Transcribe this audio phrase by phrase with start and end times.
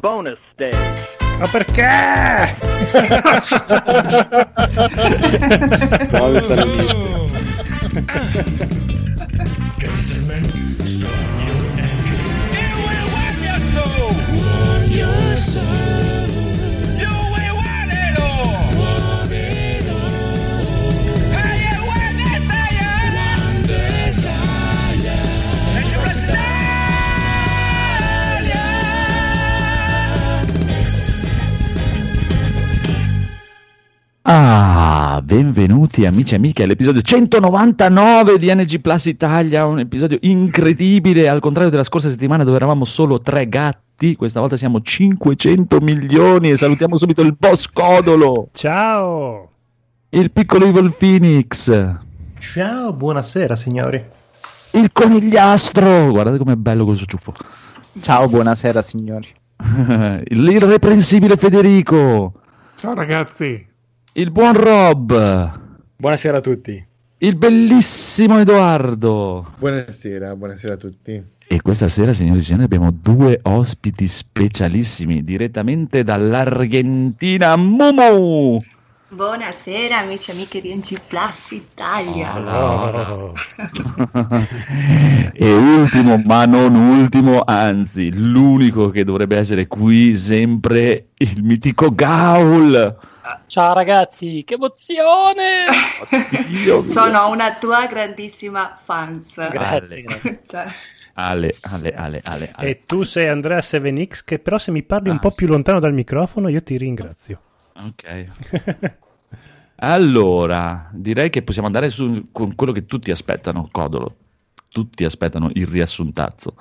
[0.00, 0.76] Bonus stage.
[1.38, 2.54] Ma perché?
[6.10, 6.54] Dove sta
[34.30, 41.40] Ah, benvenuti amici e amiche all'episodio 199 di NG Plus Italia, un episodio incredibile, al
[41.40, 46.58] contrario della scorsa settimana dove eravamo solo tre gatti, questa volta siamo 500 milioni e
[46.58, 49.48] salutiamo subito il boss Codolo, Ciao!
[50.10, 51.94] il piccolo Evil Phoenix,
[52.38, 54.04] Ciao, buonasera signori.
[54.72, 57.32] il conigliastro, guardate com'è bello quel suo ciuffo,
[58.00, 59.28] Ciao, buonasera signori.
[60.22, 62.34] l'irreprensibile Federico,
[62.76, 63.67] Ciao ragazzi.
[64.18, 65.60] Il buon Rob,
[65.96, 66.84] Buonasera a tutti.
[67.18, 69.54] il bellissimo Edoardo.
[69.56, 71.22] Buonasera, buonasera a tutti.
[71.46, 77.54] E questa sera, signori e signori, abbiamo due ospiti specialissimi direttamente dall'Argentina.
[77.54, 78.60] Mumu!
[79.10, 82.40] Buonasera amici e amiche di NG Plus Italia.
[82.40, 83.34] Oh.
[85.32, 92.96] e ultimo, ma non ultimo, anzi, l'unico che dovrebbe essere qui sempre, il mitico Gaul.
[93.46, 95.64] Ciao ragazzi, che emozione!
[96.48, 96.84] Dio mio.
[96.84, 99.48] Sono una tua grandissima fans.
[99.50, 100.40] Grazie, grazie.
[100.46, 100.66] Cioè,
[101.14, 102.68] Ale, ale, ale, ale, ale.
[102.68, 105.36] E tu sei Andrea 7X che però se mi parli un Ah, po' sì.
[105.36, 107.40] più lontano dal microfono io ti ringrazio.
[107.74, 108.26] Ok.
[109.80, 114.16] Allora, direi che possiamo andare su con quello che tutti aspettano, Codolo.
[114.68, 116.54] Tutti aspettano il riassuntazzo.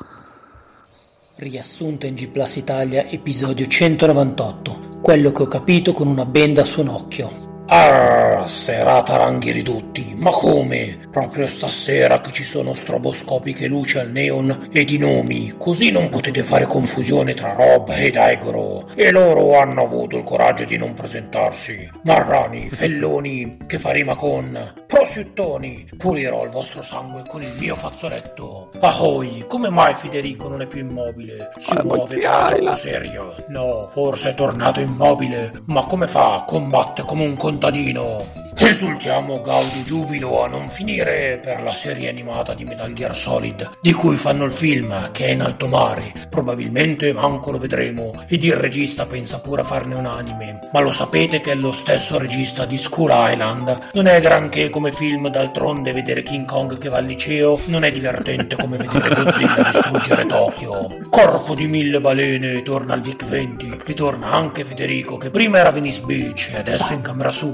[1.39, 4.99] Riassunto in G Plus Italia, episodio 198.
[5.03, 7.56] Quello che ho capito con una benda su un occhio.
[7.69, 10.13] Ah, serata ranghi ridotti.
[10.15, 10.99] Ma come?
[11.11, 16.43] Proprio stasera che ci sono stroboscopiche luci al neon e di nomi, così non potete
[16.43, 18.87] fare confusione tra Rob ed Egoro.
[18.95, 21.89] E loro hanno avuto il coraggio di non presentarsi.
[22.03, 25.87] Marrani, felloni, che fa rima con prosciuttoni.
[25.97, 28.69] Pulirò il vostro sangue con il mio fazzoletto.
[28.79, 31.49] Ahoy, come mai Federico non è più immobile?
[31.57, 33.33] Si Ah, ma muove hai, la- serio.
[33.49, 35.51] No, forse è tornato immobile.
[35.65, 36.43] Ma come fa?
[36.47, 38.45] Combatte come un contadino.
[38.59, 43.93] Esultiamo gaudio giubilo a non finire per la serie animata di Metal Gear Solid, di
[43.93, 46.11] cui fanno il film, che è in alto mare.
[46.27, 50.69] Probabilmente manco lo vedremo, ed il regista pensa pure a farne un anime.
[50.71, 53.89] Ma lo sapete che è lo stesso regista di Skull Island?
[53.93, 57.91] Non è granché come film, d'altronde vedere King Kong che va al liceo non è
[57.91, 60.87] divertente come vedere Godzilla distruggere Tokyo.
[61.11, 66.01] Corpo di mille balene, torna al Vic 20, ritorna anche Federico che prima era Venice
[66.01, 67.46] Beach e adesso in camera sua.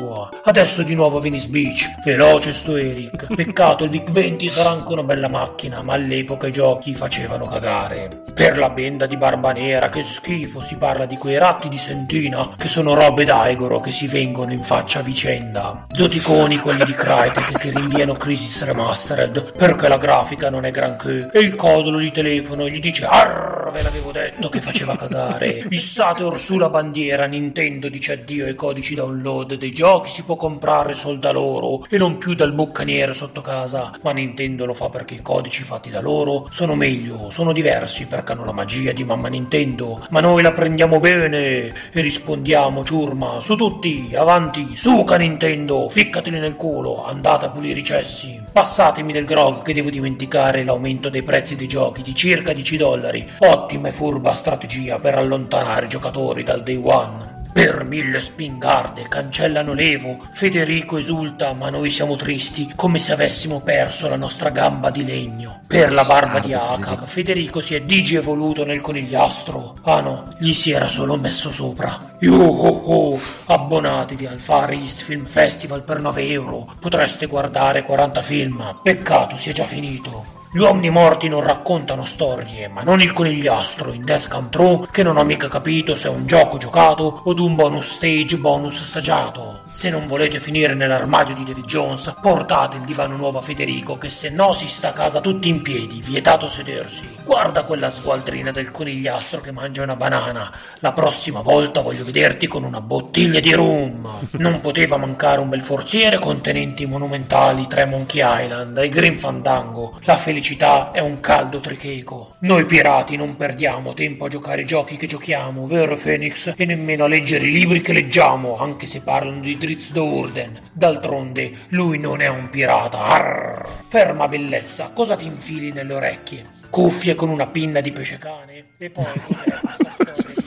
[0.43, 1.93] Adesso di nuovo Venice Beach.
[2.03, 3.33] Veloce sto Eric.
[3.33, 8.23] Peccato il Vic 20 sarà anche una bella macchina, ma all'epoca i giochi facevano cagare.
[8.33, 12.49] Per la benda di Barba Nera, che schifo, si parla di quei ratti di Sentina
[12.57, 15.85] che sono robe d'Aigoro che si vengono in faccia a vicenda.
[15.91, 21.39] Zoticoni quelli di Crytek che rinviano Crisis Remastered perché la grafica non è granché e
[21.39, 25.65] il codolo di telefono gli dice arr ve l'avevo detto che faceva cagare.
[25.69, 30.38] Issate or su la bandiera Nintendo dice addio ai codici download dei giochi si può
[30.38, 33.91] comprare sol da loro e non più dal buccaniere sotto casa.
[34.01, 38.31] Ma Nintendo lo fa perché i codici fatti da loro sono meglio, sono diversi perché
[38.31, 40.05] hanno la magia di mamma Nintendo.
[40.09, 46.55] Ma noi la prendiamo bene e rispondiamo ciurma su tutti avanti suca Nintendo ficcateli nel
[46.55, 48.41] culo andate a pulire i cessi.
[48.51, 53.29] Passatemi del grog che devo dimenticare l'aumento dei prezzi dei giochi di circa 10 dollari.
[53.39, 59.73] Ottima e furba strategia per allontanare i giocatori dal day one per mille spingarde cancellano
[59.73, 65.05] l'Evo, Federico esulta, ma noi siamo tristi, come se avessimo perso la nostra gamba di
[65.05, 65.61] legno.
[65.67, 69.75] Per la barba di Akab, Federico si è digievoluto nel conigliastro.
[69.83, 72.15] Ah no, gli si era solo messo sopra.
[72.19, 76.67] Yuhu, abbonatevi al Far East Film Festival per 9 euro.
[76.79, 78.79] Potreste guardare 40 film.
[78.81, 80.41] Peccato sia già finito.
[80.55, 85.01] Gli uomini morti non raccontano storie, ma non il conigliastro in Death Come True che
[85.01, 89.61] non ho mica capito se è un gioco giocato o un bonus stage bonus stagiato.
[89.71, 94.11] Se non volete finire nell'armadio di David Jones, portate il divano nuovo a Federico che
[94.11, 97.09] se no si sta a casa tutti in piedi, vietato sedersi.
[97.23, 100.51] Guarda quella sgualdrina del conigliastro che mangia una banana.
[100.81, 104.07] La prossima volta voglio vederti con una bottiglia di rum.
[104.33, 109.97] Non poteva mancare un bel forziere contenenti i monumentali tre Monkey Island e Grim Fandango,
[110.03, 112.36] la felicità felicità è un caldo tricheco.
[112.40, 116.54] Noi pirati non perdiamo tempo a giocare i giochi che giochiamo, vero Phoenix?
[116.57, 120.60] E nemmeno a leggere i libri che leggiamo, anche se parlano di Dritz Dourden.
[120.74, 123.00] D'altronde, lui non è un pirata.
[123.00, 123.66] Arr!
[123.88, 126.44] Ferma bellezza, cosa ti infili nelle orecchie?
[126.69, 128.66] Cuffie con una pinna di pesce cane?
[128.78, 130.44] E poi cos'è questa storia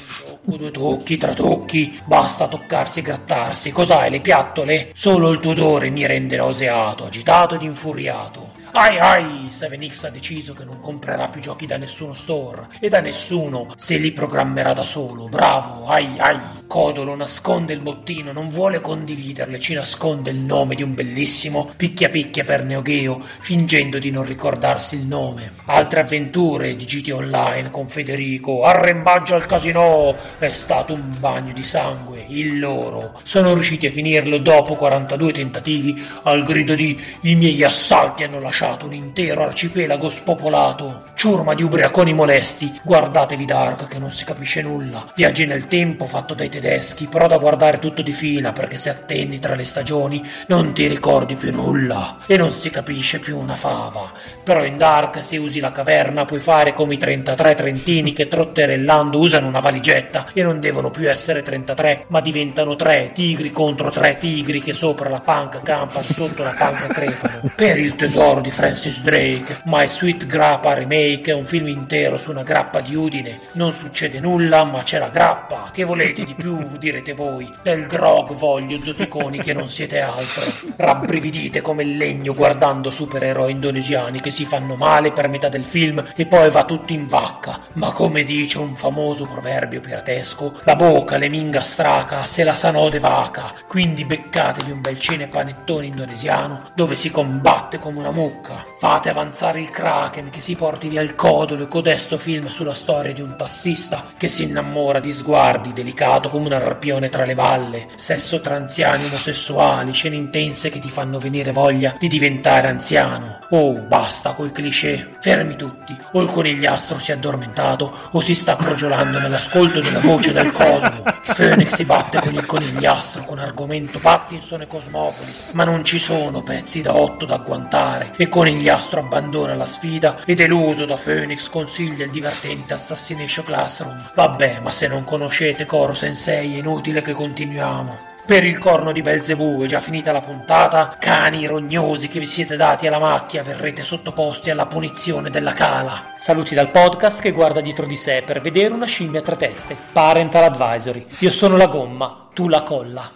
[0.56, 1.98] due tocchi, tre tocchi?
[2.04, 3.70] Basta toccarsi e grattarsi.
[3.72, 4.90] Cos'hai, le piattole?
[4.92, 8.55] Solo il tuo odore mi rende nauseato, agitato ed infuriato.
[8.78, 13.00] Ai ai, 7X ha deciso che non comprerà più giochi da nessuno store e da
[13.00, 15.28] nessuno se li programmerà da solo.
[15.28, 16.38] Bravo, ai ai.
[16.66, 22.10] Codolo nasconde il bottino, non vuole condividerle, ci nasconde il nome di un bellissimo picchia
[22.10, 25.52] picchia per Neo Geo, fingendo di non ricordarsi il nome.
[25.66, 31.62] Altre avventure di GT Online con Federico, arrembaggio al casino, è stato un bagno di
[31.62, 33.20] sangue, il loro.
[33.22, 38.65] Sono riusciti a finirlo dopo 42 tentativi al grido di i miei assalti hanno lasciato
[38.66, 41.04] un intero arcipelago spopolato.
[41.14, 45.12] Ciurma di ubriaconi molesti, guardatevi Dark che non si capisce nulla.
[45.14, 49.38] Viaggi nel tempo fatto dai tedeschi, però da guardare tutto di fila perché se attendi
[49.38, 54.10] tra le stagioni non ti ricordi più nulla e non si capisce più una fava.
[54.42, 59.18] Però in Dark se usi la caverna puoi fare come i 33 trentini che trotterellando
[59.18, 64.18] usano una valigetta e non devono più essere 33 ma diventano 3 tigri contro 3
[64.18, 67.50] tigri che sopra la panca campano sotto la panca crepano.
[67.54, 72.30] Per il tesoro di Francis Drake, My Sweet Grappa Remake è un film intero su
[72.30, 73.38] una grappa di Udine.
[73.52, 75.68] Non succede nulla ma c'è la grappa.
[75.70, 77.54] Che volete di più direte voi?
[77.62, 80.42] Del grog voglio zoticoni che non siete altro.
[80.74, 86.02] Rabbrividite come il legno guardando supereroi indonesiani che si fanno male per metà del film
[86.16, 87.60] e poi va tutto in vacca.
[87.74, 93.00] Ma come dice un famoso proverbio piratesco, la bocca le minga straca se la sanode
[93.00, 93.52] vaca.
[93.68, 98.35] Quindi beccatevi un bel cene panettone indonesiano dove si combatte come una mucca.
[98.78, 103.12] Fate avanzare il Kraken che si porti via il codolo e codesto film sulla storia
[103.12, 107.88] di un tassista che si innamora di sguardi delicato come un arpione tra le balle,
[107.96, 113.38] sesso tra anziani omosessuali, scene intense che ti fanno venire voglia di diventare anziano.
[113.50, 118.56] Oh, basta coi cliché, fermi tutti, o il conigliastro si è addormentato o si sta
[118.56, 121.02] crogiolando nell'ascolto della voce del codolo.
[121.34, 126.42] Phoenix si batte con il conigliastro con argomento Pattinson e Cosmopolis, ma non ci sono
[126.42, 132.04] pezzi da otto da agguantare e conigliastro abbandona la sfida e deluso da Phoenix consiglia
[132.04, 134.10] il divertente Assassination Classroom.
[134.14, 138.14] Vabbè, ma se non conoscete Coro Sensei è inutile che continuiamo.
[138.26, 140.96] Per il corno di Belzebù è già finita la puntata.
[140.98, 146.12] Cani rognosi che vi siete dati alla macchia verrete sottoposti alla punizione della cala.
[146.16, 149.76] Saluti dal podcast che guarda dietro di sé per vedere una scimmia a tre teste.
[149.92, 151.06] Parental Advisory.
[151.20, 153.08] Io sono la gomma, tu la colla.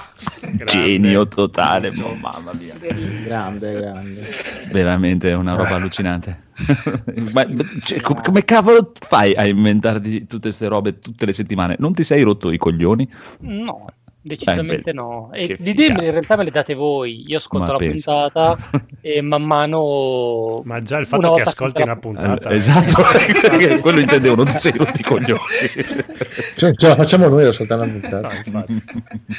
[0.64, 2.74] Genio totale, oh, mamma mia.
[3.24, 4.22] Grande, grande.
[4.72, 6.44] Veramente è una roba allucinante.
[7.32, 7.46] Ma
[7.82, 11.76] cioè, com- come cavolo fai a inventarti tutte queste robe tutte le settimane?
[11.78, 13.08] Non ti sei rotto i coglioni?
[13.40, 13.86] No,
[14.26, 15.30] decisamente Eh, no.
[15.32, 16.04] E l'idea figata.
[16.04, 17.24] in realtà me le date voi.
[17.26, 18.12] Io ascolto Ma la pensa.
[18.30, 18.56] puntata
[19.00, 20.60] e man mano.
[20.64, 22.50] Ma già il fatto che ascolti una puntata.
[22.50, 23.02] Eh, esatto,
[23.80, 25.40] quello intendevo, non ti sei rotti i coglioni.
[26.56, 28.30] Cioè, ce la facciamo noi ad ascoltare la puntata.
[28.46, 28.64] No.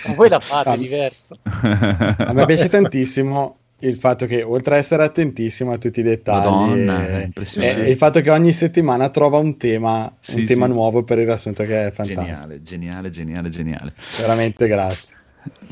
[0.08, 0.74] Ma voi la fate, Ah.
[0.74, 1.38] è diverso.
[1.44, 6.46] A me piace tantissimo il fatto che, oltre a essere attentissimo a tutti i dettagli,
[6.50, 7.86] Madonna, è e, impressionante.
[7.86, 10.72] e il fatto che ogni settimana trova un tema, Sì, un tema sì.
[10.72, 12.22] nuovo per il riassunto, che è fantastico.
[12.22, 13.94] Geniale, geniale, geniale, geniale.
[14.20, 15.16] Veramente grazie.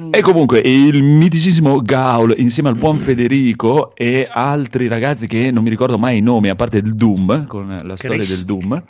[0.09, 5.69] E comunque il miticissimo Gaul insieme al buon Federico e altri ragazzi che non mi
[5.69, 8.35] ricordo mai i nomi, a parte il Doom, con la storia Chris.
[8.35, 8.81] del Doom,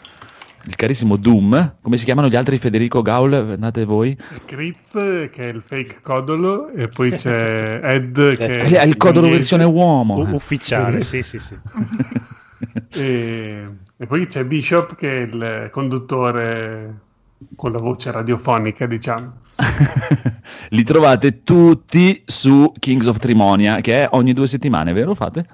[0.65, 1.75] il carissimo Doom.
[1.81, 3.33] Come si chiamano gli altri Federico Gaul?
[3.33, 4.17] Andate voi.
[4.45, 9.57] Griff che è il fake codolo e poi c'è Ed che È il codolo inglese,
[9.57, 10.17] versione uomo.
[10.17, 11.55] U- ufficiale, sì, sì, sì.
[12.99, 13.67] e,
[13.97, 17.03] e poi c'è Bishop che è il conduttore
[17.55, 19.33] con la voce radiofonica diciamo
[20.69, 25.13] Li trovate tutti su Kings of Trimonia, che è ogni due settimane, vero?
[25.15, 25.45] Fate?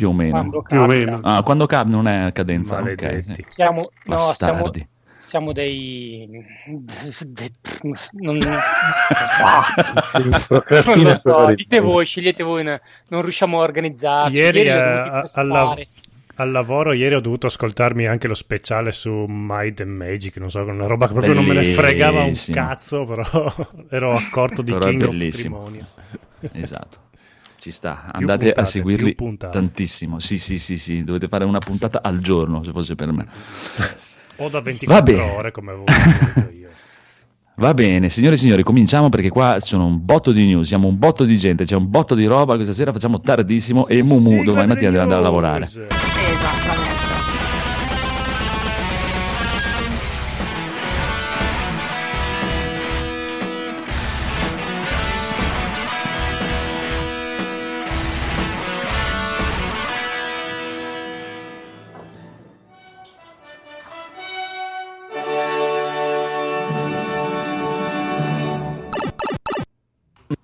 [0.00, 0.30] Più o meno.
[0.32, 1.10] Quando più o capita.
[1.10, 2.74] meno Ah, quando cap non è a cadenza.
[2.76, 3.34] ok, Maledetti.
[3.34, 3.44] sì.
[3.48, 4.70] Siamo, no, siamo,
[5.18, 6.26] siamo dei.
[7.26, 7.52] de-
[8.12, 9.66] non, Ah,
[10.24, 12.62] non lo so, dite voi, scegliete voi.
[12.64, 12.78] Non
[13.22, 14.34] riusciamo a organizzarci.
[14.36, 15.76] Ieri, l'ho eh, a- alla-
[16.36, 20.62] al lavoro ieri ho dovuto ascoltarmi anche lo speciale su Might and Magic, non so,
[20.62, 22.56] una roba che proprio non me ne fregava un Bellissimo.
[22.56, 23.54] cazzo, però
[23.90, 25.70] ero accorto di Però King of bellissimo.
[26.52, 26.96] Esatto.
[27.60, 30.18] Ci sta, andate puntate, a seguirli tantissimo.
[30.18, 33.26] Sì, sì, sì, sì, dovete fare una puntata al giorno se fosse per me.
[34.36, 35.30] O da 24 bene.
[35.30, 36.68] ore come avevo detto io.
[37.56, 40.98] Va bene, signore e signori, cominciamo perché qua sono un botto di news, siamo un
[40.98, 44.68] botto di gente, c'è un botto di roba, questa sera facciamo tardissimo e Mumu domani
[44.68, 45.68] mattina deve andare a lavorare.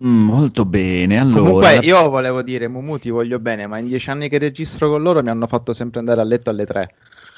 [0.07, 1.41] Molto bene, allora...
[1.41, 5.03] Comunque io volevo dire, Mumu ti voglio bene, ma in dieci anni che registro con
[5.03, 6.95] loro mi hanno fatto sempre andare a letto alle tre.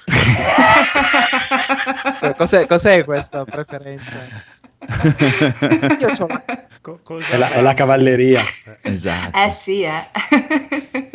[2.37, 4.17] cos'è, cos'è questa preferenza?
[6.01, 8.41] Io la- Co- È la, è la cavalleria.
[8.83, 9.39] Esatto.
[9.39, 11.08] Eh sì, eh.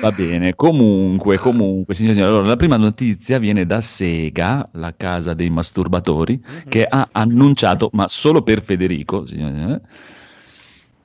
[0.00, 5.34] Va bene, comunque, comunque, signori signori, allora, la prima notizia viene da Sega, la casa
[5.34, 9.80] dei masturbatori, che ha annunciato, ma solo per Federico, signori signori,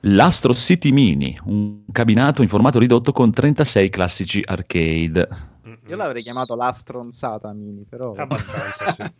[0.00, 5.28] l'Astro City Mini, un cabinato in formato ridotto con 36 classici arcade.
[5.86, 8.12] Io l'avrei chiamato la stronzata mini, però...
[8.12, 9.02] Abbastanza, sì.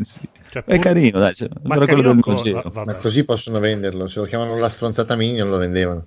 [0.00, 0.20] Sì.
[0.50, 2.84] Cioè, È pur- carino, dai, cioè, Ma carino del co- vabbè.
[2.84, 4.06] Ma così possono venderlo.
[4.06, 6.06] Se lo chiamano la stronzata mini non lo vendevano.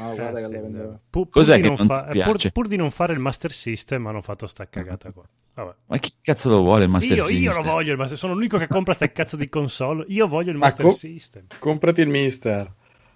[0.00, 1.00] Ah, guarda Eh, che sì, lo vendevo.
[1.10, 2.50] Pur, pur Cos'è di che non non fa- pur- piace?
[2.52, 5.24] pur di non fare il Master System hanno fatto sta cagata qua.
[5.54, 5.74] Vabbè.
[5.86, 7.64] Ma chi cazzo lo vuole il Master Io, io System?
[7.64, 10.04] lo voglio il Master Sono l'unico che compra sta cazzo di console.
[10.08, 11.46] Io voglio il Ma Master co- System.
[11.58, 12.72] Comprati il Mister.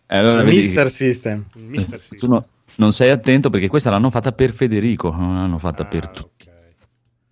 [0.06, 1.46] Eh, allora, il Mister che System.
[1.54, 2.28] Il Mister System.
[2.30, 6.08] no- non sei attento perché questa l'hanno fatta per Federico, non l'hanno fatta Ah, per
[6.08, 6.46] tutti.
[6.48, 6.54] ok.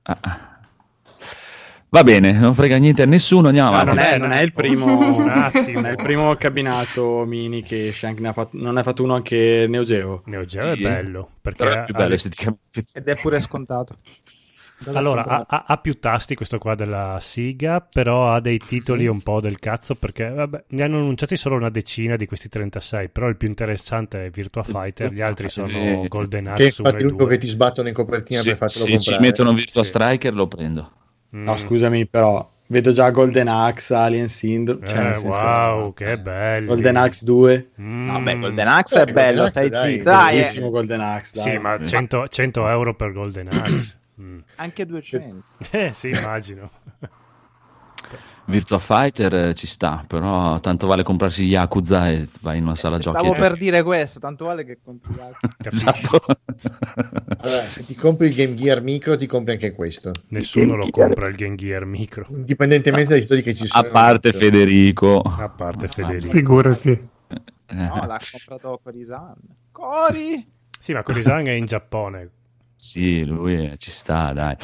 [0.04, 0.51] Ah, ah.
[1.94, 3.94] Va bene, non frega niente a nessuno, andiamo No, avanti.
[3.96, 4.34] non, è, non no.
[4.34, 4.87] è il primo,
[5.20, 5.80] Un attimo.
[5.80, 8.82] non è il primo cabinato mini che esce, anche ne ha fatto, non ne ha
[8.82, 10.22] fatto uno anche Neo Geo.
[10.25, 10.82] Neo Geo è Sì.
[10.82, 11.28] bello.
[11.42, 12.82] Perché Però è più bello esteticamente.
[12.94, 13.96] Ed è pure scontato.
[14.87, 19.20] Allora, ha, ha- ha più tasti questo qua della Siga, però ha dei titoli un
[19.20, 23.28] po' del cazzo perché vabbè, ne hanno annunciati solo una decina di questi 36, però
[23.28, 26.94] il più interessante è Virtua Fighter, gli altri sono Eh, Golden Che Axe 1 infatti
[26.96, 27.32] e è l'unico 2.
[27.34, 29.16] che ti sbattono in copertina Sì, per fartelo se comprare.
[29.16, 29.88] ci mettono Virtua Sì.
[29.90, 30.92] Striker lo prendo.
[31.34, 31.44] Mm.
[31.44, 34.86] No, scusami, però vedo già Golden Axe, Alien Syndrome.
[34.86, 36.66] cioè, Eh, senso, wow, che bello.
[36.68, 37.70] Golden Axe 2.
[37.76, 40.02] Vabbè, Golden Axe Eh, è bello, Golden stai Axe, dai, zitto.
[40.04, 40.36] Dai, eh.
[40.38, 41.44] Bellissimo Golden Axe, dai.
[41.52, 43.96] Sì, ma 100, 100 euro per Golden Axe.
[44.20, 44.40] Mm.
[44.56, 45.42] anche 200.
[45.70, 46.70] Eh, sì, immagino.
[48.46, 52.99] Virtua Fighter eh, ci sta, però tanto vale comprarsi Yakuza e vai in una sala
[52.99, 53.18] giochi.
[53.18, 55.14] Stavo per dire questo, tanto vale che compri.
[55.14, 55.84] Capisci?
[55.87, 56.25] Esatto.
[57.42, 60.12] Allora, se ti compri il Game Gear Micro, ti compri anche questo.
[60.28, 63.84] Nessuno lo compra il Game Gear Micro, Indipendentemente dai titoli che ci sono.
[63.84, 65.20] A parte Federico.
[65.20, 66.30] a parte Federico.
[66.30, 66.90] Figurati.
[66.90, 69.34] Eh, No, l'ha comprato Corisan.
[69.72, 70.46] Cori!
[70.78, 72.30] Sì, ma Korisan è in Giappone.
[72.76, 74.56] Sì, lui eh, ci sta, dai.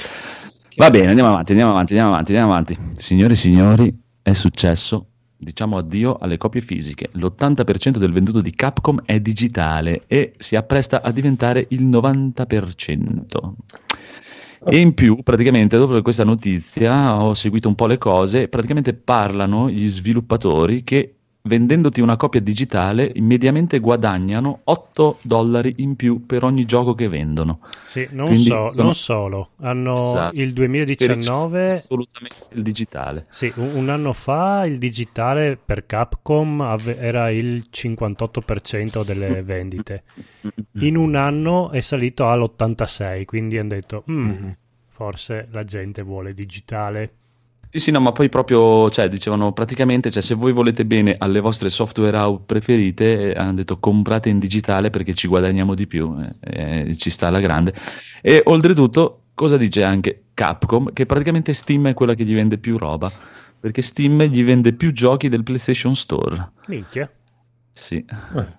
[0.79, 2.79] Va bene, andiamo avanti, andiamo avanti, andiamo avanti, andiamo avanti.
[3.03, 5.07] Signore e signori, è successo.
[5.37, 7.09] Diciamo addio alle copie fisiche.
[7.15, 13.53] L'80% del venduto di Capcom è digitale e si appresta a diventare il 90%.
[14.67, 18.47] E in più, praticamente, dopo questa notizia, ho seguito un po' le cose.
[18.47, 21.18] Praticamente parlano gli sviluppatori che
[21.49, 27.59] vendendoti una copia digitale mediamente guadagnano 8 dollari in più per ogni gioco che vendono.
[27.85, 29.49] Sì, non, so- sono- non solo.
[29.61, 30.41] Hanno Esatto.
[30.41, 33.27] il 2019, Assolutamente il digitale.
[33.31, 40.05] sì, un, anno fa il digitale per Capcom ave- era il 58% delle vendite.
[40.81, 44.57] In un anno è salito all'86%, quindi hanno detto, "Mm, Mhm.
[44.89, 47.13] forse la gente vuole digitale.
[47.71, 51.41] Sì, sì, no, ma poi proprio, cioè, dicevano praticamente, cioè, se voi volete bene alle
[51.41, 56.17] vostre software house preferite, eh, hanno detto comprate in digitale perché ci guadagniamo di più,
[56.41, 57.75] eh, eh, ci sta alla grande.
[58.23, 60.95] E oltretutto, cosa dice anche Capcom?
[60.95, 63.13] Che praticamente Steam è quella che gli vende più roba,
[63.61, 66.53] perché Steam gli vende più giochi del PlayStation Store.
[66.69, 67.11] Minchia,
[67.81, 68.05] Sì.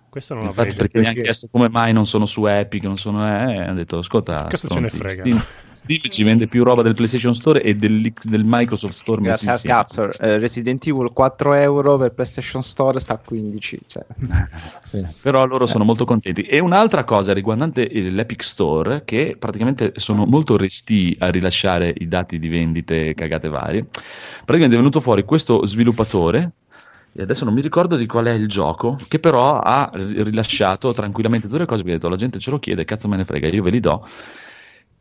[0.10, 1.00] questo non Infatti, perché detto.
[1.00, 4.48] mi hanno chiesto come mai non sono su Epic, non sono, eh, hanno detto, ascolta,
[4.50, 5.22] Cosa ce ne frega?
[5.22, 9.52] Steam, Steam ci vende più roba del PlayStation Store e del, del Microsoft Store Grazie
[9.52, 10.12] al cazzo.
[10.20, 13.80] eh, Resident Evil 4 euro per PlayStation Store sta a 15.
[13.86, 14.06] Cioè.
[14.90, 15.06] Sì.
[15.22, 16.42] Però loro sono molto contenti.
[16.42, 22.08] E un'altra cosa riguardante il- l'Epic Store, che praticamente sono molto resti a rilasciare i
[22.08, 23.86] dati di vendite cagate varie,
[24.46, 26.52] praticamente è venuto fuori questo sviluppatore,
[27.18, 31.60] adesso non mi ricordo di qual è il gioco, che però ha rilasciato tranquillamente tutte
[31.60, 33.64] le cose, perché ha detto la gente ce lo chiede, cazzo me ne frega, io
[33.64, 34.06] ve li do.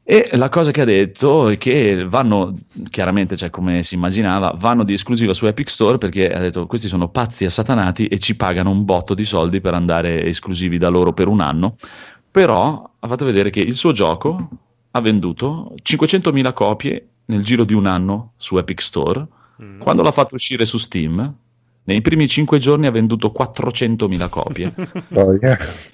[0.02, 2.54] E la cosa che ha detto è che vanno,
[2.88, 6.88] chiaramente, cioè come si immaginava, vanno di esclusiva su Epic Store perché ha detto questi
[6.88, 11.12] sono pazzi assatanati e ci pagano un botto di soldi per andare esclusivi da loro
[11.12, 11.76] per un anno.
[12.30, 14.48] Però ha fatto vedere che il suo gioco
[14.92, 19.26] ha venduto 500.000 copie nel giro di un anno su Epic Store
[19.62, 19.80] Mm.
[19.80, 21.34] Quando l'ha fatto uscire su Steam,
[21.88, 24.74] nei primi 5 giorni ha venduto 400.000 copie.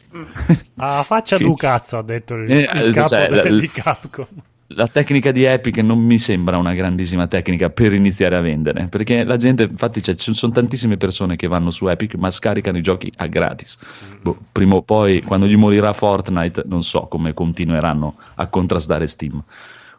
[0.76, 3.68] Ah, faccia Che- du cazzo, ha detto il, Eh, il capo cioè, de- la- di
[3.68, 4.26] Capcom.
[4.68, 9.22] La tecnica di Epic non mi sembra una grandissima tecnica per iniziare a vendere, perché
[9.24, 12.82] la gente, infatti, c'è- ci sono tantissime persone che vanno su Epic ma scaricano i
[12.82, 13.76] giochi a gratis.
[14.22, 19.42] Boh, prima o poi, quando gli morirà Fortnite, non so come continueranno a contrastare Steam.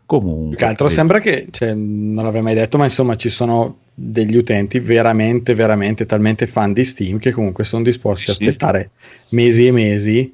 [0.06, 3.80] Comunque, Più che altro sembra che, cioè, non l'avrei mai detto, ma insomma ci sono
[3.94, 8.44] degli utenti veramente, veramente talmente fan di Steam che comunque sono disposti Sì, a sì.
[8.44, 8.90] aspettare
[9.30, 10.34] mesi e mesi,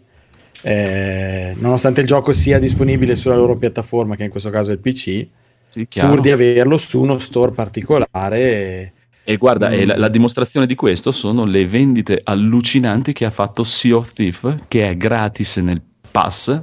[0.63, 4.80] eh, nonostante il gioco sia disponibile sulla loro piattaforma, che in questo caso è il
[4.80, 5.28] PC,
[5.70, 8.38] Sì, pur di averlo su uno store particolare.
[8.40, 8.92] e-
[9.24, 9.74] E guarda, Mm.
[9.74, 14.13] e la, la dimostrazione di questo sono le vendite allucinanti che ha fatto Sea of
[14.13, 16.60] Thief, che è gratis nel pass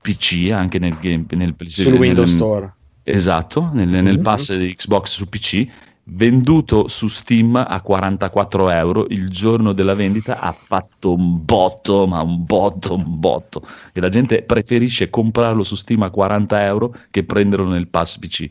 [0.00, 2.72] PC, anche nel, game, nel sul Windows nel- Store.
[3.02, 4.22] Esatto, nel, nel Mhm.
[4.22, 5.66] pass di Xbox su PC,
[6.10, 12.22] venduto su Steam a 44 euro, il giorno della vendita ha fatto un botto, ma
[12.22, 13.66] un botto, un botto.
[13.92, 18.50] E la gente preferisce comprarlo su Steam a 40 euro che prenderlo nel pass PC.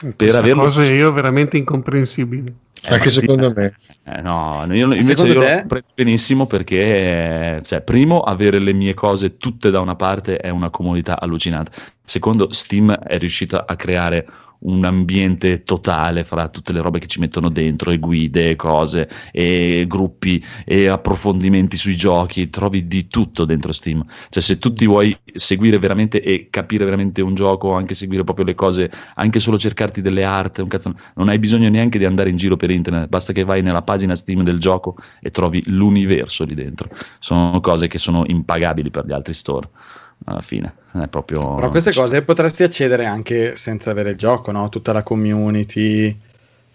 [0.00, 2.54] Per Questa averlo cosa io veramente incomprensibile.
[2.84, 3.72] eh, ma sì, eh,
[4.04, 5.50] eh, no, io, invece Secondo io te?
[5.52, 10.48] lo comprendo benissimo perché, cioè, primo, avere le mie cose tutte da una parte è
[10.48, 11.72] una comodità allucinante.
[12.02, 14.26] Secondo, Steam è riuscita a creare
[14.60, 19.84] un ambiente totale fra tutte le robe che ci mettono dentro, e guide, cose, e
[19.86, 24.04] gruppi, e approfondimenti sui giochi, trovi di tutto dentro Steam.
[24.28, 28.44] Cioè, se tu ti vuoi seguire veramente e capire veramente un gioco, anche seguire proprio
[28.44, 32.30] le cose, anche solo cercarti delle art, un cazzo, non hai bisogno neanche di andare
[32.30, 36.44] in giro per internet, basta che vai nella pagina Steam del gioco e trovi l'universo
[36.44, 36.88] lì dentro.
[37.18, 39.68] Sono cose che sono impagabili per gli altri store.
[40.24, 41.54] Alla fine, è proprio.
[41.54, 44.68] Però queste cose potresti accedere anche senza avere il gioco, no?
[44.68, 46.16] Tutta la community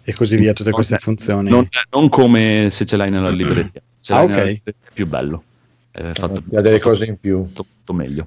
[0.02, 1.48] e così via, tutte queste funzioni.
[1.50, 3.70] Non, non come se ce l'hai nella libreria.
[3.86, 4.30] Se ce Ah, l'hai ok.
[4.30, 5.42] nella libreria è più bello.
[5.90, 7.38] È fatto ha delle cose in più.
[7.38, 8.26] molto meglio.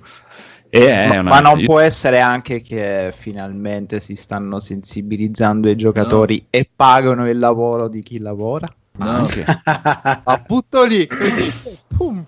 [0.72, 5.70] E è Ma, una- ma non io- può essere anche che finalmente si stanno sensibilizzando
[5.70, 8.72] i giocatori e pagano il lavoro di chi lavora?
[9.00, 9.46] Anche.
[9.66, 11.52] Ma butto lì così.
[11.96, 12.24] Pum.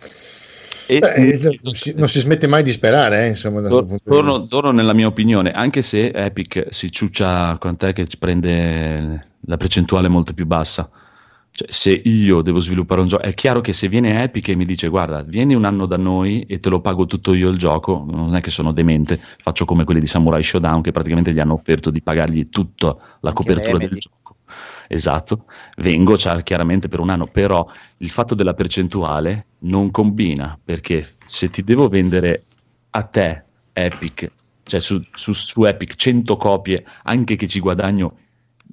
[0.91, 3.86] E- Beh, eh, non, si, non si smette mai di sperare, eh, insomma, da Tor-
[3.86, 9.27] di torno, torno nella mia opinione, anche se Epic si ciuccia quant'è che ci prende
[9.39, 10.89] la percentuale molto più bassa.
[11.54, 14.65] Cioè, se io devo sviluppare un gioco, è chiaro che se viene Epic e mi
[14.65, 18.06] dice guarda, vieni un anno da noi e te lo pago tutto io il gioco,
[18.10, 21.54] non è che sono demente, faccio come quelli di Samurai Showdown che praticamente gli hanno
[21.54, 24.21] offerto di pagargli tutta la copertura del gioco.
[24.93, 25.45] Esatto,
[25.77, 27.65] vengo chiaramente per un anno, però
[27.97, 32.43] il fatto della percentuale non combina perché se ti devo vendere
[32.89, 34.30] a te Epic,
[34.63, 38.17] cioè su, su- su Epic 100 copie, anche che ci guadagno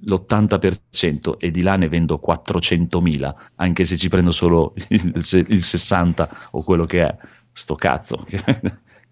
[0.07, 6.49] l'80% e di là ne vendo 400.000, anche se ci prendo solo il, il 60
[6.51, 7.17] o quello che è,
[7.53, 8.43] sto cazzo che,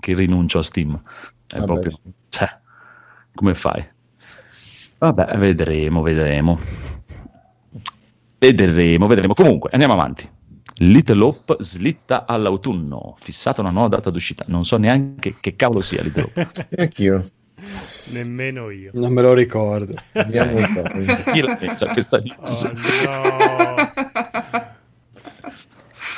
[0.01, 1.01] che rinuncio a Steam.
[1.47, 1.93] È Vabbè, proprio,
[2.31, 2.49] cioè,
[3.33, 3.89] come fai?
[4.99, 6.67] Vabbè, vedremo, vedremo.
[8.39, 9.35] Vedremo, vedremo.
[9.35, 10.29] Comunque, andiamo avanti.
[10.79, 14.45] Little Hope slitta all'autunno, fissata una nuova data d'uscita.
[14.49, 16.67] Non so neanche che cavolo sia Little Hope.
[16.69, 17.25] E anch'io.
[18.13, 18.91] Nemmeno io.
[18.93, 19.93] Non me lo ricordo.
[20.13, 24.36] Chi la pensa questa Oh, no.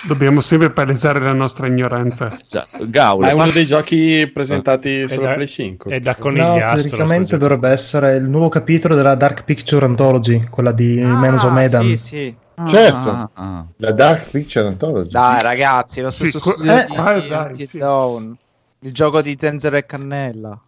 [0.06, 2.38] Dobbiamo sempre palesare la nostra ignoranza.
[2.46, 5.94] Già, Gaul, Ma è uno ma- dei giochi presentati È sulla da- Play 5.
[5.96, 6.66] È da No, conigliastro.
[6.82, 7.48] teoricamente sto gioco.
[7.54, 11.82] dovrebbe essere il nuovo capitolo della Dark Picture Anthology, quella di Ah, Menos of Medan.
[11.84, 12.36] Sì, sì.
[12.66, 13.10] Certo.
[13.10, 13.64] Ah, ah.
[13.76, 15.10] La Dark Picture Anthology.
[15.10, 17.78] Dai ragazzi, lo stesso Sì, studio eh, di qua dai, Until sì.
[17.78, 18.36] Dawn.
[18.80, 20.60] Il gioco di Zenzero e Cannella.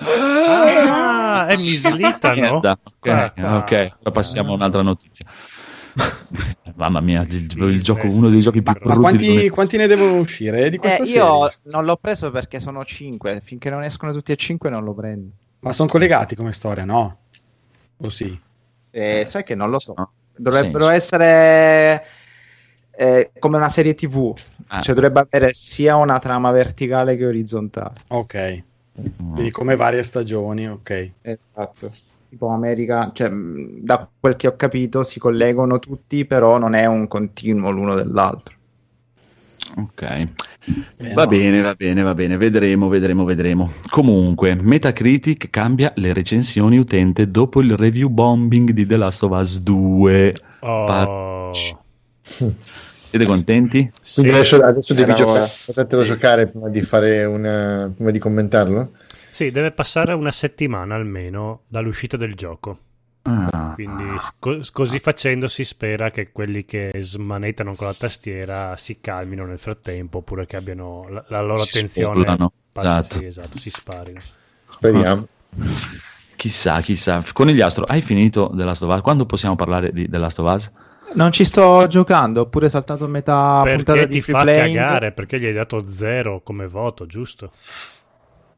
[0.00, 2.56] Ah, e mi slittano.
[2.58, 3.56] Ok, Guarda.
[3.56, 5.26] ok, ora passiamo a un'altra notizia.
[6.76, 10.18] Mamma mia, il, il gioco, uno dei giochi più Ma, ma quanti, quanti ne devono
[10.18, 13.40] uscire di Eh, io non l'ho preso perché sono 5.
[13.44, 15.30] Finché non escono tutti e 5 non lo prendo.
[15.60, 17.18] Ma sono collegati come storia, no?
[17.96, 18.38] O sì?
[18.90, 19.94] Eh, sai che non lo so.
[19.96, 20.10] No.
[20.36, 20.90] Dovrebbero Senso.
[20.90, 22.04] essere
[22.92, 24.36] eh, come una serie TV.
[24.68, 24.80] Ah.
[24.80, 27.94] Cioè dovrebbe avere sia una trama verticale che orizzontale.
[28.08, 28.62] Ok.
[29.00, 29.32] Mm.
[29.32, 31.10] Quindi come varie stagioni, ok.
[31.22, 31.92] Esatto.
[32.28, 36.84] Tipo America, cioè, mh, da quel che ho capito si collegano tutti, però non è
[36.84, 38.54] un continuo l'uno dell'altro.
[39.76, 43.70] Ok, Eh, va bene, va bene, va bene, vedremo, vedremo, vedremo.
[43.90, 49.60] Comunque, Metacritic cambia le recensioni utente dopo il review bombing di The Last of Us
[49.62, 50.34] 2.
[50.60, 51.50] Oh.
[51.50, 53.90] Siete contenti?
[54.14, 54.36] Quindi Sì.
[54.36, 55.48] adesso, adesso devi giocare, ora.
[55.66, 56.08] potertelo Sì.
[56.08, 58.92] giocare prima di fare una, prima di commentarlo?
[59.38, 62.76] Sì, deve passare una settimana almeno dall'uscita del gioco.
[63.22, 64.02] Ah, quindi
[64.40, 69.60] co- così facendo si spera che quelli che smanettano con la tastiera si calmino nel
[69.60, 72.24] frattempo oppure che abbiano la, la loro Si attenzione
[72.72, 73.18] passi- esatto.
[73.18, 74.20] sì, esatto, si sparino.
[74.70, 75.28] Speriamo.
[76.34, 77.22] Chissà, chissà.
[77.32, 79.02] Conigliastro, hai finito The Last of Us?
[79.02, 80.72] Quando possiamo parlare di The Last of Us?
[81.14, 84.76] Non ci sto giocando, ho pure saltato metà puntata Perché di ti free fa playing.
[84.76, 85.12] cagare?
[85.12, 87.52] Perché gli hai dato zero come voto, giusto?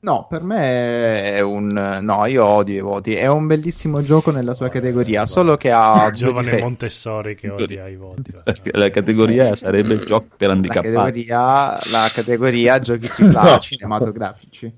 [0.02, 1.98] No, per me è un...
[2.02, 3.14] No, io odio i voti.
[3.14, 6.10] È un bellissimo gioco nella sua categoria, solo che ha...
[6.10, 6.62] due Giovane difetti.
[6.62, 8.30] Montessori che odia i voti.
[8.32, 8.42] va.
[8.72, 11.24] La categoria sarebbe il gioco per La handicappati.
[11.26, 14.72] categoria, la categoria giochi AAA cinematografici.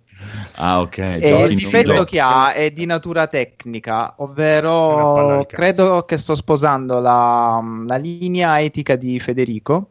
[0.56, 0.98] Ah, ok.
[1.20, 6.98] E giochi il difetto che ha è di natura tecnica, ovvero credo che sto sposando
[7.00, 9.90] la, la linea etica di Federico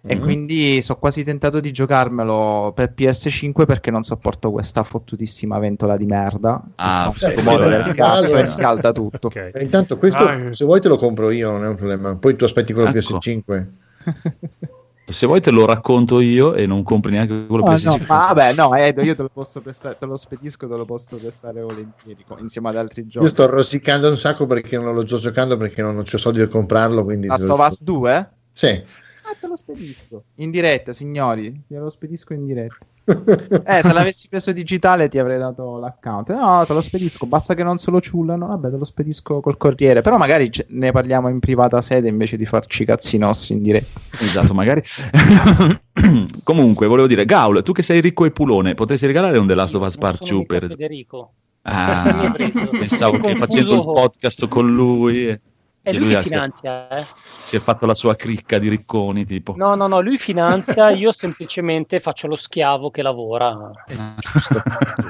[0.00, 0.20] e Mhm.
[0.22, 6.06] quindi sono quasi tentato di giocarmelo per PS5 perché non sopporto questa fottutissima ventola di
[6.06, 6.62] merda.
[6.76, 7.90] Ah, che sì, sì, del sì.
[7.92, 8.40] cazzo Allora.
[8.40, 9.26] e scalda tutto.
[9.26, 9.50] Ok.
[9.54, 12.16] E intanto questo, Ah, se vuoi te lo compro io, non è un problema.
[12.16, 12.98] Poi tu aspetti quello Ecco.
[13.18, 13.66] PS5.
[15.08, 17.84] Se vuoi te lo racconto io e non compri neanche quello No, PS5.
[17.84, 20.84] no, ma vabbè, no, Edo, io te lo posso prestare, te lo spedisco, te lo
[20.84, 23.24] posso prestare volentieri insieme ad altri giochi.
[23.24, 26.48] Io sto rosicando un sacco perché non lo sto giocando perché non ho soldi per
[26.50, 27.04] comprarlo.
[27.04, 28.30] Quindi Last of Us 2?
[28.52, 28.82] Sì.
[29.30, 30.24] Ah, te lo spedisco.
[30.36, 31.64] In diretta, signori.
[31.66, 32.86] Glielo spedisco in diretta.
[33.08, 36.30] Eh, se l'avessi preso digitale ti avrei dato l'account.
[36.30, 37.26] No, te lo spedisco.
[37.26, 38.46] Basta che non se lo ciullano.
[38.46, 40.00] Vabbè, te lo spedisco col corriere.
[40.00, 44.00] Però magari ne parliamo in privata sede invece di farci i cazzi nostri in diretta.
[44.20, 44.82] Esatto, magari.
[46.42, 49.74] Comunque, volevo dire, Gaul, tu che sei ricco e pulone, potresti regalare un The Last
[49.74, 50.68] of Us Part sono 2 mica per...
[50.68, 51.32] Federico.
[51.62, 52.34] Ah,
[52.70, 55.40] pensavo che facendo il podcast con lui...
[55.82, 57.04] e- È lui che ha- si, è, finanzia, eh?
[57.04, 59.54] si è fatto la sua cricca di ricconi, tipo.
[59.56, 63.48] No, no, no, lui finanzia, io semplicemente faccio lo schiavo che lavora.
[63.48, 64.62] Ah, giusto,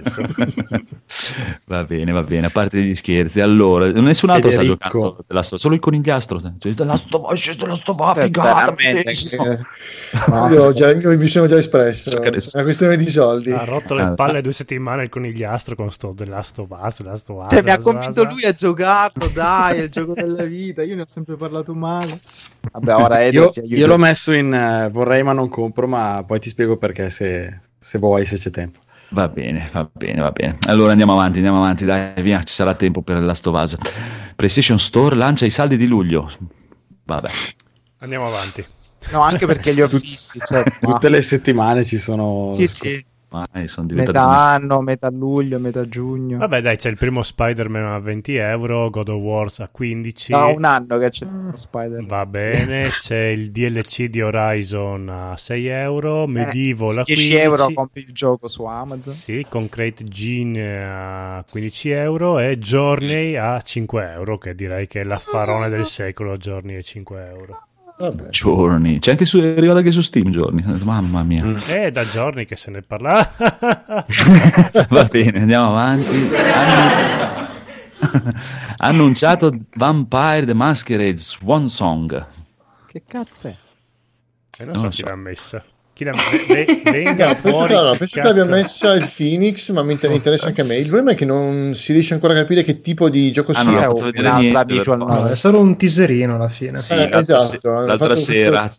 [0.03, 0.83] giusto.
[1.67, 3.41] va bene, va bene, a parte gli scherzi.
[3.41, 5.25] Allora, nessun altro sta giocando
[5.59, 6.41] solo il conigliastro.
[6.59, 8.75] Cioè, The Last of Us, The Last of Us, Eh, figata.
[8.77, 9.61] Eh,
[10.55, 12.21] io, già, io mi sono già espresso.
[12.21, 13.51] È una questione di soldi.
[13.53, 16.95] Ha rotto le Ah, palle due settimane il conigliastro con sto The Last of Us,
[16.97, 18.29] The Last of Us, Cioè, mi ha convinto Us.
[18.29, 19.27] lui a giocarlo.
[19.29, 20.58] Dai, è il gioco della vita.
[20.67, 22.21] Io ne ho sempre parlato male.
[22.73, 26.41] Vabbè, ora Edo Io, io l'ho messo in eh, vorrei ma non compro, ma poi
[26.41, 28.81] ti spiego perché se, se vuoi, se c'è tempo.
[29.11, 30.59] Va bene, va bene, va bene.
[30.67, 33.77] Allora andiamo avanti, andiamo avanti, dai, via, ci sarà tempo per Last of Us.
[34.37, 36.31] PlayStation Store lancia i saldi di luglio.
[37.05, 37.31] Vabbè.
[37.99, 38.65] Andiamo avanti.
[39.11, 40.41] No, anche perché li ho visti.
[40.45, 42.53] Cioè, ma- Tutte le settimane ci sono...
[42.53, 43.05] Sì, sì.
[43.31, 46.39] Ormai sono diventati Metà anno, metà luglio, metà giugno.
[46.39, 50.33] Vabbè, dai, c'è il primo Spider-Man a 20 euro, God of War a 15.
[50.33, 52.07] Da un anno che c'è Spider.
[52.07, 57.41] Va bene, c'è il DLC di Horizon a 6 euro, Medieval a 10 15 Eh,
[57.43, 59.13] euro compri il gioco su Amazon.
[59.13, 65.05] Sì, Concrete Gene a 15 euro e Journey a 5 euro, che direi che è
[65.05, 67.63] l'affarone del secolo, Journey a 5 euro.
[67.99, 68.29] Vabbè.
[68.31, 68.99] Giorni.
[69.01, 70.63] C'è anche su, è arrivato anche su Steam Giorni.
[70.85, 71.45] Mamma mia.
[71.45, 71.57] Mm.
[71.57, 73.33] È da giorni che se ne parla.
[74.89, 76.31] Va bene, andiamo avanti.
[78.79, 82.27] Annunciato Vampire the Masquerade Swan Song.
[82.87, 83.55] Che cazzo è?
[84.61, 85.07] E non Non so lo chi so.
[85.07, 85.65] l'ha messa.
[85.99, 86.13] Chi l'ha
[86.47, 87.67] ve- venga No, penso fuori.
[87.69, 90.61] che, allora, chi penso che l'abbia cazzo- messa il Phoenix, ma mi inter- interessa anche
[90.61, 90.77] a me.
[90.77, 93.63] Il problema è che non si riesce ancora a capire che tipo di gioco Ah,
[93.69, 93.91] sia.
[93.91, 94.85] un'altra niente.
[94.97, 96.77] No, è solo un teaserino alla fine.
[96.77, 98.71] Sì, Eh, l'altra, esatto, l'altra sera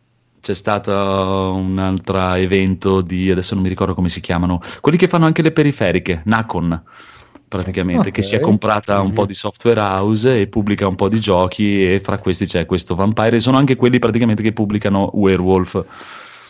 [0.41, 5.09] c'è stato un altro evento di adesso non mi ricordo come si chiamano quelli che
[5.09, 6.81] fanno anche le periferiche Nacon
[7.45, 8.13] praticamente Ok.
[8.13, 11.83] che si è comprata un po' di software house e pubblica un po' di giochi
[11.85, 15.83] e fra questi c'è questo Vampire e sono anche quelli praticamente che pubblicano Werewolf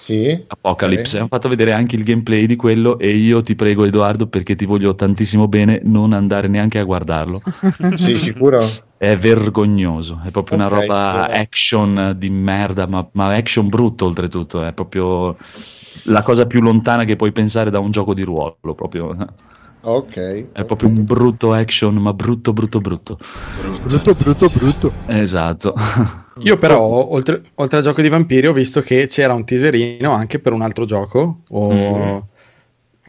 [0.09, 0.47] Sì.
[0.51, 1.19] Apocalypse Ok.
[1.19, 4.65] hanno fatto vedere anche il gameplay di quello e io ti prego Edoardo perché ti
[4.65, 7.39] voglio tantissimo bene non andare neanche a guardarlo
[7.95, 8.59] Sì, sicuro.
[8.97, 11.33] è vergognoso, è proprio una Ok, roba allora.
[11.33, 15.37] action di merda, ma, ma action brutto oltretutto, è proprio
[16.05, 19.15] la cosa più lontana che puoi pensare da un gioco di ruolo, proprio.
[19.81, 20.47] Ok.
[20.51, 23.17] È proprio un brutto action, ma brutto, brutto, brutto.
[23.81, 24.93] brutto, brutto, brutto.
[25.05, 25.73] Esatto.
[26.39, 30.39] Io però, oltre, oltre al gioco di vampiri, ho visto che c'era un teaserino anche
[30.39, 32.23] per un altro gioco, o Mhm.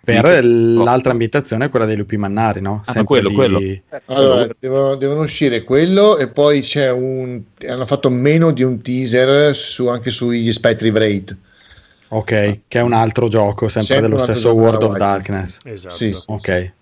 [0.03, 2.83] per l'altra ambientazione, quella dei lupi mannari, no?
[2.85, 3.61] Ah, ma quello, quello.
[4.07, 7.41] Allora, devono, devono uscire quello e poi c'è un...
[7.69, 11.37] hanno fatto meno di un teaser su, anche sugli Spectre Wraith.
[12.13, 14.97] Ok, che è un altro gioco, sempre, Sempre dello stesso World of.
[14.97, 15.61] Darkness.
[15.65, 15.95] Esatto.
[15.95, 16.23] Sì, sì.
[16.27, 16.73] Ok.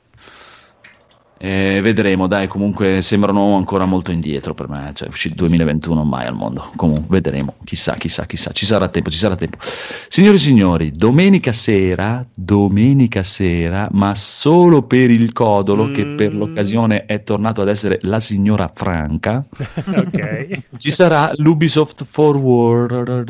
[1.41, 6.35] Eh, vedremo, dai, comunque sembrano ancora molto indietro per me, cioè uscito 2021 mai al
[6.35, 6.73] mondo.
[6.75, 9.59] Comunque vedremo, chissà, chissà, chissà, ci sarà tempo, ci sarà tempo.
[10.09, 17.05] Signori e signori, domenica sera, domenica sera, ma solo per il codolo che per l'occasione
[17.05, 20.63] è tornato ad essere la signora Franca, ok.
[20.77, 23.29] ci sarà l'Ubisoft Forward.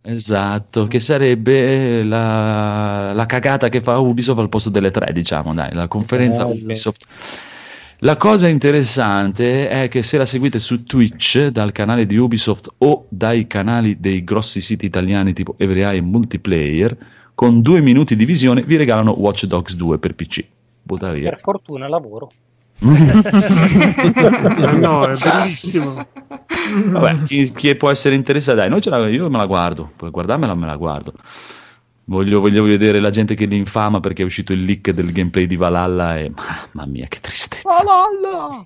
[0.00, 5.74] Esatto, che sarebbe la, la cagata che fa Ubisoft al posto delle tre, diciamo, dai,
[5.74, 6.62] la conferenza Bello.
[6.62, 7.06] Ubisoft.
[8.02, 13.06] La cosa interessante è che se la seguite su Twitch dal canale di Ubisoft o
[13.08, 16.96] dai canali dei grossi siti italiani tipo Every Eye e Multiplayer,
[17.34, 20.46] con due minuti di visione vi regalano Watch Dogs 2 per PC.
[20.80, 21.30] Butta via.
[21.30, 22.30] Per fortuna lavoro.
[22.80, 26.06] Ma no, è bellissimo.
[26.86, 30.10] Vabbè, chi, chi può essere interessato, dai, noi ce la, io me la guardo, puoi
[30.10, 31.12] guardarmela, me la guardo.
[32.04, 35.46] Voglio, voglio vedere la gente che li infama perché è uscito il leak del gameplay
[35.46, 37.68] di Valhalla e mamma mia che tristezza.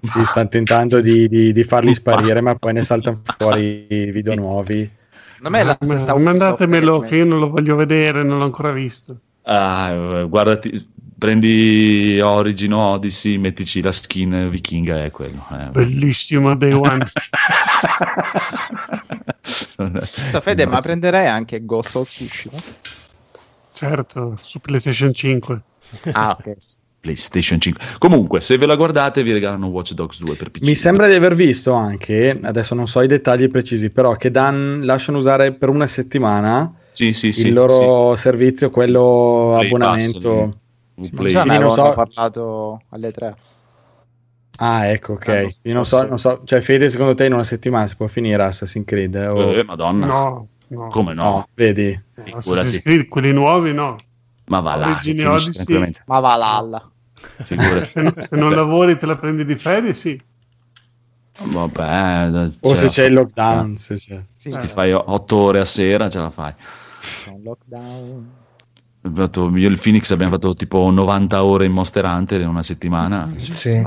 [0.00, 4.88] Si stanno tentando di, di- di farli sparire, ma poi ne saltano fuori video nuovi.
[5.40, 9.18] Non è la Mandatemelo Ubisoft che io non lo voglio vedere, non l'ho ancora visto.
[9.42, 10.88] Ah, eh, guardati,
[11.22, 15.46] prendi Origin o Odyssey, mettici la skin vichinga e quello.
[15.52, 15.70] eh.
[15.70, 17.06] Bellissimo Day One.
[19.40, 22.56] Scusa, Fede, ma prenderei anche Ghost of Tsushima?
[23.72, 25.62] certo, su PlayStation 5.
[26.10, 26.56] Ah, ok.
[26.98, 27.84] PlayStation 5.
[27.98, 30.62] Comunque, se ve la guardate, vi regalano Watch Dogs 2 per PC.
[30.62, 34.80] Mi sembra di aver visto anche, adesso non so i dettagli precisi, però che dan,
[34.82, 37.46] lasciano usare per una settimana Sì, sì, sì.
[37.46, 40.56] il loro servizio, quello Play abbonamento.
[41.04, 41.10] Sì.
[41.12, 43.36] Ma Play- non avevano so- parlato alle tre.
[44.58, 45.48] Ah, ecco, ok.
[45.62, 48.42] Io non so, non so, cioè Fede, secondo te in una settimana si può finire
[48.42, 49.14] Assassin's Creed?
[49.14, 50.06] eh, o- Eh, madonna.
[50.06, 50.88] No, no.
[50.88, 51.22] Come no?
[51.22, 51.90] no, vedi?
[52.14, 52.38] No, Figurati.
[52.50, 53.96] Assassin's Creed, quelli nuovi no.
[54.46, 55.00] Ma va là.
[56.06, 56.90] Ma va l'alla.
[57.44, 57.84] Figurati.
[57.86, 60.20] Se, no- se non lavori te la prendi di ferie, sì.
[61.44, 64.20] Vabbè, O se c'è il lockdown, se c'è.
[64.36, 66.52] Sì, ti fai 8 ore a sera, ce la fai.
[67.24, 68.30] c'è un lockdown.
[69.04, 72.46] Abbiamo fatto- Io e il Phoenix abbiamo fatto tipo 90 ore in Monster Hunter in
[72.46, 73.32] una settimana.
[73.36, 73.82] Sì, sì,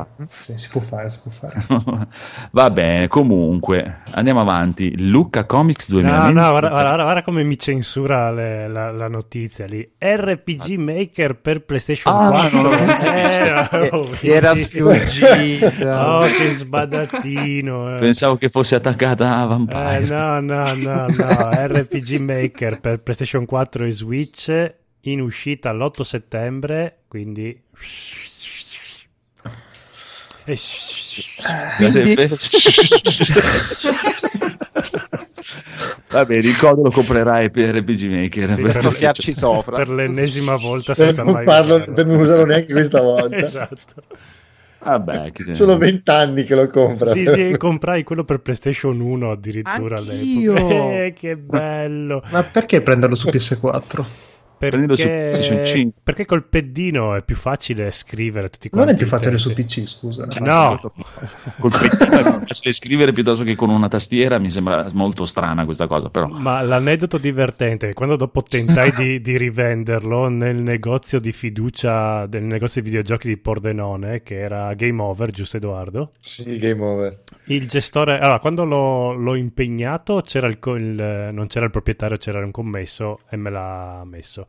[0.57, 1.65] si può fare, si può fare.
[2.51, 4.93] Vabbè, comunque, andiamo avanti.
[5.09, 6.33] Luca Comics No, 2020.
[6.33, 9.89] no, guarda, guarda- guarda come mi censura le- la, la notizia lì.
[9.97, 12.61] RPG Maker per PlayStation Ah, 4.
[12.61, 12.75] no, no.
[12.75, 16.17] Eh, oh, Che era sfuggita.
[16.19, 17.95] Oh, che sbadatino.
[17.95, 17.99] eh.
[17.99, 19.95] Pensavo che fosse attaccata a Vampire.
[19.97, 21.49] Eh, no, no, no, no.
[21.51, 24.73] RPG Maker per PlayStation 4 e Switch
[25.11, 27.61] in uscita l'8 settembre, quindi...
[30.47, 30.57] E-
[36.09, 38.49] Va bene, il codo lo comprerai per RPG Maker.
[38.51, 39.75] Sì, per- Soffiarci sopra.
[39.77, 41.93] per l'ennesima volta Per senza non, mai farlo, usarlo.
[41.93, 43.35] per non usarlo neanche questa volta.
[43.45, 44.03] Esatto.
[44.79, 47.09] Vabbè, chi- Sono vent'anni che lo compra.
[47.09, 50.53] Sì, sì, comprai quello per PlayStation 1 addirittura Anch'io.
[50.53, 50.93] all'epoca.
[51.05, 52.23] Eh, che bello.
[52.29, 54.05] Ma perché prenderlo su PS4?
[54.57, 56.01] Prendilo su Perché, PlayStation 5.
[56.03, 59.53] perché col peddino è più facile scrivere tutti Non quanti è più facile su.
[59.53, 60.27] PC, scusa.
[60.39, 60.79] No,
[61.59, 64.37] Col pettino è più facile scrivere piuttosto che con una tastiera.
[64.39, 66.27] Mi sembra molto strana questa cosa, però.
[66.27, 72.43] ma l'aneddoto divertente è quando dopo tentai di, di rivenderlo nel negozio di fiducia del
[72.43, 76.11] negozio di videogiochi di Pordenone, che era Game Over, giusto Edoardo?
[76.19, 77.19] Sì, game over.
[77.47, 82.43] Il gestore, allora, quando l'ho, l'ho impegnato, c'era il, il- non c'era il proprietario, c'era
[82.43, 84.47] un commesso e me l'ha messo.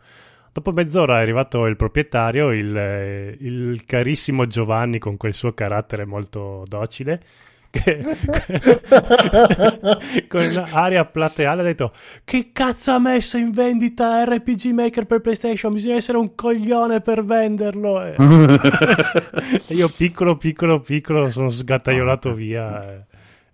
[0.51, 6.65] Dopo mezz'ora è arrivato il proprietario, il, il carissimo Giovanni con quel suo carattere molto
[6.67, 7.23] docile,
[10.29, 11.93] con aria plateale ha detto
[12.25, 15.73] che cazzo ha messo in vendita RPG Maker per PlayStation?
[15.73, 18.03] Bisogna essere un coglione per venderlo.
[18.03, 18.15] E-
[19.75, 23.05] io piccolo, piccolo, piccolo sono sgattaiolato via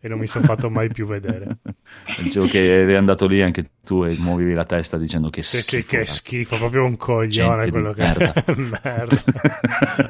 [0.04, 1.58] e, non mi sono fatto mai più vedere.
[2.22, 5.62] Dicevo che eri andato lì anche tu e muovevi la testa dicendo che Sì, sì,
[5.62, 5.96] schifo.
[5.96, 8.32] che schifo, proprio un coglione quello che merda.
[8.56, 9.22] Merda.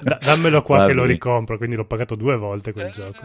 [0.02, 1.12] Da- dammelo qua Va che lo bene.
[1.14, 3.18] ricompro, quindi l'ho pagato due volte quel gioco.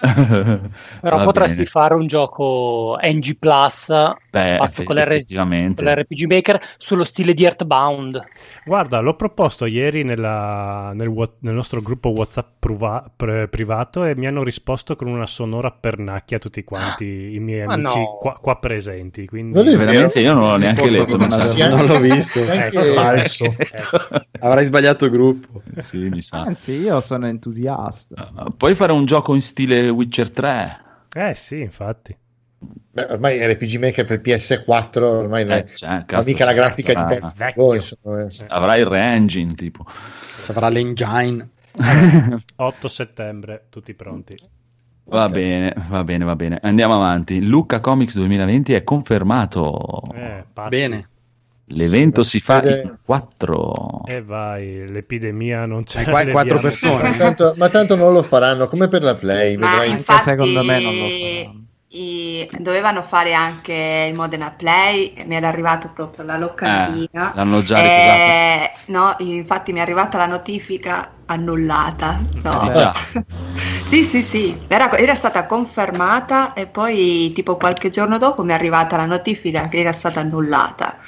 [1.00, 1.68] Però Va potresti bene.
[1.68, 3.88] fare un gioco NG Plus
[4.30, 8.22] Beh, fatto con, l'R- con l'RPG Maker sullo stile di Earthbound.
[8.64, 14.26] Guarda, l'ho proposto ieri nella- nel, nel nostro gruppo WhatsApp pruva- pre- privato e mi
[14.26, 18.16] hanno risposto con una sonora pernacchia tutti quanti i miei Ma amici no.
[18.20, 19.26] qua, qua presenti.
[19.26, 19.60] Quindi...
[19.60, 19.76] Non.
[19.76, 21.16] Veramente io non l'ho neanche letto.
[21.16, 21.48] messaggio.
[21.48, 22.40] Sì, Non l'ho visto.
[22.40, 23.44] Anche- Ecco, Falso.
[23.58, 23.98] ecco.
[24.40, 25.62] Avrai sbagliato gruppo.
[25.78, 26.42] Sì, mi sa.
[26.42, 28.30] Anzi, io sono entusiasta.
[28.34, 30.80] Uh, Puoi fare un gioco in stile Witcher 3?
[31.14, 32.16] Eh sì, infatti.
[32.60, 37.32] Beh, ormai RPG Maker per PS4 ormai Eh, ma cazzo, mica la grafica avrà- di
[37.36, 37.72] vecchio.
[37.72, 38.44] PS4 insomma, eh.
[38.48, 39.84] Avrai il re-engine, tipo.
[40.44, 41.50] Ci avrà l'engine.
[42.56, 44.36] 8 settembre, tutti pronti.
[45.10, 46.58] Va bene, va bene, va bene.
[46.60, 47.42] Andiamo avanti.
[47.44, 50.02] Luca Comics 2020 è confermato.
[50.14, 50.44] Eh.
[50.68, 51.08] Bene.
[51.70, 54.02] L'evento si fa in quattro.
[54.06, 56.04] E vai, l'epidemia non c'è.
[56.04, 57.10] Qua quattro persone.
[57.10, 59.90] Ma tanto, ma tanto non lo faranno, come per la Play, Ma vedrai.
[59.90, 61.66] infatti secondo me non lo faranno.
[61.90, 67.32] I- dovevano fare anche il Modena Play, mi era arrivato proprio la locandina.
[67.32, 67.82] Eh, l'hanno già.
[67.82, 72.20] Eh, no, infatti mi è arrivata la notifica annullata.
[72.42, 72.70] No.
[72.72, 73.26] Eh.
[73.84, 78.54] Sì, sì, sì, era, era stata confermata e poi tipo qualche giorno dopo mi è
[78.54, 80.98] arrivata la notifica che era stata annullata.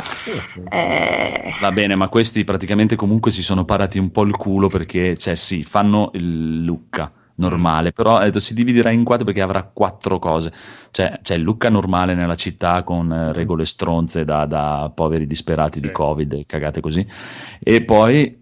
[0.69, 5.17] Eh, Va bene, ma questi praticamente comunque si sono parati un po' il culo perché,
[5.17, 10.19] cioè, sì, fanno il Lucca normale, però detto, si dividerà in quattro perché avrà quattro
[10.19, 10.53] cose.
[10.93, 15.81] Cioè, c'è il Lucca normale nella città con eh, regole stronze da, da poveri disperati
[15.81, 15.93] di Sì.
[15.93, 17.05] Covid e cagate così.
[17.59, 18.39] E poi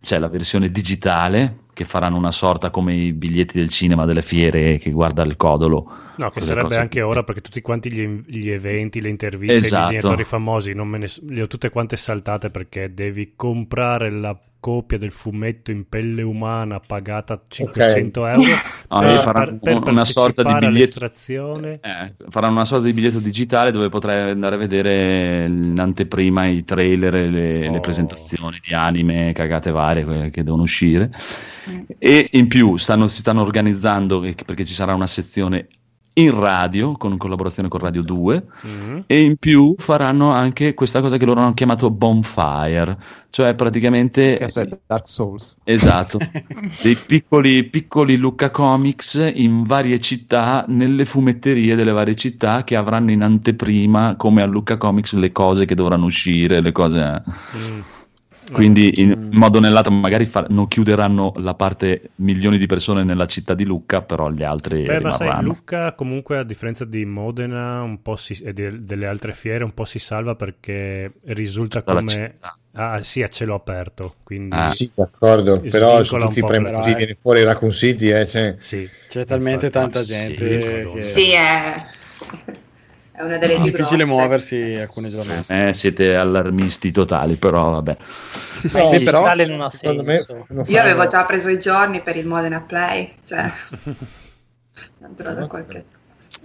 [0.00, 4.76] c'è la versione digitale che faranno una sorta come i biglietti del cinema delle fiere
[4.78, 5.90] che guarda il codolo.
[6.16, 9.84] No, che sarebbe cose anche ora perché tutti quanti gli, gli eventi, le interviste, Esatto.
[9.84, 14.38] i disegnatori famosi, non me ne, le ho tutte quante saltate perché devi comprare la
[14.62, 18.42] copia del fumetto in pelle umana pagata 500 euro
[18.86, 21.00] Ah, per, faranno per- per una sorta di biglietto.
[21.82, 26.62] Eh, faranno una sorta di biglietto digitale dove potrai andare a vedere in anteprima i
[26.64, 27.80] trailer e le, le Oh.
[27.80, 31.10] presentazioni di anime, cagate varie che devono uscire.
[31.68, 31.80] Mm.
[31.98, 35.66] E in più stanno- si stanno organizzando perché ci sarà una sezione
[36.14, 39.04] in radio con collaborazione con Radio 2 Mhm.
[39.06, 42.98] e in più faranno anche questa cosa che loro hanno chiamato bonfire,
[43.30, 45.56] cioè praticamente Che Dark Souls.
[45.64, 46.18] Esatto,
[46.82, 53.10] dei piccoli, piccoli Lucca Comics in varie città, nelle fumetterie delle varie città che avranno
[53.10, 57.22] in anteprima, come a Lucca Comics, le cose che dovranno uscire, le cose...
[57.56, 57.80] Mm.
[58.52, 63.26] Quindi in modo o nell'altro magari fa- non chiuderanno la parte milioni di persone nella
[63.26, 65.48] città di Lucca, però gli altri Beh, ma sai, rimarranno.
[65.48, 69.72] Lucca comunque a differenza di Modena un po' si- e de- delle altre fiere un
[69.72, 72.32] po' si salva perché risulta Dalla come...
[72.32, 72.56] città.
[72.74, 74.56] Ah, sì, a cielo aperto, quindi...
[74.56, 74.70] Ah.
[74.70, 76.96] Sì, d'accordo, però un tutti premi così eh.
[76.96, 78.56] viene fuori Raccoon City, eh, cioè.
[78.58, 79.70] Sì, C'è talmente infatti.
[79.70, 80.44] tanta sì, gente
[80.80, 80.94] madonna.
[80.94, 81.86] che sì, è,
[83.12, 84.12] è una delle è più difficile grosse.
[84.12, 85.68] muoversi alcune giornate.
[85.68, 87.96] Eh, siete allarmisti totali, però vabbè.
[88.56, 89.00] Sì, No, sì.
[89.02, 90.02] però- non ha senso.
[90.02, 93.50] me non Io avevo già preso i giorni per il Modena Play, cioè
[94.98, 95.84] lo da qualche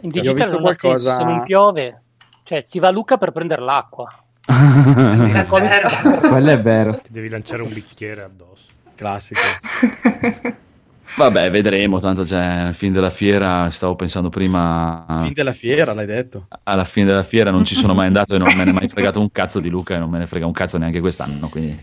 [0.01, 2.01] In Io ho digitale visto qualcosa- se non piove,
[2.43, 4.11] cioè si va a Lucca per prendere l'acqua.
[4.45, 5.89] È vero.
[6.29, 6.93] Quello è vero.
[6.95, 8.65] Ti devi lanciare un bicchiere addosso.
[8.95, 9.39] Classico.
[11.15, 15.05] Vabbè, vedremo, tanto c'è al fine della fiera, stavo pensando prima...
[15.23, 16.47] Fin della fiera, l'hai detto.
[16.63, 18.87] alla fine della fiera non ci sono mai andato e non me ne è mai
[18.87, 21.79] fregato un cazzo di Luca e non me ne frega un cazzo neanche quest'anno quindi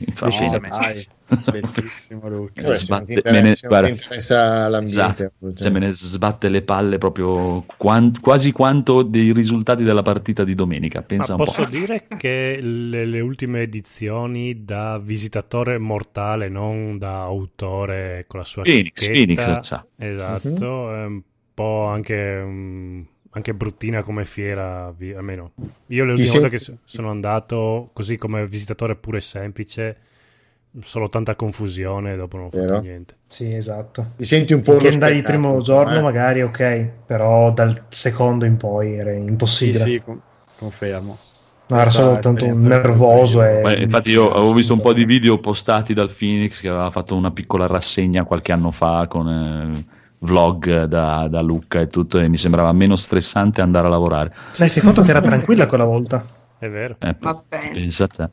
[0.69, 1.24] No,
[1.75, 2.73] bellissimo Luca.
[2.75, 3.89] Sbatte- me ne- guarda.
[3.89, 5.25] interessa l'ambiente.
[5.25, 5.53] Esatto.
[5.55, 10.55] Cioè, me ne sbatte le palle proprio quan- quasi quanto dei risultati della partita di
[10.55, 16.49] domenica pensa Ma un posso po' dire che le, le ultime edizioni da visitatore mortale,
[16.49, 19.81] non da autore con la sua Phoenix, Phoenix, cioè.
[19.97, 21.23] esatto, è un
[21.55, 25.53] po' anche, mm, anche bruttina come fiera, almeno
[25.89, 29.97] io le Ti ultime volte che so- sono andato così come visitatore puro e semplice,
[30.83, 32.81] solo tanta confusione, dopo non ho fatto Vero.
[32.81, 33.17] niente.
[33.27, 34.07] Sì, esatto.
[34.17, 36.03] Ti senti un po' Perché spettacolo, primo giorno eh?
[36.03, 39.79] magari ok, però dal secondo in poi era Sì, impossibile.
[39.79, 40.21] sì, con-
[40.59, 41.19] confermo.
[41.67, 43.61] No, era soltanto nervoso e...
[43.63, 47.17] Beh, infatti io avevo visto un po' di video postati dal Phoenix che aveva fatto
[47.17, 49.85] una piccola rassegna qualche anno fa con eh,
[50.19, 54.69] vlog da, da Lucca e tutto e mi sembrava meno stressante andare a lavorare Dai,
[54.69, 56.23] fai conto che era tranquilla quella volta.
[56.59, 56.97] È vero.
[57.01, 58.07] Eh, Ma pensa.
[58.09, 58.31] te.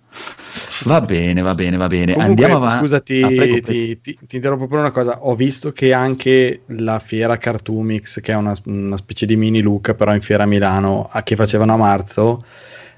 [0.85, 3.61] va bene va bene va bene Comunque, andiamo avanti scusa, ti, Ah, prego, prego.
[3.61, 5.23] ti- ti- ti interrompo per una cosa.
[5.25, 9.93] Ho visto che anche la fiera Cartoomix, che è una, una specie di mini Luca,
[9.95, 12.39] però in fiera a Milano, a- che facevano a marzo,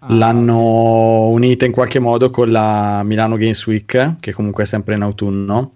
[0.02, 4.96] Ah, l'hanno unita in qualche modo con la Milano Games Week, che comunque è sempre
[4.96, 5.76] in autunno.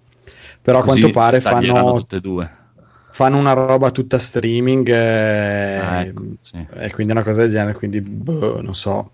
[0.61, 2.51] Però a quanto pare fanno, tutte e due
[3.11, 6.65] fanno una roba tutta streaming eh, Ah, ecco, sì.
[6.69, 7.73] e quindi una cosa del genere.
[7.77, 9.11] Quindi, boh, non so.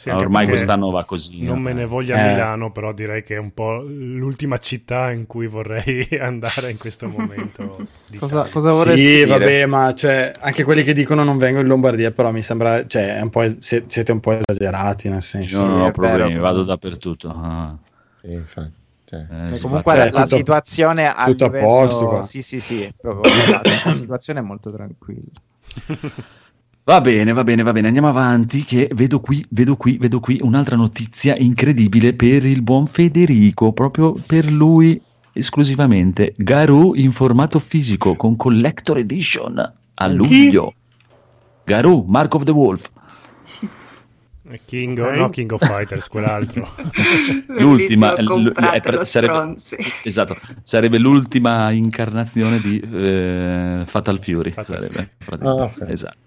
[0.00, 1.60] Sì, anche ormai quest'anno va così Non eh.
[1.60, 2.30] me ne voglia Eh.
[2.30, 7.06] Milano, però direi che è un po' l'ultima città in cui vorrei andare in questo
[7.06, 7.66] momento.
[7.66, 8.50] Cosa, d'Italia.
[8.50, 9.26] cosa vorresti Sì, dire?
[9.26, 13.16] vabbè, ma cioè, anche quelli che dicono non vengo in Lombardia, però mi sembra, cioè,
[13.16, 15.58] è un po' es- siete un po' esagerati, nel senso.
[15.60, 16.40] io non Sì, ho problemi vero.
[16.40, 17.76] vado dappertutto ah.
[18.22, 18.72] Sì, infatti,
[19.04, 19.26] cioè.
[19.52, 21.66] Eh, comunque la, Cioè, la tutto- situazione a tutto a livello...
[21.66, 22.22] posto qua.
[22.22, 23.62] Sì, sì, sì, è proprio la
[23.94, 25.28] situazione è molto tranquilla.
[26.82, 30.40] Va bene, va bene, va bene, andiamo avanti che vedo qui, vedo qui, vedo qui
[30.42, 35.00] un'altra notizia incredibile per il buon Federico, proprio per lui
[35.32, 39.58] esclusivamente Garou in formato fisico con Collector Edition
[39.94, 40.14] a Chi?
[40.14, 40.74] luglio.
[41.64, 42.90] Garou, Mark of the Wolf.
[44.64, 45.14] King, Ok.
[45.16, 46.68] no, King of Fighters, quell'altro.
[47.58, 49.76] L'ultima l- eh, sarebbe, stronzi.
[50.04, 54.52] esatto, sarebbe l'ultima incarnazione di eh, Fatal Fury.
[54.62, 55.80] sarebbe, praticamente.
[55.80, 55.90] Ah, ok.
[55.90, 56.18] Esatto.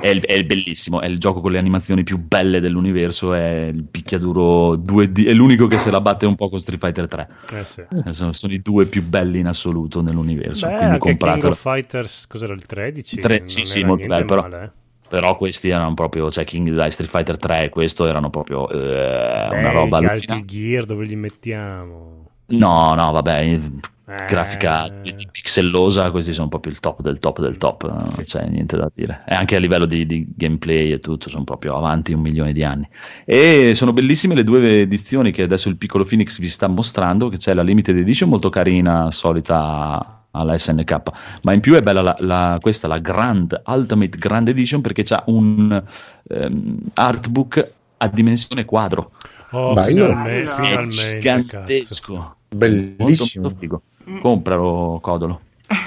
[0.00, 3.70] È, il- è il bellissimo, è il gioco con le animazioni più belle dell'universo, è
[3.72, 7.28] il picchiaduro 2D, è l'unico che se la batte un po' con Street Fighter 3.
[7.52, 7.80] Eh sì.
[8.04, 11.52] Eh, Sono, sono i due più belli in assoluto nell'universo, Beh, quindi anche King compratelo.
[11.52, 13.16] of Fighters, cos'era il 13?
[13.20, 14.70] Tre- Non sì, sì, era molto bello, però, male, eh.
[15.08, 19.50] Però questi erano proprio, cioè King dai, Street Fighter 3 e questo erano proprio eh,
[19.54, 20.32] una Beh, roba gli allucinante.
[20.34, 22.30] alti gear dove li mettiamo?
[22.46, 23.60] No, no, vabbè,
[24.06, 24.90] Eh, grafica
[25.30, 29.22] pixellosa, questi sono proprio il top del top del top, non c'è niente da dire.
[29.26, 32.62] E anche a livello di, di gameplay e tutto, sono proprio avanti un milione di
[32.62, 32.86] anni.
[33.24, 37.38] E sono bellissime le due edizioni che adesso il piccolo Phoenix vi sta mostrando, che
[37.38, 40.96] c'è la limited edition molto carina, solita alla SNK,
[41.42, 45.22] ma in più è bella la, la- questa, la Grand Ultimate Grand Edition, perché c'ha
[45.26, 45.82] un
[46.28, 49.12] ehm, artbook a dimensione quadro.
[49.50, 50.06] Oh, Bello.
[50.06, 50.50] finalme- Bello.
[50.50, 52.12] È finalmente, gigantesco.
[52.14, 53.42] Molto, Bellissimo.
[53.44, 53.82] molto figo.
[54.20, 55.40] Compralo, Codolo.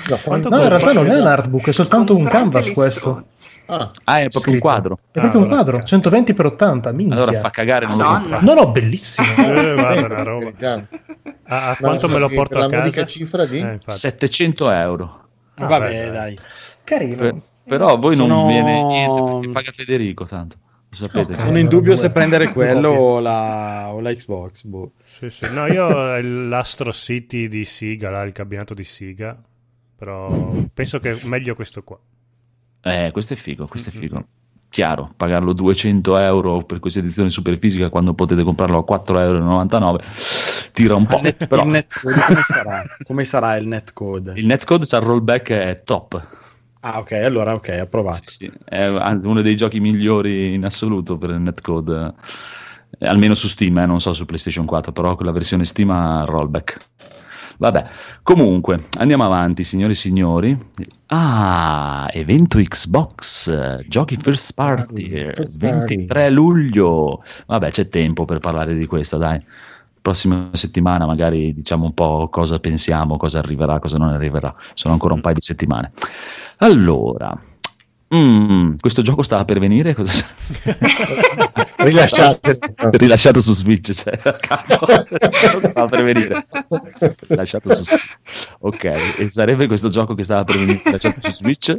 [0.09, 2.99] No, Quanto No, in realtà non è un artbook, è soltanto un canvas questo.
[2.99, 3.49] stronzi.
[3.67, 4.59] Ah, Ah, è proprio un Scritto.
[4.59, 4.99] quadro.
[5.11, 5.83] È proprio un allora, quadro, ok.
[5.83, 7.15] 120 x 80, minchia.
[7.15, 8.19] Allora fa cagare, Madonna.
[8.19, 8.39] compra.
[8.41, 9.27] No, no, bellissimo.
[9.37, 10.51] Eh, guarda una roba.
[10.51, 10.87] carità.
[11.49, 13.05] A, quanto me lo porto la a casa?
[13.05, 13.97] cifra di- Eh, infatti.
[13.97, 15.27] 700 euro.
[15.55, 16.39] Ah, Vabbè, beh, dai.
[16.83, 17.15] Carino.
[17.15, 20.55] Per- però a voi Sono- non viene niente perché paga Federico tanto.
[20.89, 21.33] Sapete.
[21.33, 21.39] Ok.
[21.39, 24.63] Sono in dubbio se prendere quello o la, o la Xbox.
[24.63, 24.93] boh.
[25.05, 25.51] Sì, sì.
[25.51, 29.37] No, io ho l'Astro City di Siga, là, il cabinato di Siga,
[29.95, 30.27] però
[30.73, 31.99] penso che è meglio questo qua.
[32.81, 34.25] Eh, questo è figo, questo è figo.
[34.69, 40.01] Chiaro, pagarlo 200 euro per questa edizione super fisica quando potete comprarlo a 4,99 euro
[40.73, 41.21] tira un po'.
[41.21, 42.85] Net- Però il netcode come sarà?
[43.03, 44.33] Come sarà il netcode?
[44.35, 46.27] il netcode c'ha il rollback è top.
[46.81, 48.21] Ah, ok, allora ok, approvato.
[48.25, 52.13] Sì, sì, è uno dei giochi migliori in assoluto per il netcode.
[52.99, 55.89] Eh, almeno su Steam, eh, non so su PlayStation 4, però con la versione Steam
[55.89, 56.77] ha rollback.
[57.57, 57.87] Vabbè,
[58.21, 60.57] comunque, andiamo avanti, signori e signori.
[61.07, 65.95] Ah, evento Xbox, giochi first party, First party.
[65.95, 67.23] 23 luglio.
[67.47, 69.43] Vabbè, c'è tempo per parlare di questa, dai.
[69.99, 74.53] Prossima settimana magari diciamo un po' cosa pensiamo, cosa arriverà, cosa non arriverà.
[74.73, 75.91] Sono ancora un paio di settimane.
[76.57, 77.37] Allora,
[78.15, 79.93] mm, questo gioco stava per venire?
[79.93, 80.11] Cosa...
[81.77, 82.59] Rilasciate.
[82.91, 86.45] Rilasciato su Switch, cioè, stava per venire.
[87.27, 88.17] Rilasciato su Switch.
[88.59, 91.77] Ok, e sarebbe questo gioco che stava per venire rilasciato su Switch?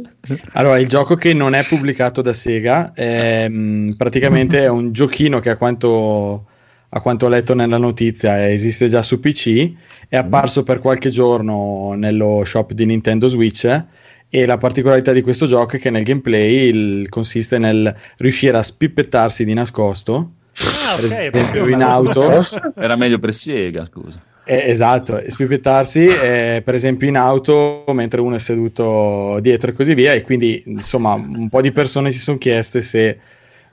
[0.53, 5.39] Allora, il gioco che non è pubblicato da Sega è mh, praticamente è un giochino
[5.39, 6.45] che a quanto,
[6.89, 9.73] a quanto ho letto nella notizia esiste già su PC,
[10.07, 13.85] è apparso per qualche giorno nello shop di Nintendo Switch
[14.29, 18.63] e la particolarità di questo gioco è che nel gameplay il- consiste nel riuscire a
[18.63, 22.45] spippettarsi di nascosto, Ah, per ok, è esempio in auto.
[22.75, 24.21] Era meglio per Sega, scusa.
[24.43, 29.93] Eh, esatto, spippettarsi eh, per esempio in auto mentre uno è seduto dietro e così
[29.93, 33.19] via e quindi insomma un po' di persone si sono chieste se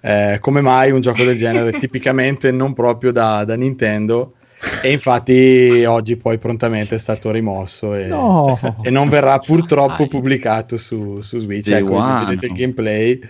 [0.01, 4.35] eh, come mai un gioco del genere tipicamente non proprio da, da Nintendo
[4.83, 8.59] e infatti oggi poi prontamente è stato rimosso e, No.
[8.83, 10.09] e non verrà purtroppo Dai.
[10.09, 13.21] pubblicato su, su Switch Day ecco, vedete il gameplay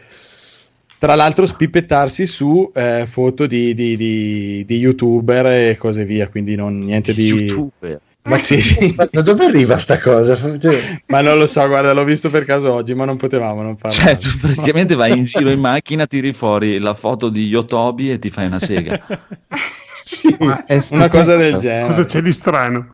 [0.99, 6.55] tra l'altro spippettarsi su eh, foto di, di- di- di youtuber e cose via, quindi
[6.55, 7.27] non, niente di...
[7.27, 8.01] YouTuber.
[8.23, 8.95] Ma sì, sì.
[8.95, 10.59] Da dove arriva sta cosa?
[10.59, 13.77] Cioè, ma non lo so, guarda, l'ho visto per caso oggi, ma non potevamo non
[13.77, 13.97] farlo.
[13.97, 18.19] Cioè, tu praticamente vai in giro in macchina, tiri fuori la foto di Yotobi e
[18.19, 18.99] ti fai una sega.
[20.67, 21.87] È Una cosa del genere.
[21.87, 22.91] Cosa c'è di strano?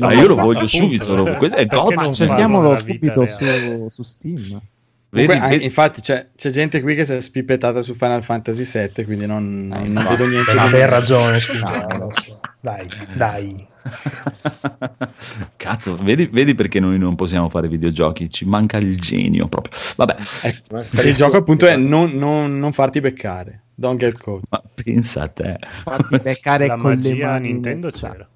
[0.00, 1.14] Ma io lo voglio subito.
[1.14, 1.48] lo- eh.
[1.50, 4.60] è Perché non cioè, Cerchiamolo subito su, su Steam.
[5.08, 8.64] vedi, Comunque, vedi- infatti c'è, c'è gente qui che si è spippettata su Final Fantasy
[8.64, 11.70] VII, quindi non, non- non vedo niente Ma di per ragione, scusa.
[11.70, 12.40] No, eh, lo so.
[12.60, 13.66] Dai, dai.
[15.56, 18.30] Cazzo, vedi, vedi perché noi non possiamo fare videogiochi?
[18.30, 19.76] Ci manca il genio proprio.
[19.96, 23.60] Vabbè, Ecco, il gioco appunto è non, non- non farti beccare.
[23.82, 24.44] Don't get caught.
[24.48, 25.58] ma pensa a te.
[25.82, 28.28] Fatti beccare La con le magia mani Nintendo c'era.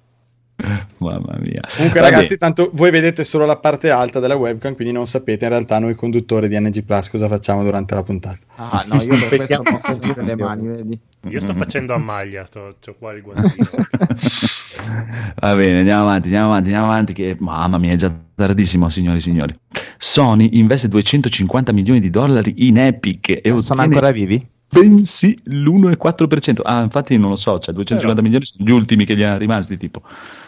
[0.97, 1.61] Mamma mia.
[1.73, 5.45] Comunque, Vabbè, ragazzi, tanto voi vedete solo la parte alta della webcam, quindi non sapete
[5.45, 8.39] in realtà noi conduttori di NG Plus cosa facciamo durante la puntata.
[8.55, 10.99] Ah, no, io per questo Aspettiamo posso sempre le mani, vedi?
[11.29, 13.69] Io sto facendo a maglia, sto, c'ho qua il guantino.
[15.39, 17.13] Va bene, andiamo avanti, andiamo avanti, andiamo avanti.
[17.13, 19.57] Che mamma mia, è già tardissimo, signori e signori.
[19.97, 24.55] Sony investe 250 milioni di dollari in Epic e Sono ottiene ancora vivi?
[24.69, 26.59] Bensì l'1,4%.
[26.63, 29.77] Ah, infatti non lo so, cioè 250 milioni sono gli ultimi che gli erano rimasti,
[29.77, 30.01] tipo.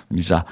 [0.10, 0.46] mi sa.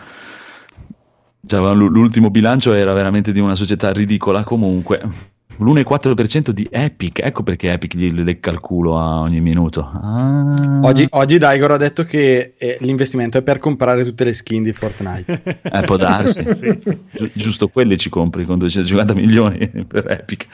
[1.45, 5.35] Cioè, l'ultimo bilancio era veramente di una società ridicola comunque.
[5.59, 9.81] L'1,4% di Epic, ecco perché Epic gli lecca il culo a ogni minuto.
[9.81, 10.81] Ah.
[10.83, 14.71] Oggi, oggi Daigoro ha detto che eh, l'investimento è per comprare tutte le skin di
[14.71, 15.55] Fortnite.
[15.77, 16.43] Eh, può darsi.
[16.43, 20.47] Gi- giusto quelle ci compri con 250 milioni per Epic.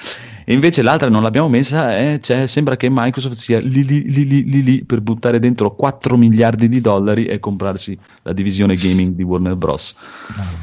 [0.45, 4.25] E invece l'altra non l'abbiamo messa, eh, cioè, sembra che Microsoft sia lì, lì, lì,
[4.27, 9.15] lì, lì, lì per buttare dentro 4 miliardi di dollari e comprarsi la divisione gaming
[9.15, 9.95] di Warner Bros.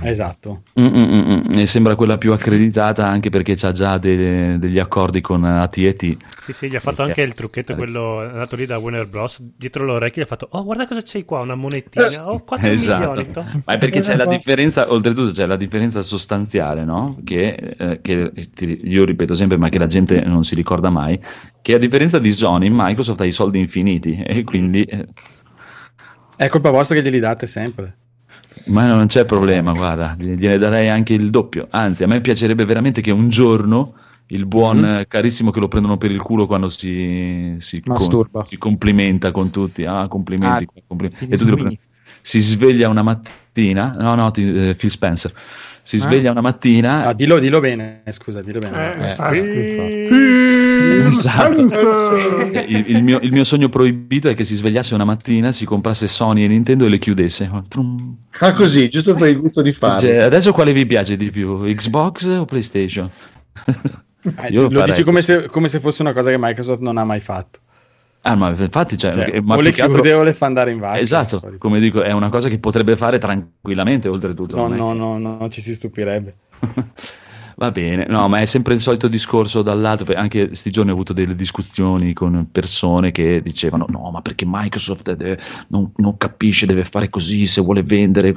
[0.02, 0.62] esatto.
[0.80, 1.58] Mm, mm, mm.
[1.58, 6.16] E sembra quella più accreditata anche perché c'ha già de- degli accordi con AT&T.
[6.38, 9.40] Sì, sì, gli ha fatto anche il trucchetto, quello è andato lì da Warner Bros.
[9.56, 13.10] Dietro l'orecchio gli ha fatto, oh guarda cosa c'hai qua, una monetina, oh 4 Esatto.
[13.12, 13.30] milioni.
[13.32, 14.36] to." Ma è perché c'è la qua.
[14.36, 17.18] differenza, oltretutto c'è la differenza sostanziale, no?
[17.24, 21.18] Che, eh, che ti- io ripeto sempre, ma che la gente non si ricorda mai,
[21.62, 24.82] che a differenza di Sony, Microsoft ha i soldi infiniti e quindi...
[24.82, 25.06] eh,
[26.36, 27.96] È colpa vostra che glieli date sempre.
[28.66, 31.66] ma non c'è problema, guarda, gliene darei anche il doppio.
[31.70, 33.94] Anzi, a me piacerebbe veramente che un giorno
[34.28, 34.84] il buon Mhm.
[34.84, 39.50] eh, carissimo che lo prendono per il culo quando si, si, con- si complimenta con
[39.50, 39.84] tutti.
[39.84, 40.64] Ah, complimenti.
[40.64, 41.26] Ah, complimenti.
[41.26, 41.78] ti E tu lo prendi.
[42.22, 45.32] Si sveglia una mattina, no, no, ti- eh, Phil Spencer.
[45.82, 47.06] Si sveglia una mattina.
[47.06, 48.94] Ah, dillo, dillo bene, scusa, dillo bene.
[48.94, 49.38] Eh, Eh, infatti.
[51.06, 52.52] Esatto.
[52.52, 55.64] Eh, Il, il mio, il mio sogno proibito è che si svegliasse una mattina, si
[55.64, 57.50] comprasse Sony e Nintendo e le chiudesse.
[58.40, 60.00] Ah, così, giusto per il gusto di farlo.
[60.00, 61.60] Cioè, adesso quale vi piace di più?
[61.64, 63.10] Xbox o PlayStation?
[64.22, 67.04] Eh, lo farei dici come se, come se fosse una cosa che Microsoft non ha
[67.04, 67.60] mai fatto.
[68.22, 70.70] Ah, ma infatti, cioè, Cioè, ma o le che altro- chiude o le fa andare
[70.70, 70.98] in vacca.
[70.98, 74.56] Esatto, come dico, è una cosa che potrebbe fare tranquillamente, oltretutto.
[74.56, 76.34] No, no, no, no, non ci si stupirebbe.
[77.60, 80.14] Va bene, no, ma è sempre il solito discorso dall'altro.
[80.16, 85.12] Anche questi giorni ho avuto delle discussioni con persone che dicevano: No, ma perché Microsoft
[85.12, 85.38] deve-
[85.68, 88.32] non, non capisce, deve fare così se vuole vendere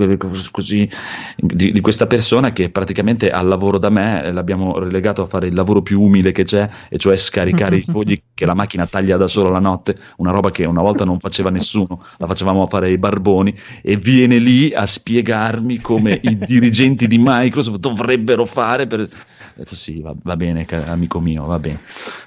[0.51, 0.89] così.
[1.37, 5.47] Di, di questa persona che praticamente al lavoro da me eh, l'abbiamo relegato a fare
[5.47, 9.15] il lavoro più umile che c'è, e cioè scaricare i fogli che la macchina taglia
[9.15, 12.91] da sola la notte, una roba che una volta non faceva nessuno, la facevamo fare
[12.91, 19.11] i barboni, e viene lì a spiegarmi come i dirigenti di Microsoft dovrebbero fare per.
[19.55, 21.79] Ho detto sì, va, va bene, amico mio, va bene.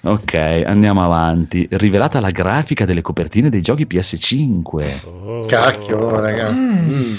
[0.02, 1.66] Ok, andiamo avanti.
[1.70, 5.06] Rivelata la grafica delle copertine dei giochi PS5.
[5.06, 5.44] Oh.
[5.46, 6.52] Cacchio, raga.
[6.52, 7.14] Mm.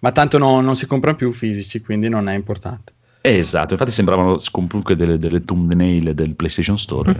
[0.00, 2.92] Ma tanto no- non si comprano più fisici, quindi non è importante.
[3.22, 7.18] Esatto, infatti sembravano comunque delle, delle thumbnail del PlayStation Store.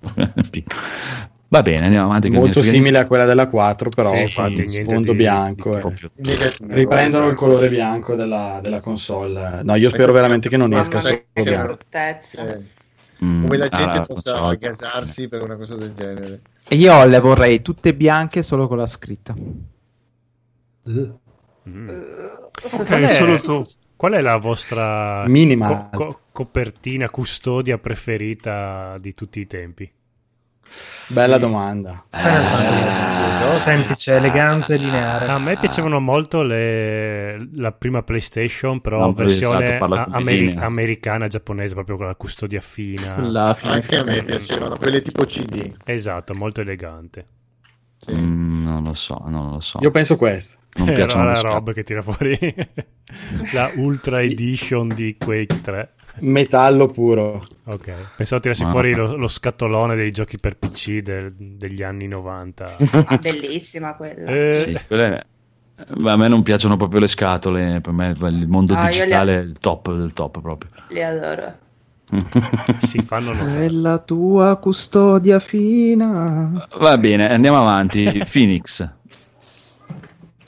[1.52, 2.30] Va bene, andiamo avanti.
[2.30, 5.70] Molto simile a quella della 4, però Sì, infatti, sfondo di- bianco.
[5.70, 5.80] di eh.
[5.80, 6.10] proprio-
[6.66, 9.60] Riprendono il colore bianco della, della console.
[9.62, 11.62] No, io spero veramente che non esca solo bianco.
[11.64, 12.54] bruttezza.
[12.54, 12.80] Eh,
[13.22, 14.42] Mm, come la ah, gente non possa so.
[14.46, 16.40] aggasarsi per una cosa del genere.
[16.66, 19.32] E io le vorrei tutte bianche solo con la scritta.
[20.88, 21.88] Mm.
[22.88, 23.62] È- solo tu.
[23.94, 25.90] Qual è la vostra Minimal.
[25.92, 29.88] co- co- copertina custodia preferita di tutti i tempi?
[31.12, 32.04] Bella domanda.
[32.10, 35.26] Eh, Semplice, elegante, lineare.
[35.26, 40.14] A me piacevano molto le- la prima PlayStation, però No, versione esatto, parla a- con
[40.14, 40.64] ameri- linea.
[40.64, 43.18] americana, giapponese, proprio con la custodia fina.
[43.20, 45.74] La fine Anche a me piacevano quelle tipo CD.
[45.84, 47.26] Esatto, molto elegante.
[47.98, 48.14] Sì.
[48.14, 49.78] mm, non lo so, non lo so.
[49.80, 50.56] Io penso questo.
[50.78, 52.36] non Era piacciono la roba che tira fuori
[53.52, 55.92] la Ultra Edition di Quake 3.
[56.20, 57.46] Metallo puro.
[57.64, 62.06] Ok, pensavo tirassi Ma- fuori lo, lo scatolone dei giochi per PC del- degli anni
[62.06, 62.76] 90.
[63.06, 64.30] Ah, bellissima quella.
[64.30, 65.26] Eh, Sì, quelle-
[65.96, 69.04] ma a me non piacciono proprio le scatole, per me il mondo Ah, io le-
[69.04, 70.70] digitale è il top del top proprio.
[70.88, 71.58] Le adoro.
[72.86, 73.56] si fanno notare.
[73.56, 76.68] Quella tua custodia fina.
[76.78, 78.20] Va bene, andiamo avanti.
[78.30, 78.86] Phoenix,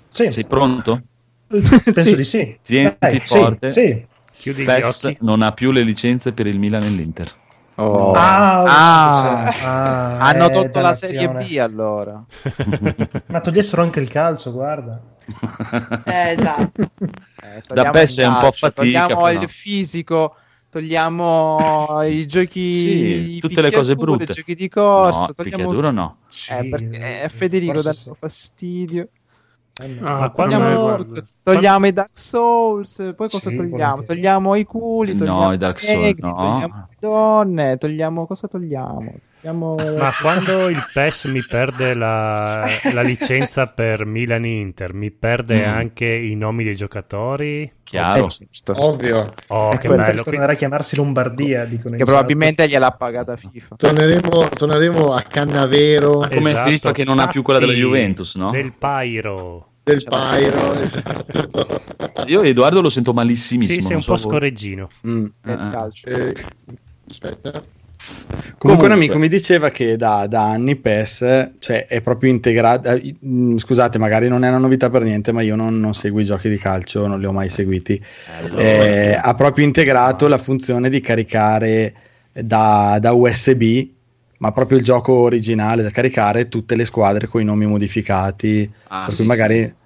[0.09, 1.03] Sì, sei pronto?
[1.49, 2.17] penso Sì.
[2.17, 2.59] di sì.
[2.63, 3.71] Tienti Dai, forte.
[3.71, 4.07] Sì, sì.
[4.37, 5.19] Chiudi gli PES occhi.
[5.21, 7.33] non ha più le licenze per il Milan e l'Inter.
[7.77, 8.13] Oh.
[8.13, 9.45] Ah, Ah.
[9.47, 11.29] ah, Hanno eh, tolto la Serie.
[11.29, 12.23] B allora.
[13.27, 15.01] Ma togliessero anche il calcio, guarda.
[16.05, 16.91] Eh, esatto.
[17.45, 20.35] Eh, Da PES è un po' fatica, Togliamo il fisico,
[20.71, 22.73] togliamo i giochi.
[22.73, 24.33] Sì, i tutte le cose brutte.
[24.33, 25.27] I giochi di corsa.
[25.27, 25.91] no, togliamo...
[25.91, 26.17] no.
[26.49, 28.11] Eh, perché eh, Federico dà sì.
[28.19, 29.09] fastidio.
[29.77, 29.87] Ah,
[30.21, 33.71] Ma per quando- me, Togliamo, togliamo i Dark Souls, poi cosa Sì, togliamo?
[33.77, 34.07] volentieri.
[34.07, 36.35] Togliamo i culi, No, togliamo i Dark Souls, negri, no.
[36.37, 39.13] togliamo le donne, togliamo cosa togliamo?
[39.45, 45.11] Togliamo Ma quando il PES mi perde la, la licenza per Milan e Inter, mi
[45.11, 45.71] perde Mm.
[45.71, 47.71] anche i nomi dei giocatori?
[47.85, 48.25] Chiaro.
[48.25, 48.73] Eh, giusto.
[48.77, 49.35] Ovvio.
[49.49, 50.23] Oh, È che bello!
[50.23, 53.77] Tornerà a chiamarsi Lombardia, dicono che probabilmente gliel'ha pagata FIFA.
[53.77, 56.27] Torneremo, torneremo a Cannavero.
[56.27, 58.51] Come FIFA che non ha più quella della Esatto, Juventus, no?
[58.51, 59.69] Del Pyro.
[59.83, 60.03] Del.
[60.03, 61.83] Pyro, esatto.
[62.29, 63.79] Io Edoardo lo sento malissimissimo.
[63.81, 64.31] Sì, sei un so po' voi.
[64.31, 64.89] scorreggino.
[65.07, 65.27] Mm.
[65.43, 65.71] Nel Ah, ah.
[65.71, 66.09] calcio.
[66.09, 66.35] Eh,
[67.11, 67.63] aspetta.
[68.59, 68.93] Comunque, un Comunque.
[68.93, 72.91] amico mi diceva che da, da anni PES cioè, è proprio integrato.
[72.91, 76.21] eh, mm, Scusate, magari non è una novità per niente, ma io non, non seguo
[76.21, 78.03] i giochi di calcio, non li ho mai seguiti.
[78.57, 81.95] Eh, ha proprio integrato la funzione di caricare
[82.33, 83.63] da, da USB,
[84.39, 88.71] ma proprio il gioco originale da caricare tutte le squadre con i nomi modificati.
[88.89, 89.83] Ah, per sì, magari sì.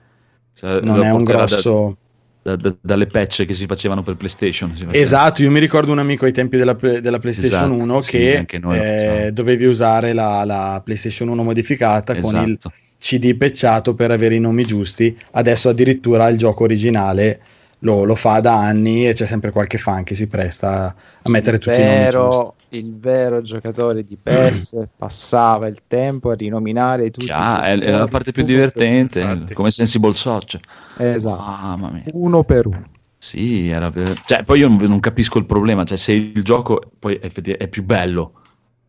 [0.58, 1.96] Cioè, non è un porterà da- grosso.
[2.43, 4.70] Da- da- dalle patch che si facevano per PlayStation.
[4.74, 5.03] si faceva.
[5.03, 8.59] Esatto, io mi ricordo un amico ai tempi della, della PlayStation Esatto, 1 sì, che
[8.59, 12.72] noi eh, dovevi usare la, la PlayStation 1 modificata con il Esatto.
[12.99, 15.16] CD pecciato per avere i nomi giusti.
[15.32, 17.41] Adesso addirittura il gioco originale
[17.80, 21.59] lo, lo fa da anni e c'è sempre qualche fan che si presta a mettere
[21.59, 22.11] tutti i nomi giusti.
[22.11, 27.78] vero, il vero giocatore di PES passava il tempo a rinominare tutti i Chiaro, è,
[27.78, 30.59] è la parte più divertente, come Sensible Soc.
[30.99, 32.05] Esatto, Mamma mia.
[32.12, 32.90] uno per uno.
[33.18, 36.80] Sì, era per- cioè, poi io non, non capisco il problema, cioè se il gioco
[36.99, 38.32] poi effettivamente è più bello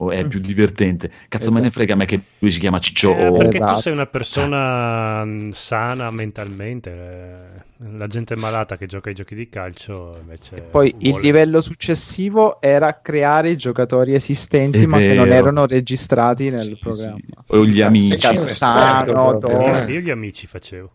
[0.01, 1.73] o è più divertente, cazzo me ne Esatto.
[1.79, 3.81] frega a me che lui si chiama Ciccio Eh, perché tu Esatto.
[3.81, 6.89] sei una persona mh, sana mentalmente.
[6.91, 10.61] eh, La gente malata che gioca ai giochi di calcio invece.
[10.61, 15.35] Poi il vuole- livello successivo era creare i giocatori esistenti È ma che non vero.
[15.37, 17.17] erano registrati nel Sì, programma.
[17.45, 17.55] sì.
[17.55, 18.17] O gli amici.
[18.17, 19.73] C'è un Cassano, Doro.
[19.87, 19.91] eh.
[19.91, 20.91] Io gli amici facevo.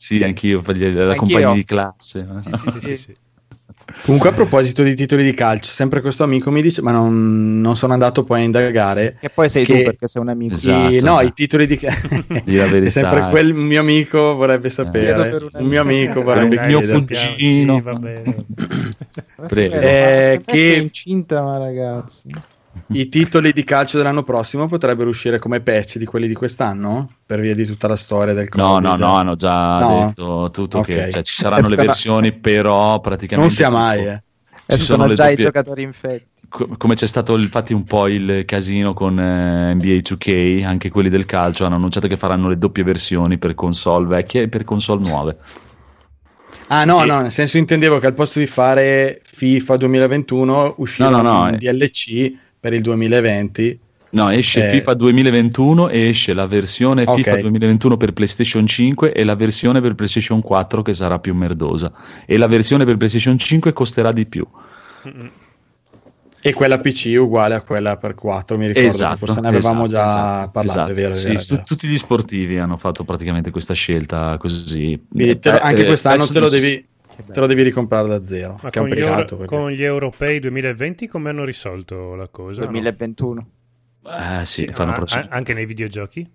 [0.00, 0.62] Sì, anch'io,
[1.04, 1.16] la Anch'io.
[1.16, 2.24] compagnia di classe.
[2.38, 3.16] Sì, sì, sì, sì.
[4.04, 7.76] Comunque, a proposito di titoli di calcio, sempre questo amico mi dice: Ma non, non
[7.76, 9.16] sono andato poi a indagare.
[9.20, 10.54] E poi sei Che- tu perché sei un amico.
[10.54, 10.92] Esatto.
[10.94, 11.90] I- no, i titoli di la
[12.86, 15.30] è sempre quel mio amico vorrebbe Chiedo sapere.
[15.30, 16.22] per un mio amico.
[16.22, 16.98] vorrebbe Eh, mio chiedere.
[16.98, 17.80] fuggi- Sì, cugino.
[17.82, 18.44] va bene.
[19.48, 19.74] Prego.
[19.74, 22.28] Eh, che che- è incinta, ma ragazzi.
[22.88, 27.40] I titoli di calcio dell'anno prossimo potrebbero uscire come patch di quelli di quest'anno per
[27.40, 28.84] via di tutta la storia del No, Covid.
[28.88, 30.06] no, no, hanno già No?
[30.06, 30.86] detto tutto Ok.
[30.86, 33.48] che cioè, ci saranno le Escono- versioni, però praticamente...
[33.48, 34.22] Non sia mai, eh.
[34.68, 36.26] Ci sono Escono le già i doppie- giocatori infetti.
[36.50, 41.08] Co- come c'è stato infatti un po' il casino con eh, NBA 2K, anche quelli
[41.10, 45.06] del calcio hanno annunciato che faranno le doppie versioni per console vecchie e per console
[45.06, 45.36] nuove.
[46.68, 51.08] Ah, no, E- no, nel senso intendevo che al posto di fare FIFA 2021 uscirà
[51.08, 51.56] No, no, no, un eh.
[51.56, 53.80] DLC per il 2020.
[54.10, 54.70] No, esce Eh.
[54.70, 57.16] FIFA 2021 e esce la versione Ok.
[57.16, 61.92] FIFA 2021 per PlayStation 5 e la versione per PlayStation 4 che sarà più merdosa.
[62.24, 64.46] E la versione per PlayStation 5 costerà di più.
[66.40, 68.88] E quella PC uguale a quella per 4, mi ricordo.
[68.88, 70.92] Esatto, forse ne avevamo esatto, già esatto, parlato, esatto.
[70.92, 71.12] è vero.
[71.12, 71.62] è Sì, vero, è vero.
[71.64, 74.98] tutti gli sportivi hanno fatto praticamente questa scelta così.
[75.10, 76.86] Lo- Eh, anche eh, quest'anno te lo, non si- devi,
[77.26, 79.20] te lo devi ricomprare da zero, Ma che è un con gli, peccato.
[79.20, 82.60] Euro- perché- con gli europei 2020 come hanno risolto la cosa?
[82.60, 82.66] no?
[82.66, 83.46] 2021.
[84.06, 86.30] Eh, sì, Sì, fanno a- anche nei videogiochi?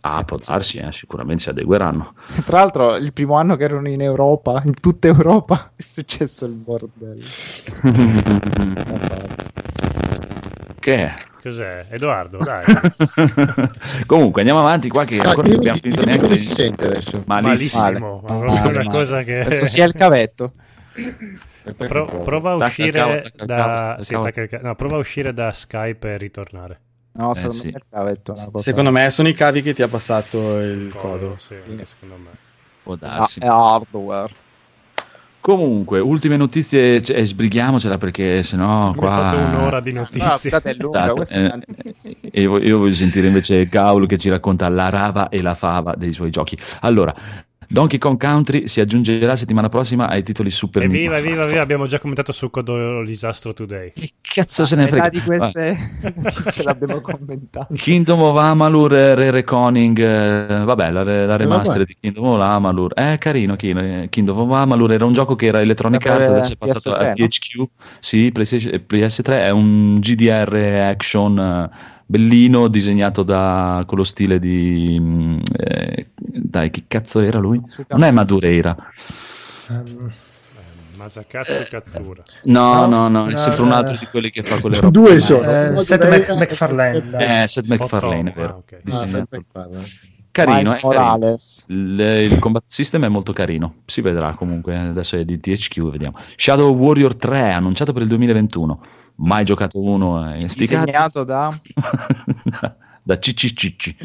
[0.00, 2.14] Ah, può darsi, eh, sicuramente si adegueranno.
[2.46, 6.52] Tra l'altro, il primo anno che erano in Europa, in tutta Europa, è successo il
[6.52, 7.24] bordello.
[10.80, 11.14] che è?
[11.48, 11.86] Cos'è?
[11.90, 12.64] Edoardo, dai.
[14.06, 17.22] Comunque andiamo avanti qua che Ah, ancora non abbiamo finito neanche come si sente adesso.
[17.26, 17.82] malissimo.
[17.82, 18.20] Malissimo.
[18.26, 18.88] ma Male, una male.
[18.90, 19.44] cosa che...
[19.48, 20.52] Penso sia il cavetto.
[21.76, 23.96] Pro- prova a il uscire il da...
[23.98, 26.80] il sì, il no, prova a uscire da Skype e ritornare.
[27.12, 27.66] No, Eh, secondo sì.
[27.66, 28.34] me il cavetto.
[28.58, 31.36] Secondo me sono i cavi che ti ha passato il codo.
[31.38, 32.30] Sì, anche secondo me.
[32.82, 33.40] Può Ah, darsi.
[33.40, 34.32] è hardware.
[35.48, 39.08] Comunque, ultime notizie, cioè, sbrighiamocela perché sennò qua...
[39.08, 40.36] fatto un'ora di No, notizie.
[40.36, 41.58] scusate, è lunga, Esatto, questa
[42.32, 45.94] eh, io, io voglio sentire invece Gaul che ci racconta la rava e la fava
[45.96, 46.54] dei suoi giochi.
[46.80, 47.14] Allora,
[47.70, 51.26] Donkey Kong Country si aggiungerà settimana prossima ai titoli Super Evviva, Nintendo.
[51.28, 53.92] evviva, evviva, abbiamo già commentato su Codo Disastro Today.
[53.94, 55.08] Che cazzo se ne Metà frega?
[55.10, 55.76] di queste
[56.16, 57.74] notizie l'abbiamo commentato.
[57.74, 61.84] Kingdom of Amalur eh, Re Reconing, eh, vabbè, la, la remaster vabbè.
[61.86, 65.46] di Kingdom of Amalur, è carino, King- eh, Kingdom of Amalur era un gioco che
[65.46, 67.26] era Electronic Arts, adesso è passato a PS3, no?
[67.26, 67.68] THQ,
[68.00, 70.54] sì, PlayStation- eh, PS3, è un GDR
[70.88, 74.96] action eh, bellino, disegnato da, con lo stile di...
[74.98, 77.60] mm, eh, dai, che cazzo era lui?
[77.88, 78.74] Non è Madureira.
[79.70, 80.10] Ehm,
[80.56, 82.22] Eh, Masakatsu Katsura.
[82.44, 84.98] No, no, No, è sempre un eh, altro di quelli che fa quelle robe.
[84.98, 85.48] Due Ma- sono.
[85.48, 87.42] eh, Seth Mac- MacFarlane.
[87.42, 88.64] Eh, Seth MacFarlane, vero.
[88.68, 88.74] ah.
[88.74, 89.08] Ah, Disegnato.
[89.08, 89.84] Seth MacFarlane.
[90.30, 91.34] Carino, è carino.
[91.68, 92.00] Il,
[92.32, 96.16] il combat system è molto carino, si vedrà comunque, adesso è di THQ, vediamo.
[96.36, 98.80] Shadow Warrior 3, annunciato per il 2021,
[99.18, 100.84] mai giocato uno eh, in sti cazzi.
[100.84, 101.56] Disegnato da...
[103.02, 103.96] da Cicci Cicci.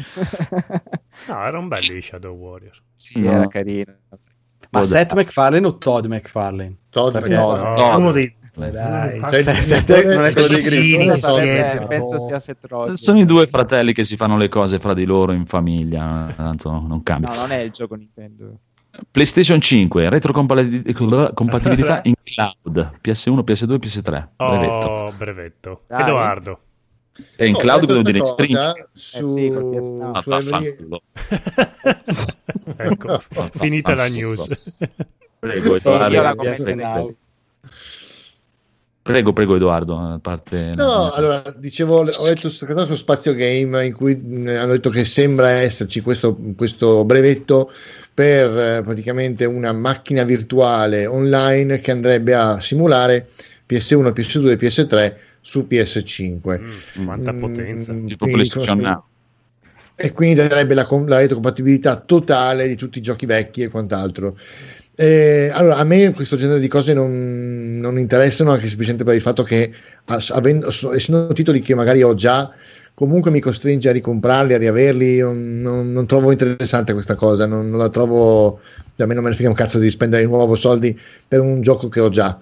[1.28, 2.80] No, erano belli i Shadow Warrior.
[2.94, 3.30] sì, No.
[3.32, 3.94] era carino.
[4.10, 6.76] Ma Può Seth MacFarlane o Todd MacFarlane?
[6.90, 7.80] Todd Perché- McFarlane.
[7.90, 9.20] No, Uno dei dai.
[9.30, 9.42] Sei-
[9.82, 12.94] sei- non è quello Sarebbe- siete, penso sia Seth Rogen.
[12.94, 16.70] Sono i due fratelli che si fanno le cose fra di loro in famiglia, tanto
[16.70, 17.30] non cambia.
[17.30, 18.58] No, non è il gioco Nintendo.
[19.10, 24.28] PlayStation 5, retrocompatibilità in cloud, PS1, PS2, PS3.
[24.36, 24.86] Brevetto.
[24.88, 25.82] Oh, brevetto.
[25.88, 26.00] Dai.
[26.02, 26.58] Edoardo.
[27.36, 28.34] E in Oh, cloud devo dire cosa
[28.92, 30.12] Su, sì, PS Now.
[30.14, 31.02] Ah, su Every-
[32.76, 33.22] ecco,
[33.52, 34.72] finita la news.
[35.38, 36.34] Prego, Sì, io la Edoardo.
[36.36, 36.94] commento PS Now.
[36.96, 37.16] così.
[39.04, 40.18] Prego, prego, Edoardo.
[40.22, 40.72] Parte...
[40.74, 45.50] No, allora dicevo, ho letto su Spazio Game in cui mh, hanno detto che sembra
[45.50, 47.70] esserci questo, questo brevetto
[48.14, 53.28] per eh, praticamente una macchina virtuale online che andrebbe a simulare
[53.68, 56.60] PS1, PS2 e PS3 su PS5.
[56.60, 57.92] Mm, quanta Mm, potenza.
[57.92, 58.50] Tipo quindi,
[59.96, 64.38] e quindi darebbe la, la retrocompatibilità totale di tutti i giochi vecchi e quant'altro.
[64.96, 69.20] Eh, allora, a me questo genere di cose non, non interessano anche semplicemente per il
[69.20, 69.72] fatto che,
[70.28, 72.50] avendo- essendo titoli che magari ho già,
[72.94, 75.18] comunque mi costringe a ricomprarli, a riaverli.
[75.18, 78.60] Non, non- non trovo interessante questa cosa, non, la trovo.
[78.96, 81.60] A me non me ne frega un cazzo di spendere di nuovo soldi per un
[81.60, 82.38] gioco che ho già.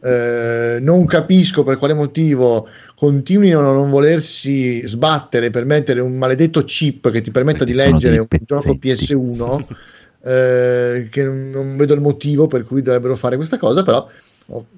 [0.00, 6.62] Eh, non capisco per quale motivo continuino a non volersi sbattere per mettere un maledetto
[6.62, 9.14] chip che ti permetta Perché di leggere un gioco pezzetti.
[9.14, 9.64] PS1
[10.26, 14.08] eh, che non, vedo il motivo per cui dovrebbero fare questa cosa però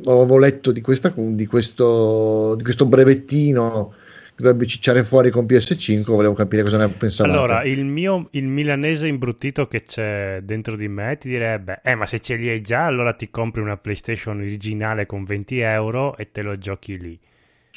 [0.07, 3.95] avevo letto di, questa, di, questo, di questo brevettino
[4.39, 8.47] che dovrebbe cicciare fuori con PS5 volevo capire cosa ne pensavate Allora, il mio il
[8.47, 12.61] milanese imbruttito che c'è dentro di me ti direbbe: Eh, ma se ce li hai
[12.61, 17.19] già, allora ti compri una PlayStation originale con 20 euro e te lo giochi lì.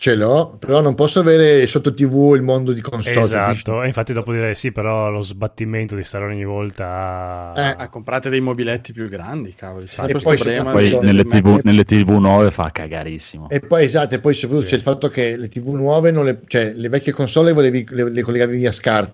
[0.02, 4.14] Ce l'ho però non posso avere sotto tv il mondo di console Esatto, e infatti
[4.14, 7.54] dopo direi sì, però lo sbattimento di stare ogni volta.
[7.56, 9.86] Eh, Ah, comprate dei mobiletti più grandi, cavolo.
[9.86, 13.48] c'è E poi problema Poi nelle TV, nelle TV nuove fa cagarissimo.
[13.48, 14.72] E poi esatto, e poi soprattutto Sì.
[14.72, 17.86] c'è il fatto che le TV nuove, non le, cioè le vecchie console le, volevi-
[17.88, 19.14] le, le collegavi via SCART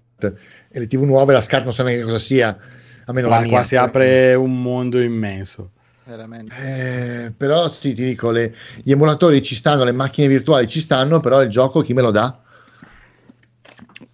[0.70, 2.58] e le TV nuove la SCART non sa neanche cosa sia,
[3.06, 3.46] a meno mia.
[3.46, 5.72] qua si apre un mondo immenso.
[6.08, 6.56] Veramente.
[6.56, 11.20] Eh, però sì, ti dico, le- gli emulatori ci stanno, le macchine virtuali ci stanno,
[11.20, 12.40] però il gioco chi me lo dà?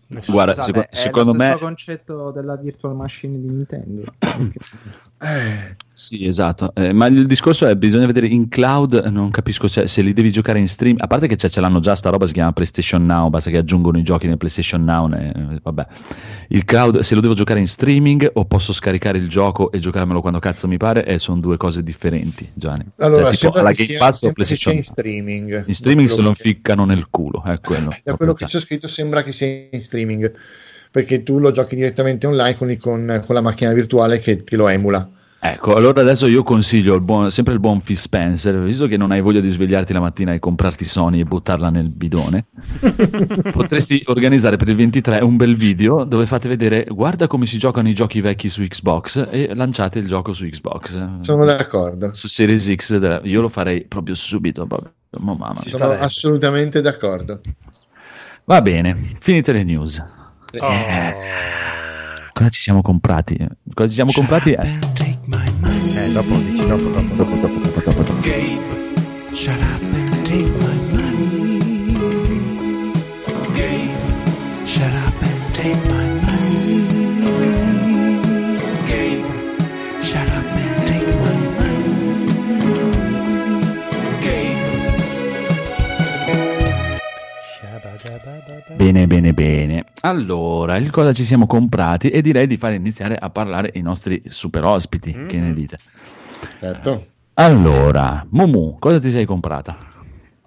[0.07, 4.03] Guarda, Scusate, seco- è secondo lo stesso me concetto della virtual machine di Nintendo.
[5.23, 6.73] Eh, Sì, esatto.
[6.75, 8.95] Eh, ma il discorso è: bisogna vedere in cloud.
[9.11, 10.95] Non capisco se, se li devi giocare in stream.
[10.99, 13.29] A parte che ce l'hanno già, sta roba si chiama PlayStation Now.
[13.29, 15.05] Basta che aggiungono i giochi nel PlayStation Now.
[15.07, 15.87] ne- vabbè.
[16.49, 20.19] Il cloud, se lo devo giocare in streaming o posso scaricare il gioco e giocarmelo
[20.19, 22.85] quando cazzo mi pare, e sono due cose differenti, Gianni.
[22.97, 25.63] allora, Cioè, tipo alla Game Pass o PlayStation in streaming.
[25.67, 27.95] In streaming se lo inficcano nel culo, è quello.
[28.03, 30.33] Da quello che c'è scritto sembra che sia in streaming,
[30.93, 34.67] perché tu lo giochi direttamente online con, con- con la macchina virtuale che, che lo
[34.67, 35.09] emula.
[35.45, 39.11] Ecco, allora adesso io consiglio il buon- sempre il buon Phil Spencer, visto che non
[39.11, 42.45] hai voglia di svegliarti la mattina e comprarti Sony e buttarla nel bidone,
[43.51, 47.89] potresti organizzare per il 23 un bel video dove fate vedere guarda come si giocano
[47.89, 51.21] i giochi vecchi su Xbox e lanciate il gioco su Xbox.
[51.21, 52.13] Sono d'accordo.
[52.13, 54.93] Su Series X della- io lo farei proprio subito, proprio.
[55.19, 55.77] Ma mamma Ci mia.
[55.77, 57.41] Sono assolutamente d'accordo.
[58.45, 60.03] Va bene, finite le news.
[60.59, 60.67] Oh.
[62.33, 63.35] Cosa ci siamo comprati?
[63.73, 64.51] Cosa ci siamo comprati?
[64.51, 64.77] Eh,
[65.95, 67.35] Eh, dopo dici, dopo, dopo, dopo.
[67.35, 68.13] dopo, dopo, dopo, dopo.
[68.21, 68.59] Gabe,
[69.33, 71.59] shut up and take my money.
[73.53, 73.95] Gabe,
[74.65, 76.02] shut up and take my
[88.83, 89.85] Bene, bene, bene.
[90.01, 94.21] Allora, il cosa ci siamo comprati e direi di fare iniziare a parlare i nostri
[94.27, 95.13] super ospiti.
[95.13, 95.77] Che ne dite?
[96.59, 97.05] Certo.
[97.35, 99.77] Allora, Mumu, cosa ti sei comprata?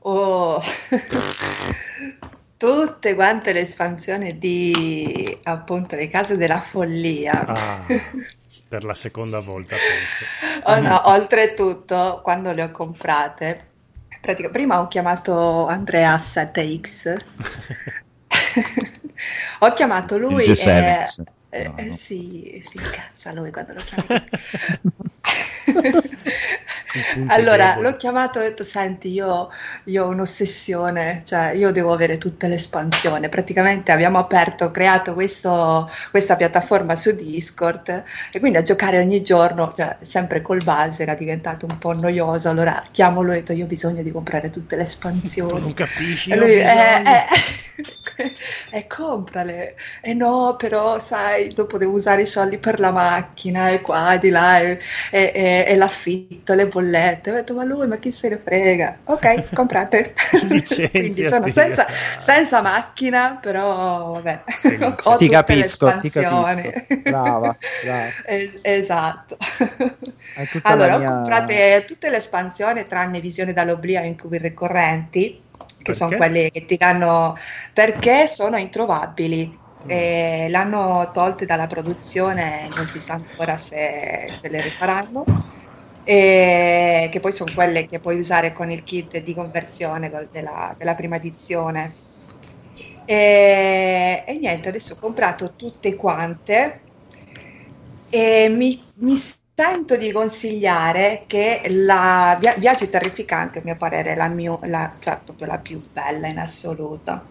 [0.00, 0.60] Oh.
[2.58, 7.46] Tutte quante le espansioni di appunto le case della follia.
[7.46, 7.86] Ah,
[8.68, 10.68] per la seconda volta, penso.
[10.68, 13.68] Oh no, oltretutto, quando le ho comprate,
[14.20, 17.16] pratica- prima ho chiamato Andrea 7X,
[19.60, 20.52] ho chiamato lui Il e...
[20.52, 21.22] G7.
[21.50, 21.92] eh, No, eh, no.
[21.94, 24.28] sì, si incazza lui quando lo punti
[27.28, 29.48] Allora, l'ho chiamato e ho detto, senti, io,
[29.84, 33.28] io ho un'ossessione, cioè io devo avere tutte le espansioni.
[33.28, 39.72] Praticamente abbiamo aperto, creato questo- questa piattaforma su Discord e quindi a giocare ogni giorno,
[39.76, 42.48] cioè, sempre col base, era diventato un po' noioso.
[42.48, 45.60] Allora chiamo lui e ho detto, io ho bisogno di comprare tutte le espansioni.
[45.60, 46.30] non capisci?
[46.30, 47.24] E lui, eh, eh,
[48.70, 49.76] eh, comprale.
[50.00, 54.30] E no, però, sai, dopo devo usare i soldi per la macchina e qua, di
[54.30, 54.78] là, e,
[55.10, 55.32] e-
[55.64, 57.30] e- e l'affitto, le bollette.
[57.30, 58.98] Ho detto, ma lui, ma chi se ne frega?
[59.04, 60.12] Ok, comprate.
[60.90, 61.86] Quindi sono senza,
[62.18, 64.44] senza macchina, però vabbè,
[65.02, 66.72] ho Ti capisco, ti capisco.
[67.02, 68.08] Brava, brava.
[68.26, 69.36] Es- esatto.
[70.62, 75.42] Allora, la ho mia- comprate tutte le espansioni tranne Visione dall'oblio e Incubi ricorrenti,
[75.82, 76.16] che sono Perché?
[76.16, 77.36] quelle che ti danno
[77.72, 79.64] perché sono introvabili.
[79.88, 85.32] E l'hanno tolte dalla produzione, non si sa ancora se, se le rifaranno.
[86.02, 90.94] E che poi sono quelle che puoi usare con il kit di conversione della, della
[90.94, 92.00] prima edizione.
[93.04, 96.84] E, e niente, adesso ho comprato tutte quante
[98.08, 104.16] e mi, mi sento di consigliare che la Via- Viaggi Terrificanti, a mio parere, è
[104.16, 107.30] la, mio- la- cioè, proprio la più bella in assoluto,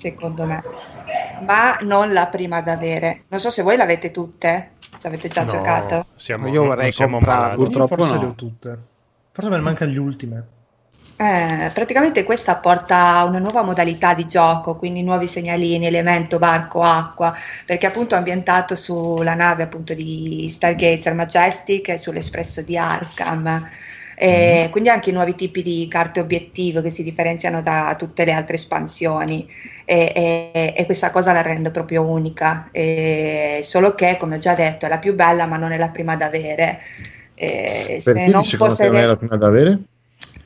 [0.00, 0.62] secondo me,
[1.46, 3.24] ma non la prima da avere.
[3.28, 6.06] Non so se voi l'avete tutte, se avete già No, giocato.
[6.16, 7.54] siamo- Io vorrei malati.
[7.56, 8.20] Purtroppo Forse no.
[8.20, 8.78] le ho tutte.
[9.32, 10.44] Forse me ne mancano gli ultime.
[11.16, 17.34] Eh, praticamente questa porta una nuova modalità di gioco, quindi nuovi segnalini, elemento, barco, acqua,
[17.66, 23.68] perché appunto è ambientato sulla nave appunto di Stargazer Majestic e sull'Espresso di Arkham.
[24.22, 28.32] E Quindi anche i nuovi tipi di carte obiettivo che si differenziano da tutte le
[28.32, 29.48] altre espansioni
[29.86, 32.68] e, e- e questa cosa la rende proprio unica.
[32.70, 35.88] E solo che, come ho già detto, è la più bella ma non è la
[35.88, 36.80] prima da avere.
[37.34, 39.80] E se non secondo te non è la prima da avere?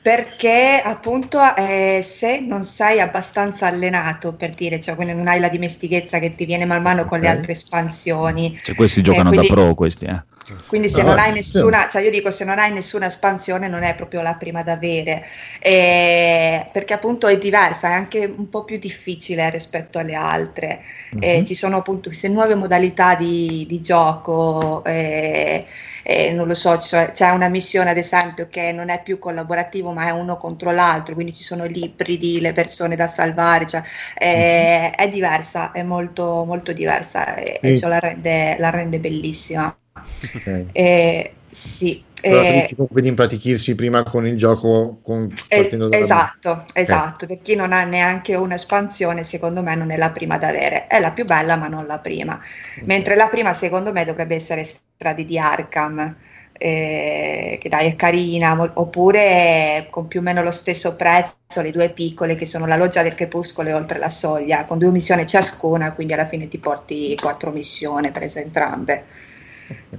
[0.05, 5.49] Perché appunto eh, se non sei abbastanza allenato per dire, cioè quindi non hai la
[5.49, 7.33] dimestichezza che ti viene man mano con le Ok.
[7.35, 10.23] altre espansioni, Cioè, questi eh, giocano quindi- da pro, questi, eh.
[10.67, 13.83] quindi se Ah, non hai nessuna, cioè io dico se non hai nessuna espansione non
[13.83, 15.23] è proprio la prima da avere,
[15.59, 20.81] eh, perché appunto è diversa, è anche un po' più difficile rispetto alle altre,
[21.17, 21.45] Eh, Mhm.
[21.45, 25.65] ci sono appunto queste nuove modalità di, di gioco, eh,
[26.07, 30.05] eh, non lo so, c'è una missione ad esempio che non è più collaborativo ma
[30.05, 33.81] è uno contro l'altro, quindi ci sono gli ibridi, le persone da salvare, cioè,
[34.15, 39.75] eh, è diversa, è molto, molto diversa e, e ciò la rende, la rende bellissima.
[39.95, 40.65] Ok.
[40.73, 45.89] Eh, sì, Però eh, tu comunque di impratichirsi prima con il gioco con, eh, partendo
[45.89, 50.37] dalla esatto, esatto, per chi non ha neanche un'espansione, secondo me non è la prima
[50.37, 52.41] da avere, è la più bella ma non la prima,
[52.85, 56.15] mentre la prima secondo me dovrebbe essere Strade di Arkham,
[56.57, 61.71] eh, che dai è carina, mo- oppure con più o meno lo stesso prezzo le
[61.71, 65.25] due piccole che sono la loggia del crepuscolo e oltre la soglia, con due missioni
[65.27, 69.05] ciascuna, quindi alla fine ti porti quattro missioni prese entrambe.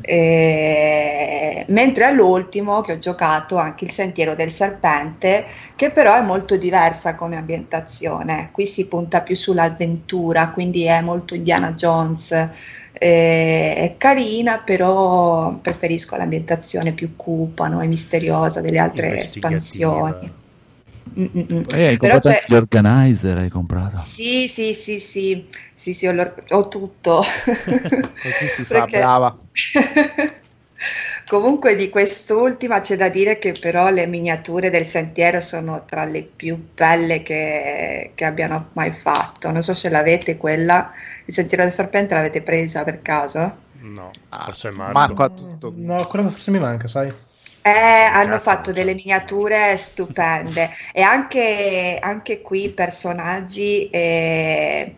[0.01, 6.57] Eh, mentre all'ultimo che ho giocato anche il Sentiero del Serpente, che però è molto
[6.57, 8.51] diversa come ambientazione.
[8.53, 12.33] Qui si punta più sull'avventura, quindi è molto Indiana Jones.
[12.99, 20.45] eh, è carina, però preferisco l'ambientazione più cupa no, e misteriosa delle altre espansioni.
[21.09, 21.63] Mm, mm, mm.
[21.75, 23.97] E hai comprato anche gli organizer, hai comprato.
[23.97, 27.25] sì, sì, sì, sì, sì, sì, ho, ho tutto.
[28.19, 29.39] Così si fa, Perché- brava.
[31.27, 36.23] Comunque di quest'ultima c'è da dire che però le miniature del sentiero sono tra le
[36.23, 39.51] più belle che, che abbiano mai fatto.
[39.51, 40.93] Non so se l'avete quella,
[41.25, 43.65] il sentiero del serpente l'avete presa per caso?
[43.79, 44.93] No, Ah, forse è Marco.
[44.93, 45.73] Marco ha tutto.
[45.77, 47.13] No, quella forse mi manca, sai?
[47.67, 54.95] Eh, hanno Cazzo, fatto delle miniature stupende e anche, anche qui i personaggi eh,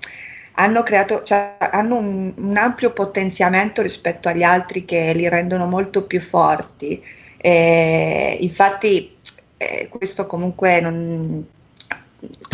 [0.53, 6.05] hanno creato, cioè, hanno un, un ampio potenziamento rispetto agli altri che li rendono molto
[6.05, 7.03] più forti.
[7.39, 9.17] Eh, infatti,
[9.57, 11.47] eh, questo comunque non,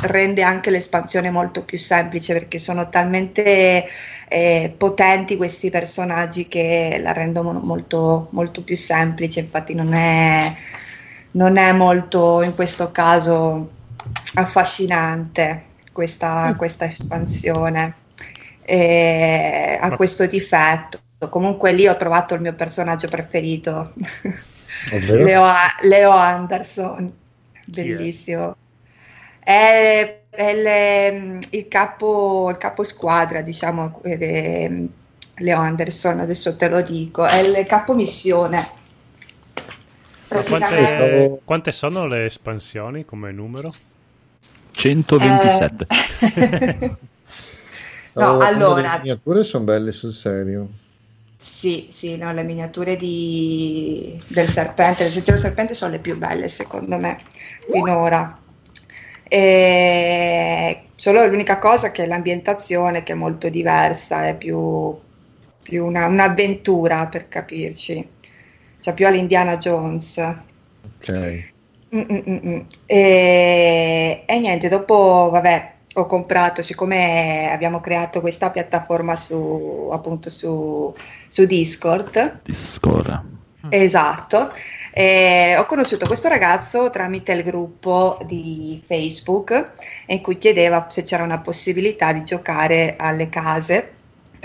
[0.03, 3.87] rende anche l'espansione molto più semplice perché sono talmente
[4.29, 9.41] eh, potenti questi personaggi che la rendono molto, molto più semplice.
[9.41, 10.55] Infatti, non è,
[11.33, 13.71] non è molto in questo caso
[14.35, 17.95] affascinante questa, questa espansione.
[18.63, 21.01] Eh, ha questo difetto.
[21.31, 23.93] Comunque, lì ho trovato il mio personaggio preferito?
[24.91, 25.45] Leo,
[25.83, 27.13] Leo Anderson,
[27.65, 28.57] bellissimo.
[29.39, 34.71] È, è il, il capo, il capo squadra, diciamo, ed è
[35.39, 38.57] Leo Anderson, adesso te lo dico, è il capo missione.
[39.57, 39.63] Ma
[40.43, 43.73] Praticamente- quante, quante sono le espansioni come numero?
[44.73, 45.87] 127.
[48.17, 50.69] No, Stavo guardando allora- Le miniature sono belle sul serio.
[51.37, 56.17] Sì, sì, no, le miniature di- del serpente, del sentiero del serpente sono le più
[56.17, 57.19] belle secondo me
[57.69, 58.39] finora.
[59.29, 64.97] E solo l'unica cosa che è l'ambientazione che è molto diversa, è più,
[65.63, 68.09] più una- un'avventura per capirci,
[68.81, 70.19] cioè più all'Indiana Jones.
[70.19, 71.53] Ok.
[71.95, 72.61] Mm, mm, mm.
[72.87, 80.93] E, e niente, dopo, vabbè, ho comprato, siccome abbiamo creato questa piattaforma su, appunto, su,
[81.29, 83.23] su Discord, Discord.
[83.69, 84.51] esatto,
[84.97, 89.73] e ho conosciuto questo ragazzo tramite il gruppo di Facebook
[90.07, 93.91] in cui chiedeva se c'era una possibilità di giocare alle case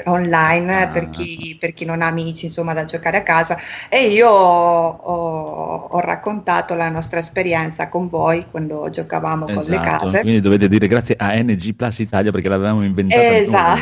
[0.06, 0.88] online Ah.
[0.88, 5.88] per, chi, per chi non ha amici insomma da giocare a casa e io ho,
[5.91, 10.68] ho raccontato la nostra esperienza con voi quando giocavamo con le Esatto, case Quindi dovete
[10.68, 13.82] dire grazie a NG Plus Italia perché l'avevamo inventata Esatto.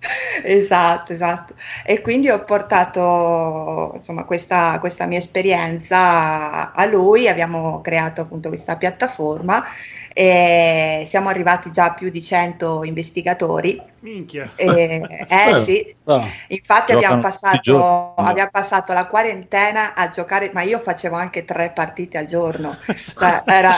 [0.00, 0.56] Eh.
[0.56, 1.54] esatto, esatto.
[1.84, 8.76] E quindi ho portato insomma, questa, questa mia esperienza a lui, abbiamo creato appunto questa
[8.76, 9.64] piattaforma
[10.12, 13.80] e siamo arrivati già a più di 100 investigatori.
[14.00, 14.50] Minchia.
[14.56, 20.80] E- eh sì, Ah, infatti abbiamo passato, abbiamo passato la quarantena a giocare, ma io
[20.80, 22.76] facevo anche tre partite al giorno.
[23.20, 23.74] Cioè, era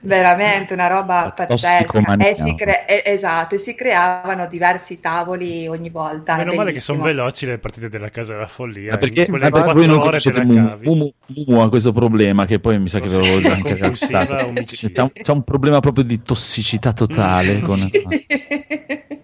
[0.00, 2.16] veramente una roba pazzesca.
[2.18, 6.36] E si cre- e- esatto, e si creavano diversi tavoli ogni volta.
[6.36, 8.92] Meno è male che sono veloci le partite della casa della follia.
[8.92, 12.58] Ma perché, in quelle ma perché voi non conoscete la Mumu, ha questo problema che
[12.60, 14.52] poi mi sa che ve l'avevo già anche raccontato.
[14.64, 17.60] C'è un, c'è un problema proprio di tossicità totale.
[17.60, 17.78] Con,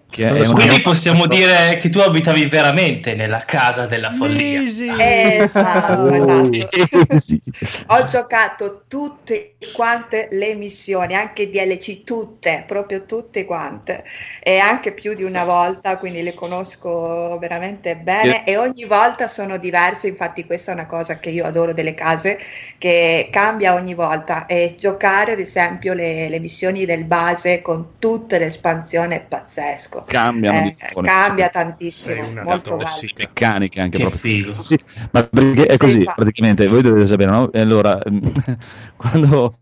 [0.09, 4.59] che è una- Quindi possiamo dire che tu abitavi veramente nella casa della follia.
[4.61, 4.87] Easy.
[4.99, 7.15] Esatto, esatto.
[7.17, 7.41] Sì.
[7.87, 14.03] Ho giocato tutte quante le missioni, anche DLC, tutte, proprio tutte quante,
[14.41, 19.57] e anche più di una volta, quindi le conosco veramente bene e ogni volta sono
[19.57, 22.39] diverse, infatti questa è una cosa che io adoro delle case,
[22.77, 28.37] che cambia ogni volta e giocare ad esempio le, le missioni del base con tutte
[28.39, 30.05] le espansioni è pazzesco.
[30.05, 32.75] Cambiano Eh, cambia tantissimo, Sei una molto
[33.17, 34.19] meccaniche anche Che proprio.
[34.19, 34.51] figo.
[34.51, 34.77] Sì, sì,
[35.11, 36.13] ma perché è Sì, così, esatto.
[36.13, 37.51] praticamente, voi dovete sapere, no?
[37.51, 37.99] E Allora,
[38.95, 39.53] quando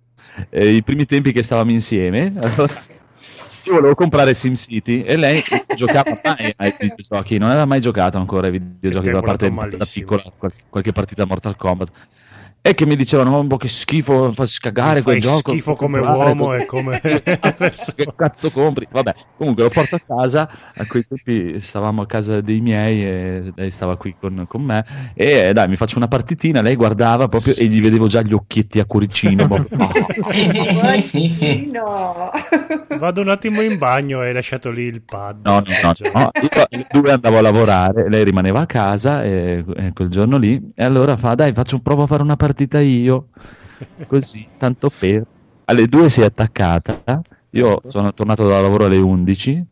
[0.50, 2.74] eh, i primi tempi che stavamo insieme, allora,
[3.64, 5.44] io volevo comprare SimCity e lei
[5.76, 10.22] giocava mai ai videogiochi, non aveva mai giocato ancora ai videogiochi, a parte da piccola
[10.70, 11.92] qualche partita Mortal Kombat.
[12.68, 15.52] E che mi dicevano, oh, che schifo, fa scagare Fai quel gioco.
[15.52, 18.88] schifo come uomo e come che cazzo compri?
[18.90, 20.50] Vabbè, comunque lo porto a casa.
[20.74, 24.84] A quei tempi stavamo a casa dei miei e lei stava qui con, con me.
[25.14, 26.62] E eh, dai, mi faccio una partitina.
[26.62, 29.46] Lei guardava proprio e gli vedevo già gli occhietti a cuoricino.
[29.48, 29.88] proprio.
[30.74, 32.32] Cuoricino.
[32.98, 35.46] Vado un attimo in bagno e hai lasciato lì il pad.
[35.46, 36.32] No, no, no, no.
[36.42, 40.72] Io alle due andavo a lavorare, lei rimaneva a casa e, e quel giorno lì.
[40.74, 43.28] E allora fa: Dai, faccio un provo a fare una partita io.
[44.08, 45.26] Così, tanto per.
[45.66, 47.22] Alle due si è attaccata.
[47.52, 49.66] Io sono tornato da lavoro alle 11.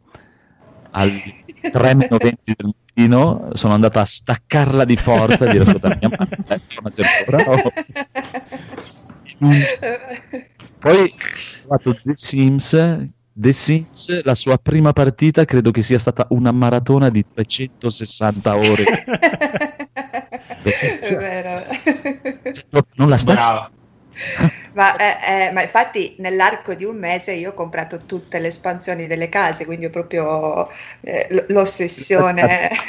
[0.92, 1.22] Alle
[1.62, 6.10] 3.20 del mattino sono andato a staccarla di forza dire: Ascolta, mia
[6.82, 7.46] madre.
[7.46, 7.72] Oh.
[10.80, 12.74] Poi ho fatto The Sims.
[13.36, 18.84] The Sims, la sua prima partita credo che sia stata una maratona di 360 ore.
[20.64, 21.64] È vero.
[22.96, 23.70] Non la sta Brava.
[24.74, 29.05] Ma, eh, eh, ma infatti nell'arco di un mese io ho comprato tutte le espansioni
[29.07, 30.70] delle case, quindi ho proprio
[31.01, 32.70] eh, l- l'ossessione.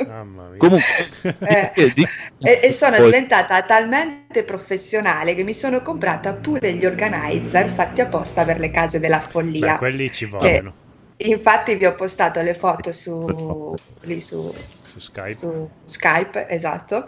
[0.00, 0.58] Mamma mia.
[0.58, 0.94] Comunque,
[1.40, 2.10] Eh, eh,
[2.42, 8.44] e, e sono diventata talmente professionale che mi sono comprata pure gli organizer fatti apposta
[8.44, 9.74] per le case della follia.
[9.74, 10.76] Beh, quelli ci vogliono.
[11.20, 14.52] Infatti vi ho postato le foto su, lì su,
[14.98, 15.34] Su Skype.
[15.34, 17.06] su Skype, esatto.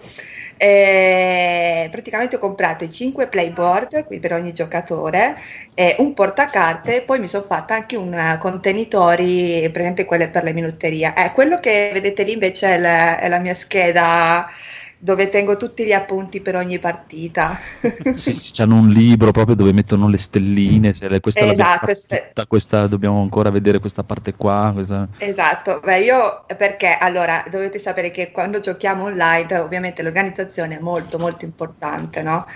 [0.56, 5.36] E praticamente ho comprato i 5 playboard qui per ogni giocatore,
[5.98, 10.52] un portacarte, e poi mi sono fatta anche un eh, contenitori, presente quelle per le
[10.52, 11.12] minutterie.
[11.16, 14.48] Eh, quello che vedete lì invece è la, è la mia scheda
[15.02, 17.58] dove tengo tutti gli appunti per ogni partita.
[18.14, 20.92] sì, sì, hanno un libro proprio dove mettono le stelline.
[20.98, 24.70] Le- questa, Esatto, tutta, questa dobbiamo ancora vedere questa parte qua.
[24.74, 30.80] questa- Esatto, beh io perché allora dovete sapere che quando giochiamo online ovviamente l'organizzazione è
[30.80, 32.46] molto molto importante, no?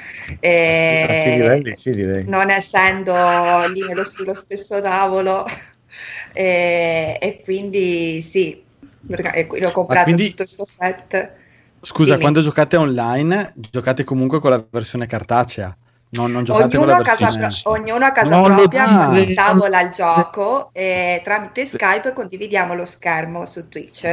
[0.40, 2.24] E livelli, sì, direi.
[2.28, 5.46] non essendo lì nello, sullo stesso tavolo
[6.32, 8.62] e, e quindi sì,
[9.06, 11.42] e quindi ho comprato quindi- tutto questo set.
[11.84, 12.20] Scusa, Dimmi.
[12.20, 15.76] quando giocate online, giocate comunque con la versione cartacea.
[16.10, 17.56] Non, non giocate Ognuno con a, la casa, versione.
[17.62, 22.12] pro- ognuno a casa Non lo propria dire, con tavola il gioco e tramite Skype
[22.12, 24.04] condividiamo lo schermo su Twitch.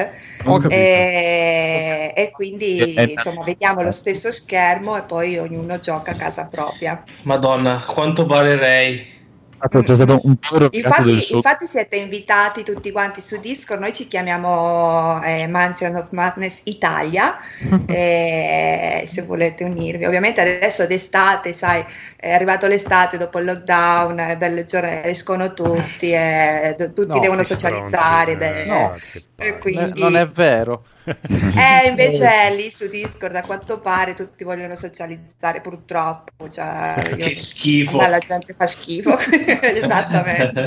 [0.68, 6.16] E, e quindi Eh, eh, insomma vediamo lo stesso schermo e poi ognuno gioca a
[6.16, 7.04] casa propria.
[7.24, 9.20] Madonna, quanto barerei.
[9.68, 13.40] Stato, c'è stato un povero ragazzo del Infatti, suo infatti siete invitati tutti quanti su
[13.40, 17.38] Discord, noi ci chiamiamo eh, Mansion of Madness Italia,
[17.88, 20.06] eh, se volete unirvi.
[20.06, 21.86] Ovviamente adesso d'estate, sai,
[22.16, 27.20] è arrivato l'estate dopo il lockdown, è belle giornate, escono tutti, e do- tutti No,
[27.20, 28.34] devono socializzare.
[28.34, 28.96] stronzi, beh, eh, No.
[28.96, 29.58] e palle.
[29.60, 30.00] quindi...
[30.02, 30.84] Non è vero.
[31.04, 37.36] Eh, invece lì su Discord a quanto pare tutti vogliono socializzare purtroppo, cioè, io- Che
[37.36, 37.98] schifo.
[38.00, 39.18] a me la gente fa schifo,
[39.62, 40.62] esattamente.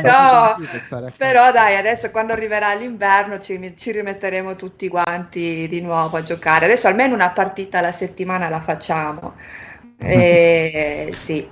[0.00, 0.56] Però,
[1.16, 6.66] però dai, adesso quando arriverà l'inverno ci, ci rimetteremo tutti quanti di nuovo a giocare.
[6.66, 9.34] Adesso almeno una partita alla settimana la facciamo.
[10.02, 11.46] Eh, sì.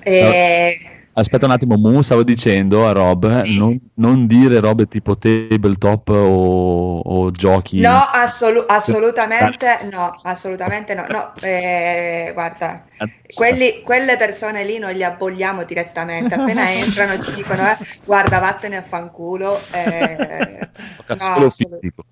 [0.00, 3.58] Eh, Aspetta un attimo, Mu, stavo dicendo a Rob, eh, Sì.
[3.58, 7.80] non, non dire robe tipo tabletop o, o giochi.
[7.80, 11.06] No, assolu- assolutamente no, assolutamente no.
[11.08, 12.86] no eh, guarda,
[13.34, 16.34] quelli- quelle persone lì noi li abolliamo direttamente.
[16.36, 19.68] Appena entrano ci dicono, eh, guarda, vattene a fanculo.
[19.70, 20.70] Eh,
[21.18, 22.04] no, fisico.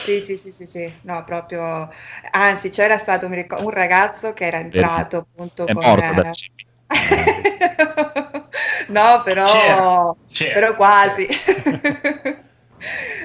[0.00, 1.88] Sì, sì, sì, sì, sì, no, proprio.
[2.30, 5.82] Anzi, c'era stato mi ricor- un ragazzo che era entrato appunto È con.
[5.84, 6.32] morto eh.
[8.88, 10.52] no, però, C'era, c'era.
[10.52, 11.26] però quasi.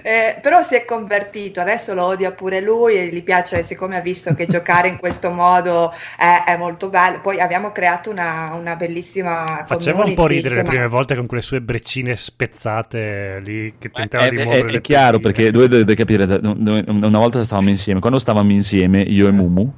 [0.06, 4.02] Eh, però si è convertito, adesso lo odia pure lui e gli piace, siccome ha
[4.02, 7.22] visto che giocare in questo modo è, è molto bello.
[7.22, 10.64] Poi abbiamo creato una, una bellissima Faceva un po' ridere le insomma.
[10.64, 14.72] prime volte con quelle sue breccine spezzate lì che È, tentava di è- muovere è
[14.72, 19.32] le chiaro perché voi dovete capire, una volta stavamo insieme, quando stavamo insieme io e
[19.32, 19.74] Mumu,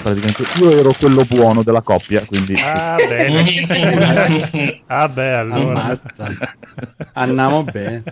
[0.00, 4.82] praticamente io ero quello buono della coppia, quindi Ah, bene.
[4.86, 5.98] ah, beh, allora.
[7.14, 8.02] Andiamo bene.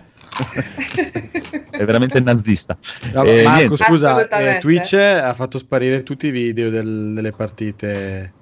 [1.69, 2.77] è veramente nazista.
[3.13, 3.77] No, Eh, Marco, niente.
[3.77, 8.33] scusa, eh, Twitch ha fatto sparire tutti i video del- delle partite.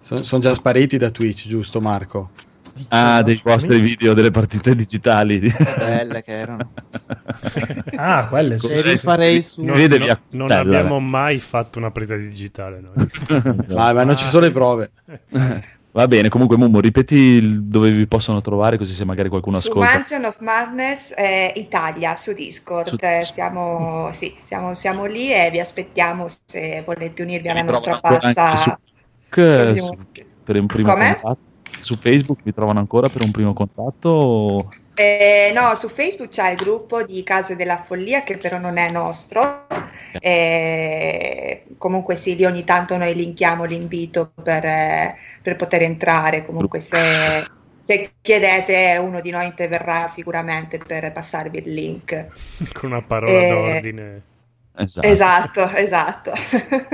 [0.00, 2.30] Sono già spariti da Twitch, giusto Marco?
[2.88, 5.40] Ah, dei vostri video delle partite digitali.
[5.40, 6.72] Belle che erano.
[7.96, 8.68] Ah, quelle sì.
[8.68, 9.64] E rifarei su...
[9.64, 12.94] Non, non- non abbiamo mai fatto una partita digitale noi.
[13.74, 14.92] Ma, ma non ci sono le prove.
[15.96, 19.92] Va bene, comunque Mumu, ripeti dove vi possono trovare così se magari qualcuno Su ascolta.
[19.92, 23.24] Mansion of Madness eh, Italia su Discord, Su Eh, Discord.
[23.24, 28.56] siamo, sì, siamo, siamo lì e vi aspettiamo se volete unirvi alla nostra pazza.
[28.56, 28.70] su
[29.40, 29.96] eh, su-
[30.44, 31.18] per un primo Come?
[31.18, 31.45] contatto.
[31.80, 34.08] Su Facebook vi trovano ancora per un primo contatto?
[34.08, 38.78] o- Eh, no, su Facebook c'è il gruppo di Case della Follia che però non
[38.78, 39.66] è nostro.
[40.18, 46.46] Eh, comunque sì, lì ogni tanto noi linkiamo l'invito per, eh, per poter entrare.
[46.46, 46.96] Comunque se,
[47.82, 52.26] se chiedete uno di noi interverrà sicuramente per passarvi il link.
[52.72, 54.22] Con una parola Eh, d'ordine.
[54.78, 55.06] Esatto.
[55.08, 56.32] Esatto, esatto.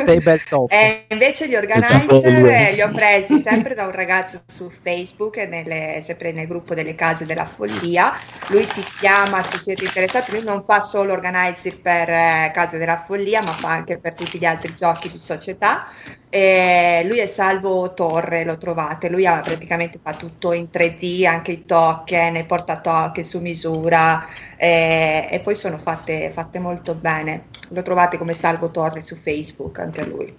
[0.04, 0.70] Tabletop.
[0.72, 5.46] E invece gli Esatto, eh, li ho presi sempre da un ragazzo su Facebook, e
[5.46, 8.12] nelle- sempre nel gruppo delle case della follia.
[8.48, 13.02] Lui si chiama, se siete interessati, lui non fa solo organizer per eh, case della
[13.04, 15.86] follia, ma fa anche per tutti gli altri giochi di società.
[16.28, 19.08] E lui è Salvo Torre, lo trovate.
[19.10, 24.24] Lui ha, praticamente fa tutto in 3D, anche i token, i portatoken su misura.
[24.62, 27.46] Eh, e poi sono fatte, fatte molto bene.
[27.70, 30.32] Lo trovate come Salvo Torre su Facebook, anche lui.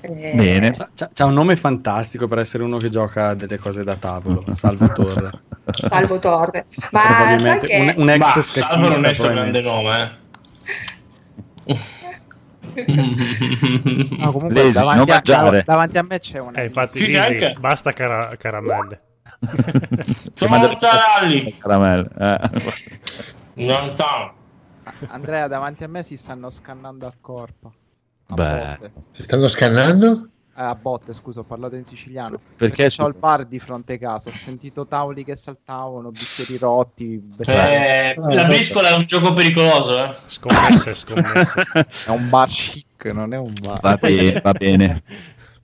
[0.00, 0.74] Eh, Bene.
[0.94, 4.42] C'ha, un nome fantastico per essere uno che gioca delle cose da tavolo.
[4.54, 4.88] Salvo
[6.18, 6.64] Torre.
[6.92, 7.94] Ma sai Probabilmente che...
[7.94, 8.60] un, un ex Ma schacchista.
[8.68, 9.60] Salvo non è probabilmente.
[9.60, 10.18] grande nome,
[11.66, 11.78] eh.
[14.16, 16.58] No, comunque Lesi, davanti, a, davanti a me c'è una.
[16.58, 17.54] Eh, infatti, Sì, Lisi, anche.
[17.58, 19.02] basta cara- caramelle.
[20.48, 21.56] Mortarelli.
[21.58, 22.50] Caramelle, eh.
[23.66, 24.32] Non sta.
[25.08, 27.72] Andrea, davanti a me si stanno scannando al corpo.
[28.28, 28.76] A Beh.
[28.78, 28.92] botte.
[29.12, 30.28] Si stanno scannando?
[30.56, 32.36] Eh, a botte, scusa, ho parlato in siciliano.
[32.56, 37.34] Perché, Perché ho il bar di fronte casa, ho sentito tavoli che saltavano, bicchieri rotti.
[37.46, 40.14] Eh, la briscola è un gioco pericoloso, eh.
[40.26, 41.62] Scommesse, scommesse.
[42.06, 43.80] È un bar chic, non è un bar.
[43.80, 45.02] Va bene, va bene.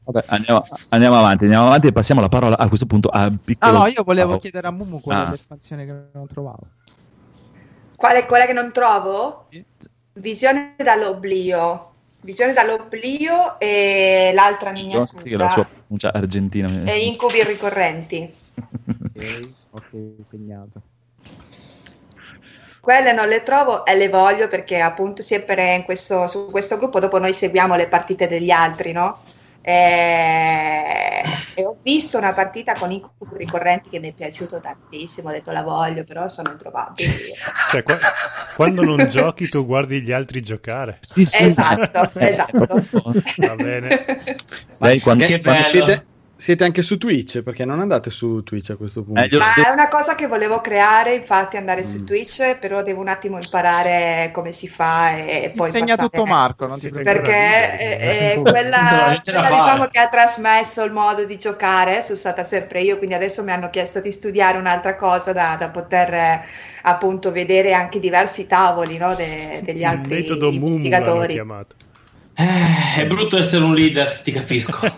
[0.05, 3.33] Vabbè, andiamo, andiamo avanti, andiamo avanti e passiamo la parola a questo punto a Ah
[3.43, 3.79] piccolo.
[3.79, 5.31] no, io volevo chiedere a Mumu qual Ah.
[5.31, 6.61] l'espansione che non trovavo.
[8.05, 9.47] Qual è quella che non trovo?
[10.13, 11.93] Visione dall'oblio.
[12.21, 15.65] Visione dall'oblio e l'altra Non so che la sua miniatura.
[15.65, 16.69] pronuncia argentina.
[16.85, 18.35] E incubi ricorrenti.
[19.17, 20.81] Ok, ok, segnato.
[22.81, 27.01] Quelle non le trovo e le voglio perché appunto sempre in questo, su questo gruppo
[27.01, 29.23] dopo noi seguiamo le partite degli altri, no?
[29.67, 31.23] E,
[31.55, 35.53] e ho visto una partita con incubi ricorrenti che mi è piaciuto tantissimo, ho detto
[35.53, 37.09] la voglio, però sono introvabili.
[37.71, 37.99] Cioè, qua-
[38.57, 40.99] quando non giochi, tu guardi gli altri giocare.
[41.01, 41.45] Sì, sì.
[41.45, 42.83] Esatto, esatto.
[43.37, 44.05] Va bene.
[44.81, 45.87] Lei quando, Che Quando bello.
[45.87, 47.43] siete, siete anche su Twitch?
[47.43, 49.21] Perché non andate su Twitch a questo punto?
[49.23, 53.09] Eh, Ma è una cosa che volevo creare, infatti andare su Twitch, però devo un
[53.09, 57.23] attimo imparare come si fa e, e poi Insegna passare- tutto Marco, non ti preoccupare.
[57.23, 59.63] Perché è, è quella, Veramente da quella, fare.
[59.63, 63.53] diciamo, che ha trasmesso il modo di giocare sono stata sempre io, quindi adesso mi
[63.53, 66.45] hanno chiesto di studiare un'altra cosa da, da poter eh,
[66.83, 71.33] appunto vedere anche diversi tavoli no, de- degli Il altri metodo Mumu l'hanno investigatori.
[71.33, 71.77] chiamato.
[72.37, 74.79] Eh, è brutto essere un leader, ti capisco.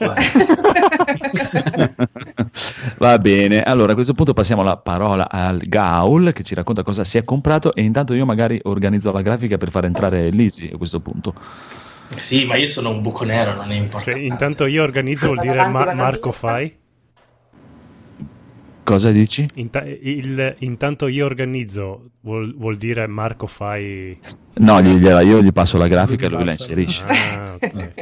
[2.98, 7.04] Va bene, allora a questo punto passiamo la parola al Gaul che ci racconta cosa
[7.04, 10.76] si è comprato e intanto io magari organizzo la grafica per far entrare Lisi a
[10.76, 11.34] questo punto.
[12.08, 14.20] sì, ma io sono un buco nero, non è Cioè, importante.
[14.20, 16.74] intanto io organizzo vuol dire Ma- Marco fai?
[18.86, 19.44] Cosa dici?
[19.56, 24.16] Inta- il- intanto io organizzo vuol, vuol dire Marco fai...
[24.58, 27.02] No, gli- gliela- io gli passo la grafica e Lui lui la inserisce.
[27.02, 27.94] Ah, ok.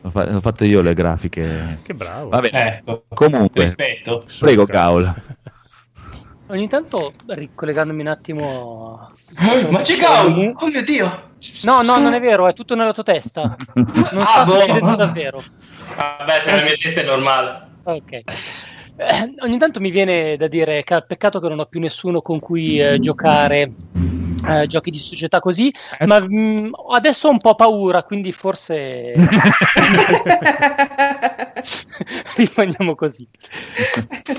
[0.00, 1.78] Ho, fa- ho fatto io le grafiche.
[1.84, 2.30] Che bravo.
[2.30, 4.24] Va bene, Ecco, comunque, rispetto.
[4.40, 4.64] prego.
[4.64, 5.14] Gaul.
[6.48, 9.10] Ogni tanto, ricollegandomi un attimo...
[9.38, 10.54] Eh, Ma c'è Gaul!
[10.56, 11.32] Oh mio Dio!
[11.64, 13.54] No, no, non è vero, è tutto nella tua testa.
[13.74, 13.86] Non
[14.22, 14.94] Ah, sta boh.
[14.96, 15.42] davvero.
[15.96, 17.68] Vabbè, se la mia testa è normale.
[17.82, 18.22] Ok.
[18.96, 22.38] Eh, ogni tanto mi viene da dire, ca- peccato che non ho più nessuno con
[22.38, 23.72] cui eh, giocare
[24.46, 25.72] eh, giochi di società così,
[26.06, 29.14] ma mm, adesso ho un po' paura, quindi forse
[32.36, 33.26] rimaniamo così.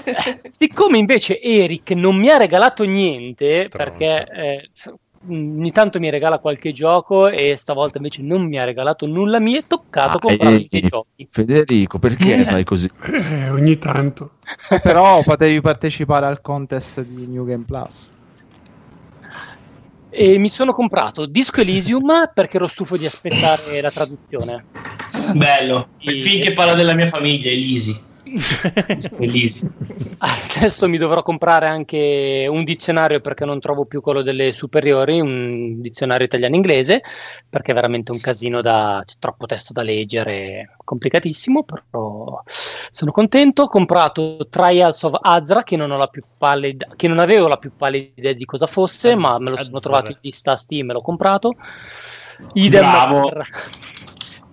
[0.05, 3.77] Eh, Siccome invece Eric non mi ha regalato niente, Stronzo.
[3.77, 4.69] perché eh,
[5.27, 9.53] ogni tanto mi regala qualche gioco e stavolta invece non mi ha regalato nulla, mi
[9.53, 11.27] è toccato Ah, comprarmi eh, dei giochi.
[11.29, 12.45] Federico, perché Eh.
[12.45, 12.89] fai così?
[13.03, 14.31] Eh, ogni tanto.
[14.81, 18.11] Però potevi partecipare al contest di New Game Plus.
[20.09, 24.65] E mi sono comprato Disco Elysium perché ero stufo di aspettare la traduzione.
[25.33, 25.89] Bello.
[25.99, 28.13] Il film che parla della mia famiglia, Elisi.
[29.19, 29.69] Elisi.
[30.17, 35.81] Adesso mi dovrò comprare anche un dizionario perché non trovo più quello delle superiori, un
[35.81, 37.01] dizionario italiano-inglese,
[37.49, 39.01] perché è veramente un casino da...
[39.05, 43.63] c'è troppo testo da leggere, complicatissimo, però sono contento.
[43.63, 47.57] Ho comprato Trials of Azra, che non, ho la più pallida, che non avevo la
[47.57, 50.93] più pallida idea di cosa fosse, ma me lo sono trovato in lista Steam e
[50.93, 51.55] l'ho comprato.
[52.53, 53.29] Idem Bravo.
[53.29, 53.47] per-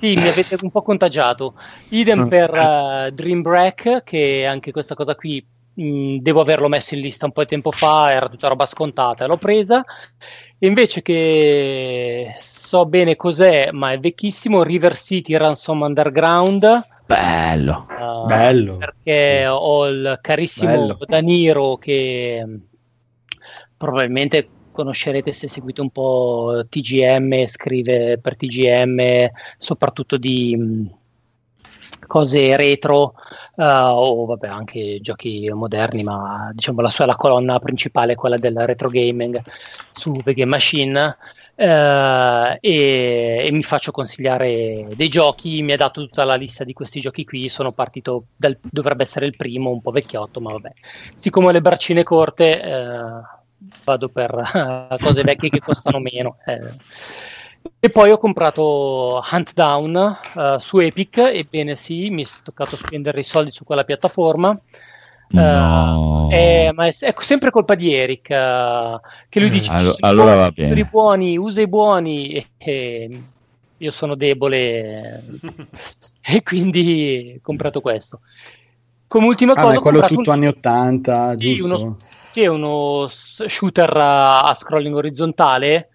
[0.03, 1.55] Sì, mi avete un po' contagiato.
[1.91, 7.03] Idem per eh, Dream Break, che anche questa cosa qui mh, devo averlo messo in
[7.03, 9.85] lista un po' di tempo fa, era tutta roba scontata, l'ho presa.
[10.59, 16.85] E invece che so bene cos'è, ma è vecchissimo, River City Ransom Underground.
[17.07, 17.87] Bello.
[17.89, 18.79] eh, Bello.
[18.79, 20.97] Perché ho il carissimo.
[21.07, 22.45] Daniro che
[23.77, 30.95] probabilmente conoscerete se seguite un po' TGM, scrive per TGM soprattutto di mh,
[32.07, 33.15] cose retro
[33.57, 38.37] eh, o vabbè anche giochi moderni, ma diciamo la sua la colonna principale è quella
[38.37, 39.41] del retro gaming
[39.93, 41.17] su The Game Machine.
[41.55, 45.63] eh, e, e mi faccio consigliare dei giochi.
[45.63, 47.49] Mi ha dato tutta la lista di questi giochi qui.
[47.49, 50.73] Sono partito dal dovrebbe essere il primo, un po' vecchiotto, ma vabbè.
[51.15, 53.42] Siccome ho le braccine corte, eh,
[53.85, 54.31] vado per
[54.91, 56.37] eh, cose vecchie che costano meno.
[56.47, 56.61] eh.
[57.79, 61.19] E poi ho comprato Hunt Down eh, su Epic.
[61.19, 64.59] Ebbene, sì, mi è toccato spendere i soldi su quella piattaforma.
[65.29, 66.29] No.
[66.31, 70.07] Eh, ma è, è sempre colpa di Eric eh, che lui dice Allo- "Ci sono
[70.07, 70.81] i allora buoni, va bene.
[70.81, 73.23] i buoni, usa i buoni e, e
[73.79, 75.25] io sono debole
[76.21, 78.21] e quindi ho comprato questo.
[79.07, 81.97] Come ultima Ah, cosa è ho quello tutto un- anni 80, sì, giusto?
[82.33, 85.91] Sì, è uno shooter a, a scrolling orizzontale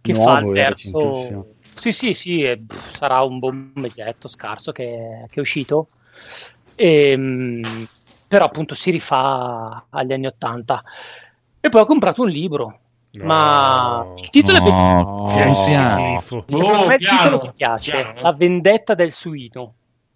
[0.00, 1.46] che fa il Nuovo, è terzo.
[1.74, 5.88] Sì, sì, sì, e, pff, sarà un buon mesetto scarso che, che è uscito.
[6.76, 7.86] Ehm,
[8.26, 10.82] però appunto si rifà agli anni 80.
[11.60, 12.78] E poi ho comprato un libro.
[13.12, 13.26] No.
[13.26, 15.26] Ma il titolo è No, bellissimo.
[15.26, 16.16] Che Sì, piano.
[16.18, 16.44] schifo.
[16.48, 18.20] Oh, me il titolo piano, mi piace, piano.
[18.22, 19.74] La vendetta del suino.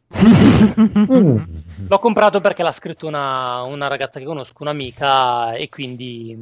[1.88, 6.32] L'ho comprato perché l'ha scritto una, una ragazza che conosco, un'amica, e quindi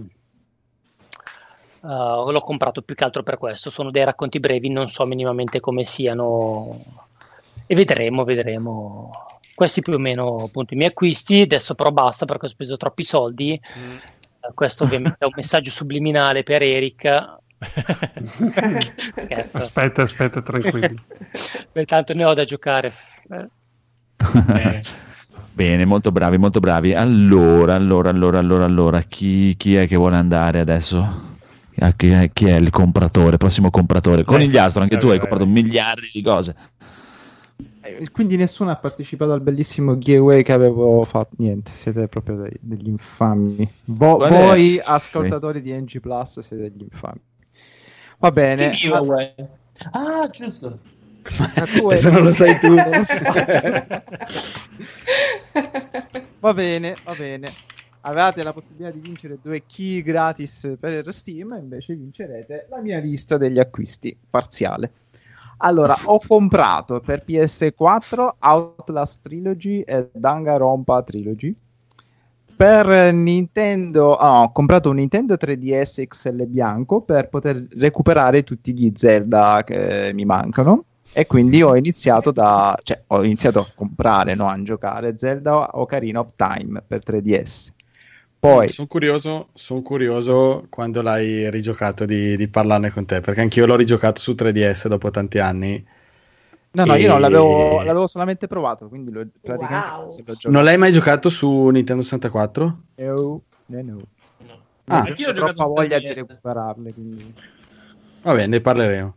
[1.82, 3.70] eh, l'ho comprato più che altro per questo.
[3.70, 6.78] Sono dei racconti brevi, non so minimamente come siano,
[7.66, 9.11] e vedremo, vedremo.
[9.55, 11.43] Questi più o meno appunto i miei acquisti.
[11.43, 13.61] Adesso però basta perché ho speso troppi soldi.
[13.78, 13.93] Mm.
[13.93, 17.43] Eh, Questo ovviamente è un messaggio subliminale per Eric.
[19.53, 20.97] Aspetta, aspetta, tranquilli.
[21.73, 22.93] Beh, tanto ne ho da giocare.
[23.28, 24.82] Eh,
[25.53, 26.95] Bene, molto bravi, molto bravi.
[26.95, 31.32] Allora, allora, allora, allora, allora, chi, chi è che vuole andare adesso?
[31.97, 34.24] Chi è, chi è il compratore, prossimo compratore?
[34.24, 36.55] Conigliastro, anche tu hai comprato miliardi di cose.
[37.82, 41.35] Eh, Quindi nessuno ha partecipato al bellissimo giveaway che avevo fatto.
[41.39, 43.69] Niente, siete proprio dei- degli infami.
[43.86, 47.20] Vo- voi, ascoltatori di NG Plus, siete degli infami.
[48.25, 48.71] Va bene.
[48.71, 49.35] Che giveaway?
[49.91, 50.79] Ah, giusto.
[51.39, 52.75] Ma tu Se non lo sai tu.
[56.41, 57.53] va bene, va bene.
[58.01, 63.37] Avevate la possibilità di vincere due key gratis per Steam, invece vincerete la mia lista
[63.37, 64.93] degli acquisti parziale.
[65.59, 71.55] Allora, ho comprato per PS4 Outlast Trilogy e Danganronpa Trilogy.
[72.57, 78.93] Per Nintendo, ah, ho comprato un Nintendo 3DS XL bianco per poter recuperare tutti gli
[78.95, 80.85] Zelda che mi mancano.
[81.13, 86.21] E quindi ho iniziato da, cioè, ho iniziato a comprare, no, a giocare Zelda Ocarina
[86.21, 87.69] of Time per 3DS.
[88.39, 93.65] Poi, Sono curioso, son curioso quando l'hai rigiocato di, di parlarne con te, perché anch'io
[93.65, 95.83] l'ho rigiocato su 3DS dopo tanti anni.
[96.75, 100.37] No, no, e- io non l'avevo, l'avevo solamente provato, quindi lo, praticamente Wow.
[100.43, 100.51] l'ho.
[100.51, 102.79] Non l'hai mai giocato su Nintendo 64?
[102.97, 103.97] No, no, no.
[104.87, 105.05] Ah.
[105.09, 106.01] Ho troppa voglia 3DS.
[106.01, 107.35] di recuperarle, quindi...
[108.23, 109.15] Vabbè, ne parleremo.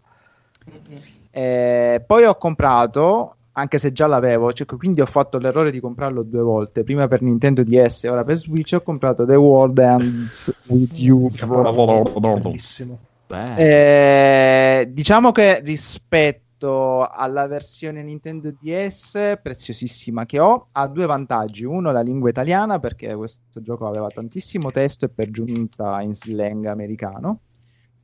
[1.31, 6.23] Eh, poi ho comprato, anche se già l'avevo, cioè, quindi ho fatto l'errore di comprarlo
[6.23, 10.53] due volte, prima per Nintendo DS e ora per Switch, ho comprato The World Ends
[10.67, 11.29] With You.
[12.39, 12.99] Bellissimo.
[13.29, 21.63] Eh, diciamo che rispetto alla versione Nintendo DS, preziosissima che ho, ha due vantaggi.
[21.65, 26.65] Uno, la lingua italiana, perché questo gioco aveva tantissimo testo e per giunta in slang
[26.65, 27.41] americano.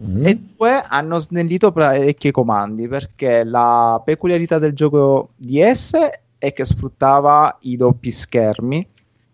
[0.04, 0.26] Mm.
[0.26, 5.96] E due, hanno snellito parecchi comandi, perché la peculiarità del gioco DS
[6.38, 8.88] è che sfruttava i doppi schermi.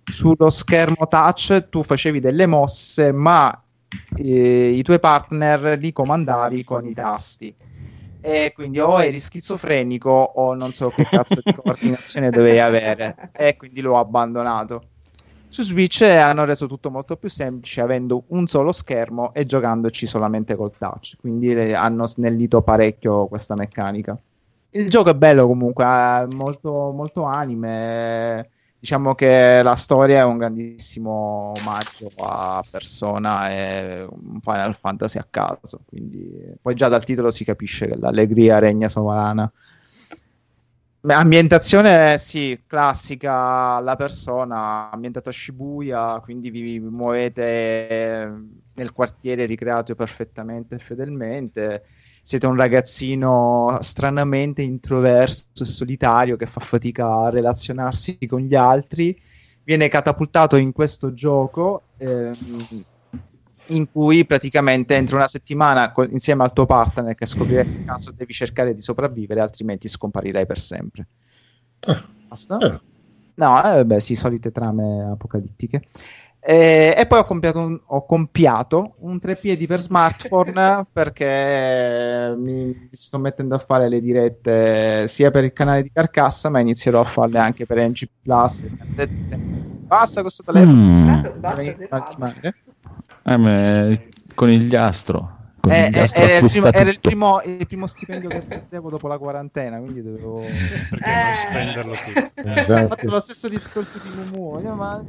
[0.04, 3.64] Sullo schermo touch tu facevi delle mosse, ma
[4.16, 7.56] eh, i tuoi partner li comandavi con i tasti.
[8.22, 13.32] E quindi o eri schizofrenico o non so che cazzo di coordinazione dovevi avere.
[13.34, 14.84] E quindi l'ho abbandonato.
[15.48, 20.56] Su Switch hanno reso tutto molto più semplice avendo un solo schermo e giocandoci solamente
[20.56, 21.16] col touch.
[21.20, 24.18] Quindi eh, hanno snellito parecchio questa meccanica.
[24.72, 28.50] Il gioco è bello comunque, molto, molto anime.
[28.80, 35.27] Diciamo che la storia è un grandissimo omaggio a Persona e un Final Fantasy a
[35.30, 35.81] caso.
[35.85, 39.51] Quindi poi già dal titolo si capisce che l'allegria regna sovrana.
[41.01, 48.34] Ambientazione sì, classica, la persona ambientata a Shibuya, quindi vi muovete
[48.73, 51.84] nel quartiere ricreato perfettamente e fedelmente.
[52.30, 59.19] Siete un ragazzino stranamente introverso e solitario che fa fatica a relazionarsi con gli altri.
[59.64, 62.68] Viene catapultato in questo gioco ehm,
[63.69, 68.11] in cui praticamente entro una settimana co- insieme al tuo partner che scoprirei per caso
[68.11, 71.07] devi cercare di sopravvivere, altrimenti scomparirai per sempre.
[72.27, 72.60] Basta?
[72.60, 72.80] Eh.
[73.39, 75.81] No, eh, beh, sì, solite trame apocalittiche.
[76.41, 82.90] Eh, e poi ho compiato un, ho compiato un trepiedi per smartphone perché mi, mi
[82.91, 87.06] sto mettendo a fare le dirette sia per il canale di Carcassa, ma inizierò a
[87.06, 88.66] farle anche per NG Plus.
[89.86, 90.84] Basta questo telefono.
[90.84, 90.94] Mm.
[90.94, 92.56] Rimanere.
[93.24, 95.39] eh, ma il conigliastro.
[95.68, 99.18] Eh, eh, era, il primo, era il, primo, il primo stipendio che prendevo dopo la
[99.18, 100.40] quarantena, quindi dovevo...
[100.40, 101.23] Perché Eh.
[101.23, 102.49] non spenderlo tutto?
[102.49, 102.88] Ho Esatto.
[102.88, 104.60] fatto lo stesso discorso di Mumu.
[104.61, 105.03] Io, ma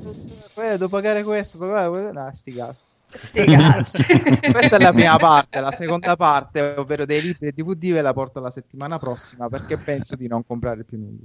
[0.54, 2.12] poi devo pagare questo, pagare questo.
[2.12, 2.78] No, sti cazzi.
[4.52, 8.12] Questa è la prima parte, la seconda parte, ovvero dei libri e DVD, ve la
[8.12, 11.24] porto la settimana prossima perché penso di non comprare più nulla.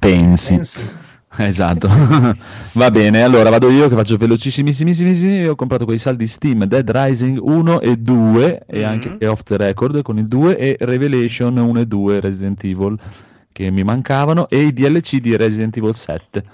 [0.00, 0.56] Pensi.
[0.56, 0.80] Pensi.
[1.36, 1.88] Esatto.
[2.72, 5.46] Va bene, allora vado io che faccio velocissimissimi.
[5.46, 8.84] Ho comprato quei saldi Steam Dead Rising 1 e 2 e Mhm.
[8.84, 12.96] anche off the record con il 2 e Revelation 1 e 2 Resident Evil
[13.52, 16.44] che mi mancavano e i DLC di Resident Evil 7.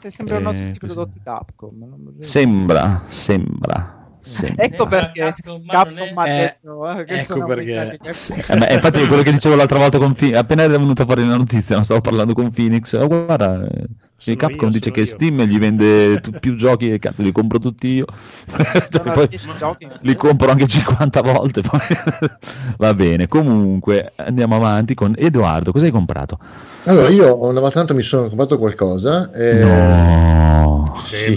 [0.00, 1.74] Che sembrano Eh, tutti prodotti Capcom.
[2.20, 3.95] Sembra, sembra.
[4.26, 4.64] Sembra.
[4.64, 5.62] Ecco Sembra perché Capcom,
[5.94, 7.98] non ha Eh, detto eh, che ecco perché.
[8.02, 11.26] Eh, beh, infatti è quello che dicevo l'altra volta con Phoenix, appena era venuta fuori
[11.26, 13.84] la notizia, no, stavo parlando con Phoenix, oh, guarda, eh,
[14.16, 15.06] Sono Capcom io, dice che io.
[15.06, 18.06] Steam gli vende tu- più giochi e cazzo li compro tutti io.
[18.90, 19.88] Sono Poi 10 giochi.
[20.00, 21.60] li compro anche 50 volte.
[21.62, 21.80] Poi.
[22.78, 26.38] Va bene, comunque andiamo avanti con Edoardo, cosa hai comprato?
[26.84, 29.30] Allora, io una volta tanto mi sono comprato qualcosa.
[29.32, 30.84] eh, No.
[31.04, 31.36] sì.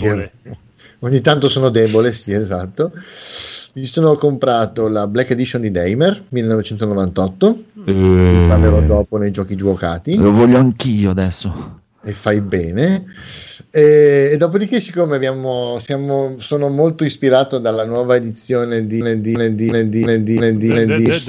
[0.99, 2.91] Ogni tanto sono debole, sì, esatto.
[3.73, 7.63] Mi sono comprato la Black Edition di Damer 1998.
[7.85, 10.15] Ne parlerò Eh, dopo nei giochi giocati.
[10.17, 11.77] lo voglio anch'io adesso.
[12.03, 13.05] e fai bene.
[13.71, 19.55] E, e dopodiché, siccome abbiamo, siamo, sono molto ispirato dalla nuova edizione di, di, di,
[19.55, 21.19] di, di, di, di, di, di, De-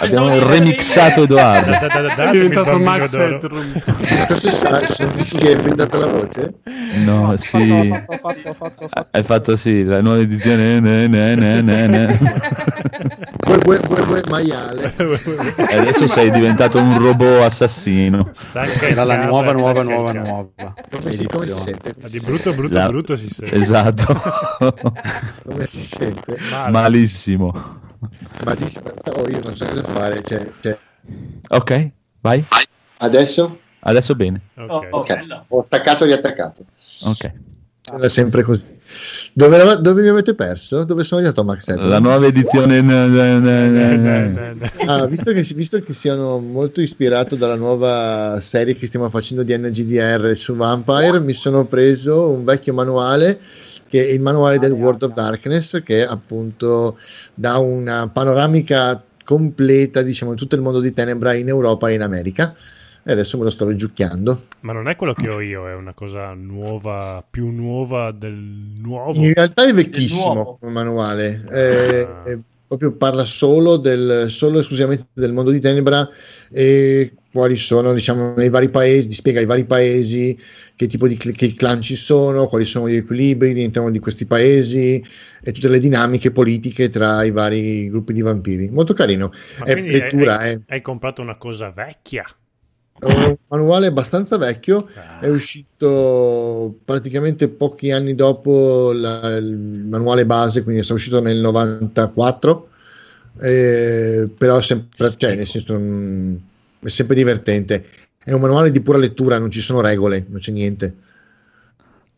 [0.00, 1.70] Abbiamo remixato Edoardo.
[1.70, 3.14] Da- da- da- È diventato Max.
[3.14, 3.82] Headroom.
[4.28, 4.78] Cosa sta?
[4.80, 6.54] Si è inventato la voce?
[7.04, 7.88] No, sì.
[7.88, 9.08] Fatto, fatto, fatto, fatto.
[9.10, 10.80] Hai fatto sì, la nuova edizione.
[10.80, 12.18] ne, ne, ne, ne, ne.
[14.28, 14.94] Maiale.
[14.96, 18.30] E adesso sei diventato un robot assassino.
[18.80, 20.48] Era la nuova, nuova, nuova, nuova.
[21.00, 21.26] Si, si
[22.08, 23.56] di brutto, brutto, brutto si sente.
[23.56, 24.20] Esatto.
[25.44, 26.36] Come si sente?
[26.70, 27.88] Malissimo.
[28.44, 30.22] Ma dici, però io non so cosa fare.
[30.24, 30.78] Cioè, cioè,
[31.48, 31.90] Ok,
[32.20, 32.44] vai.
[32.98, 33.58] adesso?
[33.80, 34.40] Adesso bene.
[34.56, 34.70] Ok.
[34.90, 35.44] Oh, Ok, bello.
[35.48, 36.64] ho staccato e riattaccato.
[37.04, 37.32] Ok.
[38.00, 38.62] È sempre così.
[39.32, 40.84] Dove, era- dove mi avete perso?
[40.84, 41.88] Dove sono arrivato Max Headroom?
[41.88, 42.80] La nuova edizione.
[42.80, 44.72] ne, ne, ne, ne, ne.
[44.86, 49.56] Ah, visto, che, visto che siano molto ispirato dalla nuova serie che stiamo facendo di
[49.56, 53.40] NGDR su Vampire, mi sono preso un vecchio manuale
[53.90, 56.96] che è il manuale del World of Darkness, che appunto
[57.34, 62.02] dà una panoramica completa, diciamo, di tutto il mondo di Tenebra in Europa e in
[62.02, 62.54] America.
[63.02, 64.42] E adesso me lo sto riggiucchiando.
[64.60, 69.18] Ma non è quello che ho io, è una cosa nuova, più nuova del nuovo.
[69.18, 71.56] In realtà è vecchissimo come manuale, Ah.
[72.30, 72.38] eh,
[72.70, 76.08] proprio parla solo, del, solo esclusivamente del mondo di Tenebra
[76.52, 80.38] e quali sono, diciamo, nei vari paesi, spiega i vari paesi,
[80.76, 85.04] che tipo di che clan ci sono, quali sono gli equilibri all'interno di questi paesi
[85.42, 88.68] e tutte le dinamiche politiche tra i vari gruppi di vampiri.
[88.68, 89.32] Molto carino.
[89.58, 90.60] Ma È lettura, hai, eh.
[90.68, 92.24] hai comprato una cosa vecchia?
[93.00, 95.20] È un manuale abbastanza vecchio, Ah.
[95.20, 102.68] è uscito praticamente pochi anni dopo la- il manuale base, quindi è uscito nel 94,
[103.40, 106.34] eh, però è sempre, cioè, nel senso, mm,
[106.80, 107.86] è sempre divertente.
[108.22, 110.94] È un manuale di pura lettura, non ci sono regole, non c'è niente.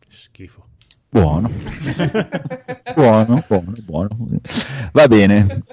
[0.09, 0.65] Schifo.
[1.09, 1.49] Buono.
[2.95, 4.09] buono, buono, buono.
[4.91, 5.63] Va bene.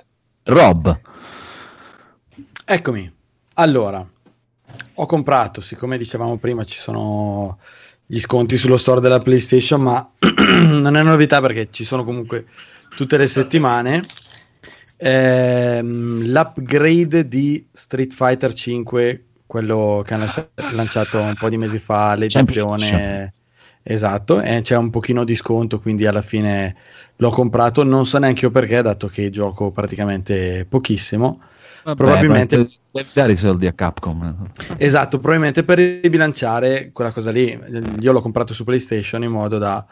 [0.45, 1.01] Rob.
[2.65, 3.13] Eccomi.
[3.55, 4.07] Allora,
[4.95, 7.59] ho comprato, siccome dicevamo prima ci sono
[8.07, 12.47] gli sconti sullo store della PlayStation, ma non è novità perché ci sono comunque
[12.97, 14.03] tutte le settimane.
[14.97, 20.27] Ehm, l'upgrade di Street Fighter 5, quello che hanno
[20.73, 22.45] lanciato un po' di mesi fa, l'edizione
[22.79, 23.33] Championship.
[23.85, 26.75] esatto, e c'è un pochino di sconto, quindi alla fine
[27.15, 27.85] l'ho comprato.
[27.85, 31.41] Non so neanche io perché, dato che gioco praticamente pochissimo.
[31.83, 34.51] Probabilmente- Beh, devi dare i soldi a Capcom.
[34.77, 37.59] Esatto, probabilmente per ribilanciare quella cosa lì.
[38.01, 39.87] Io l'ho comprato su PlayStation in modo da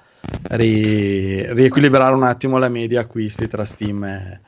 [0.48, 4.40] ri- riequilibrare un attimo la media acquisti tra Steam e,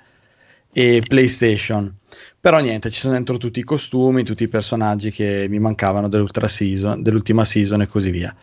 [0.72, 1.94] e PlayStation.
[2.40, 6.08] Però niente, ci sono dentro tutti i costumi, tutti i personaggi che mi mancavano
[6.46, 8.34] season, dell'ultima season e così via.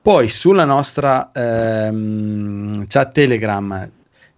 [0.00, 3.90] Poi sulla nostra ehm, chat Telegram,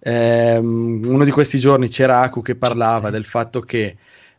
[0.04, 3.96] ehm, uno di questi giorni c'era Aku che parlava del fatto che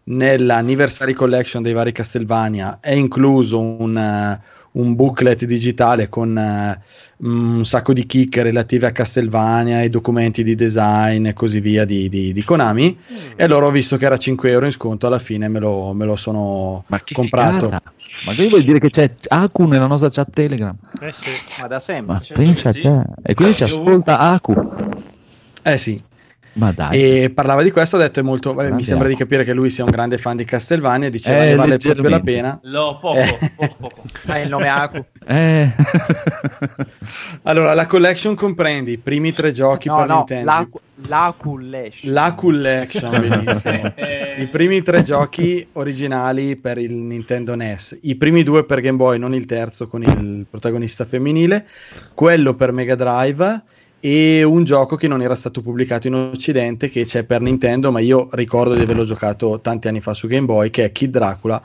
[0.08, 4.40] nell'anniversary collection dei vari Castlevania è incluso un, eh,
[4.74, 6.80] un booklet digitale con eh,
[7.18, 12.08] un sacco di kick relative a Castlevania e documenti di design e così via di,
[12.10, 12.98] di- di Konami
[13.36, 16.06] e allora ho visto che era 5 euro in sconto alla fine me lo, me
[16.06, 17.94] lo sono Ma che comprato figata.
[18.26, 20.74] Ma che vuol dire che c'è Aku nella nostra chat Telegram?
[21.02, 21.32] Eh sì.
[21.60, 22.14] Ma da sempre.
[22.14, 22.80] Ma certo pensa a sì.
[22.80, 23.02] te.
[23.24, 24.54] E quindi ci Io- ascolta Aku.
[25.68, 26.02] Eh sì
[26.54, 27.24] Ma dai.
[27.24, 29.70] e parlava di questo, ha detto è molto, vabbè, mi sembra di capire che lui
[29.70, 32.60] sia un grande fan di Castlevania, diceva Eh, ne vale proprio la pena.
[32.64, 33.52] Lo, poco, Eh.
[33.56, 34.04] poco, poco.
[34.22, 35.04] Sai il nome Aku?
[35.28, 35.70] Eh.
[37.44, 40.46] Allora, la collection comprende i primi tre giochi No, per no, Nintendo.
[40.46, 42.04] l'Aku- l'Aku Lash.
[42.06, 43.92] La collection, benissimo.
[43.96, 48.98] Eh, I primi tre giochi originali per il Nintendo NES, i primi due per Game
[48.98, 51.68] Boy, non il terzo con il protagonista femminile,
[52.14, 53.64] quello per Mega Drive
[54.08, 58.00] e un gioco che non era stato pubblicato in Occidente che c'è per Nintendo, ma
[58.00, 61.60] io ricordo di averlo giocato tanti anni fa su Game Boy, che è Kid Dracula,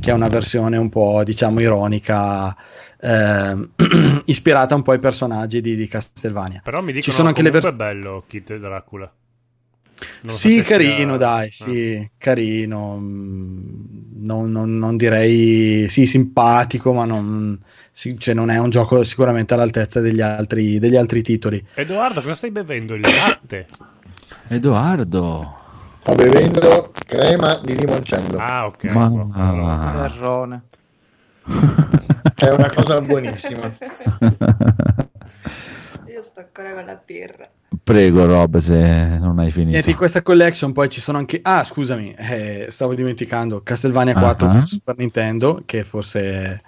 [0.00, 2.56] che è una versione un po' diciamo ironica,
[3.00, 3.70] ehm,
[4.26, 6.62] ispirata un po' ai personaggi di, di Castlevania.
[6.64, 9.12] Però mi dicono Ci sono anche le vers- bello Kid Dracula.
[10.22, 11.50] Non sì, carino, sia- dai, Ah.
[11.52, 12.96] sì, carino.
[12.98, 13.92] mm,
[14.24, 17.60] Non, non- non direi sì, simpatico, ma non,
[17.92, 21.62] sì, cioè, non è un gioco sicuramente all'altezza degli altri, degli altri titoli.
[21.74, 22.94] Edoardo, cosa stai bevendo?
[22.94, 23.66] Il latte?
[24.48, 25.54] Edoardo.
[26.00, 28.38] Sto bevendo crema di limoncello.
[28.38, 28.84] Ah, ok.
[28.84, 29.04] Ma-
[29.34, 30.62] Allora, Terrone.
[32.34, 33.70] È una cosa buonissima.
[36.24, 37.48] Sto ancora con la birra.
[37.82, 39.72] Prego, Rob, se non hai finito.
[39.72, 41.40] Niente, in questa collection poi ci sono anche...
[41.42, 44.52] Ah, scusami, eh, stavo dimenticando, Castlevania 4 Ah.
[44.54, 46.62] per Super Nintendo, che forse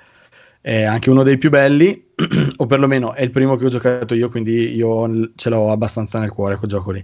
[0.61, 2.09] è anche uno dei più belli,
[2.57, 6.33] o perlomeno è il primo che ho giocato io, quindi io ce l'ho abbastanza nel
[6.33, 7.03] cuore quel gioco lì.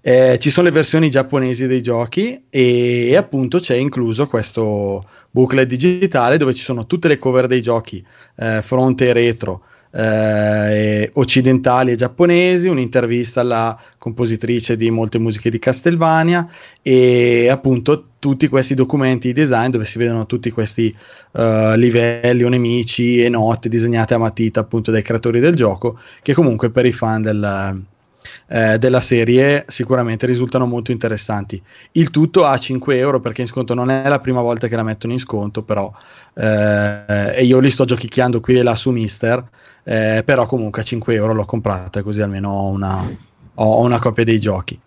[0.00, 6.36] Eh, ci sono le versioni giapponesi dei giochi e appunto c'è incluso questo booklet digitale
[6.36, 8.04] dove ci sono tutte le cover dei giochi
[8.36, 15.58] eh, fronte e retro eh, occidentali e giapponesi, un'intervista alla compositrice di molte musiche di
[15.58, 16.48] Castlevania
[16.82, 20.94] e appunto tutti questi documenti di design dove si vedono tutti questi
[21.32, 26.34] eh, livelli o nemici e note disegnate a matita appunto dai creatori del gioco che
[26.34, 27.84] comunque per i fan del,
[28.48, 31.62] eh, della serie sicuramente risultano molto interessanti.
[31.92, 34.82] Il tutto a 5 euro perché in sconto non è la prima volta che la
[34.82, 35.92] mettono in sconto, però
[36.34, 39.46] eh, e io li sto giochicchiando qui e là su Mister,
[39.84, 43.08] eh, però comunque a 5 euro l'ho comprata così almeno ho una,
[43.54, 44.78] ho una copia dei giochi.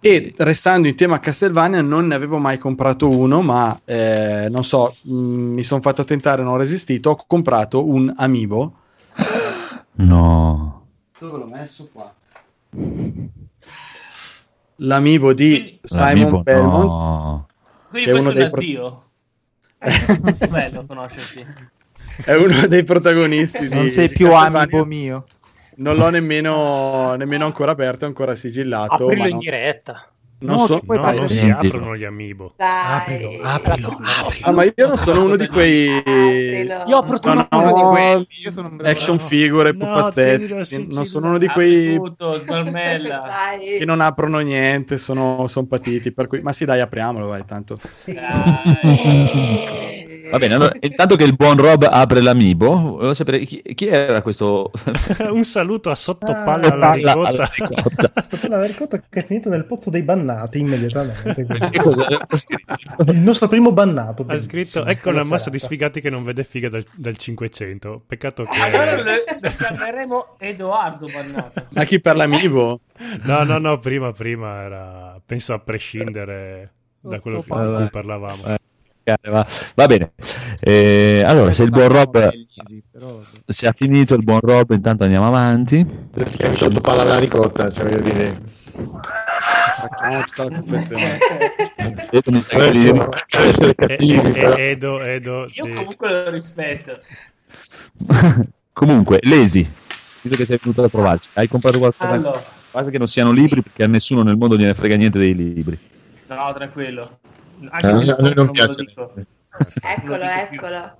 [0.00, 4.94] E restando in tema Castlevania, non ne avevo mai comprato uno, ma eh, non so,
[5.02, 7.10] mh, mi sono fatto tentare, non ho resistito.
[7.10, 8.72] Ho comprato un Amiibo.
[10.00, 10.82] No.
[11.18, 12.12] Dove l'ho messo qua?
[14.76, 16.84] L'Amiibo di Simon L'amiibo, Belmont.
[16.84, 17.48] no.
[17.88, 19.02] Quindi è questo è pro- l'addio.
[20.48, 21.46] Bello conoscerti.
[22.24, 23.68] È uno dei protagonisti.
[23.68, 25.26] Non di- sei più amico mio.
[25.76, 29.04] Non l'ho nemmeno, nemmeno ancora aperto, ancora sigillato.
[29.04, 30.10] Aprilo ma in diretta.
[30.40, 32.54] Non No, so- No, non si aprono gli amiibo.
[32.56, 33.98] Dai, Aprilo,
[34.42, 36.84] Ah, ma io non sono uno di quei Aprilo.
[36.86, 37.56] Io apro sono tutto.
[37.58, 40.86] uno di quei io sono un bravo- action figure, pupazzetti.
[40.88, 46.12] non sono uno di quei tutto, che non aprono niente, sono, sono patiti.
[46.12, 46.40] Per cui...
[46.40, 47.76] Ma sì, dai, apriamolo, vai, tanto.
[47.82, 48.12] Sì.
[48.14, 49.96] Dai.
[50.30, 54.20] Va bene, allora, intanto che il buon Rob apre l'amibo, volevo sapere chi, chi era
[54.22, 54.70] questo
[55.30, 57.28] Un saluto a sottopalla Ah, alla palla ricotta.
[57.28, 58.12] alla ricotta?
[58.48, 61.46] La ricotta che è finito nel pozzo dei bannati immediatamente.
[63.06, 64.24] Il nostro primo bannato.
[64.26, 68.02] Ha scritto ecco una quella massa di sfigati che non vede figa dal, dal 500
[68.06, 71.66] peccato che Allora lo, chiameremo Edoardo Bannato.
[71.70, 72.80] Ma chi per l'amibo?
[73.22, 78.42] no no no prima prima era penso a prescindere da quello che- di cui parlavamo
[78.44, 78.56] Eh,
[79.30, 79.46] va.
[79.74, 80.12] Va bene,
[80.60, 82.30] Eh, allora se il buon Rob
[83.46, 87.84] se ha finito il buon Rob intanto andiamo avanti Perché sotto palla alla ricotta, cioè
[87.84, 88.40] voglio dire.
[90.00, 91.24] Ah, sto confezionando.
[92.10, 93.08] Vedo, non sai che Adesso- dire.
[93.28, 94.56] deve essere E- cattivi, e- però.
[94.56, 97.00] e- Edo Edo Io comunque lo rispetto.
[98.72, 99.68] comunque Lesi
[100.20, 103.62] visto che sei venuto a trovarci hai comprato qualcosa Allora, quasi che non siano libri
[103.62, 105.78] perché a nessuno nel mondo gliene frega niente dei libri
[106.28, 107.18] no, tranquillo.
[107.70, 108.84] Anche Ah, se a noi non lo piace.
[108.84, 109.12] dico.
[109.80, 110.94] Eccolo, Non eccolo.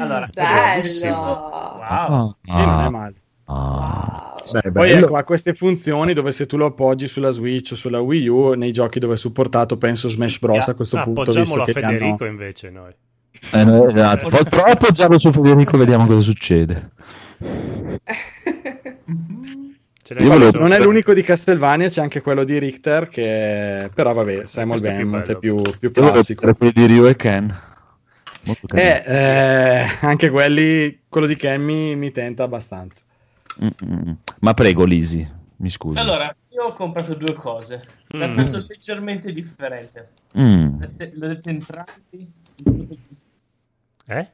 [0.00, 1.78] Allora, Bello.
[1.78, 2.34] Wow.
[2.42, 3.14] Sì, non è Ah, male.
[3.44, 4.34] ah.
[4.52, 8.00] Beh, Poi ecco, ha queste funzioni dove se tu lo appoggi sulla Switch o sulla
[8.00, 10.66] Wii U, nei giochi dove è supportato, penso Smash Bros.
[10.68, 12.92] a questo Ah, punto, visto a che li hanno- Federico invece noi
[13.52, 14.28] Eh, no, esatto.
[14.28, 16.90] Poi appoggiarlo su Federico vediamo cosa succede
[20.14, 24.80] volevo- Non è l'unico di Castlevania, c'è anche quello di Richter, che però vabbè, Simon
[24.80, 26.52] Belmont è più, più classico.
[26.54, 27.60] quelli di Ryu e Ken.
[28.72, 33.02] Eh, eh, anche quelli, quello di Ken mi, mi tenta abbastanza.
[33.62, 34.12] Mm, mm, mm.
[34.40, 37.84] ma prego Lisi mi scusi Allora, io ho comprato due cose.
[38.12, 38.34] La Mm.
[38.36, 40.08] penso leggermente differente.
[40.38, 40.80] Mm.
[40.80, 42.32] Le le ho dette entrambi.
[44.06, 44.28] eh?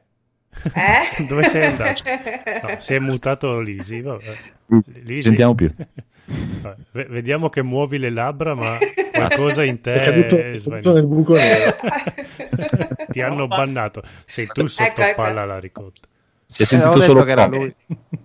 [0.73, 1.25] Eh?
[1.27, 2.03] Dove sei andato?
[2.67, 4.01] No, si è mutato Lisi.
[4.01, 4.35] vabbè.
[4.67, 5.21] Ci Lisi.
[5.21, 5.71] sentiamo più
[6.91, 8.77] ve- Vediamo che muovi le labbra, ma
[9.13, 10.93] qualcosa in te È caduto, è è svanito.
[10.93, 11.75] nel buco nero.
[13.09, 14.01] Ti hanno bannato.
[14.25, 15.21] Sei tu sotto Ecco, ecco.
[15.21, 16.01] palla alla ricotta.
[16.45, 17.73] si è Eh, sentito detto solo che era lui.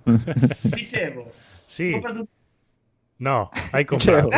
[0.63, 1.33] Dicevo,
[1.65, 2.01] Sì,
[3.19, 4.29] no, hai comprato.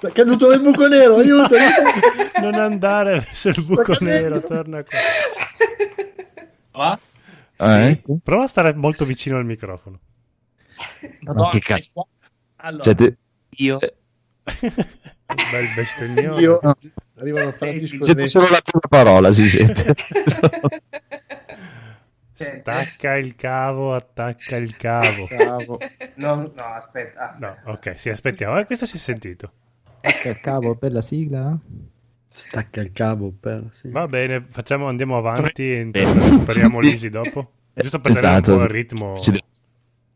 [0.00, 1.54] È caduto nel buco nero, aiuto!
[1.56, 2.40] aiuto.
[2.40, 4.98] non andare verso il buco nero, torna qua.
[6.78, 6.98] Qua.
[7.56, 8.00] Eh?
[8.04, 8.18] Sì.
[8.22, 9.98] Prova a stare molto vicino al microfono.
[11.22, 12.08] Madonna, che cazzo.
[12.56, 13.16] Allora, Cioè, te-
[13.50, 16.40] io Bel bestemmione.
[16.40, 16.60] Io
[17.18, 19.94] arrivano frasi sente solo la prima parola si sente
[22.34, 25.26] Stacca il cavo, attacca il cavo.
[25.26, 25.78] Cavo.
[26.14, 27.62] no, no, aspetta, aspetta.
[27.64, 28.60] No, ok, sì, aspettiamo.
[28.60, 29.50] Eh, questo si è sentito.
[30.00, 31.58] Ecco il cavo per la sigla.
[32.30, 33.64] Stacca il cavo per...
[33.72, 33.90] sì.
[33.90, 37.52] Va bene, facciamo, andiamo avanti e recuperiamo l'Isi dopo.
[37.74, 38.52] Giusto per Esatto.
[38.52, 39.16] un po' il ritmo.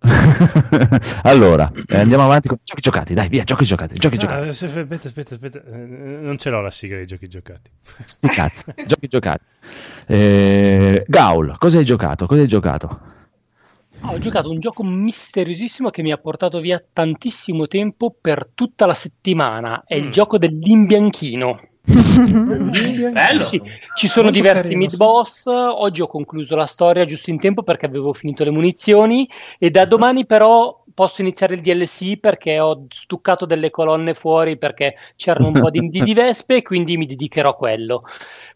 [1.23, 5.07] Allora eh, andiamo avanti con giochi giocati dai via giochi giocati giochi Ah, giocati aspetta,
[5.09, 5.63] aspetta, aspetta.
[5.65, 7.71] eh, Non ce l'ho la sigla dei giochi giocati.
[8.05, 9.45] sti cazzi giochi giocati
[10.09, 13.01] eh, Gaul cosa hai giocato cosa hai giocato
[14.01, 18.85] Ah, ho giocato un gioco misteriosissimo che mi ha portato via tantissimo tempo per tutta
[18.87, 19.85] la settimana.
[19.87, 20.03] È Mm.
[20.03, 21.61] il gioco dell'imbianchino.
[23.13, 23.51] Bello.
[23.51, 23.61] Sì,
[23.97, 25.47] ci sono Molto diversi carino, mid boss.
[25.47, 29.29] Oggi ho concluso la storia giusto in tempo perché avevo finito le munizioni.
[29.59, 34.95] E da domani, però, posso iniziare il DLC perché ho stuccato delle colonne fuori perché
[35.17, 36.57] c'erano un po' di, di, di vespe.
[36.57, 38.05] e Quindi mi dedicherò a quello.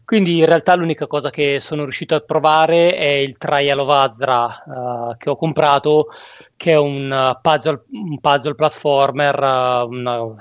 [0.05, 4.63] Quindi in realtà l'unica cosa che sono riuscito a provare è il Trial of Azra
[5.11, 6.07] eh, che ho comprato,
[6.55, 10.33] che è un uh, puzzle, un puzzle platformer, uh, una-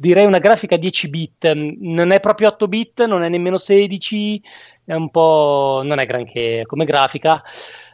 [0.00, 4.42] direi una grafica 10 bit, non è proprio 8 bit, non è nemmeno 16,
[4.84, 7.42] è un po' non è granché come grafica.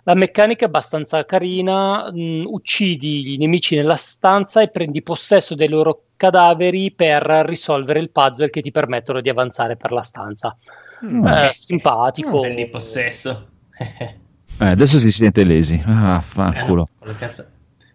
[0.05, 5.69] La meccanica è abbastanza carina, mh, uccidi i nemici nella stanza e prendi possesso dei
[5.69, 10.57] loro cadaveri per risolvere il puzzle che ti permettono di avanzare per la stanza.
[11.05, 11.27] Mm.
[11.27, 12.41] È simpatico.
[12.41, 13.49] Prendi possesso.
[14.59, 15.83] Eh, adesso si sente lesi.
[15.85, 16.89] Ah, fanculo.
[17.03, 17.47] Eh, no.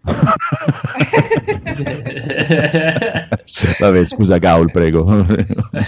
[3.78, 5.24] Vabbè, scusa Gaul, prego.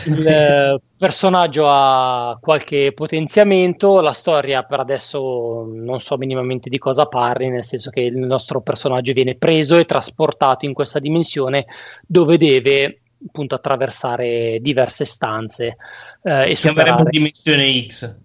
[0.07, 7.07] Il eh, personaggio ha qualche potenziamento, la storia per adesso non so minimamente di cosa
[7.07, 11.67] parli, nel senso che il nostro personaggio viene preso e trasportato in questa dimensione
[12.07, 15.77] dove deve appunto attraversare diverse stanze
[16.23, 17.11] eh, e Chiameremo superare.
[17.11, 18.21] Dimensione X.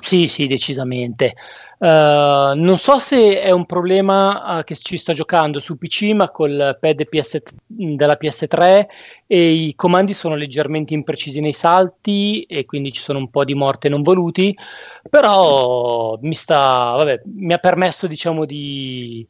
[0.00, 1.34] Sì, sì, decisamente.
[1.78, 6.28] Uh, non so se è un problema uh, che ci sto giocando su PC, ma
[6.30, 8.86] col pad PS della PS3
[9.28, 13.54] e i comandi sono leggermente imprecisi nei salti e quindi ci sono un po' di
[13.54, 14.56] morte non voluti,
[15.08, 19.24] però mi sta, vabbè, mi ha permesso diciamo di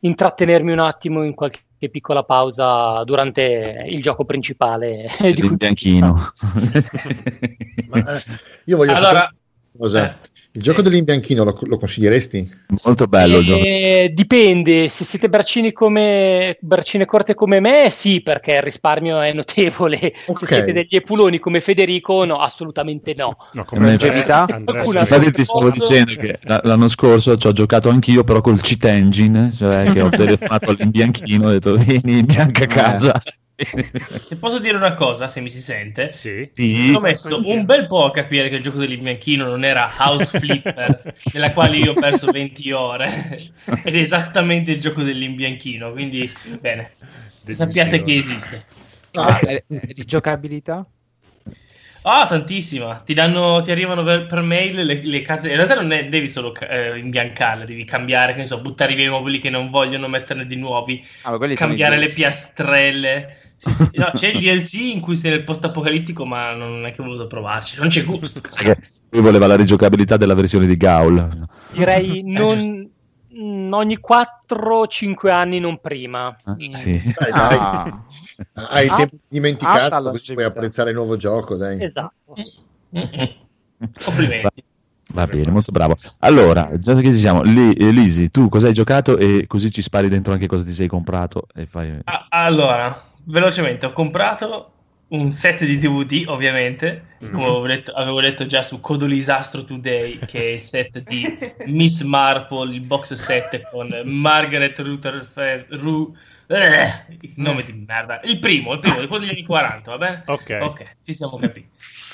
[0.00, 6.12] intrattenermi un attimo in qualche piccola pausa durante il gioco principale di Il cui bianchino.
[7.88, 8.22] Ma, eh,
[8.66, 9.34] io voglio Allora- sapere una
[9.76, 10.16] cosa.
[10.56, 12.48] Il gioco dell'imbianchino lo, lo consiglieresti?
[12.84, 13.64] Molto bello il gioco.
[13.64, 19.32] Eh, dipende, se siete braccini come braccine corte come me, sì, perché il risparmio è
[19.32, 20.12] notevole.
[20.26, 20.38] Ok.
[20.38, 23.36] Se siete degli epuloni come Federico, no, assolutamente no.
[23.52, 24.46] No, come longevità?
[24.48, 29.50] Infatti ti stavo dicendo che l'anno scorso ci ho giocato anch'io, però col cheat engine,
[29.50, 33.20] cioè che ho telefonato all'imbianchino e ho detto vieni in bianca casa.
[34.22, 36.50] Se posso dire una cosa, se mi si sente, Sì.
[36.52, 36.90] Sì.
[36.92, 41.14] ho messo un bel po' a capire che il gioco dell'imbianchino non era House Flipper,
[41.32, 43.52] nella quale io ho perso 20 ore,
[43.82, 46.96] ed è esattamente il gioco dell'imbianchino, quindi bene,
[47.50, 48.66] sappiate che esiste.
[49.16, 50.84] Ah, eh, di giocabilità?
[52.02, 53.00] Ah, tantissima.
[53.02, 55.48] Ti danno, ti arrivano per, per mail le, le case.
[55.50, 59.06] In realtà non è- devi solo eh, imbiancarle, devi cambiare, che ne so, buttare via
[59.06, 63.38] i mobili che non vogliono, metterne di nuovi, Ah, cambiare le piastrelle.
[63.64, 63.98] Sì, sì.
[63.98, 67.04] No, c'è il DLC in cui sei nel post apocalittico, ma non è che ho
[67.04, 67.78] voluto provarci.
[67.78, 68.40] Non c'è gusto.
[69.10, 71.46] Lui voleva la rigiocabilità della versione di Gaul.
[71.72, 72.90] Direi Eh, non
[73.36, 76.36] mm, ogni 4-5 anni, non prima.
[76.44, 76.58] Ah, Mm.
[76.58, 76.92] sì.
[77.18, 77.58] Dai, dai.
[77.58, 78.02] Ah.
[78.52, 81.82] Hai il Ah, tempo di dimenticarlo, alta così puoi apprezzare il nuovo gioco, dai.
[81.82, 82.34] Esatto.
[84.04, 84.64] Complimenti.
[85.12, 85.96] Va bene, molto bravo.
[86.20, 90.08] Allora, già che ci siamo, eh, Lisi, tu cosa hai giocato e così ci spari
[90.08, 91.98] dentro anche cosa ti sei comprato e fai...
[92.04, 94.72] Ah, allora, velocemente, ho comprato
[95.08, 100.40] un set di DVD, ovviamente, come avevo detto, avevo detto già su Codolisastro Today, che
[100.40, 101.26] è il set di
[101.66, 108.38] Miss Marple, il box set con Margaret Rutherford, Ru, eh, il nome di merda, il
[108.38, 110.22] primo, il primo, quello degli anni 40, va bene?
[110.26, 110.58] Ok.
[110.60, 111.68] Ok, ci siamo capiti.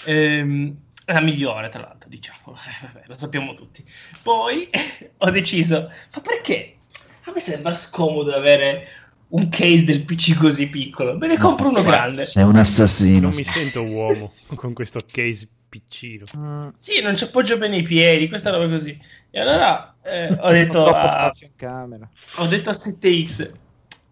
[0.06, 0.76] Ehm,
[1.06, 3.84] la migliore, tra l'altro, diciamo, Eh, vabbè, lo sappiamo tutti.
[4.22, 4.68] Poi
[5.18, 6.76] ho deciso, ma perché?
[7.24, 8.88] A me sembra scomodo avere
[9.30, 12.22] un case del PC così piccolo, me ne compro uno grande.
[12.24, 13.20] Sei un assassino.
[13.28, 16.24] Non mi sento uomo con questo case piccino.
[16.36, 18.98] Mm, Sì, non ci appoggio bene i piedi, questa roba così.
[19.30, 22.08] E allora eh, ho detto troppo a, spazio in camera.
[22.38, 23.50] ho detto a 7X,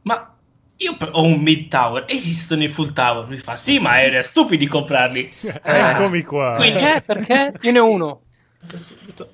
[0.02, 0.32] ma
[0.76, 3.26] io ho un mid tower, esistono i full tower?
[3.26, 5.32] Mi fa, sì, ma era stupidi comprarli.
[5.62, 6.54] Eccomi qua.
[6.56, 7.02] Quindi, Perché?
[7.04, 7.54] Perché?
[7.58, 8.22] Tiene uno.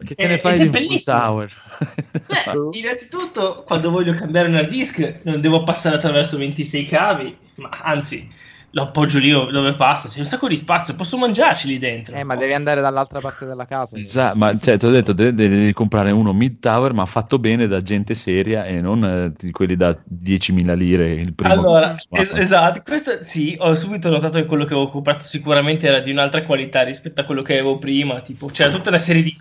[0.04, 1.02] Che te ne Eh, fai di bellissimo.
[1.02, 1.52] tower?
[2.42, 7.68] Beh, innanzitutto, quando voglio cambiare un hard disk, non devo passare attraverso 26 cavi, ma
[7.70, 8.30] anzi,
[8.74, 10.08] lo appoggio lì dove passa.
[10.08, 12.16] C'è un sacco di spazio, posso mangiarci lì dentro.
[12.16, 13.96] Eh, ma devi andare dall'altra parte della casa.
[13.96, 17.68] Esatto, ma cioè, ti ho detto, de- devi comprare uno mid tower, ma fatto bene
[17.68, 21.12] da gente seria e non eh, di quelli da 10.000 lire.
[21.12, 25.22] Il primo Allora, es- esatto, questo sì, ho subito notato che quello che avevo comprato
[25.22, 28.98] sicuramente era di un'altra qualità rispetto a quello che avevo prima, tipo c'era tutta una
[28.98, 29.36] serie di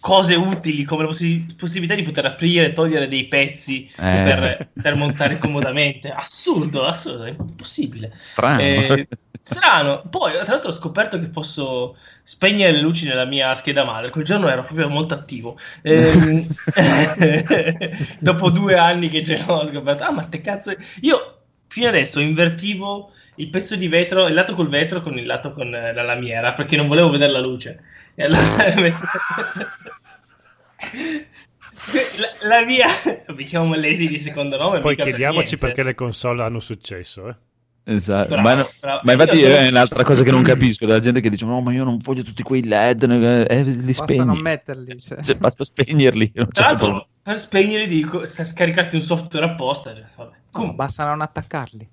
[0.00, 4.22] cose utili come la possi- possibilità di poter aprire e togliere dei pezzi Eh.
[4.22, 6.10] per, per montare comodamente.
[6.10, 8.12] Assurdo, assurdo, è impossibile.
[8.22, 8.60] Strano.
[8.60, 9.08] Eh,
[9.40, 10.02] strano.
[10.08, 14.10] Poi, tra l'altro, ho scoperto che posso spegnere le luci nella mia scheda madre.
[14.10, 15.58] Quel giorno ero proprio molto attivo.
[15.82, 16.46] Ehm,
[18.20, 20.04] dopo due anni che ce l'ho, ho scoperto.
[20.04, 20.74] Ah, ma ste cazzo.
[21.00, 25.52] Io fino adesso invertivo il pezzo di vetro, il lato col vetro con il lato
[25.52, 27.82] con eh, la lamiera, perché non volevo vedere la luce.
[28.18, 29.06] E allora messo...
[32.42, 32.86] la, la mia,
[33.34, 34.80] mi chiamo Lesi di secondo nome.
[34.80, 35.56] Poi per chiediamoci niente.
[35.58, 37.28] perché le console hanno successo.
[37.28, 37.36] Eh.
[37.94, 38.28] Esatto.
[38.34, 39.00] Bravo, ma, no- bravo.
[39.04, 41.72] ma infatti Io è un'altra cosa che non capisco della gente che dice no ma
[41.72, 45.00] io non voglio tutti quei led eh, li Basta spegni non metterli.
[45.00, 47.06] se- Cioè, basta spegnerli Tra l'altro, problema.
[47.22, 49.94] per spegnerli dico, sta scaricarti un software apposta.
[49.94, 50.30] cioè, Vabbè.
[50.30, 51.88] No, Comunque, basta non attaccarli.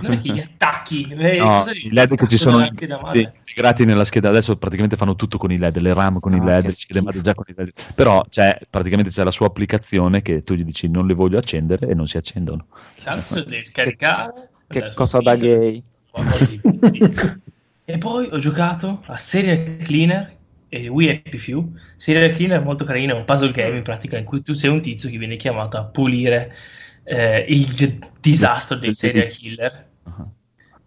[0.00, 1.08] Non è che gli attacchi.
[1.10, 5.50] eh, No, i led che ci sono integrati nella scheda adesso praticamente fanno tutto con
[5.52, 7.54] i led le RAM con i Ah, led che le schede madre già con i
[7.56, 11.38] led però c'è, praticamente c'è la sua applicazione che tu gli dici non le voglio
[11.38, 12.66] accendere e non si accendono
[13.02, 14.48] Cazzo, devi scaricare.
[14.68, 15.82] Che sul cosa da gay.
[17.84, 20.34] E poi ho giocato a Serial Cleaner
[20.68, 21.72] e We Happy Few.
[21.96, 24.70] Serial Cleaner è molto carino, è un puzzle game in pratica in cui tu sei
[24.70, 26.52] un tizio che viene chiamato a pulire
[27.06, 29.86] eh, il disastro dei serial killer.
[30.04, 30.26] Ah.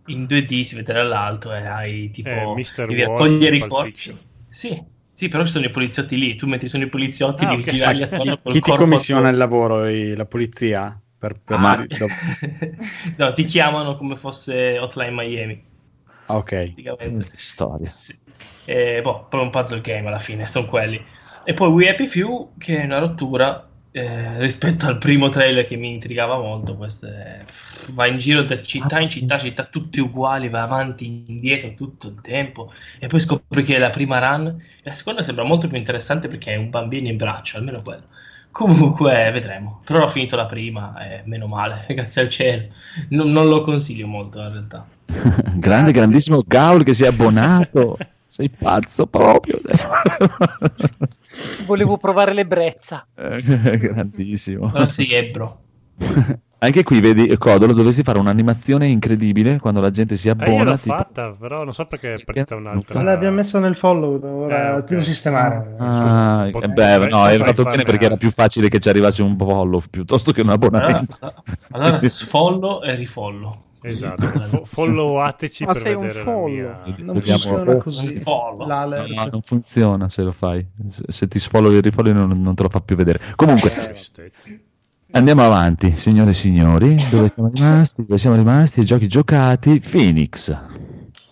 [0.07, 2.87] In 2D si vede dall'alto e hai tipo Eh, Mr.
[2.87, 4.17] devi raccogliere i corpi.
[4.49, 4.83] Sì,
[5.13, 6.35] sì, però ci sono i poliziotti lì.
[6.35, 7.69] Tu mentre sono i poliziotti Ah, devi ok.
[7.69, 9.87] girarli attorno chi, col chi ti commissiona il lavoro?
[9.87, 10.99] I- la polizia?
[11.19, 12.13] Per, per Ah, dopo-
[13.17, 15.63] no, ti chiamano come fosse Hotline Miami.
[16.25, 16.73] Ah, ok.
[16.75, 18.17] che storia Sì.
[18.65, 21.03] E, boh, poi un puzzle game alla fine, sono quelli.
[21.43, 25.75] E poi We Happy Few, che è una rottura eh, rispetto al primo trailer che
[25.75, 26.75] mi intrigava molto.
[26.75, 27.43] Questo è-
[27.91, 32.07] va in giro da città in città, città tutti uguali, va avanti e indietro tutto
[32.07, 32.71] il tempo.
[32.99, 34.61] E poi scopri che è la prima run.
[34.83, 38.03] La seconda sembra molto più interessante perché è un bambino in braccio, almeno quello.
[38.51, 39.81] Comunque, vedremo.
[39.85, 42.67] Però ho finito la prima e meno male, grazie al cielo.
[43.09, 44.87] Non, non lo consiglio molto in realtà.
[45.55, 47.97] grande grandissimo Gaul che si è abbonato
[48.29, 49.59] sei pazzo proprio
[51.65, 53.05] Volevo provare l'ebbrezza.
[53.15, 53.41] Eh,
[53.77, 55.63] grandissimo Ora sei ebbro.
[56.61, 60.71] anche qui vedi Codolo dovresti fare un'animazione incredibile quando la gente si Eh, io abbona
[60.71, 63.01] l'ho tipo- fatta, però non so perché è partita un'altra.
[63.01, 64.87] L'abbiamo messa nel follow, ora Eh, ok.
[64.87, 65.75] devo sistemare.
[65.79, 68.27] Ah, eh, beh, no, hai fatto bene perché era altri.
[68.27, 71.33] più facile che ci arrivasse un follow piuttosto che un Allora, abbonamento.
[71.71, 73.63] allora sfollo e rifollo.
[73.81, 76.47] Esatto, Fo- followateci Ma per sei un vedere follow.
[76.49, 76.81] mia...
[76.97, 78.21] Non Vediamo- funziona così.
[78.25, 80.65] No, non funziona se lo fai.
[81.07, 83.19] Se, ti sfollow e rifollow non, non te lo fa più vedere.
[83.35, 84.49] Comunque, Tristezza.
[85.11, 86.95] andiamo avanti, signore e signori.
[87.09, 88.01] Dove siamo rimasti?
[88.05, 88.83] Dove siamo rimasti?
[88.83, 89.79] Giochi giocati.
[89.79, 90.57] Phoenix.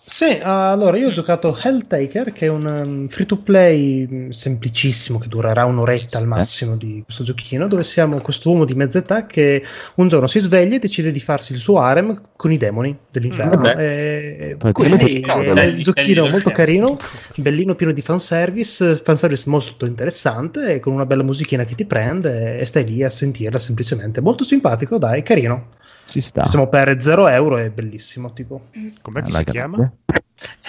[0.08, 5.18] Sì, allora io ho giocato Helltaker, che è un um, free to play mm, semplicissimo
[5.18, 9.26] che durerà un'oretta al massimo di questo giochino, dove siamo questo uomo di mezza età
[9.26, 9.62] che
[9.96, 13.56] un giorno si sveglia e decide di farsi il suo harem con i demoni dell'inferno.
[13.56, 13.76] Vabbè.
[13.76, 16.98] E- Praticamente quindi è un Belli- giochino belli molto carino,
[17.36, 22.58] bellino, pieno di fanservice, fanservice molto interessante, e con una bella musichina che ti prende
[22.58, 24.22] e stai lì a sentirla semplicemente.
[24.22, 25.76] Molto simpatico, dai, carino.
[26.08, 26.46] Ci sta.
[26.46, 28.68] Siamo per 0 euro, è bellissimo, tipo.
[29.02, 29.76] Com'è che Alla si grande.
[29.76, 29.92] chiama?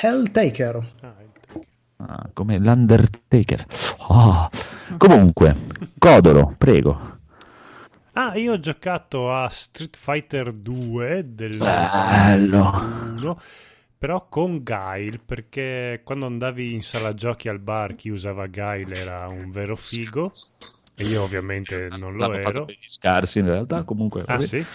[0.01, 0.75] Helltaker.
[1.01, 1.13] Ah,
[2.01, 3.65] Ah, come l'Undertaker.
[4.09, 4.49] Ah.
[4.97, 5.55] Comunque,
[5.97, 7.17] Codolo, prego.
[8.13, 12.71] Ah, io ho giocato a Street Fighter 2 del Bello.
[13.15, 13.41] 1,
[13.97, 19.27] però con Guile, perché quando andavi in sala giochi al bar chi usava Guile era
[19.27, 20.31] un vero figo
[20.95, 22.65] e io ovviamente non lo L'hanno fatto ero.
[22.65, 24.21] per gli scarsi in realtà, comunque.
[24.21, 24.41] Ah vabbè.
[24.45, 24.65] sì?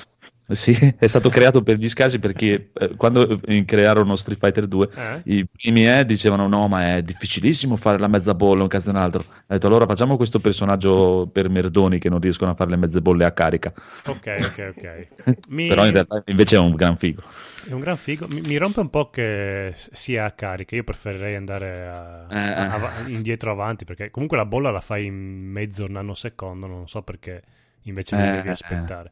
[0.47, 4.89] Sì, è stato creato per gli scarsi perché eh, quando eh, crearono Street Fighter 2
[4.95, 5.21] Eh?
[5.37, 8.93] i primi eh, dicevano no ma è difficilissimo fare la mezza bolla un cazzo e
[8.93, 12.69] un altro ha detto allora facciamo questo personaggio per merdoni che non riescono a fare
[12.71, 13.73] le mezze bolle a carica
[14.07, 15.09] Ok, ok, ok.
[15.49, 17.23] Mi- però in realtà invece è un gran figo
[17.67, 18.27] È un gran figo.
[18.29, 20.77] Mi, mi rompe un po' che sia a carica.
[20.77, 22.67] Io preferirei andare a- Eh, eh.
[22.67, 26.67] ava- indietro avanti perché comunque la bolla la fai in mezzo nanosecondo.
[26.67, 27.43] Non so perché
[27.83, 28.51] invece non Eh, devi eh.
[28.51, 29.11] aspettare.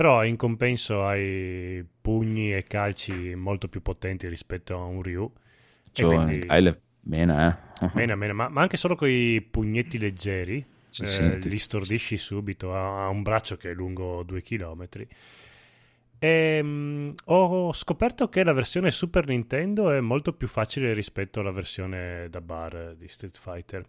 [0.00, 5.30] Però in compenso hai pugni e calci molto più potenti rispetto a un Ryu.
[5.30, 9.98] E cioè, quindi Kyle, mena eh mena, mena, ma, ma anche solo con i pugnetti
[9.98, 12.74] leggeri Sì, eh, li stordisci subito.
[12.74, 15.06] Ha, un braccio che è lungo due chilometri.
[16.18, 22.26] Ehm, ho scoperto che la versione Super Nintendo è molto più facile rispetto alla versione
[22.30, 23.84] da bar di Street Fighter.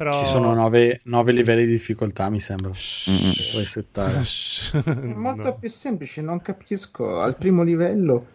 [0.00, 0.18] Però...
[0.24, 2.70] Ci sono nove, nove livelli di difficoltà, mi sembra.
[2.72, 3.50] Shhh.
[3.52, 4.20] Puoi settare.
[4.24, 4.82] Shhh.
[4.82, 5.58] È molto No.
[5.58, 7.20] più semplice, non capisco.
[7.20, 8.26] Al primo livello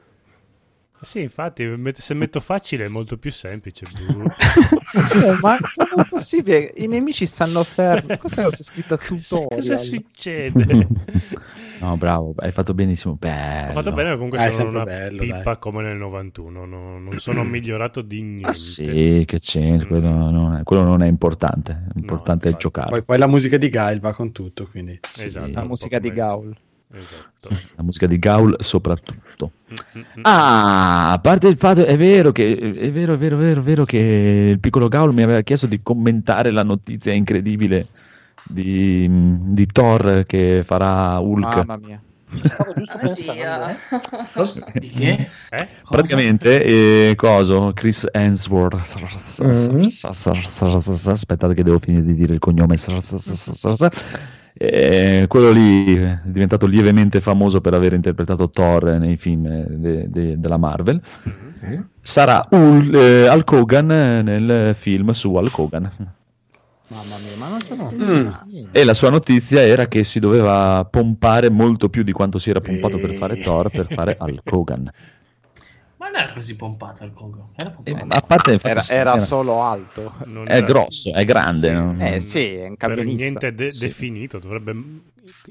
[1.02, 3.86] Sì, infatti, se metto facile è molto più semplice.
[4.96, 5.58] Eh, ma
[5.90, 6.72] come è possibile?
[6.78, 8.18] I nemici stanno fermi.
[8.18, 9.48] Cos'è c'è scritto tutorial?
[9.50, 10.88] Cosa succede?
[11.82, 15.22] no bravo hai fatto benissimo bello Ho fatto bene, comunque Ah, è sono una bello,
[15.22, 15.60] pippa dai.
[15.60, 16.66] come nel 91.
[16.66, 18.48] no- non sono migliorato di niente.
[18.48, 22.64] ah sì che c'è quello non è, quello non è importante l'importante è infatti.
[22.64, 25.52] giocare Poi, poi la musica di Guile va con tutto, quindi Esatto.
[25.52, 26.56] La musica di Gaul.
[26.94, 27.50] Esatto.
[27.76, 29.52] La musica di Gaul soprattutto.
[29.70, 30.22] Mm, mm, mm.
[30.24, 33.64] Ah, a parte il fatto, è vero che è vero, è vero, è vero, è
[33.64, 37.88] vero che il piccolo Gaul mi aveva chiesto di commentare la notizia incredibile
[38.44, 41.56] di, di Thor che farà Hulk.
[41.56, 42.02] Mamma mia.
[42.44, 43.76] Stavo giusto pensando.
[44.74, 45.30] Di che?
[45.50, 45.68] Eh?
[45.88, 48.96] Praticamente, eh, coso, Chris Hemsworth.
[51.08, 52.78] Aspettate che devo finire di dire il cognome.
[54.58, 60.40] Eh, quello lì è diventato lievemente famoso per aver interpretato Thor nei film de- de-
[60.40, 61.02] della Marvel.
[61.52, 61.82] Sì.
[62.02, 65.92] Sarà Hul- eh, Hulk Hogan nel film su Hulk Hogan.
[66.88, 67.92] Mamma mia, ma non sono.
[68.00, 68.66] Mm.
[68.72, 72.60] E la sua notizia era che si doveva pompare molto più di quanto si era
[72.60, 74.92] pompato per fare Thor per fare Hulk Hogan.
[76.16, 77.50] Non era così pompato il Congo.
[77.56, 78.06] Era pompato.
[78.08, 80.14] a parte infatti, Era, sì, era solo alto.
[80.26, 81.74] Non è grosso, è grande.
[81.74, 81.96] no?
[82.00, 83.24] Eh sì, è un per camionista.
[83.26, 83.80] niente de- Sì.
[83.86, 84.74] definito, dovrebbe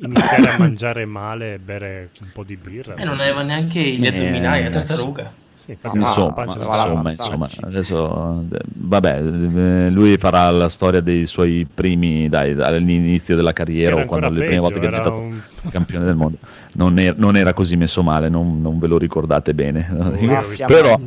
[0.00, 2.94] iniziare a mangiare male e bere un po' di birra.
[2.94, 5.32] E non aveva neanche gli Eh, addominali, la eh, tartaruga.
[5.54, 7.58] Sì, la insomma, insomma, ma- insomma, sì.
[7.62, 13.92] adesso eh, vabbè, eh, lui farà la storia dei suoi primi, dai, all'inizio della carriera
[13.92, 16.38] Era o quando le prime volte che è era diventato un- campione del mondo.
[16.76, 19.86] Non, er- non era così messo male, non, non ve lo ricordate bene.
[20.66, 20.98] Però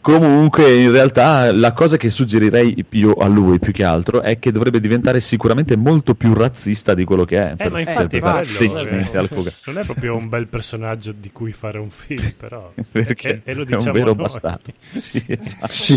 [0.00, 4.52] comunque in realtà la cosa che suggerirei io a lui più che altro è che
[4.52, 7.52] dovrebbe diventare sicuramente molto più razzista di quello che è.
[7.52, 9.52] Eh, per ma infatti quello, eh, Hulk Hogan.
[9.66, 12.72] non è proprio un bel personaggio di cui fare un film, però.
[12.92, 14.16] Perché e, e lo è un diciamo vero noi.
[14.16, 14.72] bastardo.
[14.94, 15.72] Sì, esatto.
[15.72, 15.96] Sì,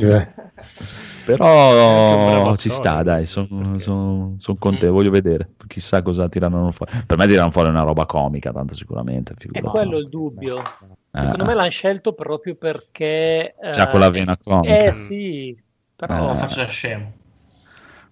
[1.34, 3.48] È Però ci sta, dai, sono
[4.40, 5.50] perché- contento, voglio vedere.
[5.68, 6.92] Chissà cosa tireranno fuori.
[7.06, 9.34] Per me tireranno fuori una roba comica, tanto sicuramente.
[9.34, 9.68] È figurati.
[9.68, 10.58] quello il dubbio.
[10.58, 13.54] Eh, Secondo me l'hanno scelto proprio perché...
[13.60, 14.78] C'ha eh, quella vena comica.
[14.78, 15.58] Eh sì,
[15.96, 16.34] però...
[16.34, 16.38] Eh.
[16.38, 17.12] Faccio da scemo.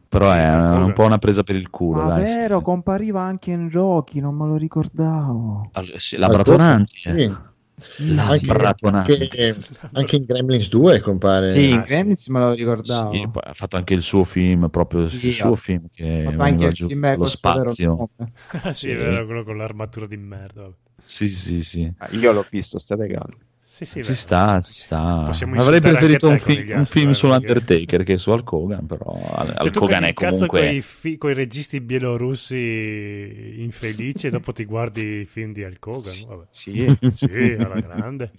[0.10, 2.23] Però è un po' una presa per il culo, Ma dai.
[2.23, 2.64] vero, sì.
[2.64, 5.69] compariva anche in giochi, non me lo ricordavo.
[5.73, 7.02] Allora, sì, la Bratonanti.
[7.03, 7.19] eh.
[7.19, 7.35] Sì.
[7.80, 8.45] Sì, La sì.
[8.48, 9.22] Bratonanti.
[9.22, 9.56] Anche,
[9.94, 11.49] anche in Gremlins 2 compare.
[11.49, 11.94] Sì, in Ah, sì.
[11.94, 13.12] Gremlins me lo ricordavo.
[13.18, 16.32] Sì, ha fatto anche il suo film, proprio il Sì, suo ha- film che Ma
[16.32, 18.10] veniva anche il giù film vero spazio.
[18.74, 18.90] sì, Sì.
[18.90, 20.72] è vero, quello con l'armatura di merda.
[21.04, 21.91] Sì, sì, sì.
[21.98, 23.47] Ah, Io l'ho visto, state calmi.
[23.78, 24.16] Sì, sì, Ci beh.
[24.16, 25.22] sta, ci sta.
[25.24, 29.06] Possiamo Avrei preferito un, fi- con un film eh, sull'Undertaker che su Hulk Hogan, però
[29.36, 30.48] Al- Cioè, Hulk Hogan è comunque...
[30.48, 36.14] coi, fi- coi registi bielorussi infelici e dopo ti guardi i film di Hulk Hogan.
[36.28, 36.45] Vabbè.
[36.49, 36.98] Sì.
[37.14, 38.32] Sì, alla grande.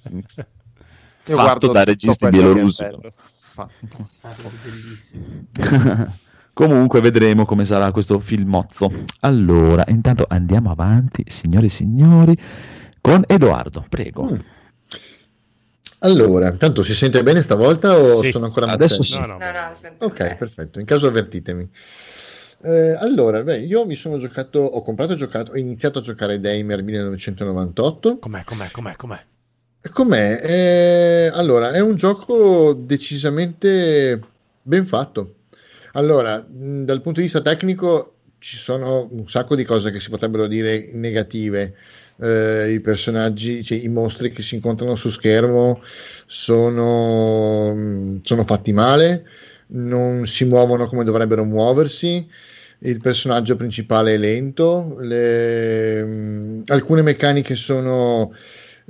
[1.27, 2.85] Io Fatto da registi bielorussi.
[3.53, 4.07] Fatto.
[4.11, 5.25] Stato bellissimo.
[6.53, 8.91] Comunque vedremo come sarà questo filmozzo.
[9.21, 12.37] Allora, intanto andiamo avanti, signori e signori,
[13.01, 14.33] con Edoardo, prego.
[14.33, 14.39] Mm.
[16.01, 18.31] Allora, tanto si sente bene stavolta o Sì.
[18.31, 19.21] sono ancora Adesso mazzenti?
[19.21, 20.37] No, no, No, no, Ok, bene.
[20.37, 20.79] perfetto.
[20.79, 21.69] In caso avvertitemi.
[22.63, 26.41] Eh, allora, beh, io mi sono giocato, ho comprato e giocato, ho iniziato a giocare
[26.41, 28.19] Damer 1998.
[28.19, 29.25] Com'è, com'è, com'è, com'è?
[29.93, 30.41] Com'è?
[30.43, 34.21] Eh, allora, è un gioco decisamente
[34.63, 35.35] ben fatto.
[35.93, 40.11] Allora, mh, dal punto di vista tecnico ci sono un sacco di cose che si
[40.11, 41.75] potrebbero dire negative.
[42.21, 45.81] Eh, I personaggi, cioè, i mostri che si incontrano su schermo
[46.27, 49.25] sono, mh, sono fatti male,
[49.69, 52.27] non si muovono come dovrebbero muoversi.
[52.81, 58.33] Il personaggio principale è lento, le- mh, alcune meccaniche sono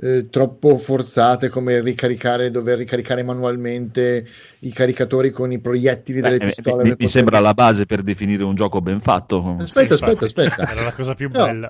[0.01, 4.25] eh, troppo forzate come ricaricare, dover ricaricare manualmente
[4.59, 6.83] i caricatori con i proiettili delle Beh, pistole.
[6.83, 9.55] mi, mi sembra la base per definire un gioco ben fatto.
[9.59, 10.67] Aspetta, Sì, aspetta, aspetta.
[10.69, 11.45] Era la cosa più No.
[11.45, 11.69] bella.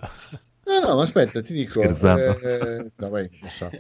[0.70, 1.82] No, no, ma aspetta, ti dico.
[1.82, 3.72] Eh, no, vai, so.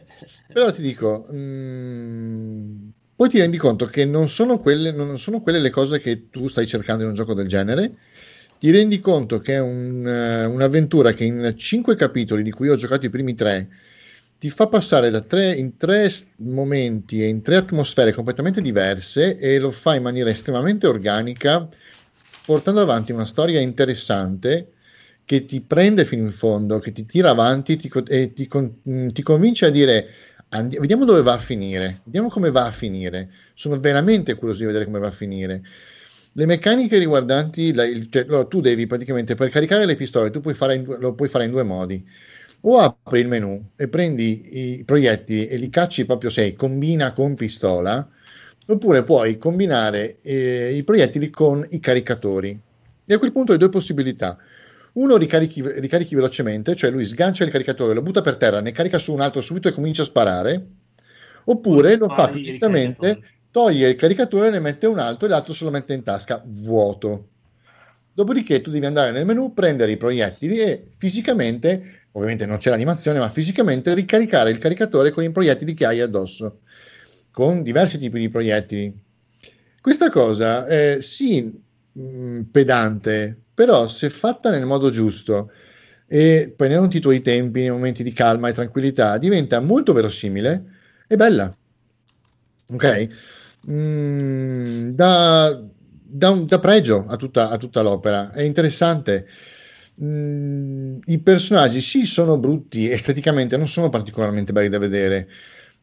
[0.51, 5.59] Però ti dico, mm, poi ti rendi conto che non sono, quelle, non sono quelle
[5.59, 7.91] le cose che tu stai cercando in un gioco del genere.
[8.57, 12.75] Ti rendi conto che è un, eh, un'avventura che in cinque capitoli, di cui ho
[12.75, 13.69] giocato i primi tre,
[14.39, 19.59] ti fa passare da tre, in tre momenti e in tre atmosfere completamente diverse e
[19.59, 21.69] lo fa in maniera estremamente organica,
[22.45, 24.71] portando avanti una storia interessante
[25.29, 29.09] che ti prende fino in fondo, che ti tira avanti ti e ti, con- mh,
[29.09, 30.07] ti convince a dire
[30.49, 33.29] "Andi- vediamo dove va a finire, vediamo come va a finire.
[33.53, 35.61] Sono veramente curioso di vedere come va a finire.
[36.33, 40.39] Le meccaniche riguardanti, la- il- cioè, no, tu devi praticamente per caricare le pistole, tu
[40.41, 42.03] puoi fare in lo puoi fare in due modi.
[42.61, 47.35] O apri il menu e prendi i proiettili e li cacci proprio se combina con
[47.35, 48.07] pistola,
[48.67, 52.59] oppure puoi combinare eh, i proiettili con i caricatori.
[53.05, 54.37] E a quel punto hai due possibilità.
[54.93, 58.97] Uno ricarichi, ricarichi velocemente, cioè lui sgancia il caricatore, lo butta per terra, ne carica
[58.97, 60.67] su un altro subito e comincia a sparare,
[61.45, 63.37] oppure lo fa direttamente, ricaricatori.
[63.51, 67.27] toglie il caricatore, ne mette un altro e l'altro se lo mette in tasca vuoto.
[68.13, 73.19] Dopodiché tu devi andare nel menu, prendere i proiettili e fisicamente ovviamente non c'è l'animazione,
[73.19, 76.61] ma fisicamente ricaricare il caricatore con i proiettili che hai addosso,
[77.31, 78.93] con diversi tipi di proiettili.
[79.81, 81.49] Questa cosa è sì
[81.91, 85.51] mh, pedante, però se fatta nel modo giusto
[86.07, 90.63] e prendendo un titolo i tempi nei momenti di calma e tranquillità, diventa molto verosimile
[91.05, 91.53] e bella.
[92.67, 93.07] Ok?
[93.69, 95.61] Mm, da,
[95.91, 99.27] da da pregio a tutta, a tutta l'opera, è interessante.
[100.01, 105.27] Mm, I personaggi sì sono brutti esteticamente, non sono particolarmente belli da vedere,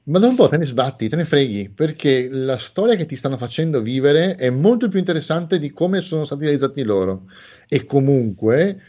[0.07, 3.17] ma da un po' te ne sbatti, te ne freghi, perché la storia che ti
[3.17, 7.25] stanno facendo vivere è molto più interessante di come sono stati realizzati loro.
[7.69, 8.81] E comunque,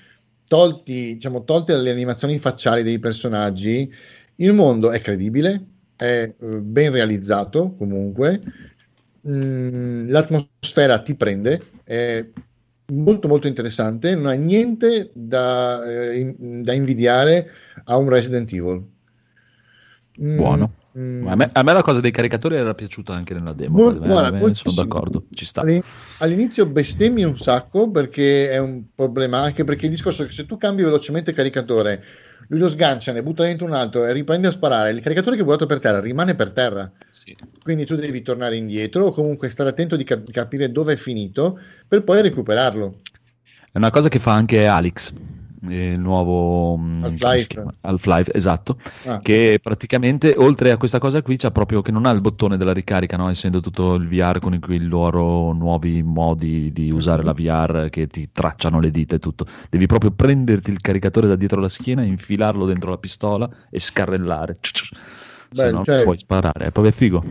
[0.48, 3.91] tolti, diciamo, tolte le animazioni facciali dei personaggi,
[4.38, 5.65] il mondo è credibile,
[5.95, 8.41] è eh, ben realizzato comunque,
[9.27, 12.26] Mm, l'atmosfera ti prende, è
[12.94, 17.49] molto molto interessante, non ha niente da, eh, da invidiare
[17.84, 18.85] a un Resident Evil.
[20.22, 20.73] Mm, Buono.
[20.95, 23.77] Mm, A me, a me la cosa dei caricatori era piaciuta anche nella demo.
[23.77, 24.73] Mol- guarda, me moltissimo.
[24.73, 25.61] sono d'accordo, ci sta.
[25.61, 25.81] All'in-
[26.19, 30.45] All'inizio bestemmi un sacco perché è un problema, anche perché il discorso è che se
[30.45, 32.03] tu cambi velocemente il caricatore,
[32.49, 35.41] lui lo sgancia, ne butta dentro un altro e riprende a sparare, il caricatore che
[35.43, 36.91] è buttato per terra rimane per terra.
[37.61, 41.59] Quindi tu devi tornare indietro o comunque stare attento di cap- capire dove è finito
[41.88, 43.01] per poi recuperarlo.
[43.72, 45.14] È una cosa che fa anche Alex,
[45.69, 47.64] il nuovo mm, Half-Life.
[47.81, 48.77] Half-Life, esatto.
[49.06, 49.19] Ah.
[49.19, 52.73] Che praticamente oltre a questa cosa qui c'ha proprio che non ha il bottone della
[52.73, 53.30] ricarica, no?
[53.30, 58.30] essendo tutto il VR con i, loro nuovi modi di usare la VR che ti
[58.31, 59.45] tracciano le dita e tutto.
[59.69, 64.57] Devi proprio prenderti il caricatore da dietro la schiena, infilarlo dentro la pistola e scarrellare.
[65.49, 67.23] Se Beh, no, cioè- non puoi sparare, è proprio figo.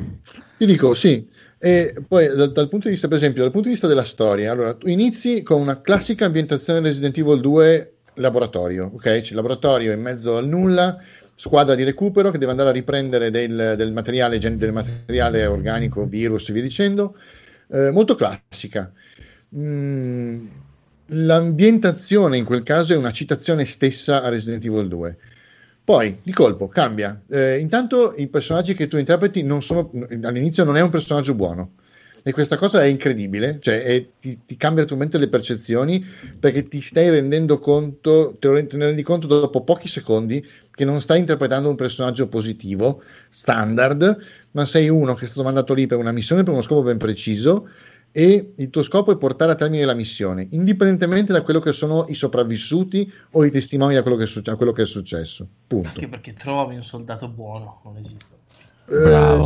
[0.57, 3.75] Ti dico sì, e poi dal, dal punto di vista, per esempio, dal punto di
[3.75, 9.03] vista della storia, allora tu inizi con una classica ambientazione Resident Evil 2 laboratorio, ok?
[9.03, 10.99] C'è il laboratorio in mezzo al nulla,
[11.35, 16.49] squadra di recupero che deve andare a riprendere del, del materiale, del materiale organico, virus
[16.49, 17.17] e via dicendo,
[17.69, 18.93] Eh, molto classica.
[19.57, 20.47] Mm,
[21.07, 25.19] l'ambientazione in quel caso è una citazione stessa a Resident Evil 2.
[25.85, 27.23] Poi, di colpo, cambia.
[27.29, 29.91] Eh, intanto i personaggi che tu interpreti non sono,
[30.23, 31.75] all'inizio non è un personaggio buono.
[32.27, 36.05] E questa cosa è incredibile, cioè è- ti, ti cambia totalmente le percezioni
[36.41, 41.21] perché ti stai rendendo conto, te, ne rendi conto dopo pochi secondi che non stai
[41.21, 43.01] interpretando un personaggio positivo,
[43.31, 44.19] standard,
[44.51, 46.99] ma sei uno che è stato mandato lì per una missione, per uno scopo ben
[46.99, 47.69] preciso
[48.11, 52.07] e il tuo scopo è portare a termine la missione, indipendentemente da quello che sono
[52.09, 55.47] i sopravvissuti o i testimoni da quello che è, succe- a quello che è successo.
[55.69, 55.91] Punto.
[55.91, 58.35] Anche perché trovi un soldato buono, non esiste.
[58.89, 59.41] Eh,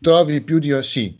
[0.00, 1.18] trovi più di sì.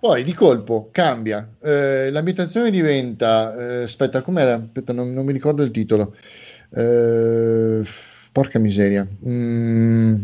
[0.00, 4.54] Poi di colpo cambia, Eh, l'ambientazione diventa, eh, aspetta, com'era?
[4.54, 6.14] Aspetta, non, non mi ricordo il titolo.
[6.70, 7.82] Eh,
[8.30, 9.06] porca miseria.
[9.26, 10.14] Mm,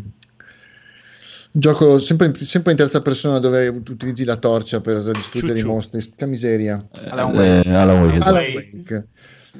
[1.50, 5.72] gioco sempre in, sempre in terza persona dove utilizzi la torcia per distruggere i Ciucciù.
[5.72, 6.04] mostri.
[6.06, 6.78] Porca miseria.
[7.08, 8.28] Alan Eh, Alan Wake, esatto.
[8.28, 9.06] Alan Wake.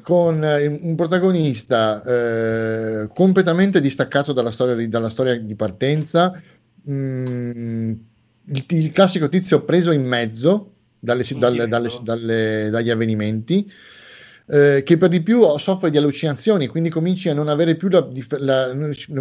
[0.02, 6.40] Con eh, un protagonista eh, completamente distaccato dalla storia, di- dalla storia di partenza,
[6.90, 7.92] mm,
[8.46, 13.70] il, il classico tizio preso in mezzo dalle- dalle- dalle- dalle- dagli avvenimenti,
[14.46, 18.06] eh, che per di più soffre di allucinazioni, quindi cominci a non avere più la,
[18.38, 18.74] la-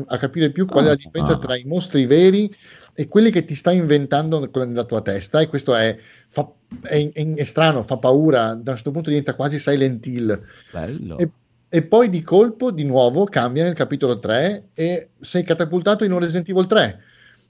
[0.07, 1.37] a capire più qual è la differenza Ah.
[1.39, 2.53] tra i mostri veri
[2.93, 5.97] e quelli che ti stai inventando nella tua testa, e questo è,
[6.27, 6.51] fa-
[6.81, 10.41] è- è- è strano, fa paura, da un certo punto diventa quasi Silent Hill.
[10.71, 11.17] Bello.
[11.17, 11.29] E,
[11.69, 16.19] e poi di colpo, di nuovo, cambia nel capitolo 3 e sei catapultato in un
[16.19, 16.99] Resident Evil 3.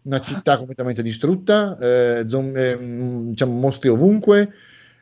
[0.04, 4.50] Una città completamente distrutta, eh, zom- eh, mm, diciamo, mostri ovunque.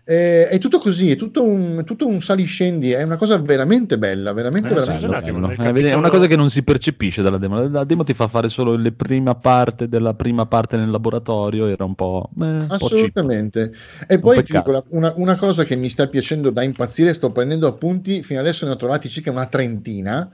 [0.03, 4.33] eh, è tutto così, è tutto un, tutto un saliscendi, è una cosa veramente bella,
[4.33, 7.37] veramente, Eh, veramente un attimo, vedi, È capitolo- una cosa che non si percepisce dalla
[7.37, 7.67] demo.
[7.69, 11.67] La demo ti fa fare solo la prima parte della prima parte nel laboratorio.
[11.67, 12.29] Era un po'.
[12.39, 12.73] eh, un po'.
[12.73, 13.71] Assolutamente.
[14.07, 17.67] E poi ti dico una, una cosa che mi sta piacendo da impazzire, sto prendendo
[17.67, 20.29] appunti, fino adesso ne ho trovati circa una trentina,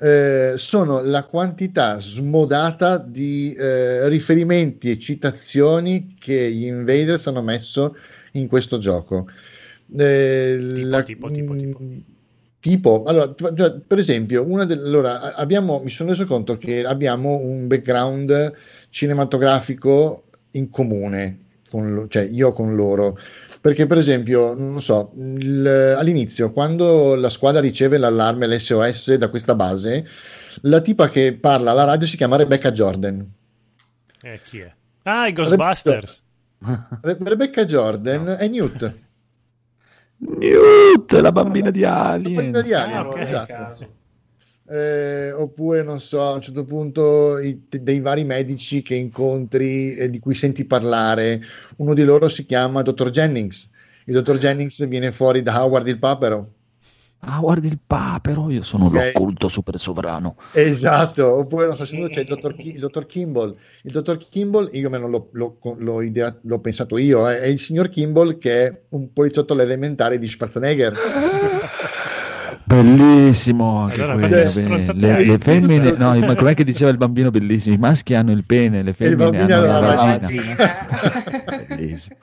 [0.00, 7.96] eh, sono la quantità smodata di eh, riferimenti e citazioni che gli Invaders hanno messo
[8.32, 9.26] in questo gioco.
[9.96, 11.78] Eh, la- tipo, tipo, tipo.
[11.82, 11.98] mm,
[12.64, 16.82] Tipo, allora, t- cioè, per esempio, una del- allora, abbiamo, mi sono reso conto che
[16.82, 18.52] abbiamo un background
[18.88, 21.38] cinematografico in comune,
[21.70, 23.18] con lo- cioè io con loro.
[23.64, 25.66] Perché, per esempio, non so, il-
[25.96, 30.06] all'inizio, quando la squadra riceve l'allarme, l'SOS da questa base,
[30.64, 33.26] la tipa che parla alla radio si chiama Rebecca Jordan.
[34.20, 34.70] Eh, chi è?
[35.04, 36.22] Ah, i Ghostbusters.
[37.00, 38.94] Re- Rebecca Jordan è Newt.
[40.18, 42.34] Newt, la bambina di La Alien.
[42.34, 43.16] bambina di Ah, Alien, ok.
[43.18, 43.52] esatto.
[43.54, 43.88] Caso.
[44.68, 50.08] Eh, oppure non so, a un certo punto i- dei vari medici che incontri e
[50.10, 51.40] di cui senti parlare.
[51.76, 53.10] Uno di loro si chiama Dr.
[53.10, 53.70] Jennings.
[54.06, 56.48] Il dottor Jennings viene fuori da Howard il Papero.
[57.40, 58.92] Guardi il papero, io sono Ok.
[59.14, 60.36] l'occulto super sovrano.
[60.52, 63.56] Esatto, oppure non so, se c'è il dottor, Ki- il dottor Kimball.
[63.84, 67.46] Il dottor Kimball, io me non l'ho, l'ho- l'ho idea- l'ho pensato io, eh, è
[67.46, 70.92] il signor Kimball che è un poliziotto all'elementare di Schwarzenegger.
[72.66, 77.74] Bellissimo anche Allora, quello, Le, le femmine, no, ma com'è che diceva il bambino bellissimo?
[77.74, 80.18] I maschi hanno il pene, le i femmine bambini hanno la la vagina.
[80.18, 81.66] vagina.
[81.68, 82.16] Bellissimo.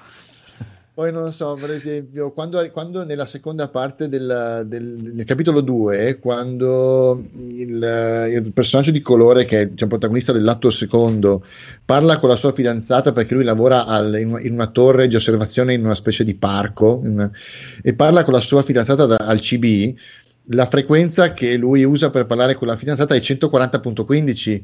[0.93, 6.19] Poi non so, per esempio, quando, quando nella seconda parte del, del- nel capitolo 2,
[6.19, 11.45] quando il, il personaggio di colore, che è diciamo, protagonista dell'atto secondo,
[11.85, 15.15] parla con la sua fidanzata perché lui lavora al- in, una, in una torre di
[15.15, 17.31] osservazione in una specie di parco in-
[17.81, 19.95] e parla con la sua fidanzata da- al CB,
[20.53, 24.61] la frequenza che lui usa per parlare con la fidanzata è 140.15,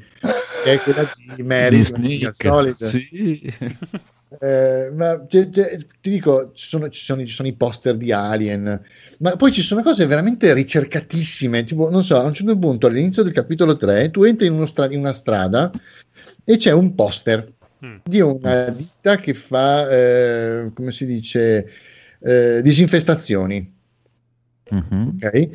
[0.64, 1.84] che è quella di Mary.
[2.31, 2.84] Solid.
[2.84, 3.53] Sì.
[4.39, 8.11] Eh, ma c'è- c'è- ti dico, ci sono, ci, sono, ci sono i poster di
[8.11, 8.81] Alien,
[9.19, 11.64] ma poi ci sono cose veramente ricercatissime.
[11.64, 14.65] Tipo, non so, a un certo punto all'inizio del capitolo 3 tu entri in, uno
[14.65, 15.72] stra- in una strada
[16.43, 17.53] e c'è un poster
[17.85, 17.97] Mm.
[18.05, 21.69] di una ditta che fa, eh, come si dice,
[22.19, 23.76] eh, disinfestazioni.
[24.69, 25.18] Mhm.
[25.22, 25.49] ok?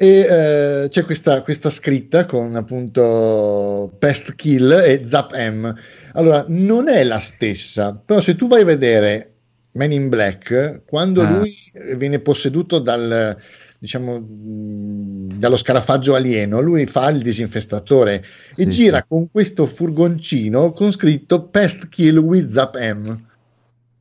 [0.00, 5.74] E eh, c'è questa, questa scritta con appunto Pest Kill e Zap M.
[6.12, 9.32] Allora, non è la stessa, però se tu vai a vedere
[9.72, 11.30] Men in Black, quando Ah.
[11.30, 11.54] lui
[11.96, 13.36] viene posseduto dal,
[13.78, 18.22] diciamo, mh, dallo scarafaggio alieno, lui fa il disinfestatore e
[18.54, 19.04] Sì, gira sì.
[19.08, 23.26] con questo furgoncino con scritto Pest Kill with Zap M.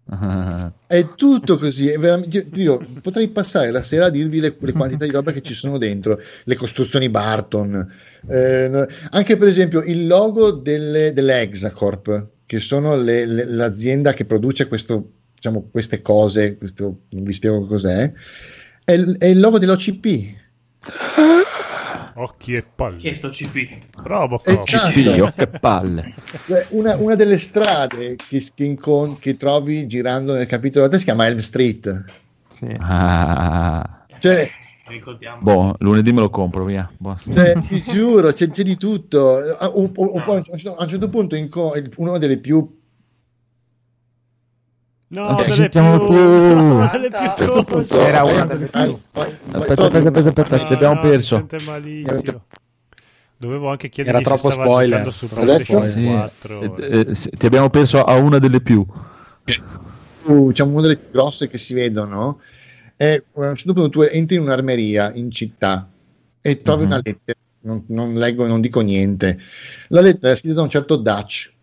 [0.09, 4.71] Ah, È tutto così, è veramente- io- potrei passare la sera a dirvi le, le
[4.71, 7.91] quantità di roba che ci sono dentro, le costruzioni Barton,
[8.29, 14.23] eh, anche per esempio il logo delle, delle Hexacorp, che sono le- le- l'azienda che
[14.25, 18.09] produce questo, diciamo, queste cose, questo, non vi spiego cos'è,
[18.85, 20.35] è è il logo dell'OCP.
[22.19, 22.97] Occhi e palle.
[22.97, 23.77] Che è sto CP?
[24.03, 24.47] Robocop.
[24.47, 24.89] Esatto.
[24.89, 26.13] CP, oh, che palle.
[26.47, 31.03] Beh, Una, una delle strade che, che incon- che trovi girando nel capitolo 3 si
[31.03, 32.05] chiama Elm Street.
[32.49, 32.75] Sì.
[32.79, 34.49] Ah, Cioè,
[34.87, 35.41] Ricordiamo.
[35.41, 36.89] boh, lunedì me lo compro, via.
[36.97, 37.17] Boh.
[37.29, 39.35] Cioè, ti giuro, c'è, c'è di tutto.
[39.75, 42.76] Un- un- un po' a un certo- punto, inco- il- una delle più.
[45.09, 46.13] No, Non ci delle sentiamo più.
[46.15, 46.89] No.
[47.91, 48.99] Era una delle più.
[49.13, 51.45] Aspetta, aspetta, aspetta, aspetta, ti abbiamo perso.
[51.47, 52.43] Si sente malissimo.
[53.39, 54.89] Dovevo anche chiedergli Era troppo se stava spoiler.
[54.89, 55.65] giocando su spoiler.
[55.87, 56.75] Sì, 4.
[56.77, 58.85] eh, eh, ti abbiamo perso a una delle più.
[60.23, 62.41] Uh, C'è una delle più grosse che si vedono.
[62.95, 65.87] È, a un certo punto tu entri in un'armeria in città
[66.41, 66.87] e trovi Mhm.
[66.87, 67.37] una lettera.
[67.61, 69.39] Non, non leggo, non dico niente.
[69.89, 71.53] La lettera è scritta da un certo Dutch.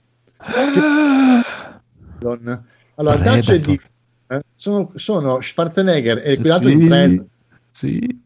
[2.18, 2.64] Don-
[2.96, 3.40] Allora, Predator.
[3.40, 3.80] Dutch e di,
[4.28, 7.24] eh, sono, sono Schwarzenegger e quell'altro Sì, di Fred.
[7.70, 8.22] sì.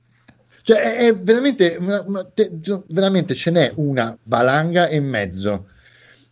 [0.62, 2.50] Cioè, è, è veramente, una- una- te-
[2.88, 5.66] veramente ce n'è una valanga e mezzo.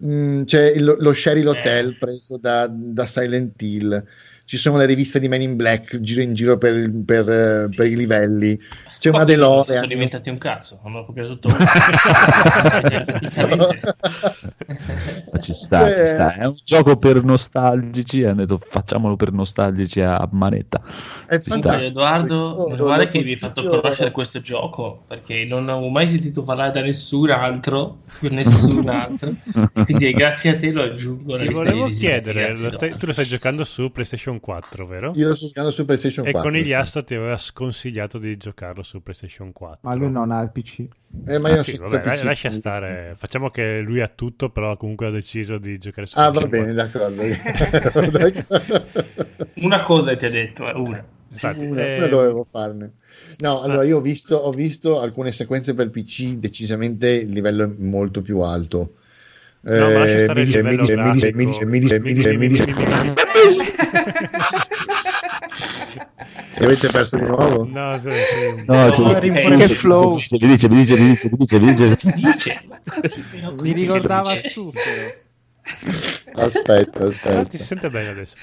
[0.05, 4.05] Mm, c'è il- lo Sheryl Hotel preso da, da Silent Hill.
[4.45, 7.87] Ci sono le riviste di Men in Black giro in giro per, per, eh, per
[7.87, 8.61] i livelli.
[8.99, 9.87] C'è una Sono DeLorean.
[9.89, 11.55] diventati un cazzo, hanno copiato tutto.
[15.41, 16.05] Ci sta, ci Eh.
[16.07, 16.33] sta.
[16.35, 18.23] È un gioco per nostalgici.
[18.23, 20.81] e Hanno detto facciamolo per nostalgici a manetta.
[21.29, 21.87] Ci.
[21.87, 26.09] Edoardo, Oh, meno male che mi hai fatto conoscere questo gioco perché non avevo mai
[26.09, 29.35] sentito parlare da nessun altro, per nessun altro.
[29.85, 31.37] Quindi grazie a te lo aggiungo.
[31.37, 35.13] Ti volevo chiedere, lo stai- tu lo stai giocando su PlayStation 4, vero?
[35.17, 36.51] Io lo sto giocando su PlayStation E 4.
[36.51, 39.81] Conigliastro ti aveva sconsigliato di giocarlo su PlayStation 4.
[39.83, 40.87] Ma lui non ha il PC.
[41.27, 42.55] Eh, ma Ah, io sì, sono vabbè, la- lascia PC.
[42.55, 43.15] stare.
[43.17, 46.75] Facciamo che lui ha tutto, però comunque ha deciso di giocare su Ah, va PlayStation
[46.75, 46.99] bene, 4.
[47.93, 48.19] d'accordo.
[48.19, 48.87] D'accordo.
[49.57, 51.05] Una cosa ti ha detto, eh, una.
[51.29, 52.93] Infatti, Una, eh, una dovevo farne.
[53.39, 53.85] No, allora Ah.
[53.85, 58.41] io ho visto, ho visto alcune sequenze per PC decisamente il livello è molto più
[58.41, 58.95] alto.
[59.63, 61.81] No, ma lascia Eh, stare mi il dice, mi dice, mi dice, mi dice, mi
[61.81, 62.65] dice, mi dice, mi dice,
[66.59, 67.65] Mi- mi- mi- mi- Mi avete perso di nuovo?
[67.65, 68.65] No, sì, sì.
[68.67, 70.19] No, ci- Ok, che flow.
[70.19, 72.61] Ci dice, mi dice, mi dice, mi dice, mi dice, mi dice.
[73.61, 74.81] Mi ricordava tutto.
[76.35, 77.51] Aspetta, ti aspetta.
[77.51, 78.37] si sente bene adesso.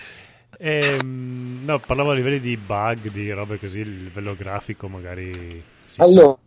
[0.60, 6.02] Ehm, no, parlavo a livelli di bug, di robe così, il livello grafico magari si.
[6.02, 6.38] Allora,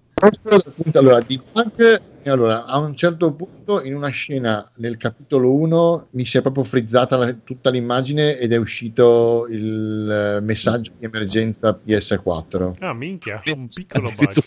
[0.94, 6.24] allora, di Bug, allora, a un certo punto in una scena nel capitolo 1 mi
[6.24, 11.78] si è proprio frizzata la- tutta l'immagine ed è uscito il eh, messaggio di emergenza
[11.84, 12.76] PS4.
[12.80, 14.38] Ah, minchia, un piccolo bug.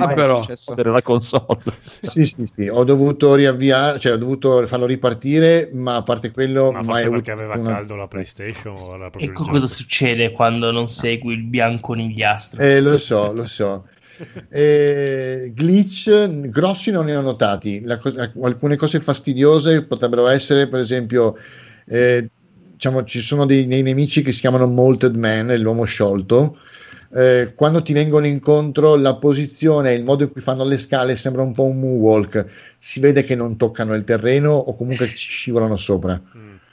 [0.00, 0.42] Ah, è però.
[0.90, 1.60] la console.
[1.82, 6.72] Sì, sì, sì, ho dovuto riavviare, cioè ho dovuto farlo ripartire, ma a parte quello,
[6.72, 11.42] Ma mai perché aveva una- caldo la PlayStation Ecco cosa succede quando non segui il
[11.42, 12.62] bianconigliastro.
[12.62, 13.84] Eh, lo so, lo so.
[14.48, 17.80] Eh, glitch grossi non ne ho notati.
[17.82, 18.00] La
[18.42, 21.36] alcune cose fastidiose potrebbero essere, per esempio,
[21.86, 22.28] eh,
[22.72, 26.58] diciamo, ci sono dei, dei nemici che si chiamano Molted Man, l'uomo sciolto.
[27.10, 31.16] Eh, quando ti vengono incontro, la posizione e il modo in cui fanno le scale
[31.16, 32.46] sembra un po' un moonwalk.
[32.78, 36.20] Si vede che non toccano il terreno o comunque ci scivolano sopra.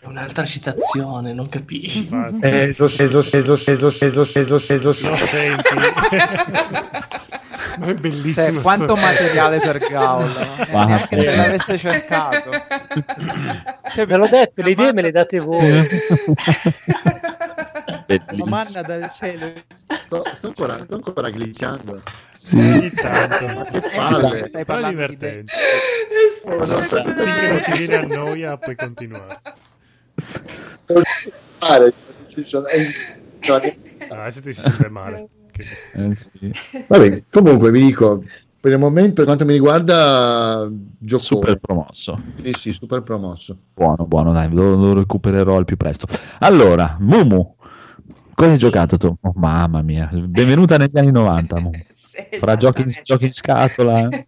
[0.06, 2.07] È un'altra citazione, non capisci.
[2.41, 5.10] Eh, lo so, lo so, lo so, lo so, lo so, lo so, lo so.
[5.10, 5.73] Lo senti?
[7.80, 8.52] Ma è bellissimo.
[8.53, 10.65] Cioè, quanto sto- materiale per Gaul, no?
[10.72, 12.52] Ma- neanche se l'avesse cercato.
[13.91, 15.88] Cioè, ve l'ho detto, le idee me le date voi.
[18.07, 19.52] La manna dal cielo.
[20.06, 22.02] Sto, sto ancora, sto ancora glitchando.
[22.53, 23.68] Ogni tanto.
[23.72, 24.45] Che palle.
[24.45, 25.44] Stai parlando di te.
[25.44, 25.53] divertente.
[26.76, 27.15] Strana.
[27.15, 29.40] Finché non ci viene a noia, puoi continuare.
[31.59, 32.85] Fare, nel senso, è-
[33.47, 33.61] no,
[34.07, 35.27] Ah, si sente male.
[35.97, 36.51] Eh, sì.
[36.89, 38.21] Vabbè, comunque vi dico,
[38.59, 40.69] per il momento, per quanto mi riguarda,
[40.99, 42.21] gioco Super promosso.
[42.43, 43.57] Sì, sì, super promosso.
[43.73, 46.07] Buono, buono, dai, lo, lo recupererò al più presto.
[46.39, 47.55] Allora, Mumu,
[48.33, 49.15] cosa hai giocato tu?
[49.21, 51.79] Oh, mamma mia, benvenuta negli anni 90, Mumu.
[51.93, 54.09] Sì, Fra giochi, giochi in scatola.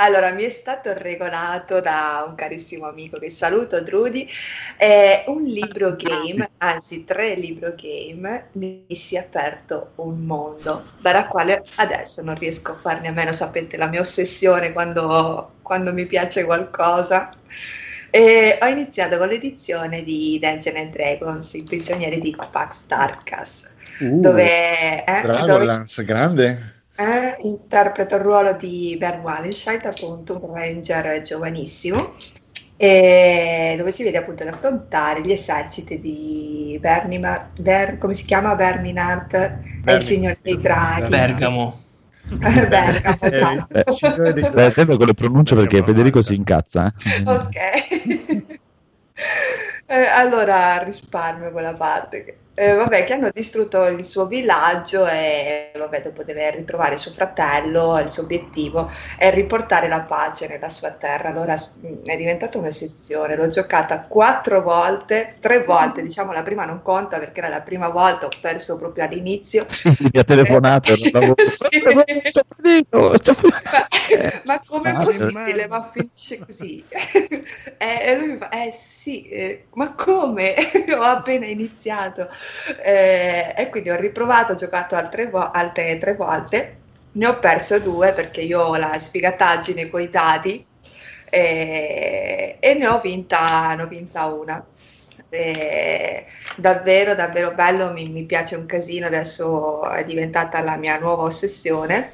[0.00, 4.28] Allora, mi è stato regolato da un carissimo amico che saluto, Trudy,
[4.76, 11.26] eh, un libro game, anzi tre libro game, mi si è aperto un mondo dalla
[11.26, 16.06] quale adesso non riesco a farne a meno, sapete la mia ossessione quando, quando mi
[16.06, 17.34] piace qualcosa.
[18.10, 23.66] E ho iniziato con l'edizione di Dungeons and Dragons, i prigionieri di Pax Tarkas,
[23.98, 26.77] Uh, dove, eh, bravo, dove- grande.
[26.98, 32.14] Eh, interpreta il ruolo di Ben Wallenscheid, appunto un ranger giovanissimo,
[32.76, 38.54] e dove si vede appunto ad affrontare gli eserciti di Bernima, Ber- come si chiama?
[38.54, 39.32] Berminard
[39.82, 41.08] Berni- il signore dei draghi.
[41.10, 41.82] Bergamo.
[42.68, 43.98] Bergamo, Eh, esatto.
[44.24, 46.92] Eh, Stai attento con le pronunce perché Federico si incazza.
[47.04, 47.22] eh.
[47.24, 47.56] Ok.
[49.86, 52.47] Eh, allora risparmio quella parte.
[52.60, 57.96] Eh, vabbè, che hanno distrutto il suo villaggio e vabbè, dopo deve ritrovare suo fratello,
[58.00, 61.28] il suo obiettivo è riportare la pace nella sua terra.
[61.28, 63.36] Allora s- è diventata un'ossessione.
[63.36, 67.90] L'ho giocata quattro volte, tre volte, diciamo la prima non conta perché era la prima
[67.90, 69.64] volta, ho perso proprio all'inizio.
[69.68, 70.94] Sì, mi ha telefonato.
[74.08, 74.40] Sì.
[74.44, 75.66] ma com'è Ah, possibile?
[75.68, 76.86] Ma finisce così.
[76.90, 80.54] e e lui mi fa, eh sì, eh, ma come?
[80.96, 82.28] ho appena iniziato.
[82.82, 86.76] Eh, e quindi ho riprovato, ho giocato altre, vo- altre tre volte,
[87.12, 90.66] ne ho perso due perché io ho la sfigataggine con i dati
[91.30, 94.64] eh, e ne ho vinta, ne ho vinta una.
[95.30, 96.24] Eh,
[96.56, 102.12] davvero davvero bello mi, mi piace un casino adesso è diventata la mia nuova ossessione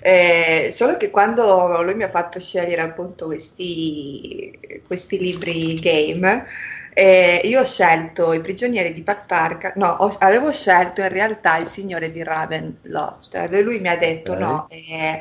[0.00, 6.46] eh, solo che quando lui mi ha fatto scegliere appunto questi, questi libri game
[6.92, 11.66] eh, io ho scelto i prigionieri di Pazzarca no ho- avevo scelto in realtà il
[11.66, 14.38] signore di Ravenloft e lui mi ha detto Ok.
[14.38, 15.20] no eh,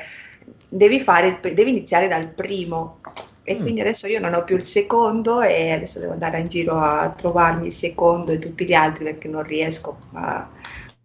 [0.67, 3.01] devi, fare devi iniziare dal primo
[3.43, 3.61] e Mm.
[3.61, 7.09] quindi adesso io non ho più il secondo e adesso devo andare in giro a
[7.11, 10.47] trovarmi il secondo e tutti gli altri perché non riesco a,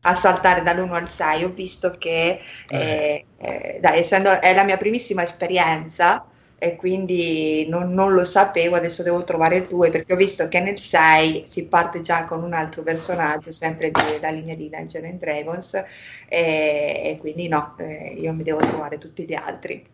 [0.02, 1.44] a saltare dall'1 al 6.
[1.44, 6.26] Ho visto che, eh, eh, dai, essendo è la mia primissima esperienza
[6.64, 10.60] e quindi non, non lo sapevo, adesso devo trovare il 2 perché ho visto che
[10.60, 15.18] nel 6 si parte già con un altro personaggio, sempre della linea di Dungeons and
[15.18, 15.84] Dragons e,
[16.28, 19.84] e quindi no, eh, io mi devo trovare tutti gli altri.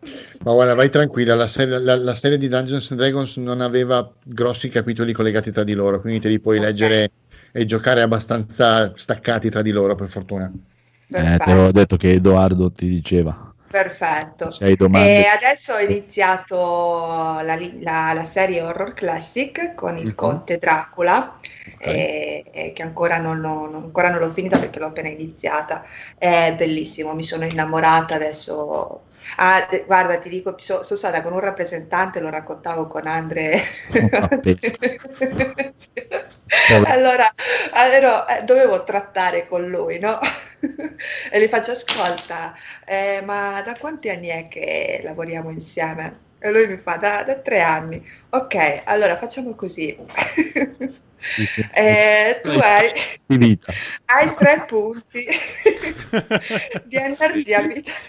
[0.43, 4.11] Ma guarda, vai tranquilla, la serie, la- la serie di Dungeons and Dragons non aveva
[4.23, 6.59] grossi capitoli collegati tra di loro, quindi te li puoi Ok.
[6.59, 7.11] leggere
[7.51, 10.51] e giocare abbastanza staccati tra di loro, per fortuna.
[11.13, 13.50] Eh, te l'avevo detto che Edoardo ti diceva.
[13.71, 14.49] Perfetto.
[14.89, 20.15] E adesso ho iniziato la, la- la serie Horror Classic con il Mhm.
[20.15, 21.39] Conte Dracula,
[21.77, 25.85] e- e che ancora non, l'ho- non- ancora non l'ho finita perché l'ho appena iniziata.
[26.17, 29.05] È bellissimo, mi sono innamorata adesso.
[29.37, 33.61] Ah, guarda, ti dico, so- sono stata con un rappresentante, lo raccontavo con Andre.
[36.73, 37.33] Ah, allora,
[37.73, 40.17] allora, eh, dovevo trattare con lui, no?
[41.31, 42.53] e gli faccio ascolta,
[42.85, 46.29] eh, ma da quanti anni è che lavoriamo insieme?
[46.43, 48.03] E lui mi fa da, da tre anni.
[48.29, 49.95] Ok, allora facciamo così.
[51.17, 51.67] Sì, sì.
[51.73, 52.91] Eh, tu hai,
[53.27, 53.71] Di vita.
[54.05, 55.23] hai tre punti
[56.85, 57.99] di energia vitale.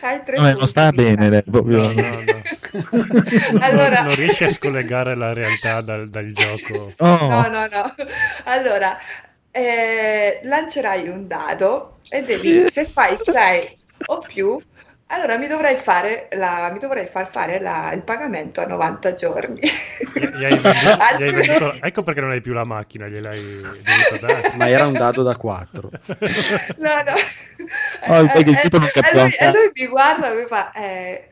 [0.00, 4.44] Hai tre Vabbè, punti non sta bene, lei, proprio- No, no, Allora- non, non riesce
[4.46, 6.90] a scollegare la realtà dal, dal gioco.
[6.98, 7.26] Oh.
[7.26, 7.94] No, no, no.
[8.44, 8.98] Allora,
[9.52, 14.62] eh, lancerai un dado e devi, se fai 6 o più,
[15.08, 19.60] allora mi dovrai fare la, mi dovrai far fare la- il pagamento a 90 giorni.
[20.14, 23.82] Gli, gli hai venduto, gli hai venduto- ecco perché non hai più la macchina, gliel'hai
[23.84, 24.50] dovuta dare.
[24.52, 25.90] Ma era un dado da 4.
[26.78, 27.14] No, no.
[28.06, 29.52] Oh, perché il Eh, non e capiva lui, e cazzo.
[29.52, 31.28] lui mi guarda e mi fa, eh,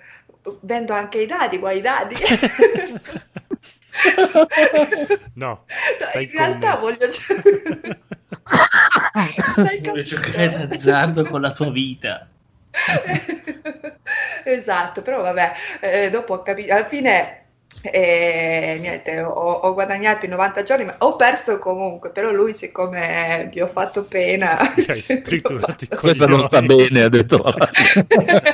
[0.63, 2.15] vendo anche i dadi, vuoi i dadi?
[5.35, 5.65] No,
[6.19, 6.81] in realtà commesso.
[6.81, 8.01] voglio giocare.
[9.35, 10.03] Capendo?
[10.03, 12.27] giocare d'azzardo con la tua vita.
[14.45, 17.41] esatto, però vabbè, eh, dopo ho capito, alla fine
[17.83, 23.49] eh, niente, ho, ho guadagnato i 90 giorni, ma ho perso comunque, però lui siccome
[23.53, 27.43] gli ho fatto pena, hai triturato i Questa non sta bene, ha detto.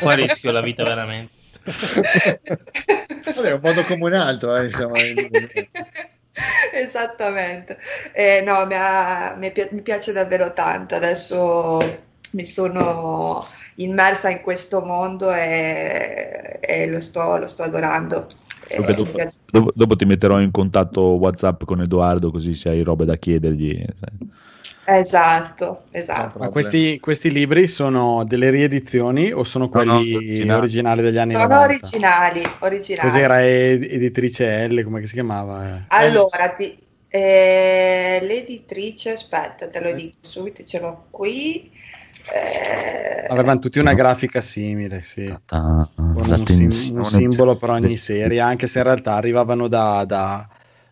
[0.00, 1.44] Qua rischio la vita veramente.
[1.66, 4.96] Vabbè, è un modo come un altro, eh, insomma.
[6.72, 7.78] Esattamente.
[8.12, 10.94] Eh, no, mi, ha- mi pi- mi piace davvero tanto.
[10.94, 11.78] Adesso
[12.32, 13.44] mi sono
[13.76, 18.26] immersa in questo mondo e, e lo, sto, lo sto adorando.
[18.68, 19.18] Eh, dopo,
[19.50, 23.84] dopo- dopo ti metterò in contatto WhatsApp con Edoardo così se hai robe da chiedergli.
[23.98, 24.28] sai.
[24.88, 26.38] Esatto, esatto.
[26.38, 30.58] Ma questi, questi libri sono delle riedizioni o sono no, quelli originali.
[30.60, 31.64] originali degli anni Sono 90?
[31.66, 33.08] originali, originali.
[33.08, 35.86] Cos'era ed- editrice L, come si chiamava?
[35.88, 41.68] Allora, ti- eh, l'editrice, aspetta, te lo dico subito, ce l'ho qui.
[42.32, 43.84] Eh, Avevano tutti Sì.
[43.84, 45.24] una grafica simile, sì.
[45.46, 50.48] Con un, sim- un simbolo per ogni serie, anche se in realtà arrivavano da, da-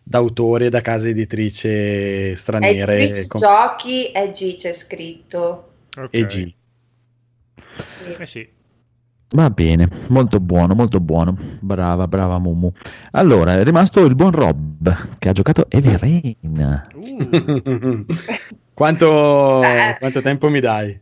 [0.07, 5.71] da autori e da case editrici straniere editrice com- giochi e G c'è scritto.
[5.97, 6.07] Ok.
[6.11, 6.53] e G.
[7.55, 8.11] Sì.
[8.19, 8.49] Eh sì.
[9.29, 11.35] Va bene, molto buono, molto buono.
[11.59, 12.71] Brava, brava Mumu.
[13.11, 16.85] Allora, è rimasto il buon Rob che ha giocato Heavy Rain.
[16.93, 18.05] Uh,
[18.73, 19.95] quanto, Eh.
[19.99, 20.97] quanto tempo mi dai?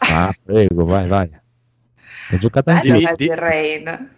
[0.00, 1.30] Ah, prego, vai, vai.
[2.30, 4.08] Hai giocato anche Bello Devi- Heavy di- Rain.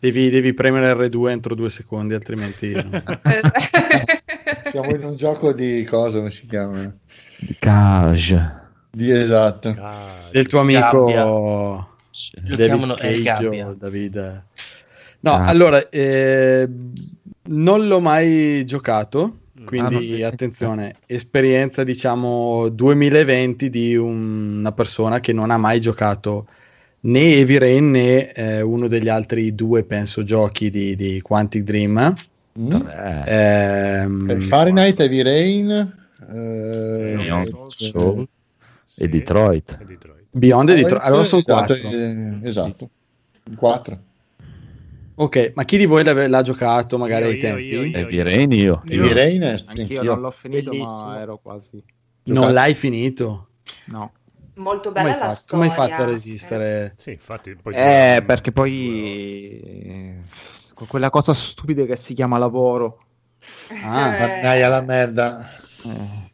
[0.00, 2.72] Devi, devi premere R2 entro due secondi, altrimenti...
[4.70, 6.92] Siamo in un gioco di cosa, come si chiama?
[7.38, 8.58] di Cage.
[8.90, 9.72] Di esatto.
[9.74, 10.30] cazzo.
[10.32, 11.24] del tuo amico Gabbia.
[11.24, 11.88] Lo
[12.56, 13.74] David Cage o Gabbia.
[13.78, 14.42] David.
[15.20, 15.44] No, Ah.
[15.44, 16.68] allora, eh,
[17.48, 25.32] non l'ho mai giocato, quindi Ah, attenzione, esperienza diciamo 2020 di un- una persona che
[25.32, 26.46] non ha mai giocato
[27.02, 32.14] né Heavy Rain né eh, uno degli altri due, penso, giochi di, di Quantic Dream.
[32.58, 32.72] Mm?
[32.72, 37.88] Eh, Ehm, Eh, Fahrenheit, Heavy Rain, eh, Beyond Sì.
[37.90, 38.28] Soul
[38.86, 39.02] Sì.
[39.02, 39.78] e Detroit.
[39.80, 40.24] E Detroit.
[40.32, 41.02] Beyond e Detroit.
[41.04, 41.88] Allora sono esatto, quattro.
[41.90, 42.90] eh, esatto.
[43.56, 43.98] Quattro.
[45.16, 47.62] Ok, ma chi di voi l'ave- l'ha giocato magari Io, ai tempi?
[47.62, 47.96] io, io.
[47.96, 48.82] Heavy Rain io.
[48.86, 50.02] Heavy Rain, eh, Anch'io anch'io.
[50.02, 51.04] non l'ho finito, Bellissimo.
[51.08, 51.82] ma ero quasi.
[52.24, 53.48] Non l'hai finito?
[53.86, 54.12] No.
[54.54, 55.96] Molto Come bella hai la fatto, come hai storia.
[55.96, 56.92] fatto a resistere?
[56.96, 57.54] Sì, infatti.
[57.54, 60.14] Poi Eh, perché poi eh,
[60.74, 63.04] con quella cosa stupida che si chiama lavoro.
[63.82, 65.40] Ah, Eh, Dai alla merda.
[65.84, 66.28] Eh,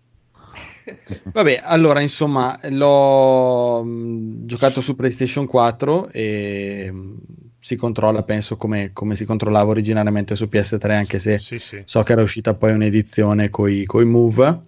[1.32, 7.16] Vabbè, allora insomma l'ho mh, giocato su PlayStation 4 e mh,
[7.60, 11.82] si controlla, penso, come, come si controllava originariamente su PS3, anche se Sì, sì.
[11.84, 14.60] so che era uscita poi un'edizione con i Move.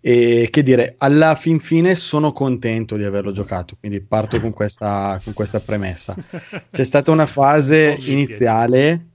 [0.00, 5.20] E che dire, alla fin fine sono contento di averlo giocato, quindi parto con questa,
[5.22, 6.16] con questa premessa.
[6.70, 9.09] C'è stata una fase iniziale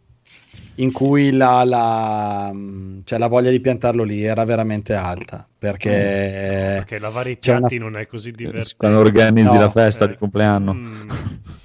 [0.75, 2.51] in cui la, la,
[3.03, 5.89] cioè la voglia di piantarlo lì era veramente alta perché
[6.73, 8.75] Perché lavare i c'è una- piatti non è così divertente.
[8.77, 10.73] Quando organizzi No, la festa Eh, di compleanno.
[10.73, 11.09] mm,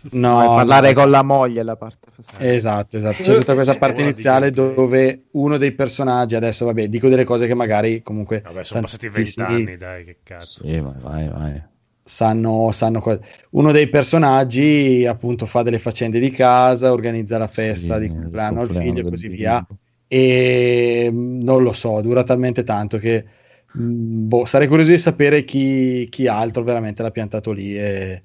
[0.12, 2.46] no, a parlare no, con la moglie la parte festival.
[2.54, 3.22] esatto, esatto.
[3.22, 7.54] C'è tutta questa parte iniziale dove uno dei personaggi, adesso vabbè, dico delle cose che
[7.54, 10.64] magari comunque Vabbè, sono passati vent'anni, dai, che cazzo.
[10.64, 11.62] Sì, vai, vai, vai.
[12.10, 13.20] Sanno, sanno cosa.
[13.50, 18.12] Uno dei personaggi appunto fa delle faccende di casa, organizza la festa Sì, di il
[18.14, 19.64] compleanno al figlio e così via.
[20.06, 23.24] E non lo so, dura talmente tanto che
[23.70, 27.76] mh, boh, sarei curioso di sapere chi, chi altro veramente l'ha piantato lì.
[27.78, 28.22] E,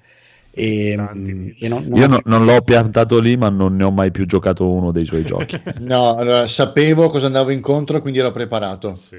[0.49, 1.55] e, dici.
[1.59, 4.25] e non- non- Io no- non l'ho piantato lì, ma non ne ho mai più
[4.25, 5.61] giocato uno dei suoi giochi.
[5.77, 8.95] No, allora, sapevo cosa andavo incontro, quindi ero preparato.
[8.95, 9.17] Sì.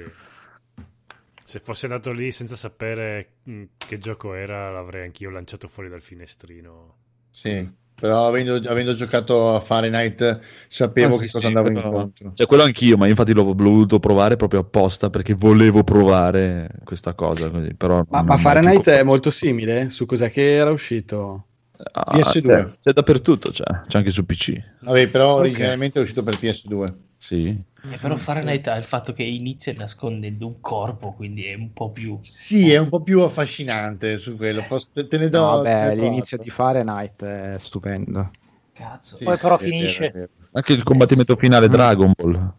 [1.47, 6.01] Se fossi andato lì senza sapere mh, che gioco era, l'avrei anch'io lanciato fuori dal
[6.01, 6.95] finestrino.
[7.31, 7.65] Sì,
[7.95, 12.31] però avendo, avendo giocato a Fahrenheit sapevo Ah, sì, che cosa sì, andavo quello- incontro.
[12.33, 17.49] Cioè, quello anch'io, ma infatti l'ho voluto provare proprio apposta perché volevo provare questa cosa.
[17.49, 19.89] Così, però Ma, ma Fahrenheit più è molto simile?
[19.89, 21.45] Su cos'è che era uscito?
[21.91, 22.41] Ah, PS2.
[22.41, 24.57] C'è, c'è dappertutto, c'è, c'è anche su PC.
[24.81, 25.39] Vabbè, però Ok.
[25.39, 26.93] originalmente è uscito per PS2.
[27.17, 27.47] Sì.
[27.89, 31.91] Eh, però Fahrenheit ha il fatto che inizia nascondendo un corpo, quindi è un po'
[31.91, 32.17] più...
[32.21, 34.65] Sì, è un po' più affascinante su quello.
[34.67, 35.39] Posso- te, ne do.
[35.39, 38.31] No, do l'inizio di Fahrenheit è stupendo.
[38.73, 39.17] Cazzo.
[39.17, 40.05] Sì, Poi però sì, è vero, finisce.
[40.07, 40.27] è vero.
[40.53, 42.53] Anche il combattimento finale Dragon Ball.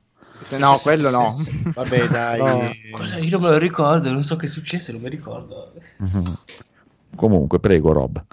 [0.58, 1.44] No, quello no.
[1.74, 2.38] Vabbè, dai.
[2.38, 2.72] No.
[2.96, 5.72] Cosa- Io non me lo ricordo, non so che è successo, non mi ricordo.
[5.98, 6.36] Mhm.
[7.16, 8.24] Comunque, prego, Rob.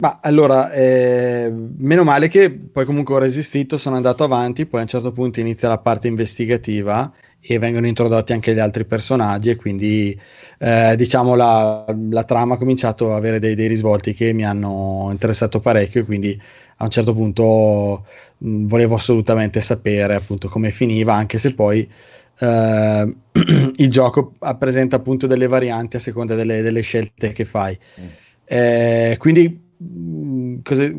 [0.00, 4.82] Ma allora, eh, meno male che poi comunque ho resistito, sono andato avanti, poi a
[4.84, 9.56] un certo punto inizia la parte investigativa e vengono introdotti anche gli altri personaggi e
[9.56, 10.18] quindi
[10.58, 15.08] eh, diciamo la, la trama ha cominciato ad avere dei, dei risvolti che mi hanno
[15.10, 16.40] interessato parecchio e quindi
[16.76, 18.06] a un certo punto
[18.38, 21.86] mh, volevo assolutamente sapere appunto come finiva, anche se poi
[22.38, 23.16] eh,
[23.76, 27.78] il gioco presenta appunto delle varianti a seconda delle, delle scelte che fai.
[28.46, 29.68] Eh, quindi
[30.62, 30.90] cosa,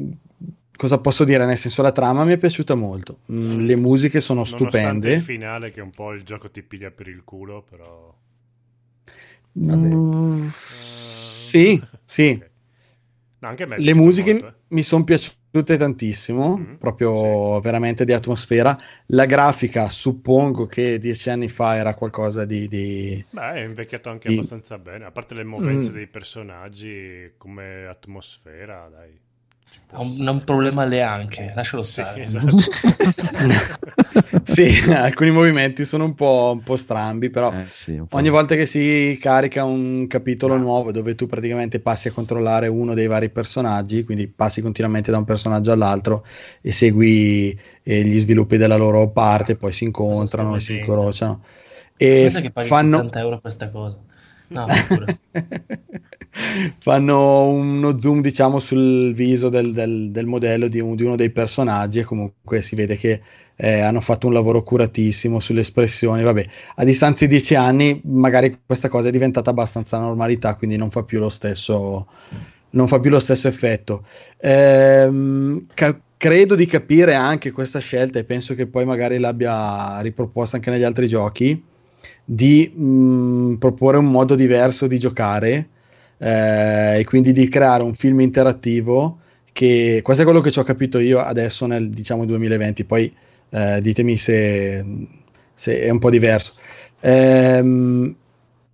[0.76, 1.46] cosa posso dire?
[1.46, 3.20] Nel senso, la trama mi è piaciuta molto.
[3.32, 5.14] Mm, le musiche sono Nonostante stupende.
[5.14, 8.14] il finale che un po' il gioco ti piglia per il culo, però...
[9.60, 12.42] Mm, sì, sì.
[12.42, 12.50] Ok.
[13.40, 14.54] No, anche a me è Le musiche molto, eh.
[14.70, 15.36] mi sono piaciute
[15.78, 18.78] tantissimo, Mhm, proprio veramente di atmosfera.
[19.08, 22.68] La grafica, suppongo che dieci anni fa era qualcosa di...
[22.68, 24.30] di- Beh, è invecchiato anche Sì.
[24.30, 25.94] abbastanza bene, a parte le movenze Mm.
[25.94, 29.20] dei personaggi come atmosfera, dai.
[29.94, 32.24] Ha un, un problema alle anche, lascialo Sì, stare.
[32.24, 32.56] esatto.
[34.44, 38.18] sì, alcuni movimenti sono un po', un po' strambi, però Eh, sì, un po'.
[38.18, 42.94] ogni volta che si carica un capitolo nuovo dove tu praticamente passi a controllare uno
[42.94, 46.26] dei vari personaggi, quindi passi continuamente da un personaggio all'altro
[46.62, 51.44] e segui eh, gli sviluppi della loro parte, poi si incontrano, Cosa si incrociano.
[51.98, 52.98] E Pensa che paghi fanno...
[52.98, 54.00] 70 euro per questa cosa.
[54.54, 54.66] No,
[56.80, 61.30] fanno uno zoom diciamo sul viso del, del- del modello di, un- di uno dei
[61.32, 63.22] personaggi e comunque si vede che
[63.56, 66.24] eh, hanno fatto un lavoro curatissimo sulle espressioni.
[66.24, 66.46] Vabbè
[66.76, 71.04] a distanza di dieci anni magari questa cosa è diventata abbastanza normalità quindi non fa
[71.04, 72.08] più lo stesso
[72.72, 74.06] non fa più lo stesso effetto.
[74.40, 80.56] Ehm, ca- credo di capire anche questa scelta e penso che poi magari l'abbia riproposta
[80.58, 81.70] anche negli altri giochi
[82.34, 85.68] di mh, proporre un modo diverso di giocare
[86.18, 89.18] eh, e quindi di creare un film interattivo
[89.52, 93.14] che questo è quello che ci ho capito io adesso nel diciamo 2020 poi
[93.50, 94.86] eh, ditemi se,
[95.54, 96.54] se è un po' diverso.
[97.02, 98.16] Ehm,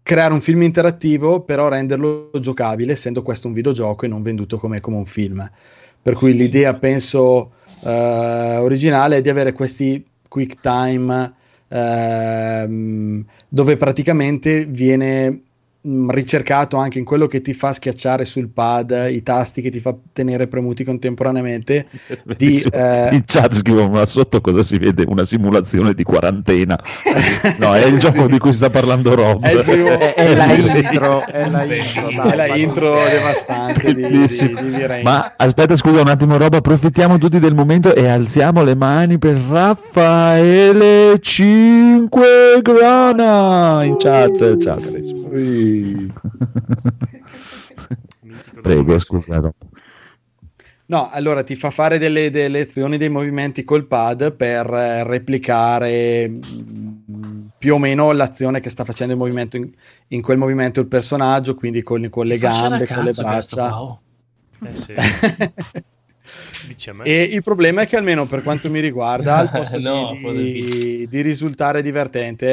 [0.03, 4.81] creare un film interattivo però renderlo giocabile essendo questo un videogioco e non venduto come,
[4.81, 5.49] come un film.
[5.99, 7.53] Per cui l'idea penso
[7.84, 11.34] eh, originale è di avere questi quick time
[11.68, 15.41] ehm, dove praticamente viene
[15.88, 19.80] mh, ricercato anche in quello che ti fa schiacciare sul pad i tasti che ti
[19.80, 21.85] fa tenere premuti contemporaneamente
[22.38, 25.03] di, eh, In chat scrivono, ma sotto cosa si vede?
[25.07, 26.77] Una simulazione di quarantena.
[27.57, 28.31] No, è il gioco Sì.
[28.31, 29.43] di cui sta parlando Rob.
[29.43, 34.27] È primo- È, è la intro, è la intro, è la intro devastante di, di,
[34.27, 35.01] di.
[35.03, 39.35] Ma aspetta, scusa un attimo, Rob, approfittiamo tutti del momento e alziamo le mani per
[39.49, 44.57] Raffaele 5 Grana in chat.
[44.57, 45.30] Ciao, carissimo.
[48.62, 49.54] Prego, scusa, Rob.
[50.90, 56.30] No, allora ti fa fare delle, delle azioni, dei movimenti col pad per eh, replicare
[56.30, 59.70] mm, più o meno l'azione che sta facendo il movimento in,
[60.08, 63.68] in quel movimento il personaggio, quindi con, con le gambe, con le questo braccia.
[63.68, 64.02] qua, oh.
[64.66, 64.94] Eh sì.
[67.01, 71.07] E il problema è che almeno per quanto mi riguarda, al posto No, di, di-
[71.07, 72.47] di risultare divertente,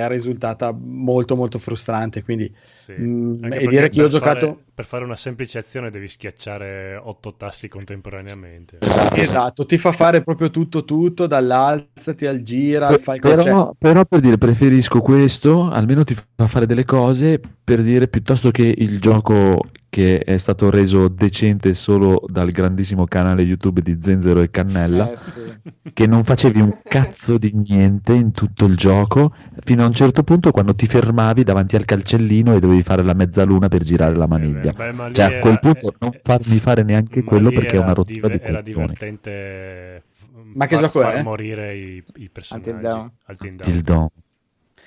[0.00, 2.22] è risultata molto molto frustrante.
[2.22, 2.92] Quindi Sì.
[2.92, 5.90] mm, Anche e dire che io ho per fare- giocato per fare una semplice azione
[5.90, 8.78] devi schiacciare otto tasti contemporaneamente.
[9.14, 14.04] esatto, ti fa fare proprio tutto tutto, dall'alzati al gira, al fai cioè, Però, però
[14.04, 19.00] per dire preferisco questo, almeno ti fa fare delle cose per dire piuttosto che il
[19.00, 19.60] gioco
[19.96, 25.16] che è stato reso decente solo dal grandissimo canale YouTube di Zenzero e Cannella, Eh,
[25.16, 25.90] sì.
[25.94, 30.22] che non facevi un cazzo di niente in tutto il gioco, fino a un certo
[30.22, 34.26] punto quando ti fermavi davanti al calcellino e dovevi fare la mezzaluna per girare la
[34.26, 34.72] maniglia.
[34.76, 37.78] Eh, beh, Cioè a era- quel punto eh, non farmi fare neanche quello perché è
[37.78, 38.64] una rottura dive- di Era coglioni.
[38.64, 40.02] divertente
[40.52, 41.22] Ma che far- gioco far è?
[41.22, 42.68] morire i, i personaggi.
[42.68, 43.10] Until Dawn.
[43.28, 43.70] Until Dawn.
[43.72, 44.08] Till Dawn.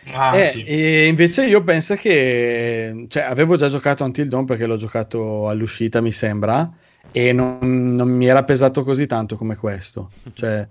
[0.06, 0.64] Ah, Eh, sì.
[0.64, 6.02] e invece io penso che cioè, avevo già giocato Until Dawn perché l'ho giocato all'uscita,
[6.02, 6.70] mi sembra,
[7.12, 10.14] e non, non mi era pesato così tanto come questo.
[10.34, 10.68] Cioè,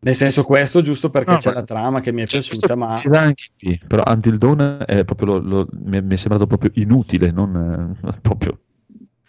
[0.00, 3.08] nel senso questo giusto perché No, c'è ma- la trama che mi è piaciuta, ma
[3.12, 6.70] anche qui, però Until Dawn è proprio lo- lo- mi, è, mi è sembrato proprio
[6.74, 8.58] inutile, non eh, proprio.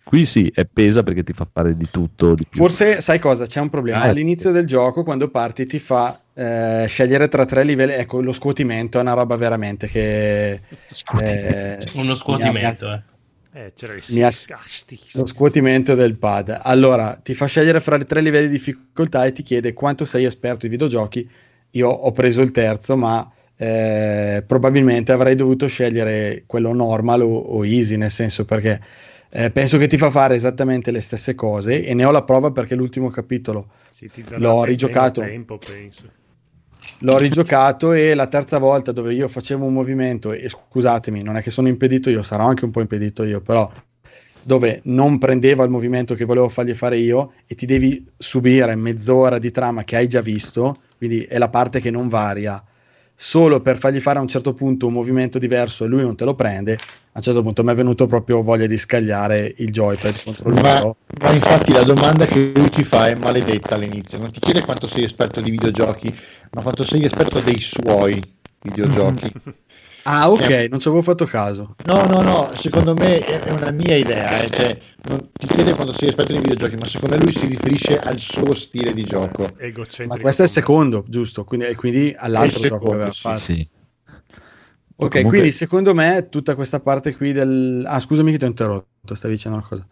[0.04, 2.36] Qui sì, è pesa perché ti fa fare di tutto.
[2.36, 2.60] Di più.
[2.60, 3.46] forse sai cosa?
[3.46, 4.00] C'è un problema.
[4.00, 7.94] Ah, All'inizio del gioco, quando parti, ti fa eh, scegliere tra tre livelli.
[7.94, 10.62] Ecco, lo scuotimento è una roba veramente che...
[11.22, 13.02] eh, Uno scuotimento, eh.
[13.56, 16.60] Eh, c'era il Mi ha- sis- sti- Lo scuotimento del pad.
[16.64, 20.26] Allora, ti fa scegliere fra i tre livelli di difficoltà e ti chiede quanto sei
[20.26, 21.30] esperto di videogiochi.
[21.72, 27.64] Io ho preso il terzo, ma eh, probabilmente avrei dovuto scegliere quello normal o, o
[27.64, 28.82] easy, nel senso perché
[29.30, 32.52] eh, penso che ti fa fare esattamente le stesse cose e ne ho la prova
[32.52, 35.22] perché l'ultimo capitolo sì, l'ho rigiocato.
[35.22, 36.10] tempo, penso.
[37.00, 41.42] L'ho rigiocato e la terza volta dove io facevo un movimento, e scusatemi, non è
[41.42, 43.70] che sono impedito io, sarò anche un po' impedito io, però
[44.42, 49.40] dove non prendeva il movimento che volevo fargli fare io e ti devi subire mezz'ora
[49.40, 52.62] di trama che hai già visto, quindi è la parte che non varia,
[53.16, 56.26] solo per fargli fare a un certo punto un movimento diverso e lui non te
[56.26, 60.24] lo prende, a un certo punto mi è venuto proprio voglia di scagliare il joypad
[60.24, 60.96] contro il Ma, muro.
[61.22, 64.88] ma infatti la domanda che lui ti fa è maledetta all'inizio, non ti chiede quanto
[64.88, 66.14] sei esperto di videogiochi,
[66.52, 68.22] ma quanto sei esperto dei suoi
[68.62, 69.32] videogiochi.
[70.06, 70.68] Ah ok, Eh.
[70.70, 71.76] non ci avevo fatto caso.
[71.86, 75.94] No, no, no, secondo me è una mia idea, eh, cioè, non ti chiede quanto
[75.94, 79.54] sei esperto di videogiochi, ma secondo me lui si riferisce al suo stile di gioco.
[79.58, 80.14] Egocentrico.
[80.16, 81.46] Ma questo è il secondo, giusto?
[81.46, 83.40] Quindi, e quindi all'altro Il gioco aveva secondo, fatto.
[83.54, 83.68] Sì.
[84.96, 87.84] Ok, Comunque- quindi secondo me tutta questa parte qui del...
[87.88, 89.88] Ah, scusami che ti ho interrotto, stavi dicendo una cosa.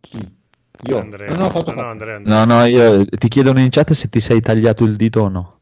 [0.00, 0.38] Chi?
[0.84, 2.44] Io Andrea, non ho fatto no, no, Andrea, Andrea.
[2.44, 5.59] No, no, io ti chiedono in chat se ti sei tagliato il dito o no.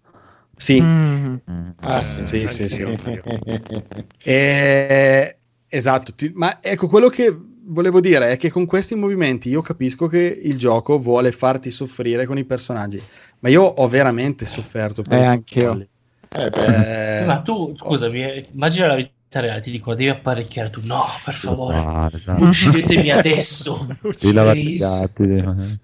[0.59, 1.37] Sì, Mm.
[1.81, 2.27] Ah, sì.
[2.27, 2.83] sì, sì, sì.
[2.83, 3.23] anch'io.
[4.21, 7.35] Eh, esatto, ti- ma ecco quello che
[7.71, 12.27] volevo dire è che con questi movimenti io capisco che il gioco vuole farti soffrire
[12.27, 13.01] con i personaggi,
[13.41, 15.63] ma io ho veramente sofferto per Eh, i anch'io.
[15.69, 15.89] controlli.
[16.31, 20.81] Eh, Eh, Ma tu, scusami, eh, immagina la vita reale, ti dico, devi apparecchiare tu.
[20.85, 22.45] No, per favore, Ah, esatto.
[22.45, 23.87] uccidetemi adesso.
[24.21, 24.77] Devi lavarti i Please.
[24.77, 25.79] gatti, devi-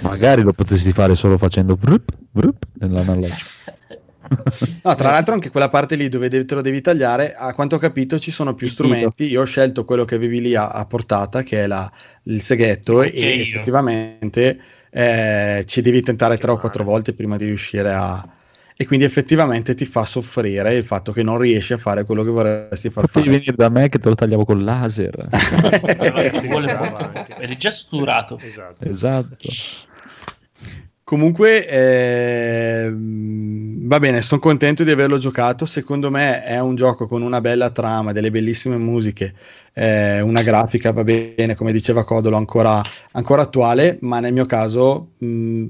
[0.00, 3.50] Magari lo potresti fare solo facendo vrup, vrup nell'analogico.
[4.82, 7.78] No, tra l'altro anche quella parte lì dove te lo devi tagliare, a quanto ho
[7.78, 10.84] capito ci sono più Il strumenti, io ho scelto quello che avevi lì a, a
[10.86, 11.90] portata, che è la-
[12.24, 13.42] il seghetto, Ok, e io.
[13.42, 14.60] effettivamente
[14.90, 18.26] eh, ci devi tentare Che tre o quattro volte prima di riuscire a...
[18.80, 22.30] E quindi effettivamente ti fa soffrire il fatto che non riesci a fare quello che
[22.30, 23.38] vorresti far Potevi fare.
[23.38, 25.26] venire da me che te lo tagliavo col laser.
[26.08, 27.36] Anche.
[27.40, 28.38] Eri già suturato.
[28.40, 28.88] Esatto.
[28.88, 29.48] esatto.
[31.08, 35.64] Comunque, ehm, va bene, sono contento di averlo giocato.
[35.64, 39.32] Secondo me è un gioco con una bella trama, delle bellissime musiche,
[39.72, 42.82] eh, una grafica, va bene, come diceva Codolo, ancora,
[43.12, 45.64] ancora attuale, ma nel mio caso mh,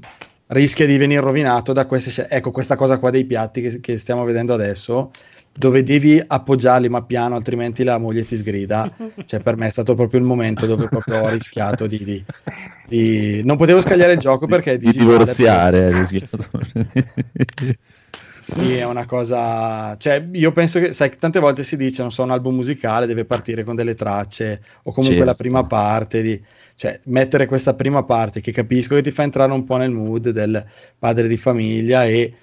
[0.47, 3.97] rischia di venire rovinato da queste scel- Ecco, questa cosa qua dei piatti che, che
[3.97, 5.11] stiamo vedendo adesso,
[5.53, 8.95] dove devi appoggiarli ma piano, altrimenti la moglie ti sgrida.
[9.25, 12.03] Cioè, per me è stato proprio il momento dove proprio ho rischiato di...
[12.03, 12.23] di-
[12.87, 15.91] di- Non potevo scagliare il gioco perché di divorziare.
[15.91, 16.47] rischiato.
[18.39, 19.95] sì, è una cosa.
[19.97, 23.25] Cioè, io penso che, sai, tante volte si dice, non so, un album musicale deve
[23.25, 25.23] partire con delle tracce o comunque Certo.
[25.25, 26.41] la prima parte di.
[26.75, 30.29] Cioè, mettere questa prima parte che capisco che ti fa entrare un po' nel mood
[30.29, 30.65] del
[30.97, 32.33] padre di famiglia e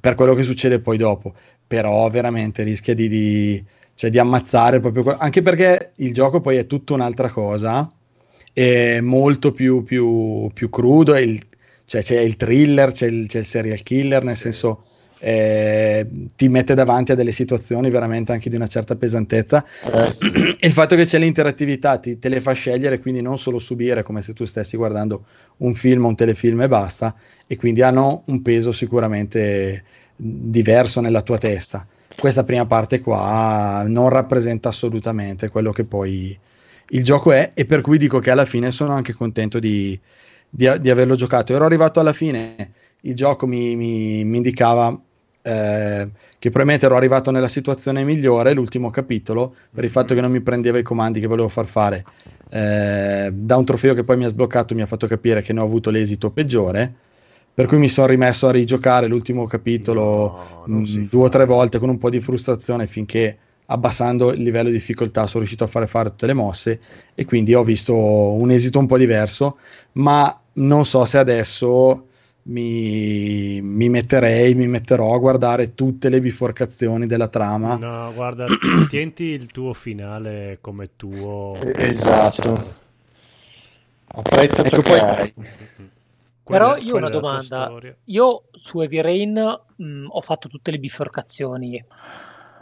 [0.00, 1.34] per quello che succede poi dopo.
[1.66, 3.64] Però veramente rischia di, di-
[3.94, 5.16] cioè, di ammazzare proprio.
[5.16, 7.90] Anche perché il gioco poi è tutta un'altra cosa,
[8.52, 11.16] è molto più, più, più crudo.
[11.16, 11.42] il-
[11.86, 14.84] cioè, c'è il thriller, c'è il, c'è il serial killer, nel senso
[15.18, 19.64] eh, ti mette davanti a delle situazioni veramente anche di una certa pesantezza.
[19.82, 20.16] eh,
[20.60, 24.02] E il fatto che c'è l'interattività ti, te le fa scegliere, quindi non solo subire
[24.02, 25.24] come se tu stessi guardando
[25.58, 27.14] un film o un telefilm e basta,
[27.46, 29.84] e quindi hanno un peso sicuramente
[30.16, 31.86] diverso nella tua testa.
[32.16, 36.38] Questa prima parte qua non rappresenta assolutamente quello che poi
[36.90, 39.98] il gioco è, e per cui dico che alla fine sono anche contento di,
[40.48, 41.54] di- di averlo giocato.
[41.54, 42.72] Ero arrivato alla fine,
[43.02, 44.88] il gioco mi, mi- mi indicava
[45.42, 46.08] eh,
[46.38, 50.40] che probabilmente ero arrivato nella situazione migliore, l'ultimo capitolo, per il fatto che non mi
[50.40, 52.04] prendeva i comandi che volevo far fare.
[52.50, 55.60] Eh, da un trofeo che poi mi ha sbloccato mi ha fatto capire che ne
[55.60, 56.94] ho avuto l'esito peggiore,
[57.54, 61.46] per cui mi sono rimesso a rigiocare l'ultimo capitolo No, mh, si due o tre
[61.46, 65.68] volte con un po' di frustrazione finché abbassando il livello di difficoltà sono riuscito a
[65.68, 66.80] fare fare tutte le mosse
[67.14, 69.58] e quindi ho visto un esito un po' diverso,
[69.92, 72.08] ma non so se adesso
[72.44, 77.76] mi, mi metterei, mi metterò a guardare tutte le biforcazioni della trama.
[77.76, 78.46] No, guarda,
[78.88, 81.56] tienti il tuo finale come tuo.
[81.76, 82.82] Esatto.
[84.06, 85.34] Apprezza Ecco, perché poi-.
[86.44, 87.72] Però Quella- io ho una domanda.
[88.04, 91.84] Io su Heavy Rain mh, ho fatto tutte le biforcazioni, eh,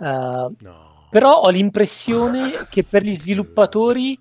[0.00, 1.06] No.
[1.10, 4.18] però ho l'impressione che per gli sviluppatori,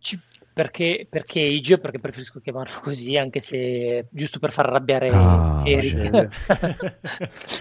[0.00, 0.18] ci-
[0.52, 6.10] perché, per Cage, perché preferisco chiamarlo così, anche se giusto per far arrabbiare Ah, Eric.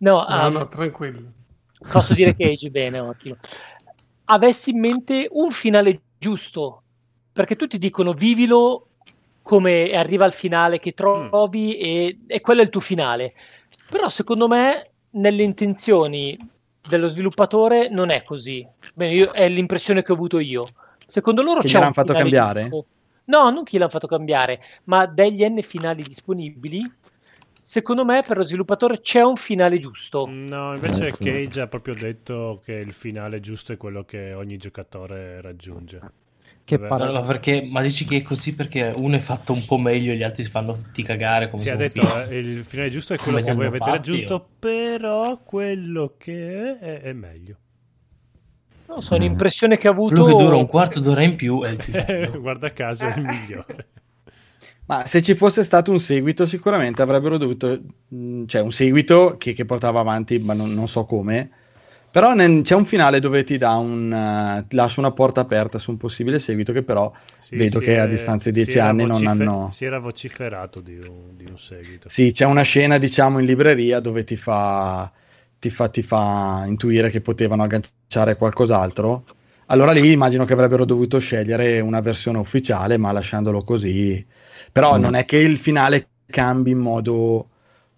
[0.00, 1.32] no, No, ah, no, tranquillo.
[1.92, 3.36] posso dire Cage, bene, ottimo.
[4.26, 6.82] Avessi in mente un finale giusto,
[7.32, 8.86] perché tutti dicono vivilo
[9.50, 13.34] come arriva al finale che trovi e, e quello è il tuo finale.
[13.90, 16.38] Però secondo me nelle intenzioni
[16.88, 18.64] dello sviluppatore non è così.
[18.94, 20.66] Bene, io- è l'impressione che ho avuto io.
[21.04, 22.60] Secondo loro Che c'è un fatto finale cambiare?
[22.60, 22.86] giusto.
[23.24, 26.82] No, non che l'hanno fatto cambiare, ma degli N finali disponibili,
[27.60, 30.26] secondo me per lo sviluppatore c'è un finale giusto.
[30.26, 31.24] No, invece Eh, sì.
[31.24, 36.04] Cage ha proprio detto che il finale giusto è quello che ogni giocatore raggiunge.
[36.70, 39.64] Che parla- No, ma, perché, ma dici che è così perché uno è fatto un
[39.64, 42.38] po' meglio e gli altri si fanno tutti cagare come Si se ha detto eh,
[42.38, 44.48] il finale giusto è quello Come che voi avete fatti, raggiunto, oh.
[44.56, 47.56] però quello che è, è, è meglio.
[48.86, 50.22] Non so, l'impressione che ho avuto...
[50.22, 52.38] Quello che dura un quarto d'ora in più è il più.
[52.40, 53.88] Guarda caso è il migliore.
[54.86, 59.54] Ma se ci fosse stato un seguito, sicuramente avrebbero dovuto, mh, cioè un seguito che,
[59.54, 61.50] che portava avanti, ma non, non so come.
[62.10, 65.78] Però nel- c'è un finale dove ti dà un, eh, ti lascia una porta aperta
[65.78, 69.04] su un possibile seguito che però Sì, vedo che è- a distanza di dieci anni
[69.06, 69.68] non vocife- hanno...
[69.70, 72.08] Si era vociferato di un, di un seguito.
[72.08, 75.10] Sì, c'è una scena, diciamo, in libreria dove ti fa,
[75.58, 79.24] ti fa, ti fa intuire che potevano agganciare qualcos'altro.
[79.66, 84.26] Allora lì immagino che avrebbero dovuto scegliere una versione ufficiale, ma lasciandolo così.
[84.72, 85.00] Però Mm.
[85.00, 87.49] non è che il finale cambi in modo,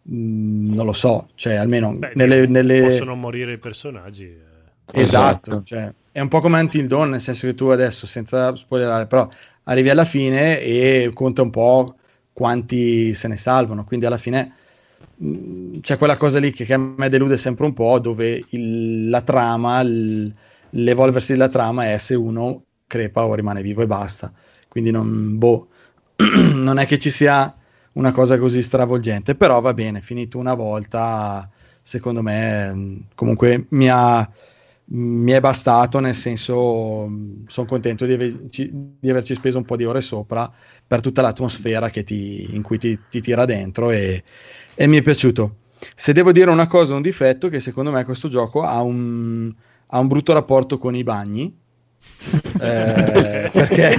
[0.03, 4.25] mh, non lo so, cioè almeno Beh, nelle, nelle- Possono morire i personaggi.
[4.27, 4.51] eh.
[4.95, 5.63] Esatto, Esatto.
[5.65, 9.27] cioè, è un po' come Until Dawn, nel senso che tu adesso, senza spoilerare, però
[9.65, 11.97] arrivi alla fine e conta un po'
[12.33, 14.55] quanti se ne salvano, quindi alla fine
[15.17, 19.09] mh, c'è quella cosa lì che, che a me delude sempre un po', dove il-
[19.09, 20.35] la trama, il-
[20.71, 24.31] l'evolversi della trama è se uno crepa o rimane vivo e basta,
[24.69, 25.69] quindi non, boh,
[26.55, 27.55] non è che ci sia
[27.93, 31.49] una cosa così stravolgente, però va bene, finito una volta,
[31.83, 34.29] secondo me mh, comunque mi ha
[34.95, 37.11] mi è bastato, nel senso
[37.47, 38.71] sono contento di, averci,
[39.01, 40.51] di averci speso un po' di ore sopra
[40.87, 44.23] per tutta l'atmosfera ti, in cui ti, ti tira dentro e,
[44.75, 45.57] e mi è piaciuto.
[45.97, 49.53] Se devo dire una cosa, un difetto, che secondo me questo gioco ha un,
[49.87, 51.61] ha un brutto rapporto con i bagni.
[52.61, 53.97] Eh, perché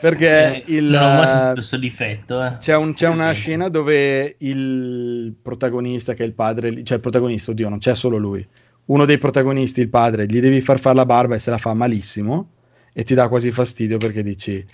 [0.00, 0.26] perché
[0.56, 2.42] Eh, il, sentito questo difetto.
[2.44, 2.56] Eh.
[2.58, 7.52] c'è, un- c'è una scena dove il protagonista, che è il padre, cioè il protagonista,
[7.52, 8.46] oddio, non c'è solo lui.
[8.86, 11.72] Uno dei protagonisti, il padre, gli devi far fare la barba e se la fa
[11.72, 12.50] malissimo
[12.92, 14.64] e ti dà quasi fastidio perché dici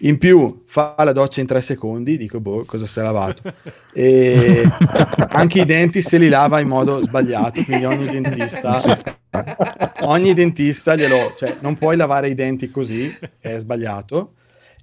[0.00, 3.42] in più fa la doccia in tre secondi, dico boh, cosa si è lavato.
[3.96, 4.64] E
[5.28, 8.76] anche i denti se li lava in modo sbagliato, quindi ogni dentista
[10.00, 14.34] ogni dentista glielo, cioè non puoi lavare i denti così, è sbagliato.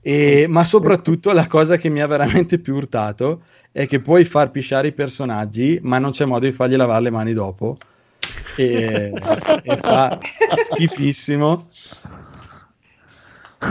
[0.02, 4.50] E- ma soprattutto la cosa che mi ha veramente più urtato è che puoi far
[4.50, 7.78] pisciare i personaggi, ma non c'è modo di fargli lavare le mani dopo.
[8.56, 9.14] E,
[9.64, 10.20] e fa
[10.72, 11.68] schifissimo.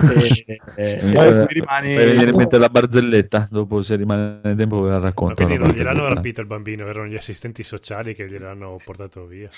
[0.06, 4.54] E, e- Mi e poi rimani fai venire in mente la barzelletta dopo se rimane
[4.56, 8.14] tempo ve la racconto quindi la non gliel'hanno rapito il bambino, erano gli assistenti sociali
[8.14, 9.48] che gliel'hanno portato via.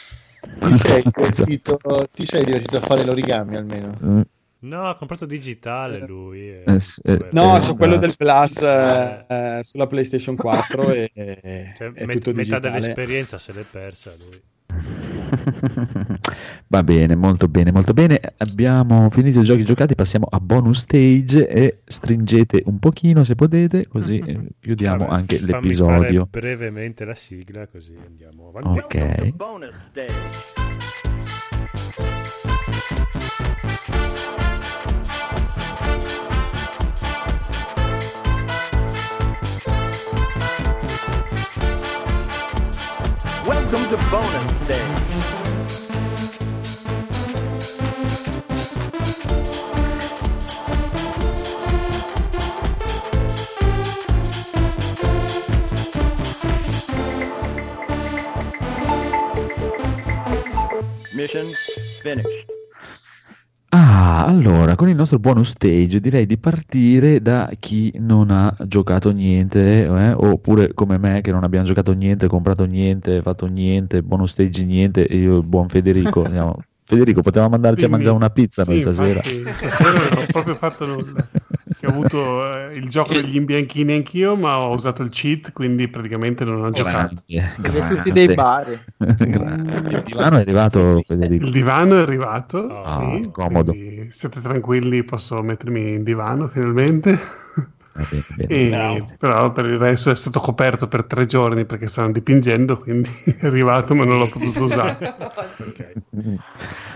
[0.61, 1.78] Ti sei, divertito,
[2.12, 3.99] ti sei divertito a fare l'origami almeno?
[4.02, 4.23] Mm,
[4.61, 6.49] No, ha comprato digitale lui.
[6.49, 8.07] e- Eh, sì, eh, No, eh, su quello esatto.
[8.07, 11.11] del Plus eh, eh, sulla PlayStation 4 e,
[11.73, 12.69] Cioè, è met- tutto metà digitale.
[12.70, 14.41] dell'esperienza se l'è persa lui.
[16.68, 18.20] Va bene, molto bene, molto bene.
[18.39, 23.86] Abbiamo finito i giochi giocati, passiamo a bonus stage e stringete un pochino se potete,
[23.86, 26.28] così eh, chiudiamo Vabbè, anche fammi l'episodio.
[26.31, 28.78] fare brevemente la sigla così andiamo avanti.
[28.78, 29.33] Ok.
[43.73, 44.84] Welcome to bonus day.
[61.15, 61.47] Mission
[62.02, 62.62] finished.
[63.75, 69.10] Ah, allora, con il nostro bonus stage direi di partire da chi non ha giocato
[69.12, 74.33] niente, eh, oppure come me che non abbiamo giocato niente, comprato niente, fatto niente, bonus
[74.33, 76.23] stage niente, e io il buon Federico.
[76.25, 77.93] andiamo- Federico, potevamo mandarci a Dimmi.
[77.99, 79.20] mangiare una pizza noi Sì, stasera.
[79.55, 81.27] stasera non ho proprio fatto nulla.
[81.78, 85.89] Che ho avuto eh, il gioco degli imbianchini anch'io, ma ho usato il cheat, quindi
[85.89, 87.15] praticamente non ho giocato.
[87.27, 88.12] Grande, Siete tutti grande.
[88.12, 88.35] dei.
[89.31, 89.89] Grande.
[89.97, 91.44] Il divano è arrivato, Federico.
[91.47, 93.73] Il divano è arrivato, Ah, sì, comodo.
[94.09, 97.19] siete tranquilli, posso mettermi in divano finalmente.
[97.95, 98.97] Va bene, bene.
[98.97, 103.11] E- però per il resto è stato coperto per tre giorni perché stavano dipingendo, quindi
[103.39, 105.15] è arrivato ma non l'ho potuto usare.
[106.17, 106.37] Mm.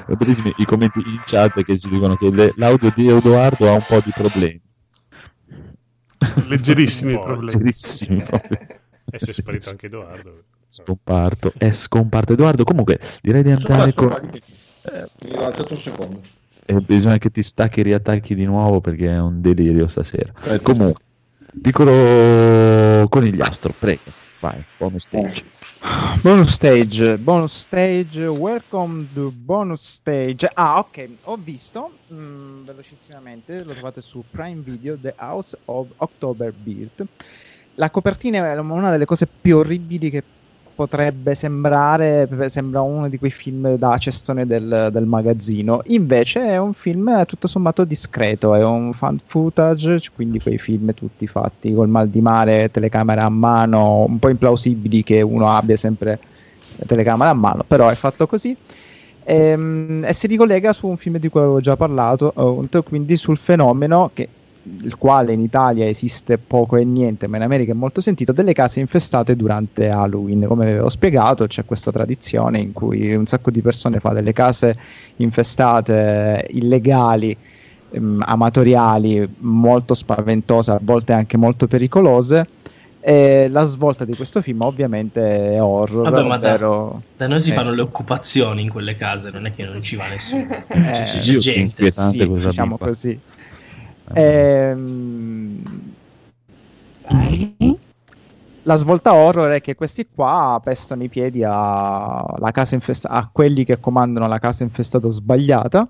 [0.16, 3.84] Bellissimi i commenti in chat che ci dicono che le- l'audio di Edoardo ha un
[3.86, 4.60] po' di problemi.
[6.46, 7.52] Leggerissimi problemi.
[7.52, 8.58] Leggerissimi proprio.
[9.04, 10.44] Adesso è sparito anche Edoardo.
[10.68, 12.64] Scomparto, è scomparto Edoardo.
[12.64, 14.12] Comunque, direi di andare con.
[14.12, 16.20] Eh, mi ho alzato un secondo.
[16.66, 20.32] Eh, bisogna che ti stacchi e riattacchi di nuovo perché è un delirio stasera.
[20.34, 21.02] Aspetta, Comunque,
[21.62, 24.02] piccolo conigliastro, prego,
[24.40, 25.44] vai, bonus stage.
[26.22, 30.50] Bonus stage, bonus stage, welcome to bonus stage.
[30.54, 36.52] Ah, ok, ho visto mm, velocissimamente, lo trovate su Prime Video, The House of October
[36.52, 37.06] Build.
[37.74, 40.24] La copertina è una delle cose più orribili che
[40.76, 45.80] potrebbe sembrare, sembra uno di quei film da cestone del, del magazzino.
[45.86, 51.26] Invece è un film tutto sommato discreto, è un fan footage, quindi quei film tutti
[51.26, 56.20] fatti col mal di mare, telecamera a mano, un po' implausibili che uno abbia sempre
[56.86, 58.54] telecamera a mano, però è fatto così.
[59.24, 62.32] Ehm, E, si ricollega su un film di cui avevo già parlato,
[62.84, 64.28] quindi sul fenomeno che
[64.82, 68.52] il quale in Italia esiste poco e niente, ma in America è molto sentito, delle
[68.52, 70.46] case infestate durante Halloween.
[70.46, 74.76] Come avevo spiegato, c'è questa tradizione in cui un sacco di persone fa delle case
[75.16, 77.36] infestate illegali,
[77.90, 82.46] ehm, amatoriali, molto spaventose, a volte anche molto pericolose.
[83.00, 87.02] E la svolta di questo film ovviamente è horror, Vabbè, ma da- ovvero...
[87.16, 87.76] Da noi si Eh, fanno sì.
[87.76, 90.42] le occupazioni in quelle case, non è che non ci va nessuno.
[90.66, 91.90] Eh, C'è Dio, che gente.
[91.92, 92.84] sì, diciamo bimba.
[92.84, 93.16] così.
[94.14, 95.62] Eh, Ehm,
[98.62, 103.28] la svolta horror è che questi qua pestano i piedi a, la casa infesta- a
[103.30, 105.86] quelli che comandano la casa infestata sbagliata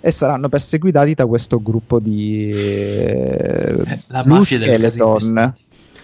[0.00, 5.52] e saranno perseguitati da questo gruppo di eh, La Blue Skeleton.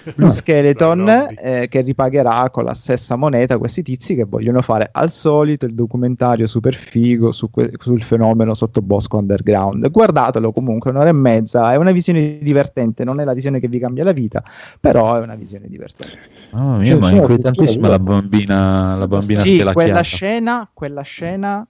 [0.07, 0.15] Infestate.
[0.15, 5.11] Blue Skeleton eh, che ripagherà con la stessa moneta questi tizi che vogliono fare al
[5.11, 9.91] solito il documentario super figo su que- sul fenomeno sottobosco underground.
[9.91, 13.79] Guardatelo comunque, un'ora e mezza, è una visione divertente, non è la visione che vi
[13.79, 14.43] cambia la vita,
[14.81, 16.19] però è una visione divertente.
[16.51, 21.67] Mamma mia, Cioè, ma è inquietantissima la bambina, la bambina sì, quella scena, quella scena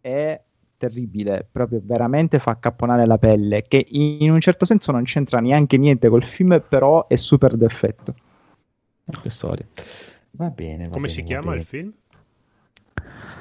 [0.00, 0.40] è
[0.86, 5.76] terribile, proprio veramente fa accapponare la pelle, che in un certo senso non c'entra neanche
[5.78, 8.14] niente col film, però è super d'effetto.
[9.22, 9.66] Che storia.
[10.32, 10.84] Va bene.
[10.86, 11.56] va Come bene, si chiama bene.
[11.56, 11.92] il film?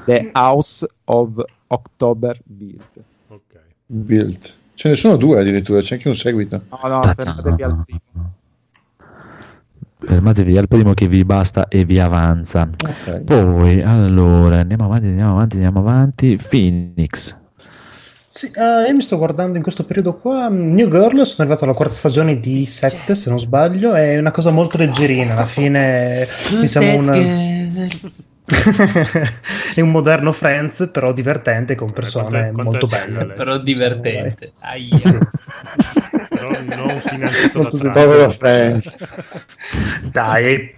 [0.06, 3.04] The House of October Build.
[3.28, 3.60] Ok.
[3.86, 4.54] Build.
[4.76, 6.64] Ce ne sono due addirittura, c'è anche un seguito.
[6.70, 8.34] No, no, fermatevi al primo.
[10.06, 12.62] Fermatevi al primo che vi basta e vi avanza.
[12.62, 13.24] Ok.
[13.24, 16.38] Poi, allora, andiamo avanti, andiamo avanti, andiamo avanti.
[16.50, 17.42] Phoenix.
[18.28, 21.76] Sì, eh, io mi sto guardando in questo periodo qua New Girl, sono arrivato alla
[21.76, 26.28] quarta stagione di 7 se non sbaglio, è una cosa molto leggerina, alla fine
[26.60, 27.10] diciamo un...
[29.76, 33.34] è un moderno Friends però divertente con persone quanto è- molto quanto è belle.
[33.34, 34.54] Però divertente.
[34.62, 34.98] Aia.
[34.98, 35.18] Sì.
[36.44, 38.96] Però non finanziato da Friends.
[40.12, 40.76] Dai, è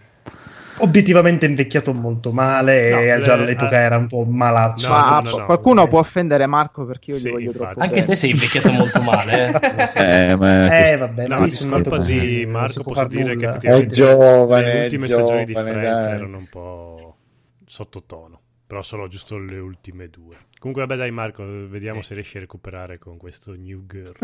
[0.78, 4.88] obiettivamente invecchiato molto male No, e già le- all'epoca ah, era un po' malaccio.
[4.88, 5.88] No, Ma no, no, qualcuno no.
[5.88, 7.54] può offendere Marco perché io Sì, gli voglio infatti.
[7.54, 8.04] troppo Anche bene.
[8.04, 9.60] te sei invecchiato molto male, eh?
[10.32, 13.46] Eh, ma Eh, vabbè, No, colpa di Marco posso dire che nulla.
[13.46, 16.16] effettivamente È giovane, le è ultime stagioni di giovane, Friends dai.
[16.16, 17.18] erano un po'
[17.66, 20.36] sottotono, però solo giusto le ultime due.
[20.60, 24.16] Comunque vabbè dai Marco, vediamo se riesci a recuperare con questo New Girl.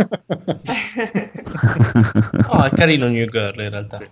[2.47, 3.97] No, è carino New Girl in realtà.
[3.97, 4.07] Sì.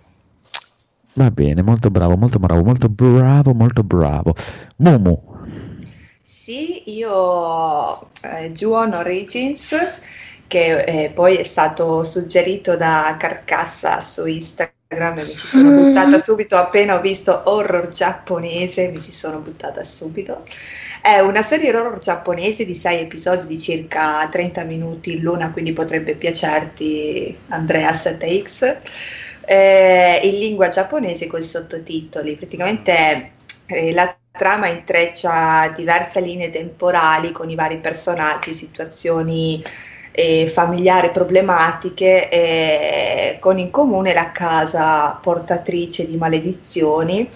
[1.14, 4.34] Va bene, molto bravo, molto bravo, molto bravo, molto bravo.
[4.76, 5.38] Mumu.
[6.22, 9.74] Sì, io eh, Juon Origins,
[10.46, 16.18] che eh, poi è stato suggerito da Carcassa su Instagram e mi ci sono buttata
[16.18, 20.42] subito appena ho visto horror giapponese, mi ci sono buttata subito.
[21.00, 26.16] È una serie horror giapponese di 6 episodi di circa 30 minuti l'una, quindi potrebbe
[26.16, 28.78] piacerti Andrea 7X.
[29.44, 32.34] Eh, in lingua giapponese con i sottotitoli.
[32.34, 33.30] Praticamente
[33.66, 39.62] eh, la trama intreccia diverse linee temporali con i vari personaggi, situazioni
[40.20, 47.28] eh, familiari problematiche, eh, con in comune la casa portatrice di maledizioni,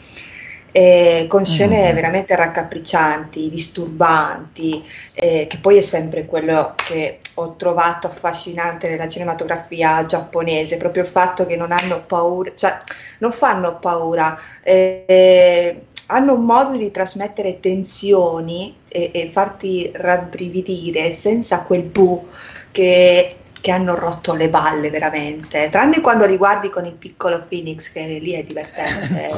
[0.76, 1.94] eh, con scene Mhm.
[1.94, 10.04] veramente raccapriccianti, disturbanti, eh, che poi è sempre quello che ho trovato affascinante nella cinematografia
[10.04, 12.76] giapponese, proprio il fatto che non hanno paura, cioè
[13.18, 21.60] non fanno paura, eh, hanno un modo di trasmettere tensioni e, e farti rabbrividire senza
[21.62, 22.26] quel bu
[22.74, 27.92] che, che hanno rotto le balle veramente, tranne quando li guardi con il piccolo Phoenix
[27.92, 29.30] che lì è divertente.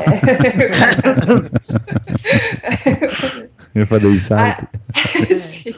[3.77, 4.67] Mi fa dei salti.
[5.37, 5.75] Sì.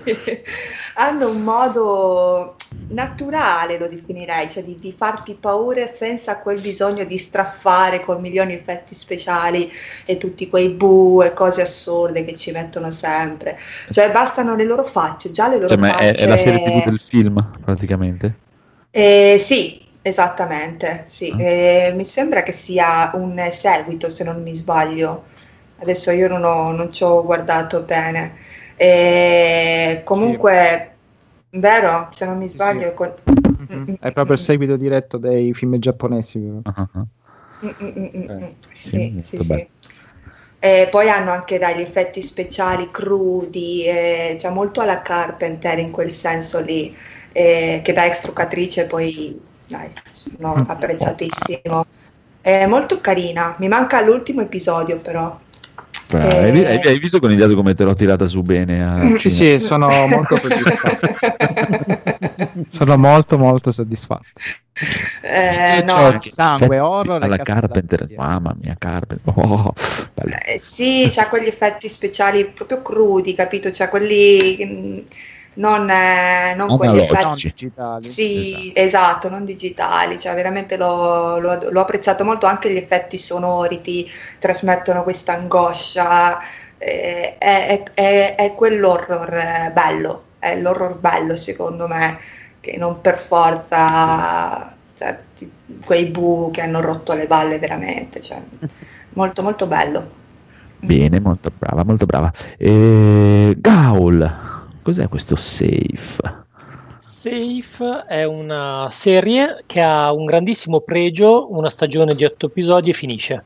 [0.95, 2.55] Hanno un modo
[2.91, 8.55] naturale, lo definirei, cioè di, di farti paura senza quel bisogno di straffare con milioni
[8.55, 9.71] di effetti speciali
[10.05, 13.59] e tutti quei bu e cose assurde che ci mettono sempre.
[13.91, 16.25] Cioè bastano le loro facce, già le loro Cioè, ma è, facce.
[16.25, 18.35] è la serie TV del film, praticamente.
[18.91, 21.33] Eh, sì, esattamente, sì.
[21.35, 21.43] Ah.
[21.43, 25.37] Eh, mi sembra che sia un seguito, se non mi sbaglio.
[25.81, 28.37] Adesso io non, ho, non ci ho guardato bene.
[28.77, 30.97] Eh, comunque,
[31.51, 32.09] vero?
[32.13, 33.15] Se non mi sbaglio, con-
[33.71, 33.97] Mhm.
[34.01, 36.39] È proprio il seguito diretto dei film giapponesi.
[36.39, 36.63] mm,
[37.63, 38.27] mm.
[38.73, 39.69] sì, Sì, sì, sì.
[40.61, 46.11] E poi hanno anche degli effetti speciali crudi, eh, cioè molto alla Carpenter in quel
[46.11, 46.97] senso lì,
[47.33, 49.93] eh, che da ex truccatrice poi dai,
[50.39, 51.85] no, apprezzatissimo.
[52.41, 55.39] È molto carina, mi manca l'ultimo episodio però.
[56.11, 58.83] Hai, hai- hai visto con Iliato come te l'ho tirata su bene?
[58.83, 59.59] a Sì, cena?
[59.59, 61.09] sì, sono molto soddisfatto.
[62.69, 64.27] sono molto, molto soddisfatto.
[65.21, 69.35] Eh, no, sangue, Effetti horror alla Carpenter, mamma mia, Carpenter.
[69.37, 69.73] Oh.
[70.47, 73.71] Eh, sì, c'ha quegli effetti speciali proprio crudi, capito?
[73.71, 74.99] Cioè quelli mm,
[75.59, 76.77] non, eh, non.
[76.79, 77.41] Non effetti.
[77.41, 78.05] digitali.
[78.11, 83.81] Sì, esatto, non digitali, cioè veramente l'ho, l'ho- l'ho apprezzato molto, anche gli effetti sonori
[83.81, 86.39] ti trasmettono questa angoscia,
[86.79, 92.19] eh, è, è- è- quell'horror eh, bello, è l'horror bello secondo me,
[92.61, 95.53] che non per forza, cioè, ti-
[95.85, 98.41] quei bu che hanno rotto le balle veramente, cioè,
[99.11, 100.17] molto molto bello.
[100.81, 102.31] Bene, molto brava, molto brava.
[102.57, 103.55] E...
[103.59, 104.58] Gaul,
[104.89, 106.47] cos'è questo safe?
[106.97, 112.95] Safe è una serie che ha un grandissimo pregio, una stagione di otto episodi e
[112.95, 113.45] finisce.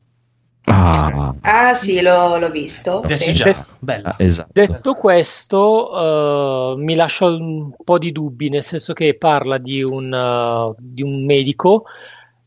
[0.66, 3.00] Ah, Ah sì, l'ho, l'ho visto.
[3.04, 3.32] Piace sì.
[3.32, 4.10] già, bello.
[4.10, 4.50] ah, esatto.
[4.52, 10.14] Detto questo, eh, mi lascia un po' di dubbi, nel senso che parla di un,
[10.14, 11.86] eh, di un medico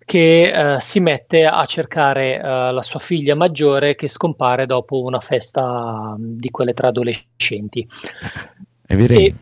[0.06, 6.16] che eh, si mette a cercare la sua figlia maggiore che scompare dopo una festa
[6.18, 7.86] di quelle tra adolescenti.
[8.86, 9.14] È vero?
[9.14, 9.34] E-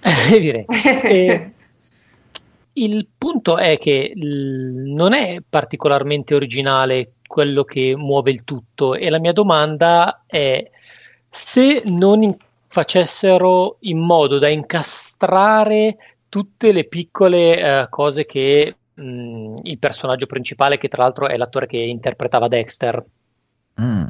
[0.40, 0.64] direi.
[0.68, 1.52] E
[2.74, 9.08] il punto è che l- non è particolarmente originale quello che muove il tutto e
[9.10, 10.68] la mia domanda è
[11.28, 12.36] se non in-
[12.66, 15.96] facessero in modo da incastrare
[16.28, 21.66] tutte le piccole eh, cose che mh, il personaggio principale, che tra l'altro è l'attore
[21.66, 23.04] che interpretava Dexter,
[23.80, 24.04] Mm.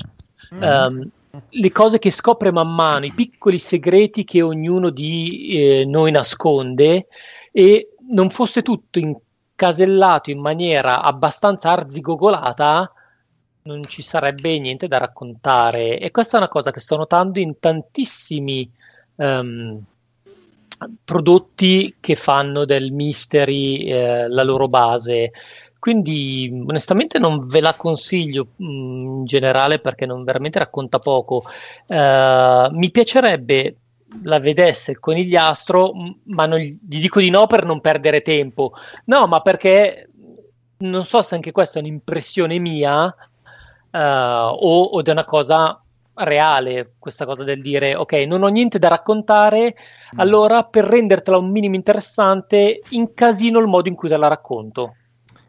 [0.61, 1.11] Ehm,
[1.49, 7.07] le cose che scopre man mano, i piccoli segreti che ognuno di eh, noi nasconde
[7.53, 12.93] e non fosse tutto incasellato in maniera abbastanza arzigogolata,
[13.63, 15.99] non ci sarebbe niente da raccontare.
[15.99, 18.69] E questa è una cosa che sto notando in tantissimi
[19.17, 19.85] ehm,
[21.05, 25.33] prodotti che fanno del mystery eh, la loro base.
[25.81, 31.43] Quindi onestamente non ve la consiglio mh, in generale perché non veramente racconta poco.
[31.87, 33.77] Eh, mi piacerebbe
[34.25, 35.93] la vedesse il conigliastro,
[36.25, 38.73] ma non gli dico di no per non perdere tempo.
[39.07, 40.11] No, ma perché
[40.79, 43.13] non so se anche questa è un'impressione mia
[43.91, 48.79] eh, o, o è una cosa reale, questa cosa del dire ok, non ho niente
[48.79, 49.75] da raccontare,
[50.17, 54.97] allora per rendertela un minimo interessante, incasino il modo in cui te la racconto.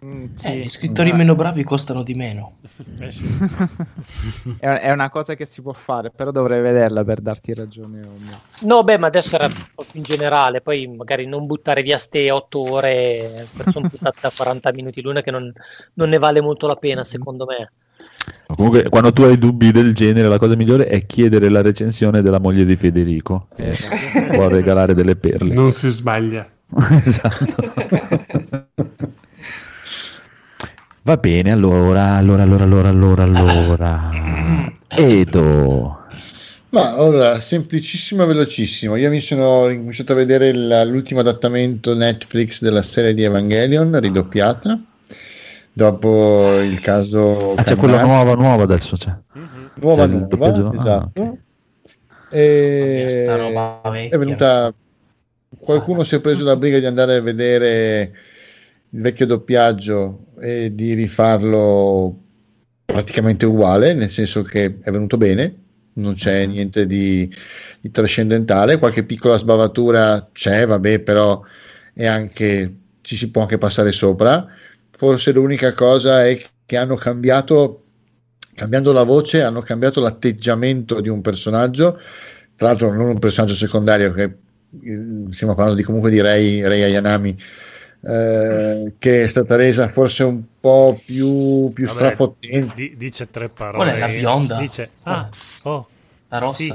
[0.04, 0.54] Mm, Eh, sì.
[0.64, 2.58] gli scrittori meno bravi costano di meno.
[3.00, 3.26] Eh sì.
[4.60, 8.02] è, è una cosa che si può fare, però dovrei vederla per darti ragione.
[8.02, 8.42] o no.
[8.62, 12.60] No, beh, ma adesso era proprio in generale, poi magari non buttare via ste otto
[12.60, 15.52] ore per sono buttate da 40 minuti l'una che non,
[15.94, 17.72] non ne vale molto la pena, secondo me.
[18.56, 22.40] Comunque, quando tu hai dubbi del genere, la cosa migliore è chiedere la recensione della
[22.40, 23.76] moglie di Federico, che
[24.32, 25.54] può regalare delle perle.
[25.54, 26.48] Non si sbaglia.
[27.04, 27.74] esatto.
[31.04, 34.10] Va bene, allora, allora, allora, allora, allora, allora.
[34.88, 35.98] Edo,
[36.70, 38.96] Ma allora, semplicissimo e velocissimo.
[38.98, 44.80] Io mi sono cominciato a vedere la- l'ultimo adattamento Netflix della serie di Evangelion, ridoppiata,
[45.74, 47.54] dopo il caso...
[47.54, 48.96] Ah, c'è quella nuova, nuova adesso.
[48.96, 49.12] C'è.
[49.76, 51.38] nuova, C'è nuova, ah, esatto.
[52.30, 54.16] E sta roba vecchia.
[54.16, 54.74] è venuta
[55.60, 58.14] qualcuno si è preso la briga di andare a vedere
[58.94, 62.18] il vecchio doppiaggio e di rifarlo
[62.86, 65.56] praticamente uguale, nel senso che è venuto bene,
[65.94, 67.34] non c'è niente di,
[67.80, 71.42] di trascendentale, qualche piccola sbavatura c'è, vabbè, però
[71.94, 74.46] è anche, ci si può anche passare sopra.
[74.90, 77.84] Forse l'unica cosa è che hanno cambiato,
[78.56, 82.00] cambiando la voce, hanno cambiato l'atteggiamento di un personaggio,
[82.56, 86.84] tra l'altro non un personaggio secondario, che eh, stiamo parlando di, comunque di Rei, Rei
[86.84, 87.38] Ayanami,
[88.04, 92.74] eh, che è stata resa forse un po' più, più Vabbè, strafottente.
[92.76, 93.92] di- dice tre parole.
[93.92, 94.58] Qual è la bionda?
[94.58, 95.30] Dice, ah,
[95.64, 95.88] oh,
[96.30, 96.56] La rossa?
[96.56, 96.70] sì.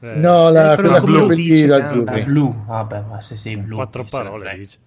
[0.00, 2.04] Eh, No, la, Eh, quella la blu dice, da eh, azzurri.
[2.20, 2.64] La blu.
[2.66, 3.76] Vabbè, ma se sei blu.
[3.76, 4.78] quattro parole dice.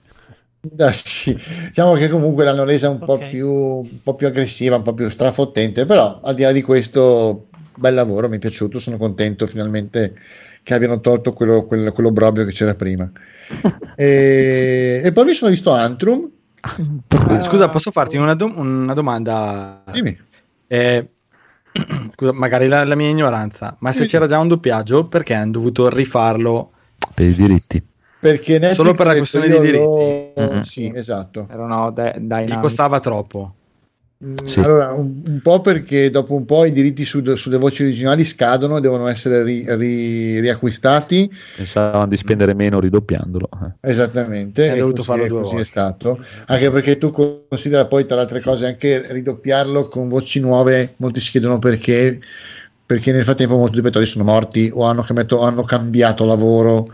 [0.61, 1.35] Dai, sì.
[1.67, 3.27] Diciamo che comunque l'hanno resa un, po Ok.
[3.29, 7.47] più, un po' più aggressiva, un po' più strafottente, però al di là di questo,
[7.75, 10.15] bel lavoro, mi è piaciuto, sono contento finalmente
[10.69, 13.09] che abbiano tolto quello, quello, quello brobio che c'era prima.
[13.97, 16.29] e, e poi mi sono visto Antrum.
[17.41, 19.81] Scusa, posso farti una, dom- una domanda?
[19.91, 20.15] Dimmi.
[20.67, 21.09] Eh,
[22.13, 24.09] scusa, magari la, la mia ignoranza, ma se Sì.
[24.09, 26.71] c'era già un doppiaggio, perché hanno dovuto rifarlo?
[27.15, 27.83] Per i diritti.
[28.19, 30.61] Perché Netflix Solo per la questione io di lo- Mhm.
[30.61, 31.47] Sì, esatto.
[31.49, 33.55] Erano dai Gli costava troppo.
[34.21, 34.59] Mm, Sì.
[34.59, 38.77] Allora, un, un po' perché dopo un po' i diritti su- sulle voci originali scadono
[38.77, 41.31] e devono essere ri- ri- riacquistati.
[41.55, 43.49] Pensavano di spendere meno ridoppiandolo.
[43.81, 43.89] eh.
[43.89, 45.69] Esattamente, Hai e dovuto così, farlo è- due così è volte.
[45.69, 46.25] stato.
[46.47, 50.95] Anche perché tu considera poi, tra le altre cose, anche ridoppiarlo con voci nuove.
[50.97, 52.19] Molti si chiedono perché,
[52.85, 56.87] perché nel frattempo molti doppiatori sono morti o hanno cambiato, hanno cambiato lavoro.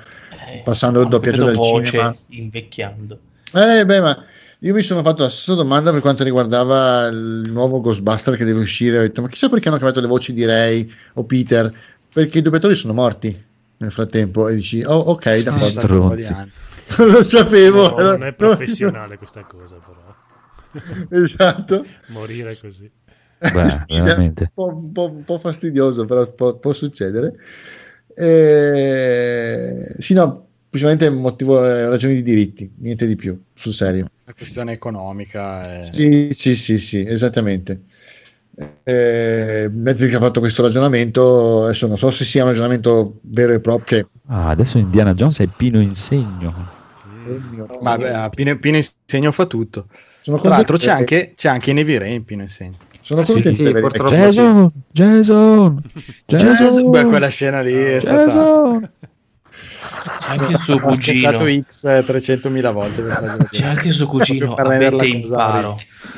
[0.47, 2.15] Eh, Passando il doppiaggio del voce, cinema.
[2.27, 3.19] invecchiando.
[3.53, 4.23] Eh, beh, ma
[4.65, 8.61] io mi sono fatto la stessa domanda per quanto riguardava il nuovo Ghostbuster che deve
[8.61, 8.97] uscire.
[8.97, 11.71] Ho detto, ma chissà perché hanno cambiato le voci di Ray o Peter?
[12.11, 13.43] Perché i doppiatori sono morti
[13.77, 14.47] nel frattempo.
[14.47, 16.47] E dici, oh, ok, Sono d'accordo.
[16.97, 17.89] Non lo sapevo.
[17.95, 21.05] No, non è professionale questa cosa, però.
[21.21, 21.85] esatto.
[22.07, 22.89] Morire così.
[23.37, 23.99] Beh, Sì.
[23.99, 27.35] Un po', un po'- un po' fastidioso, però può, può succedere.
[28.15, 34.09] Eh, sì, no, principalmente motivo, eh, ragioni di diritti, niente di più, sul serio.
[34.25, 35.63] La questione economica.
[35.63, 35.91] È...
[35.91, 37.83] Sì, sì, sì, sì, esattamente.
[38.83, 43.59] Eh, Netflix ha fatto questo ragionamento, adesso non so se sia un ragionamento vero e
[43.59, 44.03] proprio.
[44.03, 46.71] che- Ah, adesso Indiana Jones è Pino Insegno.
[47.81, 49.87] Ma beh, Pino, Pino Insegno fa tutto.
[50.21, 52.77] Sono Tra l'altro c'è anche, c'è anche Navy Rain Pino Insegno.
[53.01, 55.81] sono Sì, contento sì, di avere- purtroppo Jason, Jason,
[56.27, 58.81] Jason, Beh, quella scena lì è stata...
[60.25, 61.63] C'è anche il suo Ho schiacciato cugino.
[61.67, 63.01] X 300.000 volte.
[63.03, 64.53] per C'è anche il suo cugino.
[64.55, 65.77] Avete imparo.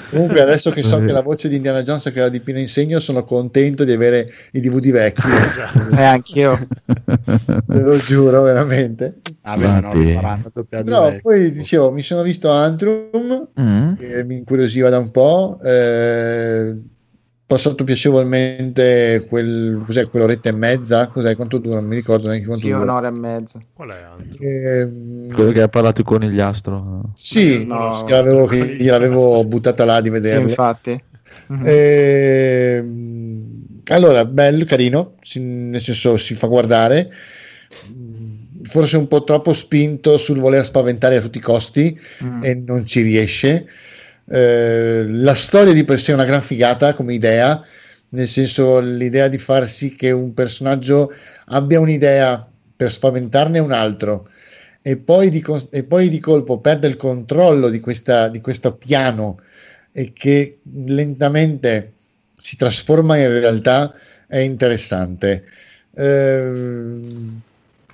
[0.09, 2.99] Comunque, adesso che so che la voce di Indiana Jones è quella di Pino Insegno,
[3.01, 5.27] sono contento di avere i DVD vecchi.
[5.47, 5.95] Esatto.
[5.95, 6.67] Eh, anch'io.
[6.85, 9.15] Te lo giuro, veramente.
[9.41, 9.91] Ah, beh, No,
[11.03, 11.19] vecchio.
[11.21, 13.93] poi dicevo, mi sono visto Antrum, Mm.
[13.95, 15.59] che mi incuriosiva da un po'.
[15.63, 16.75] Eh,
[17.47, 21.07] passato piacevolmente quel, cos'è, quell'oretta e mezza.
[21.07, 21.35] Cos'è?
[21.35, 21.79] Quanto dura?
[21.79, 22.83] Non mi ricordo neanche quanto Sì, dura.
[22.83, 23.59] un'ora e mezza.
[23.73, 24.43] Qual è altro?
[24.43, 27.13] Ehm, Quello che ha parlato il conigliastro.
[27.15, 28.03] sì, No.
[28.05, 30.49] gliel'avevo, che gliel'avevo buttata là di Sì, vederlo.
[30.49, 31.03] infatti.
[31.63, 37.09] Ehm, allora, bello, carino, si- nel senso si fa guardare.
[38.63, 42.43] Forse un po' troppo spinto sul voler spaventare a tutti i costi Mm.
[42.43, 43.67] e non ci riesce.
[44.29, 47.63] Eh, la storia di per sé è una gran figata come idea,
[48.09, 51.13] nel senso l'idea di far sì che un personaggio
[51.45, 54.29] abbia un'idea per spaventarne un altro
[54.81, 59.39] e poi di, e poi di colpo perde il controllo di, questa, di questo piano
[59.91, 61.93] e che lentamente
[62.37, 63.93] si trasforma in realtà
[64.27, 65.43] è interessante.
[65.95, 67.41] Ehm,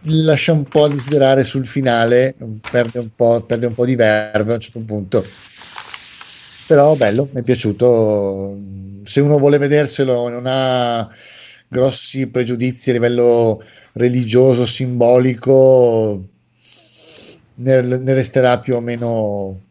[0.01, 2.35] lascia un po' a desiderare sul finale,
[2.69, 5.25] perde un po', perde un po' di verve a un certo punto.
[6.73, 8.57] Però bello, mi è piaciuto.
[9.03, 11.07] Se uno vuole vederselo non ha
[11.67, 13.61] grossi pregiudizi a livello
[13.93, 16.27] religioso, simbolico,
[17.55, 19.61] ne, ne resterà più o meno,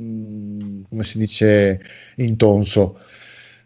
[0.00, 1.80] mm, come si dice,
[2.16, 2.98] intonso.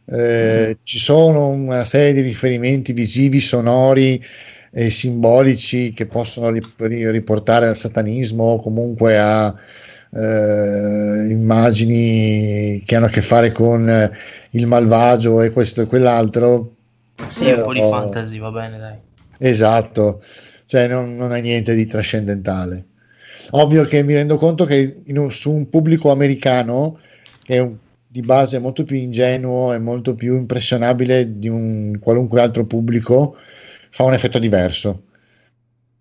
[0.04, 4.22] Eh, Ci sono una serie di riferimenti visivi, sonori
[4.70, 9.54] e simbolici che possono ri- ri- riportare al satanismo o comunque a
[10.12, 14.10] eh, immagini che hanno a che fare con eh,
[14.50, 16.74] il malvagio e questo e quell'altro.
[17.28, 18.96] Sì, un po' di fantasy, va bene, dai.
[19.38, 20.22] Esatto,
[20.66, 22.86] cioè non, non ha niente di trascendentale.
[23.50, 26.98] Ovvio che mi rendo conto che un- su un pubblico americano,
[27.42, 27.76] che è un-
[28.06, 33.36] di base molto più ingenuo e molto più impressionabile di un qualunque altro pubblico,
[33.90, 35.02] fa un effetto diverso.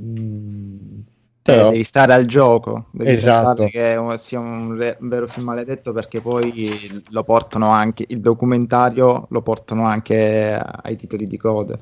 [0.02, 0.78] Mm,
[1.48, 3.64] Cioè, però, devi stare al gioco, devi Esatto.
[3.64, 8.20] pensare che sia un, re- un vero film maledetto perché poi lo portano anche, il
[8.20, 11.78] documentario lo portano anche ai titoli di coda.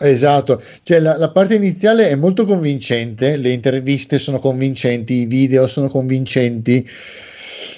[0.00, 5.66] Esatto, cioè la, la parte iniziale è molto convincente, le interviste sono convincenti, i video
[5.66, 6.86] sono convincenti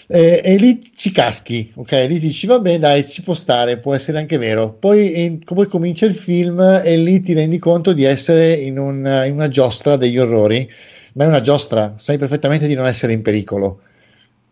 [0.08, 1.92] eh, e lì ci caschi, ok?
[2.08, 6.04] Lì dici vabbè dai ci può stare, può essere anche vero, poi, eh, poi comincia
[6.06, 10.18] il film e lì ti rendi conto di essere in, un- in una giostra degli
[10.18, 10.68] orrori,
[11.14, 13.82] ma è una giostra, sai perfettamente di non essere in pericolo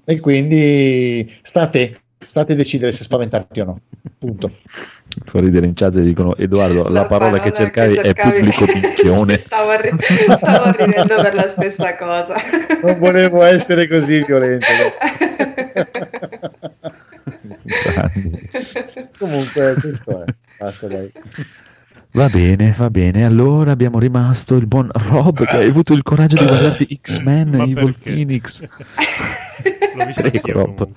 [0.04, 3.80] e quindi sta a te, sta a decidere se spaventarti o no,
[4.18, 4.50] punto.
[5.24, 9.36] Fuori delle in chat dicono Edoardo, la, parola, che cercavi, è pubblico minchione.
[9.36, 9.96] Stavo, ri-
[10.36, 12.36] stavo ridendo per la stessa cosa.
[12.82, 14.66] Non volevo essere così violento.
[19.18, 20.34] Comunque, questo è.
[20.58, 21.10] Basta, dai.
[22.12, 23.24] Va bene, va bene.
[23.24, 27.62] Allora abbiamo rimasto il buon Rob che hai avuto il coraggio di guardarti X-Men Ma
[27.64, 28.12] Evil perché?
[28.12, 28.62] Phoenix.
[29.94, 30.88] L'ho visto Prego, Rob.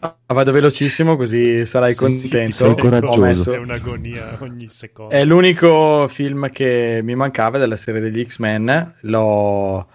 [0.00, 2.54] Ah, vado velocissimo così sarai Sì, contento.
[2.54, 3.20] sei coraggioso.
[3.20, 5.14] Ho messo- È un'agonia ogni secondo.
[5.14, 8.94] È l'unico film che mi mancava della serie degli X-Men.
[9.02, 9.86] L'ho,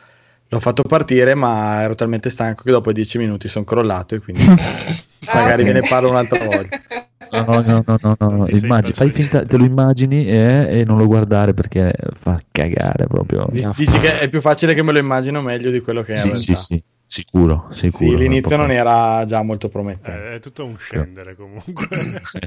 [0.48, 4.44] l'ho fatto partire, ma ero talmente stanco che dopo 10 minuti sono crollato e quindi
[5.34, 6.80] magari ve ne parlo un'altra volta.
[7.34, 11.08] No, no, no, no, no, immagini- fai finta, te lo immagini eh, e non lo
[11.08, 13.48] guardare perché fa cagare proprio.
[13.50, 16.16] Dici dici che è più facile che me lo immagino meglio di quello che è
[16.16, 18.12] Sì, sì, sì, sicuro, sicuro.
[18.12, 20.32] Sì, l'inizio non era già molto promettente.
[20.32, 21.88] Eh, è tutto un scendere comunque.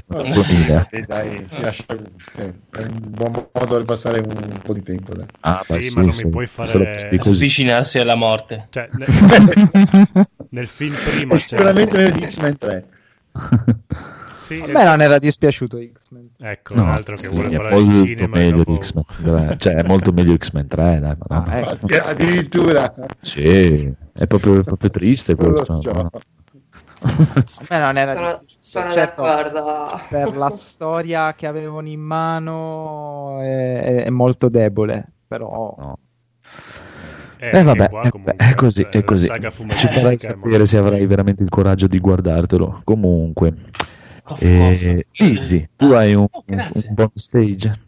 [0.05, 0.87] proprio mille.
[0.89, 1.85] E dai, si lascia,
[2.37, 5.13] eh, è un buon modo per passare un po' di tempo.
[5.13, 5.25] Dai.
[5.41, 7.09] Ah, Sì, beh, sì, ma non sì, mi puoi fare-.
[7.17, 8.67] Avvicinarsi alla morte.
[8.69, 12.85] Cioè, nel, nel film prima E sicuramente nel X-Men 3.
[14.31, 16.29] Sì, A me non era dispiaciuto X-Men.
[16.37, 19.03] Ecco, No, un altro che sì, vuole parlare di molto cinema meglio dopo- di X-Men
[19.23, 21.15] 3, cioè è molto meglio X-Men 3, dai.
[21.27, 21.69] Ah, ecco.
[21.85, 22.93] Addi- Addirittura.
[23.21, 25.73] Sì, è proprio, proprio triste Non lo questo.
[25.81, 25.91] so.
[25.91, 26.09] no?
[26.99, 28.55] A me non era Sono, dispiaciuto.
[28.59, 30.01] sono Certo, d'accordo.
[30.09, 35.97] Per la storia che avevano in mano è, è- è molto debole, però No.
[37.39, 39.27] Eh, Eh vabbè, qua eh, comunque, è così, cioè, è la così.
[39.75, 42.81] Ci farai sapere se avrai veramente il coraggio di guardartelo.
[42.83, 43.53] Comunque,
[44.23, 45.05] Cof, eh.
[45.13, 47.79] Easy, tu hai un, Oh, un, buon stage?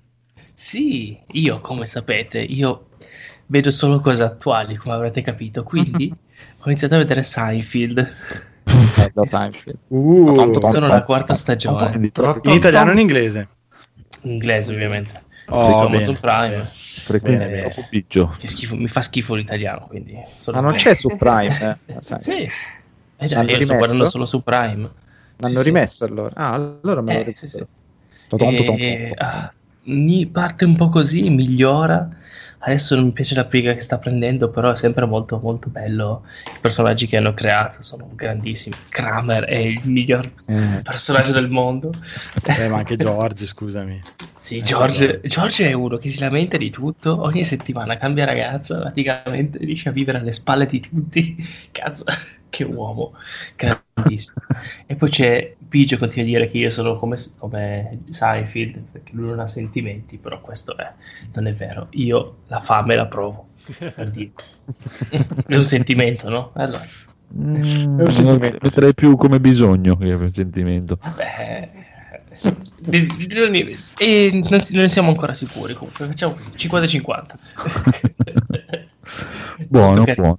[0.53, 2.87] Sì, io come sapete, io
[3.47, 6.09] vedo solo cose attuali, come avrete capito, quindi
[6.59, 7.99] ho iniziato a vedere Seinfeld.
[8.97, 9.77] è da Seinfeld.
[9.87, 13.47] Uh, Tanto- Sono alla quarta stagione, in italiano o in inglese?
[14.21, 15.27] in inglese ovviamente.
[15.51, 15.85] Oh, Su bene.
[15.85, 16.65] Amazon Prime.
[17.03, 17.71] Frequenti Bene.
[18.47, 20.15] schifo, mi fa schifo l'italiano, quindi...
[20.37, 21.95] sono- Ma non c'è su Prime, eh.
[22.19, 22.47] Sì.
[23.21, 23.75] Eh già, L'hanno io sto rimesso?
[23.75, 24.91] guardando solo su Prime.
[25.37, 25.63] L'hanno Sì, sì.
[25.63, 26.35] rimesso allora.
[26.35, 27.63] Ah, allora me lo Eh, sì, sì.
[28.27, 29.17] Toton, toton, E, toton.
[29.17, 29.53] ah,
[29.83, 32.07] mi parte un po' così, migliora.
[32.61, 36.25] Adesso non mi piace la piega che sta prendendo, però è sempre molto molto bello.
[36.55, 38.75] I personaggi che hanno creato sono grandissimi.
[38.89, 41.99] Kramer è il miglior Eh, personaggio del mondo.
[42.43, 44.05] Eh, ma anche George, scusami.
[44.41, 49.57] Sì, George, George è uno che si lamenta di tutto, ogni settimana cambia ragazza, praticamente
[49.59, 51.35] riesce a vivere alle spalle di tutti.
[51.71, 52.05] Cazzo,
[52.49, 53.13] che uomo,
[53.55, 54.41] grandissimo.
[54.85, 59.27] E poi c'è Pigio continua a dire che io sono come, come Seinfeld, perché lui
[59.27, 60.91] non ha sentimenti, però questo è,
[61.33, 61.87] non è vero.
[61.91, 64.31] Io la fame la provo, per dire.
[65.47, 66.51] È un sentimento, no?
[66.55, 66.83] Allora,
[67.31, 68.57] Mm, È un sentimento.
[68.59, 70.97] metterei più come bisogno che un sentimento.
[70.99, 71.69] vabbè...
[72.33, 72.63] sì, non-
[73.99, 77.37] E non ne siamo ancora sicuri comunque, facciamo 50-50.
[79.67, 80.35] Buono, Perché- buono.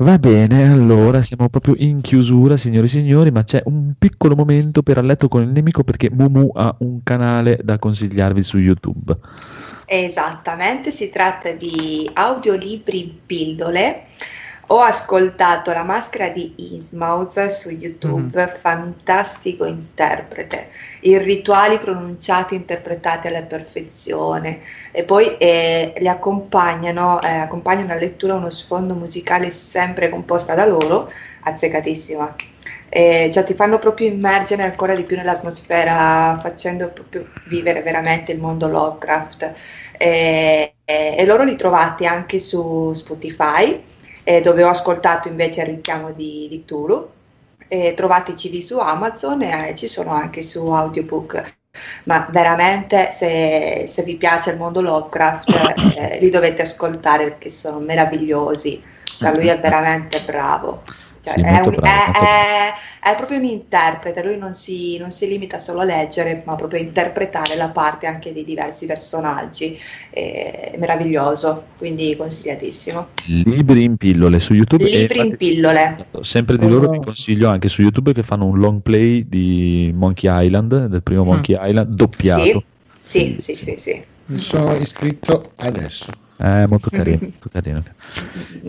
[0.00, 4.82] Va bene, allora siamo proprio in chiusura, signori e signori, ma c'è un piccolo momento
[4.82, 9.14] per a letto con il nemico perché Mumu ha un canale da consigliarvi su YouTube.
[9.84, 14.04] Esattamente, si tratta di audiolibri pillole.
[14.72, 20.68] Ho ascoltato La maschera di Innsmouth su YouTube, fantastico interprete,
[21.00, 24.60] i rituali pronunciati interpretati alla perfezione
[24.92, 30.66] e poi eh, li accompagnano, eh, accompagnano la lettura uno sfondo musicale sempre composta da
[30.66, 32.36] loro, azzeccatissima.
[32.88, 38.38] Eh, cioè ti fanno proprio immergere ancora di più nell'atmosfera, facendo proprio vivere veramente il
[38.38, 39.52] mondo Lovecraft.
[39.98, 40.74] E
[41.24, 43.89] loro li trovate anche su Spotify,
[44.24, 47.08] eh, dove ho ascoltato invece il richiamo di, di Tulu.
[47.68, 51.58] Eh, trovate i CD su Amazon e eh, ci sono anche su audiobook.
[52.04, 57.78] Ma veramente, se, se vi piace il mondo Lovecraft, eh, li dovete ascoltare perché sono
[57.78, 58.82] meravigliosi.
[59.04, 60.82] Cioè, lui è veramente bravo.
[61.22, 65.10] Cioè, Sì, è, un- bravo, è- è- è proprio un interprete, lui non si, non
[65.10, 69.78] si limita solo a leggere, ma proprio a interpretare la parte anche di diversi personaggi.
[70.10, 73.08] È meraviglioso, quindi consigliatissimo.
[73.26, 74.84] Libri in pillole su YouTube.
[74.84, 76.06] e Libri in infatti, pillole.
[76.22, 80.46] sempre di loro vi consiglio anche su YouTube che fanno un long play di Monkey
[80.46, 82.62] Island, del primo Monkey Island, doppiato.
[82.98, 84.02] Sì, sì, sì, sì, sì.
[84.26, 86.12] Mi sono iscritto adesso.
[86.36, 87.82] È molto carino, molto carino.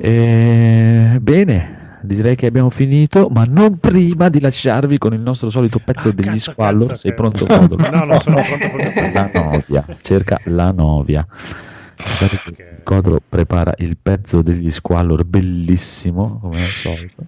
[0.01, 5.79] Eh, bene, direi che abbiamo finito, ma non prima di lasciarvi con il nostro solito
[5.79, 6.87] pezzo degli cazzo, squallor.
[6.89, 7.75] cazzo, Sei pronto, Modo?
[7.77, 11.25] No, non sono pronto per- La novia, cerca la novia.
[11.95, 17.23] Guardate che Codro prepara il pezzo degli squallor bellissimo, come al solito.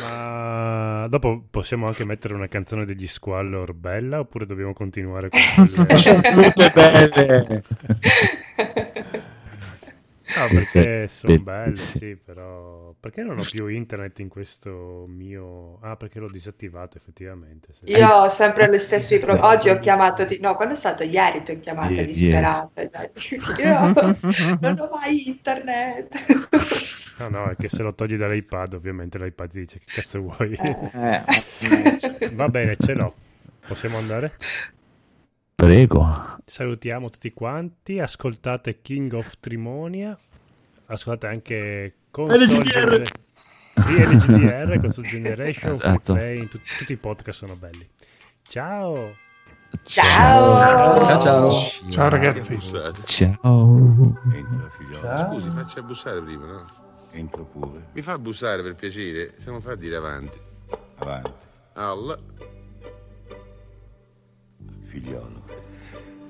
[0.00, 5.40] Ma dopo possiamo anche mettere una canzone degli Squallor bella oppure dobbiamo continuare con
[5.86, 5.98] quelle...
[5.98, 7.62] Sono tutte belle.
[10.34, 12.85] No, perché sono belle, sì, però...
[12.98, 15.78] Perché non ho più internet in questo mio...
[15.80, 17.68] Ah, perché l'ho disattivato effettivamente.
[17.72, 17.84] sì.
[17.90, 19.46] Io ho sempre lo stesso problemi.
[19.46, 20.38] Oggi ho chiamato, di...
[20.40, 22.82] no, quando è stato ieri ti ho chiamato Ieri, disperata.
[23.62, 26.14] Io non ho mai internet.
[27.18, 30.52] No, no, è che se lo togli dall'iPad, ovviamente l'iPad ti dice che cazzo vuoi.
[30.52, 31.22] Eh,
[32.32, 33.14] Va bene, ce l'ho.
[33.66, 34.36] Possiamo andare?
[35.54, 36.38] Prego.
[36.44, 40.16] Salutiamo tutti quanti, ascoltate King of Trimonia,
[40.86, 43.02] ascoltate anche LGDR.
[43.74, 46.14] Sì, LGDR, Console Generation, Esatto.
[46.14, 47.86] Play, tut- tutti i podcast sono belli.
[48.48, 49.14] Ciao!
[49.82, 51.06] Ciao!
[51.06, 51.60] Ciao ciao.
[51.90, 52.58] Ciao ragazzi.
[53.04, 54.20] Ciao.
[54.32, 55.26] Entra, figliolo.
[55.30, 56.64] Scusi, faccia bussare prima, no?
[57.12, 57.88] Entra pure.
[57.92, 60.38] Mi fa bussare per piacere, se non fa dire avanti.
[60.98, 61.32] Avanti.
[61.74, 62.18] Alla.
[64.82, 65.42] Figliolo,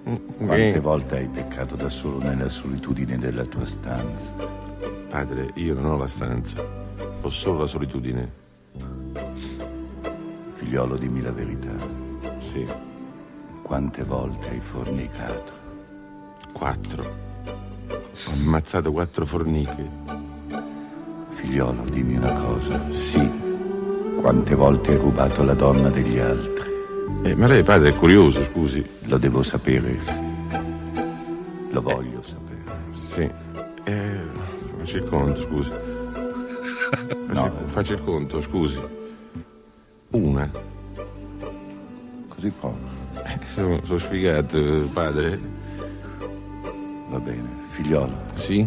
[0.03, 4.33] Quante quante volte hai peccato da solo nella solitudine della tua stanza?
[5.09, 6.63] Padre, io non ho la stanza,
[7.21, 8.45] ho solo la solitudine.
[10.55, 11.75] Figliolo, dimmi la verità.
[12.39, 12.67] Sì,
[13.63, 15.65] Quante volte hai fornicato?
[16.53, 17.03] quattro.
[18.27, 19.89] Ho ammazzato quattro forniche.
[21.31, 22.81] Figliolo, dimmi una cosa.
[22.93, 23.29] Sì.
[24.21, 26.65] Quante volte hai rubato la donna degli altri?
[27.25, 28.85] Eh, ma lei, padre, è curioso, scusi.
[29.03, 29.99] Lo devo sapere.
[31.71, 32.79] Lo voglio sapere.
[33.07, 33.31] Sì.
[34.87, 35.71] Faccia il conto, scusi.
[37.27, 37.47] No.
[37.47, 38.81] il, faccia il conto, scusi.
[40.11, 40.49] Una.
[42.29, 42.79] Così poco.
[43.15, 45.41] Eh, sono, sono sfigato, padre.
[47.09, 47.49] Va bene.
[47.71, 48.65] Figliolo, Sì?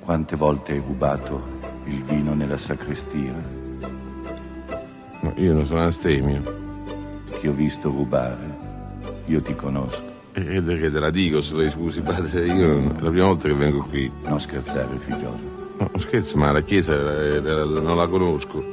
[0.00, 1.42] quante volte hai rubato
[1.84, 3.32] il vino nella sacrestia?
[5.20, 6.42] No, io non sono astemio.
[7.40, 8.56] Ti ho visto rubare.
[9.24, 10.07] Io ti conosco.
[10.38, 13.48] E è che te la dico, se lei scusi, padre, io è la prima volta
[13.48, 14.10] che vengo qui.
[14.24, 15.56] Non scherzare, figliolo.
[15.78, 18.64] No, scherzo, ma la chiesa eh, la- la- non la conosco.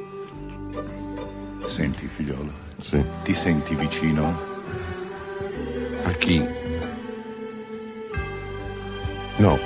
[1.65, 3.03] Senti, figliolo, Sì.
[3.23, 4.37] ti senti vicino?
[6.03, 6.43] A chi?
[9.37, 9.57] No.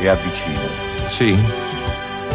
[0.00, 0.60] E avvicina.
[1.08, 1.36] Sì?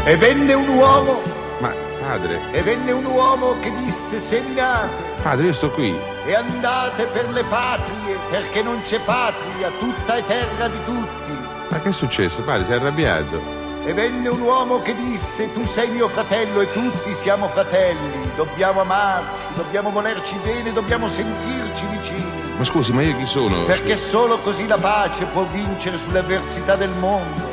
[0.06, 1.22] E venne un uomo,
[1.60, 5.94] Ma, padre, e venne un uomo che disse seminate padre, io sto qui.
[6.26, 11.32] E andate per le patrie, perché non c'è patria, tutta è terra di tutti.
[11.70, 12.66] Ma che è successo, padre?
[12.66, 13.60] Sei arrabbiato?
[13.84, 18.82] E venne un uomo che disse tu sei mio fratello e tutti siamo fratelli, dobbiamo
[18.82, 23.64] amarci, dobbiamo volerci bene, dobbiamo sentirci vicini, Ma scusi, ma io chi sono?
[23.64, 27.50] perché solo così la pace può vincere sulle avversità del mondo.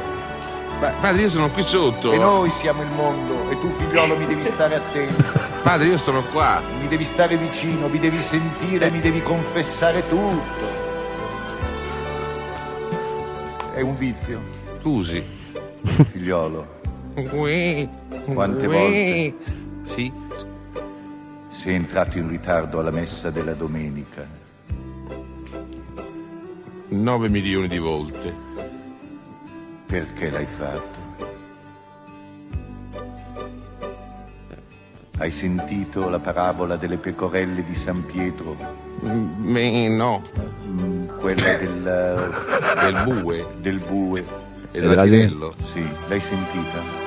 [0.81, 2.13] Ma, padre, io sono qui sotto.
[2.13, 5.47] E noi siamo il mondo e tu figliolo mi devi stare attento.
[5.63, 6.63] Padre, io sono qua.
[6.81, 10.77] Mi devi stare vicino, mi devi sentire, mi devi confessare tutto.
[13.75, 14.41] È un vizio,
[14.81, 15.23] Scusi.
[16.11, 16.77] Figliolo,
[17.33, 17.89] Ui,
[18.33, 18.73] Quante ui.
[18.73, 19.35] volte?
[19.85, 20.13] Sì.
[21.49, 24.27] sei entrato in ritardo alla messa della domenica.
[26.89, 28.35] 9 milioni di volte.
[29.87, 30.98] Perché l'hai fatto?
[35.19, 38.57] Hai sentito la parabola delle pecorelle di San Pietro?
[39.05, 40.23] Mm, me- no.
[40.67, 41.83] Mm, Quella del,
[42.85, 44.25] Del bue del bue?
[44.71, 45.55] e dell'asinello.
[45.61, 47.07] Sì, l'hai sentita?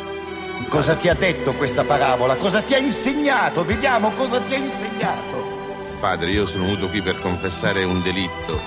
[0.67, 2.35] Cosa ti ha detto questa parabola?
[2.35, 3.63] Cosa ti ha insegnato?
[3.63, 5.59] Vediamo cosa ti ha insegnato.
[5.99, 8.59] Padre, io sono venuto qui per confessare un delitto.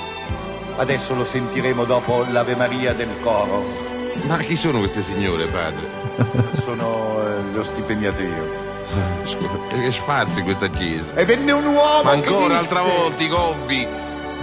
[0.76, 3.62] Adesso lo sentiremo dopo l'Ave Maria del coro.
[4.26, 5.86] Ma chi sono queste signore, padre?
[6.52, 8.63] Sono eh, lo stipendiato io.
[9.24, 11.14] Scusa, che sfarzi questa chiesa?
[11.14, 13.86] E venne un uomo Ma ancora, disse, altra volta, i gobbi.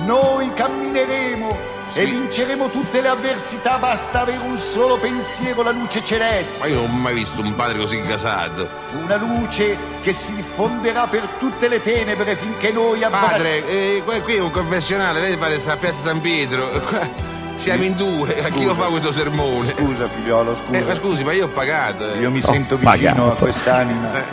[0.05, 6.59] Noi cammineremo e vinceremo tutte le avversità, basta avere un solo pensiero, la luce celeste.
[6.59, 8.67] Ma io non ho mai visto un padre così gasato.
[9.03, 14.35] Una luce che si diffonderà per tutte le tenebre finché noi abbra- Padre, eh, qui
[14.35, 16.69] è un confessionale, lei pare sta a Piazza San Pietro.
[17.61, 19.67] Siamo in due, a chi lo fa questo sermone?
[19.67, 20.79] Scusa figliolo, scusa.
[20.79, 22.11] Eh, ma scusi, ma io ho pagato.
[22.11, 22.17] eh.
[22.19, 24.17] Io mi sento vicino a quest'anima.
[24.17, 24.23] Eh,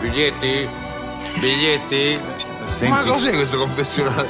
[0.00, 0.66] biglietti?
[1.38, 2.18] Biglietti?
[2.64, 4.28] Senti- Ma cos'è questo confessionale?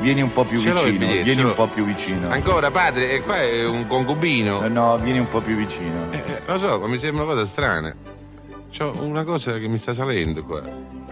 [0.00, 2.28] Vieni un po' più Ce vicino, biglietto, vieni un po' più vicino.
[2.30, 4.64] Ancora, padre, e qua è un concubino.
[4.64, 6.08] Eh, No, vieni un po' più vicino.
[6.10, 7.94] Eh, lo so, ma mi sembra una cosa strana.
[8.76, 10.62] C'ho una cosa che mi sta salendo qua.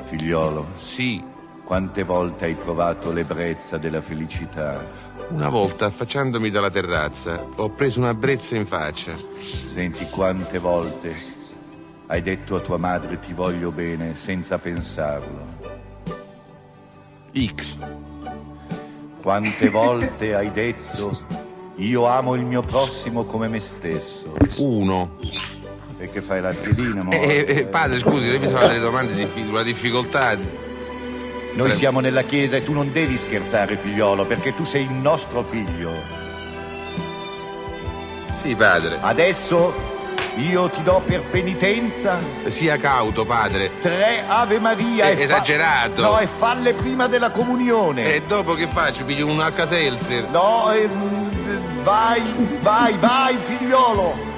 [0.02, 0.66] Figliolo.
[0.74, 1.22] Sì.
[1.64, 4.84] Quante volte hai provato l'ebbrezza della felicità?
[5.32, 9.12] Una volta, affacciandomi dalla terrazza, ho preso una brezza in faccia.
[9.38, 11.16] Senti quante volte
[12.08, 15.58] hai detto a tua madre ti voglio bene senza pensarlo.
[17.34, 17.78] X.
[19.22, 21.10] Quante volte hai detto
[21.76, 24.36] io amo il mio prossimo come me stesso.
[24.58, 25.16] Uno.
[25.96, 27.08] E che fai la schedina?
[27.08, 30.36] Eh, eh, padre, scusi, lei mi fa delle domande di una difficoltà.
[31.54, 35.42] Noi siamo nella chiesa e tu non devi scherzare, figliolo, perché tu sei il nostro
[35.42, 35.92] figlio.
[38.32, 38.98] Sì, padre.
[39.00, 39.90] Adesso
[40.36, 43.70] io ti do per penitenza Sia cauto, padre.
[43.80, 46.02] tre Ave Maria È e fa- esagerato.
[46.02, 48.14] No, e falle prima della comunione.
[48.14, 49.04] E dopo che faccio?
[49.04, 50.28] Piglio un Alka-Seltzer?
[50.30, 52.22] No, ehm, vai,
[52.60, 54.30] vai, vai, figliolo.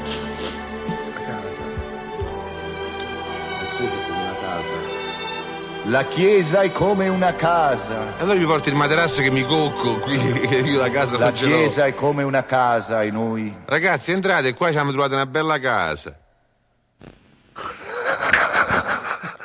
[5.88, 8.16] La chiesa è come una casa.
[8.18, 10.16] Allora mi porti il materasso che mi cocco qui,
[10.48, 11.56] che io la casa La non ce l'ho.
[11.56, 13.54] chiesa è come una casa e noi.
[13.66, 16.16] Ragazzi, entrate qua, ci abbiamo trovato una bella casa.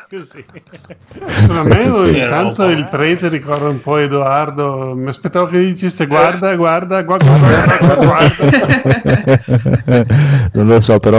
[0.09, 0.43] Così.
[1.49, 2.85] A me ogni tanto il eh.
[2.85, 4.95] prete ricorda un po' Edoardo.
[4.95, 8.45] Mi aspettavo che dicesse guarda, guarda, guarda, guarda, guarda.
[10.53, 11.17] non lo so, però